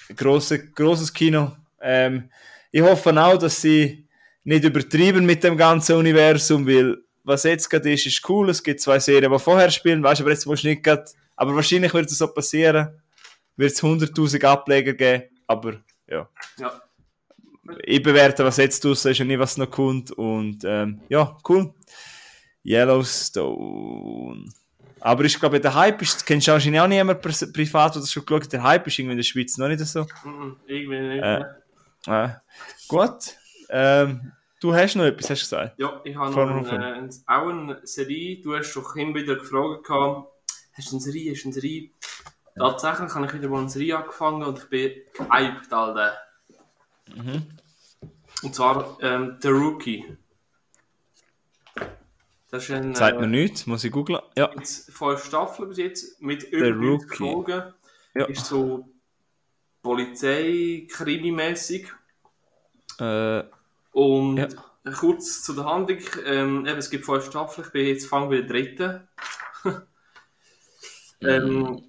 ein 0.10 0.16
grosses, 0.16 0.60
grosses 0.76 1.12
Kino. 1.12 1.54
Ähm, 1.82 2.30
ich 2.72 2.82
hoffe 2.82 3.20
auch, 3.20 3.38
dass 3.38 3.60
sie 3.60 4.08
nicht 4.44 4.64
übertrieben 4.64 5.26
mit 5.26 5.44
dem 5.44 5.58
ganzen 5.58 5.96
Universum, 5.96 6.68
weil 6.68 6.98
was 7.24 7.44
jetzt 7.44 7.68
gerade 7.68 7.92
ist, 7.92 8.06
ist 8.06 8.30
cool. 8.30 8.52
Es 8.52 8.62
gibt 8.62 8.82
zwei 8.82 9.00
Serien, 9.00 9.32
die 9.32 9.40
vorher 9.40 9.72
spielen, 9.72 10.04
weißt 10.04 10.20
du, 10.20 10.24
aber 10.24 10.32
jetzt 10.32 10.46
musst 10.46 10.64
du 10.64 10.68
nicht 10.68 10.84
gerade, 10.84 11.06
aber 11.36 11.56
wahrscheinlich 11.56 11.94
wird 11.94 12.12
es 12.12 12.20
so 12.20 12.28
passieren 12.28 13.02
wird 13.58 13.72
es 13.74 13.84
100.000 13.84 14.46
Ableger 14.46 14.94
geben, 14.94 15.24
aber 15.48 15.82
ja. 16.08 16.30
ja. 16.60 16.82
Ich 17.84 18.02
bewerte, 18.02 18.46
was 18.46 18.58
jetzt 18.58 18.86
draussen 18.86 19.12
ist 19.12 19.20
und 19.20 19.28
nicht, 19.28 19.40
was 19.40 19.58
noch 19.58 19.70
kommt. 19.70 20.12
Und 20.12 20.64
ähm, 20.64 21.02
ja, 21.10 21.38
cool. 21.50 21.74
Yellowstone. 22.68 24.50
Aber 25.00 25.24
ich 25.24 25.40
glaube, 25.40 25.60
der 25.60 25.74
Hype 25.74 26.02
ist, 26.02 26.26
kennst 26.26 26.48
du 26.48 26.52
wahrscheinlich 26.52 26.82
auch 26.82 26.88
niemand 26.88 27.22
privat, 27.22 27.96
der 27.96 28.02
das 28.02 28.12
schon 28.12 28.26
geschaut 28.26 28.52
Der 28.52 28.64
Hype 28.64 28.88
ist 28.88 29.00
irgendwie 29.00 29.14
in 29.14 29.18
der 29.18 29.24
Schweiz 29.24 29.58
noch 29.58 29.68
nicht 29.68 29.80
so. 29.86 30.06
Irgendwie 30.66 31.00
nicht. 31.00 31.24
Äh, 31.24 31.44
äh, 32.08 32.30
gut. 32.88 33.36
Ähm, 33.70 34.32
du 34.60 34.74
hast 34.74 34.96
noch 34.96 35.06
etwas, 35.06 35.30
hast 35.30 35.52
du 35.52 35.56
gesagt? 35.56 35.80
Ja, 35.80 36.02
ich 36.04 36.16
habe 36.16 36.32
noch 36.32 36.72
eine, 36.72 37.08
äh, 37.08 37.10
auch 37.26 37.48
eine 37.48 37.80
Serie. 37.84 38.42
Du 38.42 38.56
hast 38.56 38.74
doch 38.74 38.96
immer 38.96 39.16
wieder 39.16 39.36
gefragt, 39.36 39.88
hast 40.74 40.92
du 40.92 40.96
eine 40.96 41.02
Serie, 41.02 41.32
hast 41.32 41.44
du 41.44 41.48
eine 41.50 41.54
Serie? 41.54 41.92
Tatsächlich 42.58 43.14
habe 43.14 43.26
ich 43.28 43.34
wieder 43.34 43.50
mal 43.50 43.60
eine 43.60 43.70
Serie 43.70 43.98
angefangen 43.98 44.44
und 44.44 44.58
ich 44.58 44.70
bin 44.70 44.92
gehypt, 45.14 45.72
Alter. 45.72 46.18
Mhm. 47.16 47.46
Und 48.42 48.56
zwar 48.56 48.98
ähm, 49.02 49.38
The 49.42 49.50
Rookie. 49.50 50.18
Das 52.50 52.64
ist 52.64 52.72
ein, 52.72 52.96
Sagt 52.96 53.18
äh, 53.18 53.20
mir 53.20 53.28
nichts, 53.28 53.68
muss 53.68 53.84
ich 53.84 53.92
googeln. 53.92 54.22
Ja. 54.38 54.50
Fünf 54.62 55.26
Staffeln 55.26 55.68
bis 55.70 55.78
jetzt 55.78 56.22
mit 56.22 56.44
über 56.44 57.00
Folgen. 57.16 57.74
Ja. 58.16 58.26
Ist 58.26 58.46
so 58.46 58.88
Polizei-Krimi-mäßig. 59.82 61.88
Äh, 63.00 63.44
und 63.92 64.38
ja. 64.38 64.48
kurz 64.98 65.44
zu 65.44 65.54
der 65.54 65.66
Handlung. 65.66 66.00
Ähm, 66.26 66.66
eben, 66.66 66.78
es 66.78 66.90
gibt 66.90 67.06
fünf 67.06 67.26
Staffeln, 67.26 67.68
ich 67.68 67.74
bin 67.74 67.86
jetzt 67.86 68.08
fangen 68.08 68.30
bei 68.30 68.38
der 68.38 68.48
dritten. 68.48 69.06
ähm, 71.22 71.84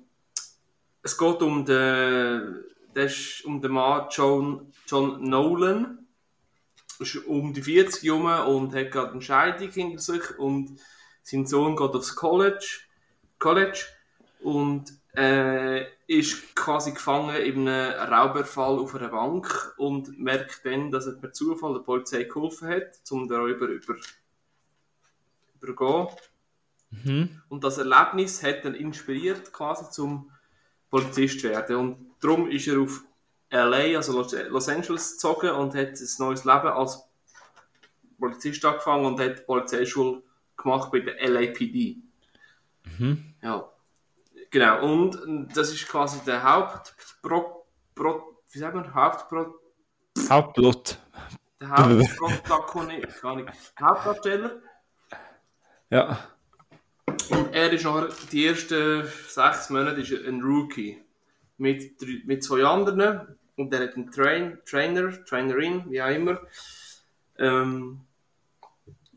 es 1.03 1.17
geht 1.17 1.43
um 1.43 1.65
den, 1.65 2.65
das 2.95 3.43
um 3.45 3.63
den 3.63 3.73
Mann 3.73 4.09
John, 4.11 4.73
John 4.87 5.23
Nolan. 5.23 6.08
Ist 7.01 7.17
um 7.27 7.53
die 7.53 7.63
40 7.63 8.03
Jahre 8.03 8.51
und 8.51 8.75
hat 8.75 8.91
gerade 8.91 9.13
eine 9.13 9.23
Scheidung 9.23 9.71
hinter 9.71 10.01
sich 10.01 10.39
und 10.39 10.81
sein 11.23 11.47
Sohn 11.47 11.77
geht 11.77 11.91
aufs 11.91 12.17
College, 12.17 12.81
College 13.39 13.85
und 14.41 14.93
äh, 15.17 15.87
ist 16.07 16.55
quasi 16.55 16.93
gefangen 16.93 17.37
in 17.37 17.69
einem 17.69 18.13
Raubüberfall 18.13 18.79
auf 18.79 18.95
einer 18.95 19.09
Bank 19.09 19.75
und 19.77 20.19
merkt 20.19 20.65
dann, 20.65 20.91
dass 20.91 21.07
er 21.07 21.15
per 21.15 21.33
Zufall 21.33 21.75
der 21.75 21.81
Polizei 21.81 22.25
geholfen 22.25 22.69
hat, 22.69 23.01
um 23.11 23.29
darüber 23.29 23.67
über, 23.67 23.97
übergehen. 25.61 26.09
Mhm. 26.91 27.43
Und 27.49 27.65
das 27.65 27.79
Erlebnis 27.79 28.43
hat 28.43 28.65
dann 28.65 28.75
inspiriert 28.75 29.53
quasi 29.53 29.91
zum 29.91 30.31
Polizist 30.91 31.43
werden. 31.43 31.77
Und 31.77 32.11
darum 32.21 32.51
ist 32.51 32.69
er 32.69 32.81
auf 32.81 33.03
LA, 33.51 33.97
also 33.97 34.13
Los 34.49 34.69
Angeles, 34.69 35.13
gezogen 35.13 35.51
und 35.51 35.75
hat 35.75 35.89
ein 35.89 36.09
neues 36.19 36.45
Leben 36.45 36.69
als 36.69 37.09
Polizist 38.19 38.65
angefangen 38.65 39.07
und 39.07 39.21
hat 39.21 39.47
Polizeischule 39.47 40.23
gemacht 40.57 40.91
bei 40.91 41.01
der 41.01 41.29
LAPD. 41.29 41.99
Mhm. 42.99 43.35
Ja, 43.43 43.71
genau. 44.51 44.85
Und 44.85 45.57
das 45.57 45.73
ist 45.73 45.89
quasi 45.89 46.19
der 46.27 46.43
Hauptpro, 46.43 47.67
Pro, 47.95 48.37
wie 48.51 48.59
sagt 48.59 48.75
man, 48.75 48.93
Hauptpro, 48.93 49.55
Hauptplot. 50.29 50.99
Der 51.61 51.71
Hauptprotagonist, 51.71 53.21
gar 53.23 53.37
nicht. 53.37 53.49
Hauptdarsteller. 53.81 54.61
Ja. 55.91 56.19
Und 57.31 57.55
er 57.55 57.73
ist 57.73 57.85
noch 57.85 58.09
die 58.31 58.47
ersten 58.47 59.07
sechs 59.29 59.71
Monate 59.71 60.01
ist 60.01 60.13
ein 60.13 60.43
Rookie. 60.43 61.03
Mit, 61.57 61.97
mit 62.27 62.45
zwei 62.45 62.65
anderen. 62.65 63.38
Und 63.59 63.75
er 63.75 63.81
hat 63.83 63.97
einen 63.97 64.11
Train, 64.11 64.59
Trainer, 64.65 65.25
Trainerin, 65.25 65.85
wie 65.91 66.01
auch 66.01 66.09
immer. 66.09 66.41
Ähm, 67.37 68.01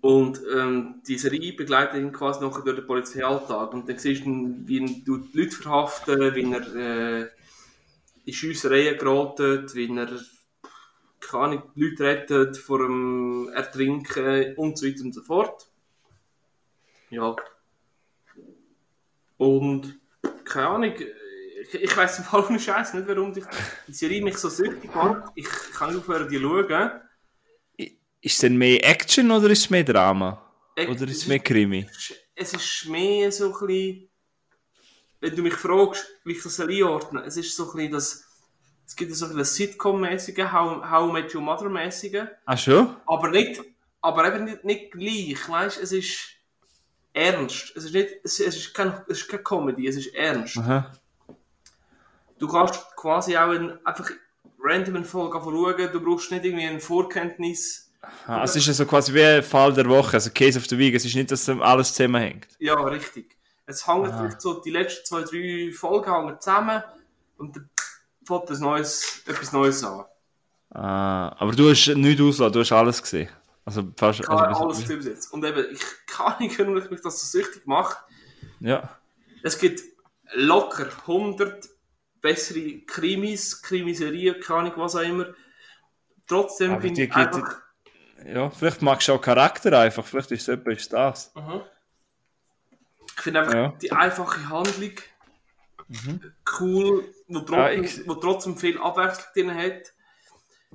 Und 0.01 0.41
ähm, 0.51 1.01
die 1.07 1.19
Serie 1.19 1.53
begleitet 1.53 2.01
ihn 2.01 2.11
quasi 2.11 2.41
noch 2.41 2.63
durch 2.63 2.75
den 2.75 2.87
Polizeialltag. 2.87 3.71
Und 3.71 3.87
dann 3.87 3.99
siehst 3.99 4.25
du, 4.25 4.55
wie 4.65 4.79
er 4.79 4.87
die 4.87 5.37
Leute 5.37 5.55
verhaften, 5.55 6.33
wie 6.33 6.51
er 6.51 6.75
äh, 6.75 7.29
in 8.25 8.33
Schiessereien 8.33 8.97
geratet, 8.97 9.75
wie 9.75 9.95
er 9.95 10.09
keine 11.19 11.61
Leute 11.75 12.03
rettet 12.03 12.57
vor 12.57 12.79
dem 12.79 13.49
Ertrinken 13.53 14.55
und 14.55 14.75
so 14.77 14.87
weiter 14.87 15.03
und 15.03 15.13
so 15.13 15.21
fort. 15.21 15.67
Ja. 17.11 17.35
Und 19.37 19.99
keine 20.45 20.67
Ahnung, 20.67 20.93
ich, 21.73 21.81
ich 21.83 21.97
weiß 21.97 22.19
im 22.19 22.25
Fall 22.25 22.51
nicht 22.51 22.65
Scheiß 22.65 22.93
nicht, 22.93 23.07
warum 23.07 23.33
die, 23.33 23.43
die 23.87 23.93
Serie 23.93 24.21
mich 24.23 24.37
so 24.37 24.49
süchtig 24.49 24.93
macht. 24.93 25.31
Ich, 25.35 25.47
kann 25.73 25.89
nicht 25.89 25.99
aufhören, 25.99 26.27
die 26.29 26.37
zu 26.37 26.43
schauen. 26.43 26.91
Ist 28.23 28.33
es 28.35 28.37
denn 28.39 28.57
mehr 28.57 28.87
Action 28.87 29.31
oder 29.31 29.49
ist 29.49 29.59
es 29.59 29.69
mehr 29.69 29.83
Drama? 29.83 30.45
Oder 30.77 31.07
ist 31.07 31.17
es 31.17 31.27
mehr 31.27 31.39
Krimi? 31.39 31.87
Es 32.35 32.53
ist 32.53 32.85
mehr 32.87 33.31
so 33.31 33.53
ein 33.53 33.67
bisschen, 33.67 34.09
wenn 35.19 35.35
du 35.35 35.41
mich 35.43 35.53
fragst, 35.53 36.05
wie 36.23 36.33
ich 36.33 36.43
das 36.43 36.59
einordnen 36.59 37.21
soll, 37.21 37.27
es 37.27 37.37
ist 37.37 37.55
so 37.55 37.71
ein 37.71 37.75
bisschen 37.75 37.91
das, 37.91 38.25
es 38.85 38.95
gibt 38.95 39.15
so 39.15 39.25
ein 39.25 39.35
bisschen 39.35 39.69
Sitcom-mäßige, 39.73 40.51
How, 40.51 40.89
How 40.89 41.11
Met 41.11 41.33
Your 41.33 41.41
Mother-mäßige, 41.41 42.23
Ah, 42.45 42.57
schon? 42.57 42.95
aber 43.05 43.29
nicht, 43.29 43.61
aber 44.01 44.27
eben 44.33 44.45
nicht, 44.45 44.63
nicht 44.63 44.91
gleich, 44.91 45.49
weißt 45.49 45.81
es 45.81 45.91
ist 45.91 46.29
ernst, 47.13 47.73
es 47.75 47.85
ist 47.85 47.93
nicht, 47.93 48.09
es, 48.23 48.39
es 48.39 48.55
ist 48.55 48.73
kein, 48.73 48.93
es 49.07 49.19
ist 49.21 49.29
keine 49.29 49.43
Comedy, 49.43 49.87
es 49.87 49.97
ist 49.97 50.13
ernst. 50.13 50.57
Aha. 50.57 50.91
Du 52.41 52.47
kannst 52.47 52.83
quasi 52.95 53.37
auch 53.37 53.51
in, 53.51 53.77
einfach 53.85 54.09
random 54.59 54.95
eine 54.97 55.05
Folge 55.05 55.39
schauen, 55.41 55.91
du 55.93 56.01
brauchst 56.01 56.31
nicht 56.31 56.43
irgendwie 56.43 56.65
eine 56.65 56.79
Vorkenntnis, 56.79 57.87
Ah, 58.25 58.43
es 58.43 58.55
ist 58.55 58.65
ja 58.65 58.73
so 58.73 58.85
quasi 58.87 59.13
wie 59.13 59.23
ein 59.23 59.43
Fall 59.43 59.71
der 59.73 59.87
Woche, 59.87 60.13
also 60.13 60.31
Case 60.31 60.57
of 60.57 60.65
the 60.65 60.75
Week. 60.75 60.95
Es 60.95 61.05
ist 61.05 61.13
nicht, 61.13 61.29
dass 61.29 61.47
alles 61.47 61.93
zusammenhängt. 61.93 62.47
Ja, 62.57 62.73
richtig. 62.73 63.37
Es 63.67 63.85
hängt 63.85 64.07
vielleicht 64.07 64.41
so, 64.41 64.59
die 64.59 64.71
letzten 64.71 65.05
zwei, 65.05 65.21
drei 65.21 65.71
Folgen 65.71 66.11
hängen 66.11 66.41
zusammen 66.41 66.83
und 67.37 67.55
dann 67.55 67.69
fängt 68.25 68.49
ein 68.49 68.59
neues, 68.59 69.21
etwas 69.27 69.53
Neues 69.53 69.83
an. 69.83 70.05
Ah, 70.71 71.35
aber 71.37 71.51
du 71.51 71.69
hast 71.69 71.87
nichts 71.95 72.21
ausgelassen, 72.21 72.53
du 72.53 72.59
hast 72.61 72.71
alles 72.71 73.03
gesehen. 73.03 73.29
Also 73.65 73.87
fast. 73.95 74.21
Ich 74.21 74.27
habe 74.27 74.47
Also, 74.47 74.63
alles 74.63 74.87
bis 74.87 75.05
jetzt. 75.05 75.31
Und 75.31 75.45
eben, 75.45 75.63
ich 75.71 75.81
kann 76.07 76.35
nicht, 76.39 76.59
ich 76.59 76.89
mich 76.89 77.01
das 77.01 77.21
so 77.21 77.37
süchtig 77.37 77.67
mache. 77.67 77.97
ja. 78.61 78.97
Es 79.43 79.57
gibt 79.57 79.81
locker 80.33 80.87
100 81.07 81.67
bessere 82.21 82.79
Krimis, 82.81 83.61
Krimiserien, 83.61 84.39
keine 84.39 84.59
Ahnung, 84.59 84.73
was 84.77 84.95
auch 84.95 85.01
immer. 85.01 85.27
Trotzdem 86.27 86.71
Aber 86.73 86.81
finde 86.81 86.95
die 86.95 87.03
ich 87.07 87.15
einfach... 87.15 87.61
ja, 88.25 88.49
vielleicht 88.49 88.81
magst 88.81 89.07
du 89.07 89.13
auch 89.13 89.21
Charakter 89.21 89.77
einfach, 89.79 90.05
vielleicht 90.05 90.31
ist 90.31 90.43
es 90.43 90.47
etwas 90.47 90.87
das. 90.89 91.31
Mhm. 91.35 91.61
Ich 93.17 93.21
finde 93.21 93.39
einfach 93.41 93.53
Ja. 93.55 93.67
Mhm. 93.69 93.79
die 93.79 93.91
einfache 93.91 94.49
Handlung 94.49 94.93
cool, 96.59 97.03
wo 97.27 97.39
trotzdem, 97.41 97.83
ich- 97.83 98.07
wo 98.07 98.15
trotzdem 98.15 98.57
viel 98.57 98.77
Abwechslung 98.79 99.25
drin 99.33 99.55
hat. 99.55 99.93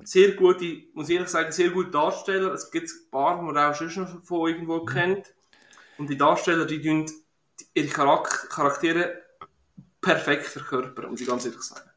Sehr 0.03 0.33
gute, 0.33 0.83
muss 0.93 1.09
ich 1.09 1.15
ehrlich 1.15 1.29
sagen, 1.29 1.51
sehr 1.51 1.71
gute 1.71 1.89
Darsteller. 1.89 2.53
Es 2.53 2.69
gibt 2.69 2.87
ein 2.87 3.09
paar, 3.09 3.37
die 3.39 3.43
man 3.45 3.57
auch 3.57 3.73
schon 3.73 4.21
von 4.23 4.47
irgendwo 4.47 4.81
Mhm. 4.81 4.85
kennt. 4.85 5.33
Und 5.97 6.09
die 6.11 6.17
Darsteller, 6.17 6.65
die 6.65 7.05
ihre 7.73 7.87
Charak 7.87 8.47
Charaktere 8.51 9.23
perfekt 10.07 10.45
verkörpern, 10.45 11.11
muss 11.11 11.21
ich 11.21 11.27
ganz 11.27 11.45
ehrlich 11.45 11.61
sagen. 11.61 11.89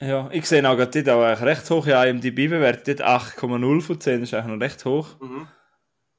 Ja, 0.00 0.28
ich 0.32 0.46
sehe 0.46 0.66
auch 0.68 0.76
gerade 0.76 1.02
dort 1.02 1.38
auch 1.38 1.44
recht 1.44 1.68
hoch. 1.70 1.86
Ja, 1.86 2.04
IMDb 2.04 2.48
bewertet 2.48 3.02
8,0 3.02 3.80
von 3.80 4.00
10, 4.00 4.20
das 4.20 4.28
ist 4.28 4.34
eigentlich 4.34 4.54
noch 4.54 4.60
recht 4.60 4.84
hoch. 4.84 5.20
Mhm. 5.20 5.48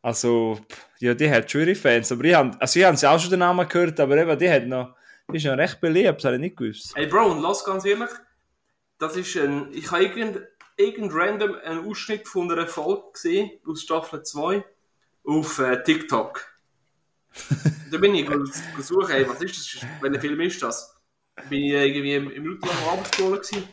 Also, 0.02 0.60
ja, 1.00 1.14
die 1.14 1.30
hat 1.30 1.50
schon 1.50 1.62
ihre 1.62 1.76
Fans. 1.76 2.12
Aber 2.12 2.24
ich 2.24 2.34
habe, 2.34 2.56
also 2.60 2.80
ich 2.80 3.00
sie 3.00 3.08
auch 3.08 3.20
schon 3.20 3.30
den 3.30 3.39
Namen 3.39 3.68
gehört, 3.68 4.00
aber 4.00 4.18
eben, 4.18 4.38
die 4.38 4.50
hat 4.50 4.66
noch, 4.66 4.95
die 5.32 5.38
ist 5.38 5.45
noch 5.45 5.58
recht 5.58 5.80
beliebt, 5.82 6.18
das 6.18 6.26
habe 6.26 6.36
ich 6.36 6.41
nicht 6.41 6.58
gewusst. 6.58 6.93
Hey 6.95 7.08
Bro, 7.08 7.32
und 7.32 7.41
lass 7.41 7.64
ganz 7.64 7.86
ehrlich, 7.86 8.10
das 8.97 9.16
ist 9.16 9.36
ein, 9.38 9.70
ich 9.72 9.91
habe 9.91 10.04
irgend, 10.04 10.41
irgend 10.78 11.14
random 11.14 11.56
einen 11.64 11.88
Ausschnitt 11.88 12.28
von 12.28 12.52
einer 12.52 12.68
Folge 12.68 13.12
gesehen, 13.14 13.52
aus 13.66 13.82
Staffel 13.82 14.24
2, 14.24 14.64
auf 15.26 15.60
äh, 15.60 15.84
TikTok. 15.84 16.45
da 17.91 17.97
bin 17.97 18.16
ich 18.16 18.28
gesucht, 18.76 19.10
hey, 19.10 19.28
was 19.28 19.41
ist 19.41 19.76
das, 19.76 19.88
welcher 20.02 20.20
Film 20.20 20.41
ist 20.41 20.62
das? 20.62 20.99
Bin 21.50 21.64
ich 21.64 21.72
irgendwie 21.72 22.16
im, 22.16 22.32
im 22.32 22.44
Minutenlang 22.44 22.78
Abendschule 22.90 23.40
gewesen. 23.40 23.68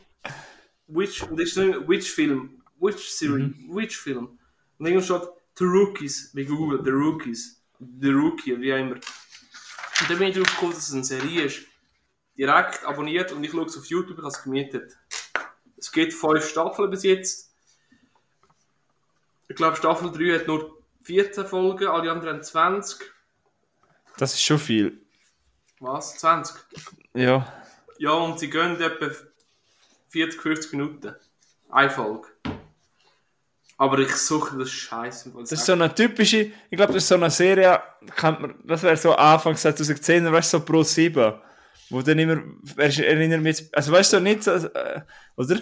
Which, 0.89 1.23
und 1.23 1.41
ist 1.41 1.59
ein 1.59 1.89
Which 1.89 2.11
Film, 2.11 2.63
Which 2.79 3.11
Series, 3.11 3.53
Which 3.69 3.97
Film. 3.97 4.39
Und 4.79 4.87
irgendwann 4.87 5.05
steht 5.05 5.29
The 5.57 5.65
Rookies, 5.65 6.31
wie 6.35 6.45
Google, 6.45 6.81
The 6.85 6.91
Rookies, 6.91 7.63
The 8.01 8.11
Rookie, 8.11 8.61
wie 8.61 8.73
auch 8.73 8.79
immer. 8.79 8.95
Und 8.95 10.11
dann 10.11 10.19
bin 10.19 10.29
ich 10.29 10.35
darauf 10.35 10.51
gekommen, 10.53 10.73
dass 10.73 10.89
es 10.89 10.95
eine 10.95 11.05
Serie 11.05 11.45
ist 11.45 11.67
direkt 12.37 12.85
abonniert 12.85 13.33
und 13.33 13.43
ich 13.45 13.51
schaue 13.51 13.65
es 13.65 13.77
auf 13.77 13.87
YouTube, 13.87 14.19
ich 14.19 14.25
habe 14.25 14.29
es 14.29 14.43
gemietet. 14.43 14.97
Es 15.77 15.91
gibt 15.93 16.13
fünf 16.13 16.47
Staffeln 16.49 16.91
bis 16.91 17.03
jetzt. 17.03 17.53
Ich 19.49 19.57
glaube, 19.57 19.77
Staffel 19.77 20.11
3 20.11 20.41
hat 20.41 20.47
nur 20.47 20.83
14 21.03 21.47
Folgen, 21.47 21.87
alle 21.87 22.11
anderen 22.11 22.37
haben 22.37 22.43
20. 22.43 23.11
Das 24.19 24.35
ist 24.35 24.43
schon 24.43 24.59
viel. 24.59 25.01
Was? 25.81 26.17
20? 26.19 26.57
Ja. 27.15 27.53
Ja, 27.99 28.13
und 28.13 28.39
sie 28.39 28.51
gehen 28.51 28.81
etwa 28.81 29.11
40, 30.09 30.41
50 30.41 30.73
Minuten. 30.73 31.15
Eine 31.71 31.91
Folge. 31.91 32.29
Aber 33.79 33.99
ich 33.99 34.15
suche 34.17 34.57
das 34.57 34.71
Scheiße. 34.71 35.33
Das 35.39 35.53
ist 35.53 35.67
so 35.67 35.73
eine 35.73 35.95
typische, 35.95 36.53
ich 36.71 36.77
glaube, 36.77 36.95
das 36.95 37.03
ist 37.03 37.09
so 37.09 37.17
eine 37.17 37.31
Serie, 37.31 37.83
man, 38.23 38.55
das 38.65 38.83
wäre 38.83 38.97
so 38.97 39.15
Anfang 39.15 39.55
2010, 39.55 40.33
weißt 40.33 40.55
du, 40.55 40.59
so 40.59 40.65
Pro 40.65 40.83
7, 40.83 41.35
wo 41.91 42.01
dann 42.01 42.19
immer, 42.19 42.43
erinnert 42.79 43.43
mich, 43.43 43.69
also 43.73 43.93
weißt 43.93 44.15
du, 44.15 44.21
nicht 44.21 44.45
so, 44.45 44.53
äh, 44.53 45.03
oder? 45.37 45.61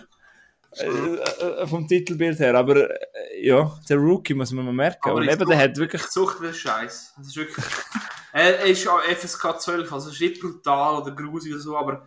Äh, 0.76 0.86
äh, 0.86 1.66
vom 1.66 1.86
Titelbild 1.86 2.38
her, 2.38 2.54
aber 2.54 2.90
äh, 2.90 3.46
ja, 3.46 3.72
der 3.88 3.96
Rookie 3.96 4.34
muss 4.34 4.52
man 4.52 4.64
mal 4.64 4.72
merken. 4.72 5.10
Aber 5.10 5.18
Und 5.18 5.24
ich 5.24 5.32
eben, 5.32 5.48
der 5.48 5.58
hat 5.58 5.76
wirklich, 5.76 6.02
Ich 6.02 6.10
suche 6.10 6.44
den 6.44 6.54
Scheiß. 6.54 7.14
Das 7.16 7.26
ist 7.26 7.36
wirklich. 7.36 7.64
er, 8.34 8.58
er 8.58 8.66
ist 8.66 8.88
auch 8.88 9.00
FSK 9.00 9.60
12, 9.60 9.92
also 9.92 10.08
es 10.08 10.14
ist 10.14 10.20
nicht 10.20 10.40
brutal 10.40 11.00
oder 11.00 11.12
grusig 11.12 11.52
oder 11.52 11.62
so, 11.62 11.78
aber 11.78 12.04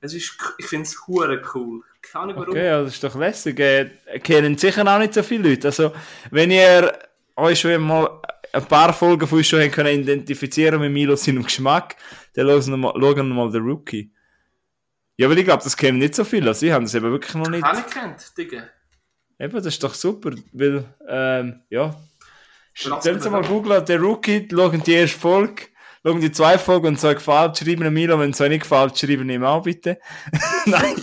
es 0.00 0.12
ist, 0.12 0.36
ich 0.58 0.66
finde 0.66 0.86
es 0.86 1.06
hure 1.06 1.40
cool. 1.54 1.84
Keine 2.02 2.24
Ahnung 2.24 2.36
warum. 2.36 2.50
okay, 2.50 2.66
ja, 2.66 2.82
das 2.82 2.94
ist 2.94 3.04
doch 3.04 3.14
lässig. 3.14 3.60
Äh, 3.60 3.90
kennen 4.24 4.58
sicher 4.58 4.84
auch 4.92 4.98
nicht 4.98 5.14
so 5.14 5.22
viele 5.22 5.50
Leute. 5.50 5.68
Also, 5.68 5.92
wenn 6.32 6.50
ihr 6.50 6.98
euch 7.36 7.60
schon 7.60 7.80
mal 7.80 8.20
ein 8.52 8.64
paar 8.64 8.92
Folgen 8.92 9.24
von 9.24 9.38
uns 9.38 9.46
schon 9.46 9.70
können 9.70 10.00
identifizieren 10.02 10.80
mit 10.80 10.90
Milo 10.90 11.14
seinem 11.14 11.44
Geschmack, 11.44 11.94
dann 12.34 12.48
schauen 12.48 12.66
wir 12.66 12.76
mal, 12.76 12.92
schauen 12.94 13.28
wir 13.28 13.34
mal 13.34 13.50
den 13.52 13.62
Rookie. 13.62 14.12
Ja, 15.16 15.30
weil 15.30 15.38
ich 15.38 15.44
glaube, 15.44 15.62
das 15.62 15.76
kennen 15.76 15.98
nicht 15.98 16.16
so 16.16 16.24
viele. 16.24 16.48
Also, 16.48 16.66
ich 16.66 16.72
habe 16.72 16.84
das 16.84 16.94
eben 16.96 17.08
wirklich 17.12 17.34
noch 17.36 17.48
nicht. 17.48 17.62
Keine 17.62 17.82
kennt, 17.84 18.36
Digga. 18.36 18.64
Eben, 19.38 19.52
das 19.54 19.66
ist 19.66 19.84
doch 19.84 19.94
super, 19.94 20.32
weil, 20.52 20.84
ähm, 21.08 21.62
ja. 21.70 21.94
Stellen 22.78 23.20
Sie 23.20 23.30
mal 23.30 23.42
googeln, 23.42 23.84
der 23.84 24.00
Rookie, 24.00 24.48
schauen 24.48 24.82
die 24.84 24.92
erste 24.92 25.18
Folge, 25.18 25.64
schauen 26.04 26.20
die 26.20 26.30
zwei 26.30 26.56
Folgen 26.58 26.86
und 26.86 27.00
so 27.00 27.08
gefällt, 27.08 27.58
schreiben 27.58 27.84
ihm 27.84 27.92
Milo, 27.92 28.18
wenn 28.20 28.30
es 28.30 28.40
euch 28.40 28.50
nicht 28.50 28.62
gefällt, 28.62 28.96
schreiben 28.96 29.28
ihm 29.28 29.42
auch 29.42 29.64
bitte. 29.64 29.98
Nein. 30.66 30.94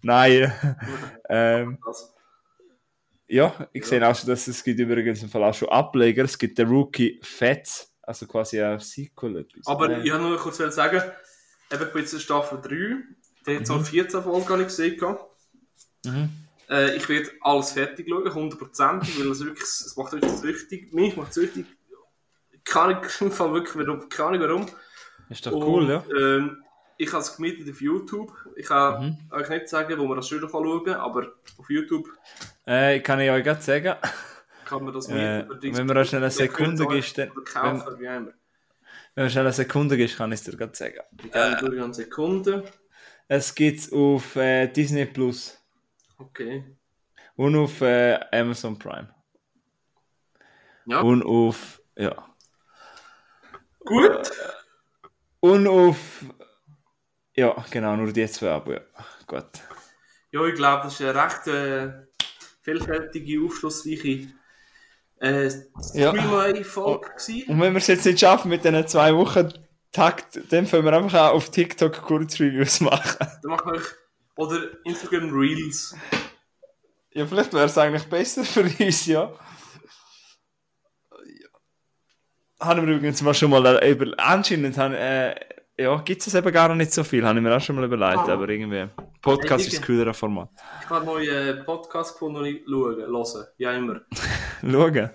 Nein. 0.00 0.52
ähm, 1.28 1.78
ja, 3.26 3.68
ich 3.74 3.84
sehe 3.84 4.06
auch 4.08 4.16
schon, 4.16 4.30
dass 4.30 4.48
es 4.48 4.64
gibt 4.64 4.80
übrigens 4.80 5.22
im 5.22 5.28
Fall 5.28 5.44
auch 5.44 5.52
schon 5.52 5.68
Ableger. 5.68 6.24
Es 6.24 6.38
gibt 6.38 6.56
den 6.56 6.68
Rookie 6.68 7.20
Fats, 7.22 7.92
also 8.00 8.26
quasi 8.26 8.62
ein 8.62 8.80
Sequel. 8.80 9.36
Etwas. 9.40 9.66
Aber 9.66 9.98
ich 9.98 10.10
wollte 10.10 10.24
nur 10.24 10.38
kurz 10.38 10.56
sagen, 10.56 11.02
eben 11.70 11.98
in 11.98 12.06
Staffel 12.06 12.58
3, 12.62 13.02
der 13.46 13.58
hat 13.58 13.66
so 13.66 13.78
14 13.78 14.22
Folgen 14.22 14.46
gar 14.46 14.56
nicht 14.56 14.68
gesehen. 14.68 14.98
Mhm. 16.06 16.43
Äh, 16.70 16.96
ich 16.96 17.08
werde 17.08 17.30
alles 17.40 17.72
fertig 17.72 18.08
schauen, 18.08 18.24
100%, 18.26 19.18
weil 19.20 19.30
es 19.30 19.44
wirklich, 19.44 19.62
es 19.64 19.94
macht 19.96 20.12
wirklich 20.12 20.32
süchtig. 20.32 20.92
Mich 20.94 21.16
macht 21.16 21.28
es 21.30 21.34
süchtig. 21.34 21.66
Keine 22.64 23.02
Fall 23.08 23.52
wirklich, 23.52 23.86
warum, 23.86 24.08
keine 24.08 24.40
warum. 24.40 24.66
ist 25.28 25.44
doch 25.46 25.52
cool, 25.52 25.88
ja. 25.88 26.04
Ähm, 26.16 26.62
ich 26.96 27.12
habe 27.12 27.22
es 27.22 27.36
gemietet 27.36 27.68
auf 27.70 27.80
YouTube. 27.80 28.32
Ich 28.56 28.66
kann 28.66 29.04
Mhm. 29.04 29.18
euch 29.32 29.48
nicht 29.48 29.68
sagen, 29.68 29.98
wo 29.98 30.06
man 30.06 30.16
das 30.16 30.28
schön 30.28 30.40
schauen 30.48 30.84
kann, 30.84 30.94
aber 30.94 31.32
auf 31.58 31.68
YouTube 31.68 32.08
Äh, 32.66 33.00
kann 33.00 33.20
ich 33.20 33.30
euch 33.30 33.42
gerade 33.44 33.60
sagen. 33.60 33.96
kann 34.64 34.84
man 34.84 34.94
das 34.94 35.08
Äh, 35.08 35.42
mieten. 35.42 35.50
Oder 35.50 35.62
wenn 35.76 35.86
man 35.86 35.96
eine 35.98 36.30
Sekunde 36.30 36.86
gibst, 36.86 37.18
dann- 37.18 37.30
kaufen. 37.44 37.98
Wenn 37.98 38.32
man 39.24 39.30
schnell 39.30 39.44
eine 39.44 39.52
Sekunde 39.52 40.02
ist, 40.02 40.16
kann 40.16 40.32
ich 40.32 40.40
es 40.40 40.44
dir 40.46 40.56
gerade 40.56 40.74
sagen. 40.74 41.00
Ich 41.22 41.30
gehe 41.30 41.56
durch 41.60 41.82
eine 41.82 41.94
Sekunde. 41.94 42.64
Es 43.28 43.54
gibt 43.54 43.92
auf 43.92 44.36
äh, 44.36 44.66
Disney 44.68 45.04
Plus 45.06 45.58
Okay. 46.18 46.64
und 47.36 47.56
auf 47.56 47.80
äh, 47.80 48.18
Amazon 48.32 48.78
Prime. 48.78 49.08
Ja, 50.86 51.00
Und 51.00 51.22
auf, 51.24 51.80
ja. 51.96 52.14
gut. 53.84 54.30
Und 55.40 55.66
auf, 55.66 56.24
ja, 57.34 57.54
genau, 57.70 57.96
nur 57.96 58.12
die 58.12 58.26
zwei 58.28 58.50
Abo, 58.52 58.72
ja. 58.72 58.80
Gut. 59.26 59.46
Ja, 60.30 60.44
ich 60.46 60.54
glaube, 60.54 60.84
das 60.84 61.00
ist 61.00 61.06
eine 61.06 61.14
recht 61.14 61.46
äh, 61.46 61.92
vielfältige, 62.62 63.44
aufschlussreiche 63.44 64.28
äh, 65.20 65.48
Ja. 65.94 66.10
Streamway-Folge 66.10 67.08
gewesen. 67.08 67.50
Und 67.50 67.60
wenn 67.60 67.72
wir 67.72 67.78
es 67.78 67.86
jetzt 67.86 68.04
nicht 68.04 68.20
schaffen 68.20 68.48
mit 68.50 68.64
diesen 68.64 68.86
zwei 68.88 69.14
Wochen 69.14 69.52
Takt, 69.92 70.40
dann 70.52 70.66
können 70.68 70.84
wir 70.84 70.92
einfach 70.92 71.30
auch 71.30 71.34
auf 71.34 71.50
TikTok 71.50 72.02
Kurzreviews 72.02 72.80
machen. 72.80 73.26
Dann 73.42 73.50
machen 73.52 73.72
wir 73.74 73.82
oder 74.36 74.84
Instagram 74.84 75.30
Reels. 75.32 75.94
Ja, 77.12 77.26
vielleicht 77.26 77.52
wäre 77.52 77.66
es 77.66 77.78
eigentlich 77.78 78.04
besser 78.04 78.44
für 78.44 78.62
uns, 78.62 79.06
ja. 79.06 79.32
Haben 82.60 82.86
wir 82.86 82.94
übrigens 82.96 83.20
mal 83.22 83.34
schon 83.34 83.50
mal 83.50 83.64
äh, 83.66 83.90
über, 83.90 84.06
anscheinend, 84.18 84.76
haben, 84.78 84.94
äh, 84.94 85.34
ja, 85.76 85.96
gibt 86.02 86.26
es 86.26 86.34
eben 86.34 86.52
gar 86.52 86.74
nicht 86.74 86.92
so 86.92 87.02
viel, 87.04 87.24
habe 87.26 87.38
ich 87.38 87.42
mir 87.42 87.54
auch 87.54 87.60
schon 87.60 87.76
mal 87.76 87.84
überlegt, 87.84 88.28
Ah. 88.28 88.32
aber 88.32 88.48
irgendwie, 88.48 88.88
Podcast 89.20 89.64
Hey, 89.64 89.72
ist 89.72 89.78
das 89.80 89.86
coolere 89.86 90.14
Format. 90.14 90.50
Ich 90.82 90.88
habe 90.88 91.00
einen 91.00 91.06
neuen 91.26 91.64
Podcast 91.64 92.12
gefunden, 92.14 92.44
den 92.44 92.56
ich 92.56 92.62
schaue, 92.64 92.96
hören. 92.96 93.46
Ja, 93.58 93.72
immer. 93.72 94.00
Schauen. 94.62 95.10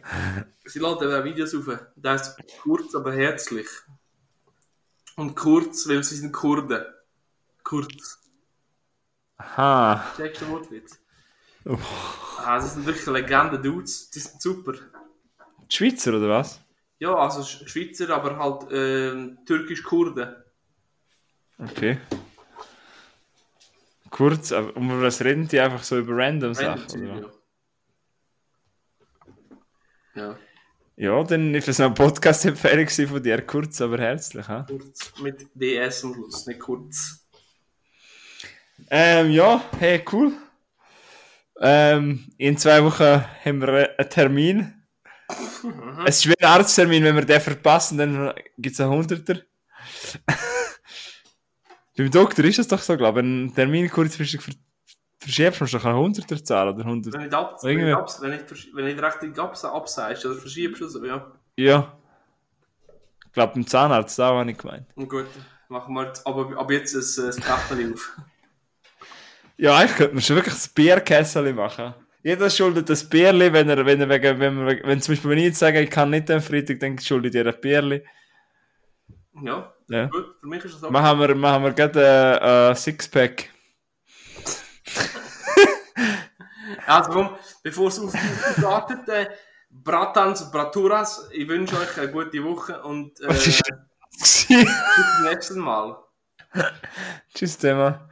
Sie 0.66 0.80
laden 0.80 1.10
eben 1.10 1.24
Videos 1.24 1.56
auf. 1.56 1.80
Der 1.96 2.16
ist 2.16 2.36
kurz, 2.62 2.94
aber 2.94 3.14
herzlich. 3.14 3.68
Und 5.16 5.36
kurz, 5.36 5.88
weil 5.88 6.04
sie 6.04 6.18
sind 6.18 6.32
Kurden. 6.32 6.84
Kurz. 7.64 8.19
Aha. 9.40 10.06
Checkst 10.16 10.42
du 10.42 10.46
den 10.46 10.54
Wortwitz? 10.54 11.00
Ah, 12.46 12.58
das 12.58 12.74
sind 12.74 12.86
wirklich 12.86 13.06
Legenden, 13.08 13.62
Dudes. 13.62 14.10
Die 14.12 14.20
sind 14.20 14.42
super. 14.42 14.74
Die 14.74 15.76
Schweizer, 15.76 16.12
oder 16.16 16.30
was? 16.30 16.60
Ja, 17.00 17.16
also 17.16 17.42
Sch- 17.42 17.68
Schweizer, 17.68 18.10
aber 18.14 18.38
halt 18.38 18.68
ähm, 18.72 19.40
türkisch-Kurden. 19.46 20.36
Okay. 21.58 21.98
Kurz, 24.10 24.52
aber 24.52 24.76
um 24.76 25.02
was 25.02 25.22
reden 25.22 25.48
die 25.48 25.60
einfach 25.60 25.84
so 25.84 25.98
über 26.00 26.16
random 26.18 26.54
Sachen? 26.54 26.82
Random 26.82 27.18
Oder? 27.18 27.32
Zeug, 27.32 27.32
ja. 30.16 30.36
Ja, 30.96 31.16
Ja, 31.18 31.24
dann 31.24 31.54
ist 31.56 31.68
noch 31.80 31.86
eine 31.86 31.94
Podcast-Empfehlung 31.96 32.88
von 33.08 33.24
dir, 33.24 33.42
kurz, 33.46 33.80
aber 33.82 33.98
herzlich. 34.00 34.48
Ha? 34.48 34.66
kurz 34.68 35.14
mit 35.22 35.48
DS 35.54 36.04
am 36.04 36.14
Schluss, 36.14 36.48
nicht 36.48 36.60
kurz. 36.60 37.19
Ähm, 38.90 39.32
ja, 39.32 39.62
hey, 39.80 40.04
cool. 40.12 40.32
Ähm, 41.62 42.32
in 42.38 42.58
zwei 42.58 42.84
Wochen 42.84 43.04
haben 43.46 43.62
wir 43.62 44.00
einen 44.00 44.10
Termin. 44.10 44.74
Es 46.06 46.18
ist 46.18 46.28
wie 46.28 46.40
ein 46.40 46.46
Arzttermin, 46.50 47.04
wenn 47.04 47.16
wir 47.16 47.26
den 47.26 47.42
verpassen, 47.42 47.98
dann 47.98 48.34
gibt 48.58 48.74
es 48.74 48.80
einen 48.82 48.92
Hunderter. 48.92 49.42
Beim 51.98 52.10
Doktor 52.12 52.46
ist 52.46 52.60
es 52.60 52.68
doch 52.68 52.80
so, 52.80 52.96
glaube 52.98 53.20
ich. 53.20 53.26
Wenn 53.26 53.46
ein 53.46 53.54
Termin 53.54 53.90
kurzfristig 53.90 54.42
ver 54.42 54.54
verschiebst, 55.20 55.60
musst 55.60 55.74
du 55.74 55.78
doch 55.78 55.86
einen 55.86 55.98
Hunderter 55.98 56.42
zahlen 56.44 56.74
oder 56.74 56.86
100. 56.86 57.14
Wenn 57.14 57.20
wenn 57.82 57.86
nicht, 57.88 57.96
abs, 57.98 58.22
wenn 58.22 58.32
nicht, 58.32 58.46
versch- 58.48 58.68
wenn 58.74 58.86
nicht 58.86 59.02
rechtzeitig 59.02 59.38
abs, 59.38 59.66
absagst 59.66 60.26
oder 60.26 60.36
verschiebst 60.36 60.82
oder 60.82 60.90
so, 60.92 61.06
ja. 61.06 61.32
Ja. 61.58 61.98
Ich 63.26 63.34
glaube, 63.34 63.54
beim 63.54 63.68
Zahnarzt, 63.68 64.18
da 64.18 64.30
habe 64.34 64.50
ich 64.50 64.58
gemeint. 64.58 64.88
Gut, 64.96 65.28
machen 65.68 65.94
wir 65.94 66.06
jetzt, 66.06 66.26
aber 66.26 66.58
ab 66.58 66.72
jetzt 66.72 66.96
ein, 66.96 67.36
Kachel 67.44 67.94
auf. 67.94 68.18
Ja, 69.60 69.76
eigentlich 69.76 69.98
könnte 69.98 70.14
man 70.14 70.24
schon 70.24 70.38
wirklich 70.38 70.56
ein 70.56 70.70
Bierkessel 70.74 71.54
machen. 71.54 71.94
Jeder 72.24 72.50
schuldet 72.50 72.90
ein 72.90 73.10
Bierli, 73.10 73.52
wenn 73.52 73.68
er, 73.68 73.86
wenn 73.86 74.00
er 74.00 74.08
wegen, 74.08 74.40
wenn, 74.40 74.66
wir, 74.66 74.80
wenn 74.84 75.02
zum 75.02 75.12
Beispiel, 75.14 75.32
wenn 75.32 75.38
ich 75.40 75.44
jetzt 75.46 75.60
sage, 75.60 75.82
ich 75.82 75.90
kann 75.90 76.10
nicht 76.10 76.32
am 76.32 76.42
Freitag, 76.42 76.80
dann 76.80 76.98
schuldet 76.98 77.36
ihr 77.36 77.46
ein 77.46 77.60
Bierli. 77.60 78.02
Ja, 79.44 79.74
Ja. 79.90 80.06
gut, 80.06 80.36
für 80.40 80.48
mich 80.48 80.64
ist 80.64 80.76
das 80.76 80.84
auch. 80.86 80.92
Machen 80.92 81.20
wir, 81.20 81.36
machen 81.36 81.64
wir 81.64 81.74
gerade 81.74 82.42
ein 82.42 82.72
äh, 82.72 82.76
Sixpack. 82.76 83.50
Also 86.86 87.12
komm, 87.12 87.30
bevor 87.62 87.90
es 87.90 88.00
auf 88.00 88.14
startet, 88.58 89.08
äh, 89.10 89.28
Bratans, 89.70 90.50
Braturas, 90.52 91.30
ich 91.32 91.48
wünsche 91.48 91.76
euch 91.78 91.98
eine 91.98 92.12
gute 92.12 92.44
Woche 92.44 92.82
und 92.82 93.20
äh, 93.22 93.28
bis 93.28 94.48
zum 94.48 95.24
nächsten 95.24 95.60
Mal. 95.60 95.98
Tschüss, 97.34 97.58
Thema. 97.58 98.09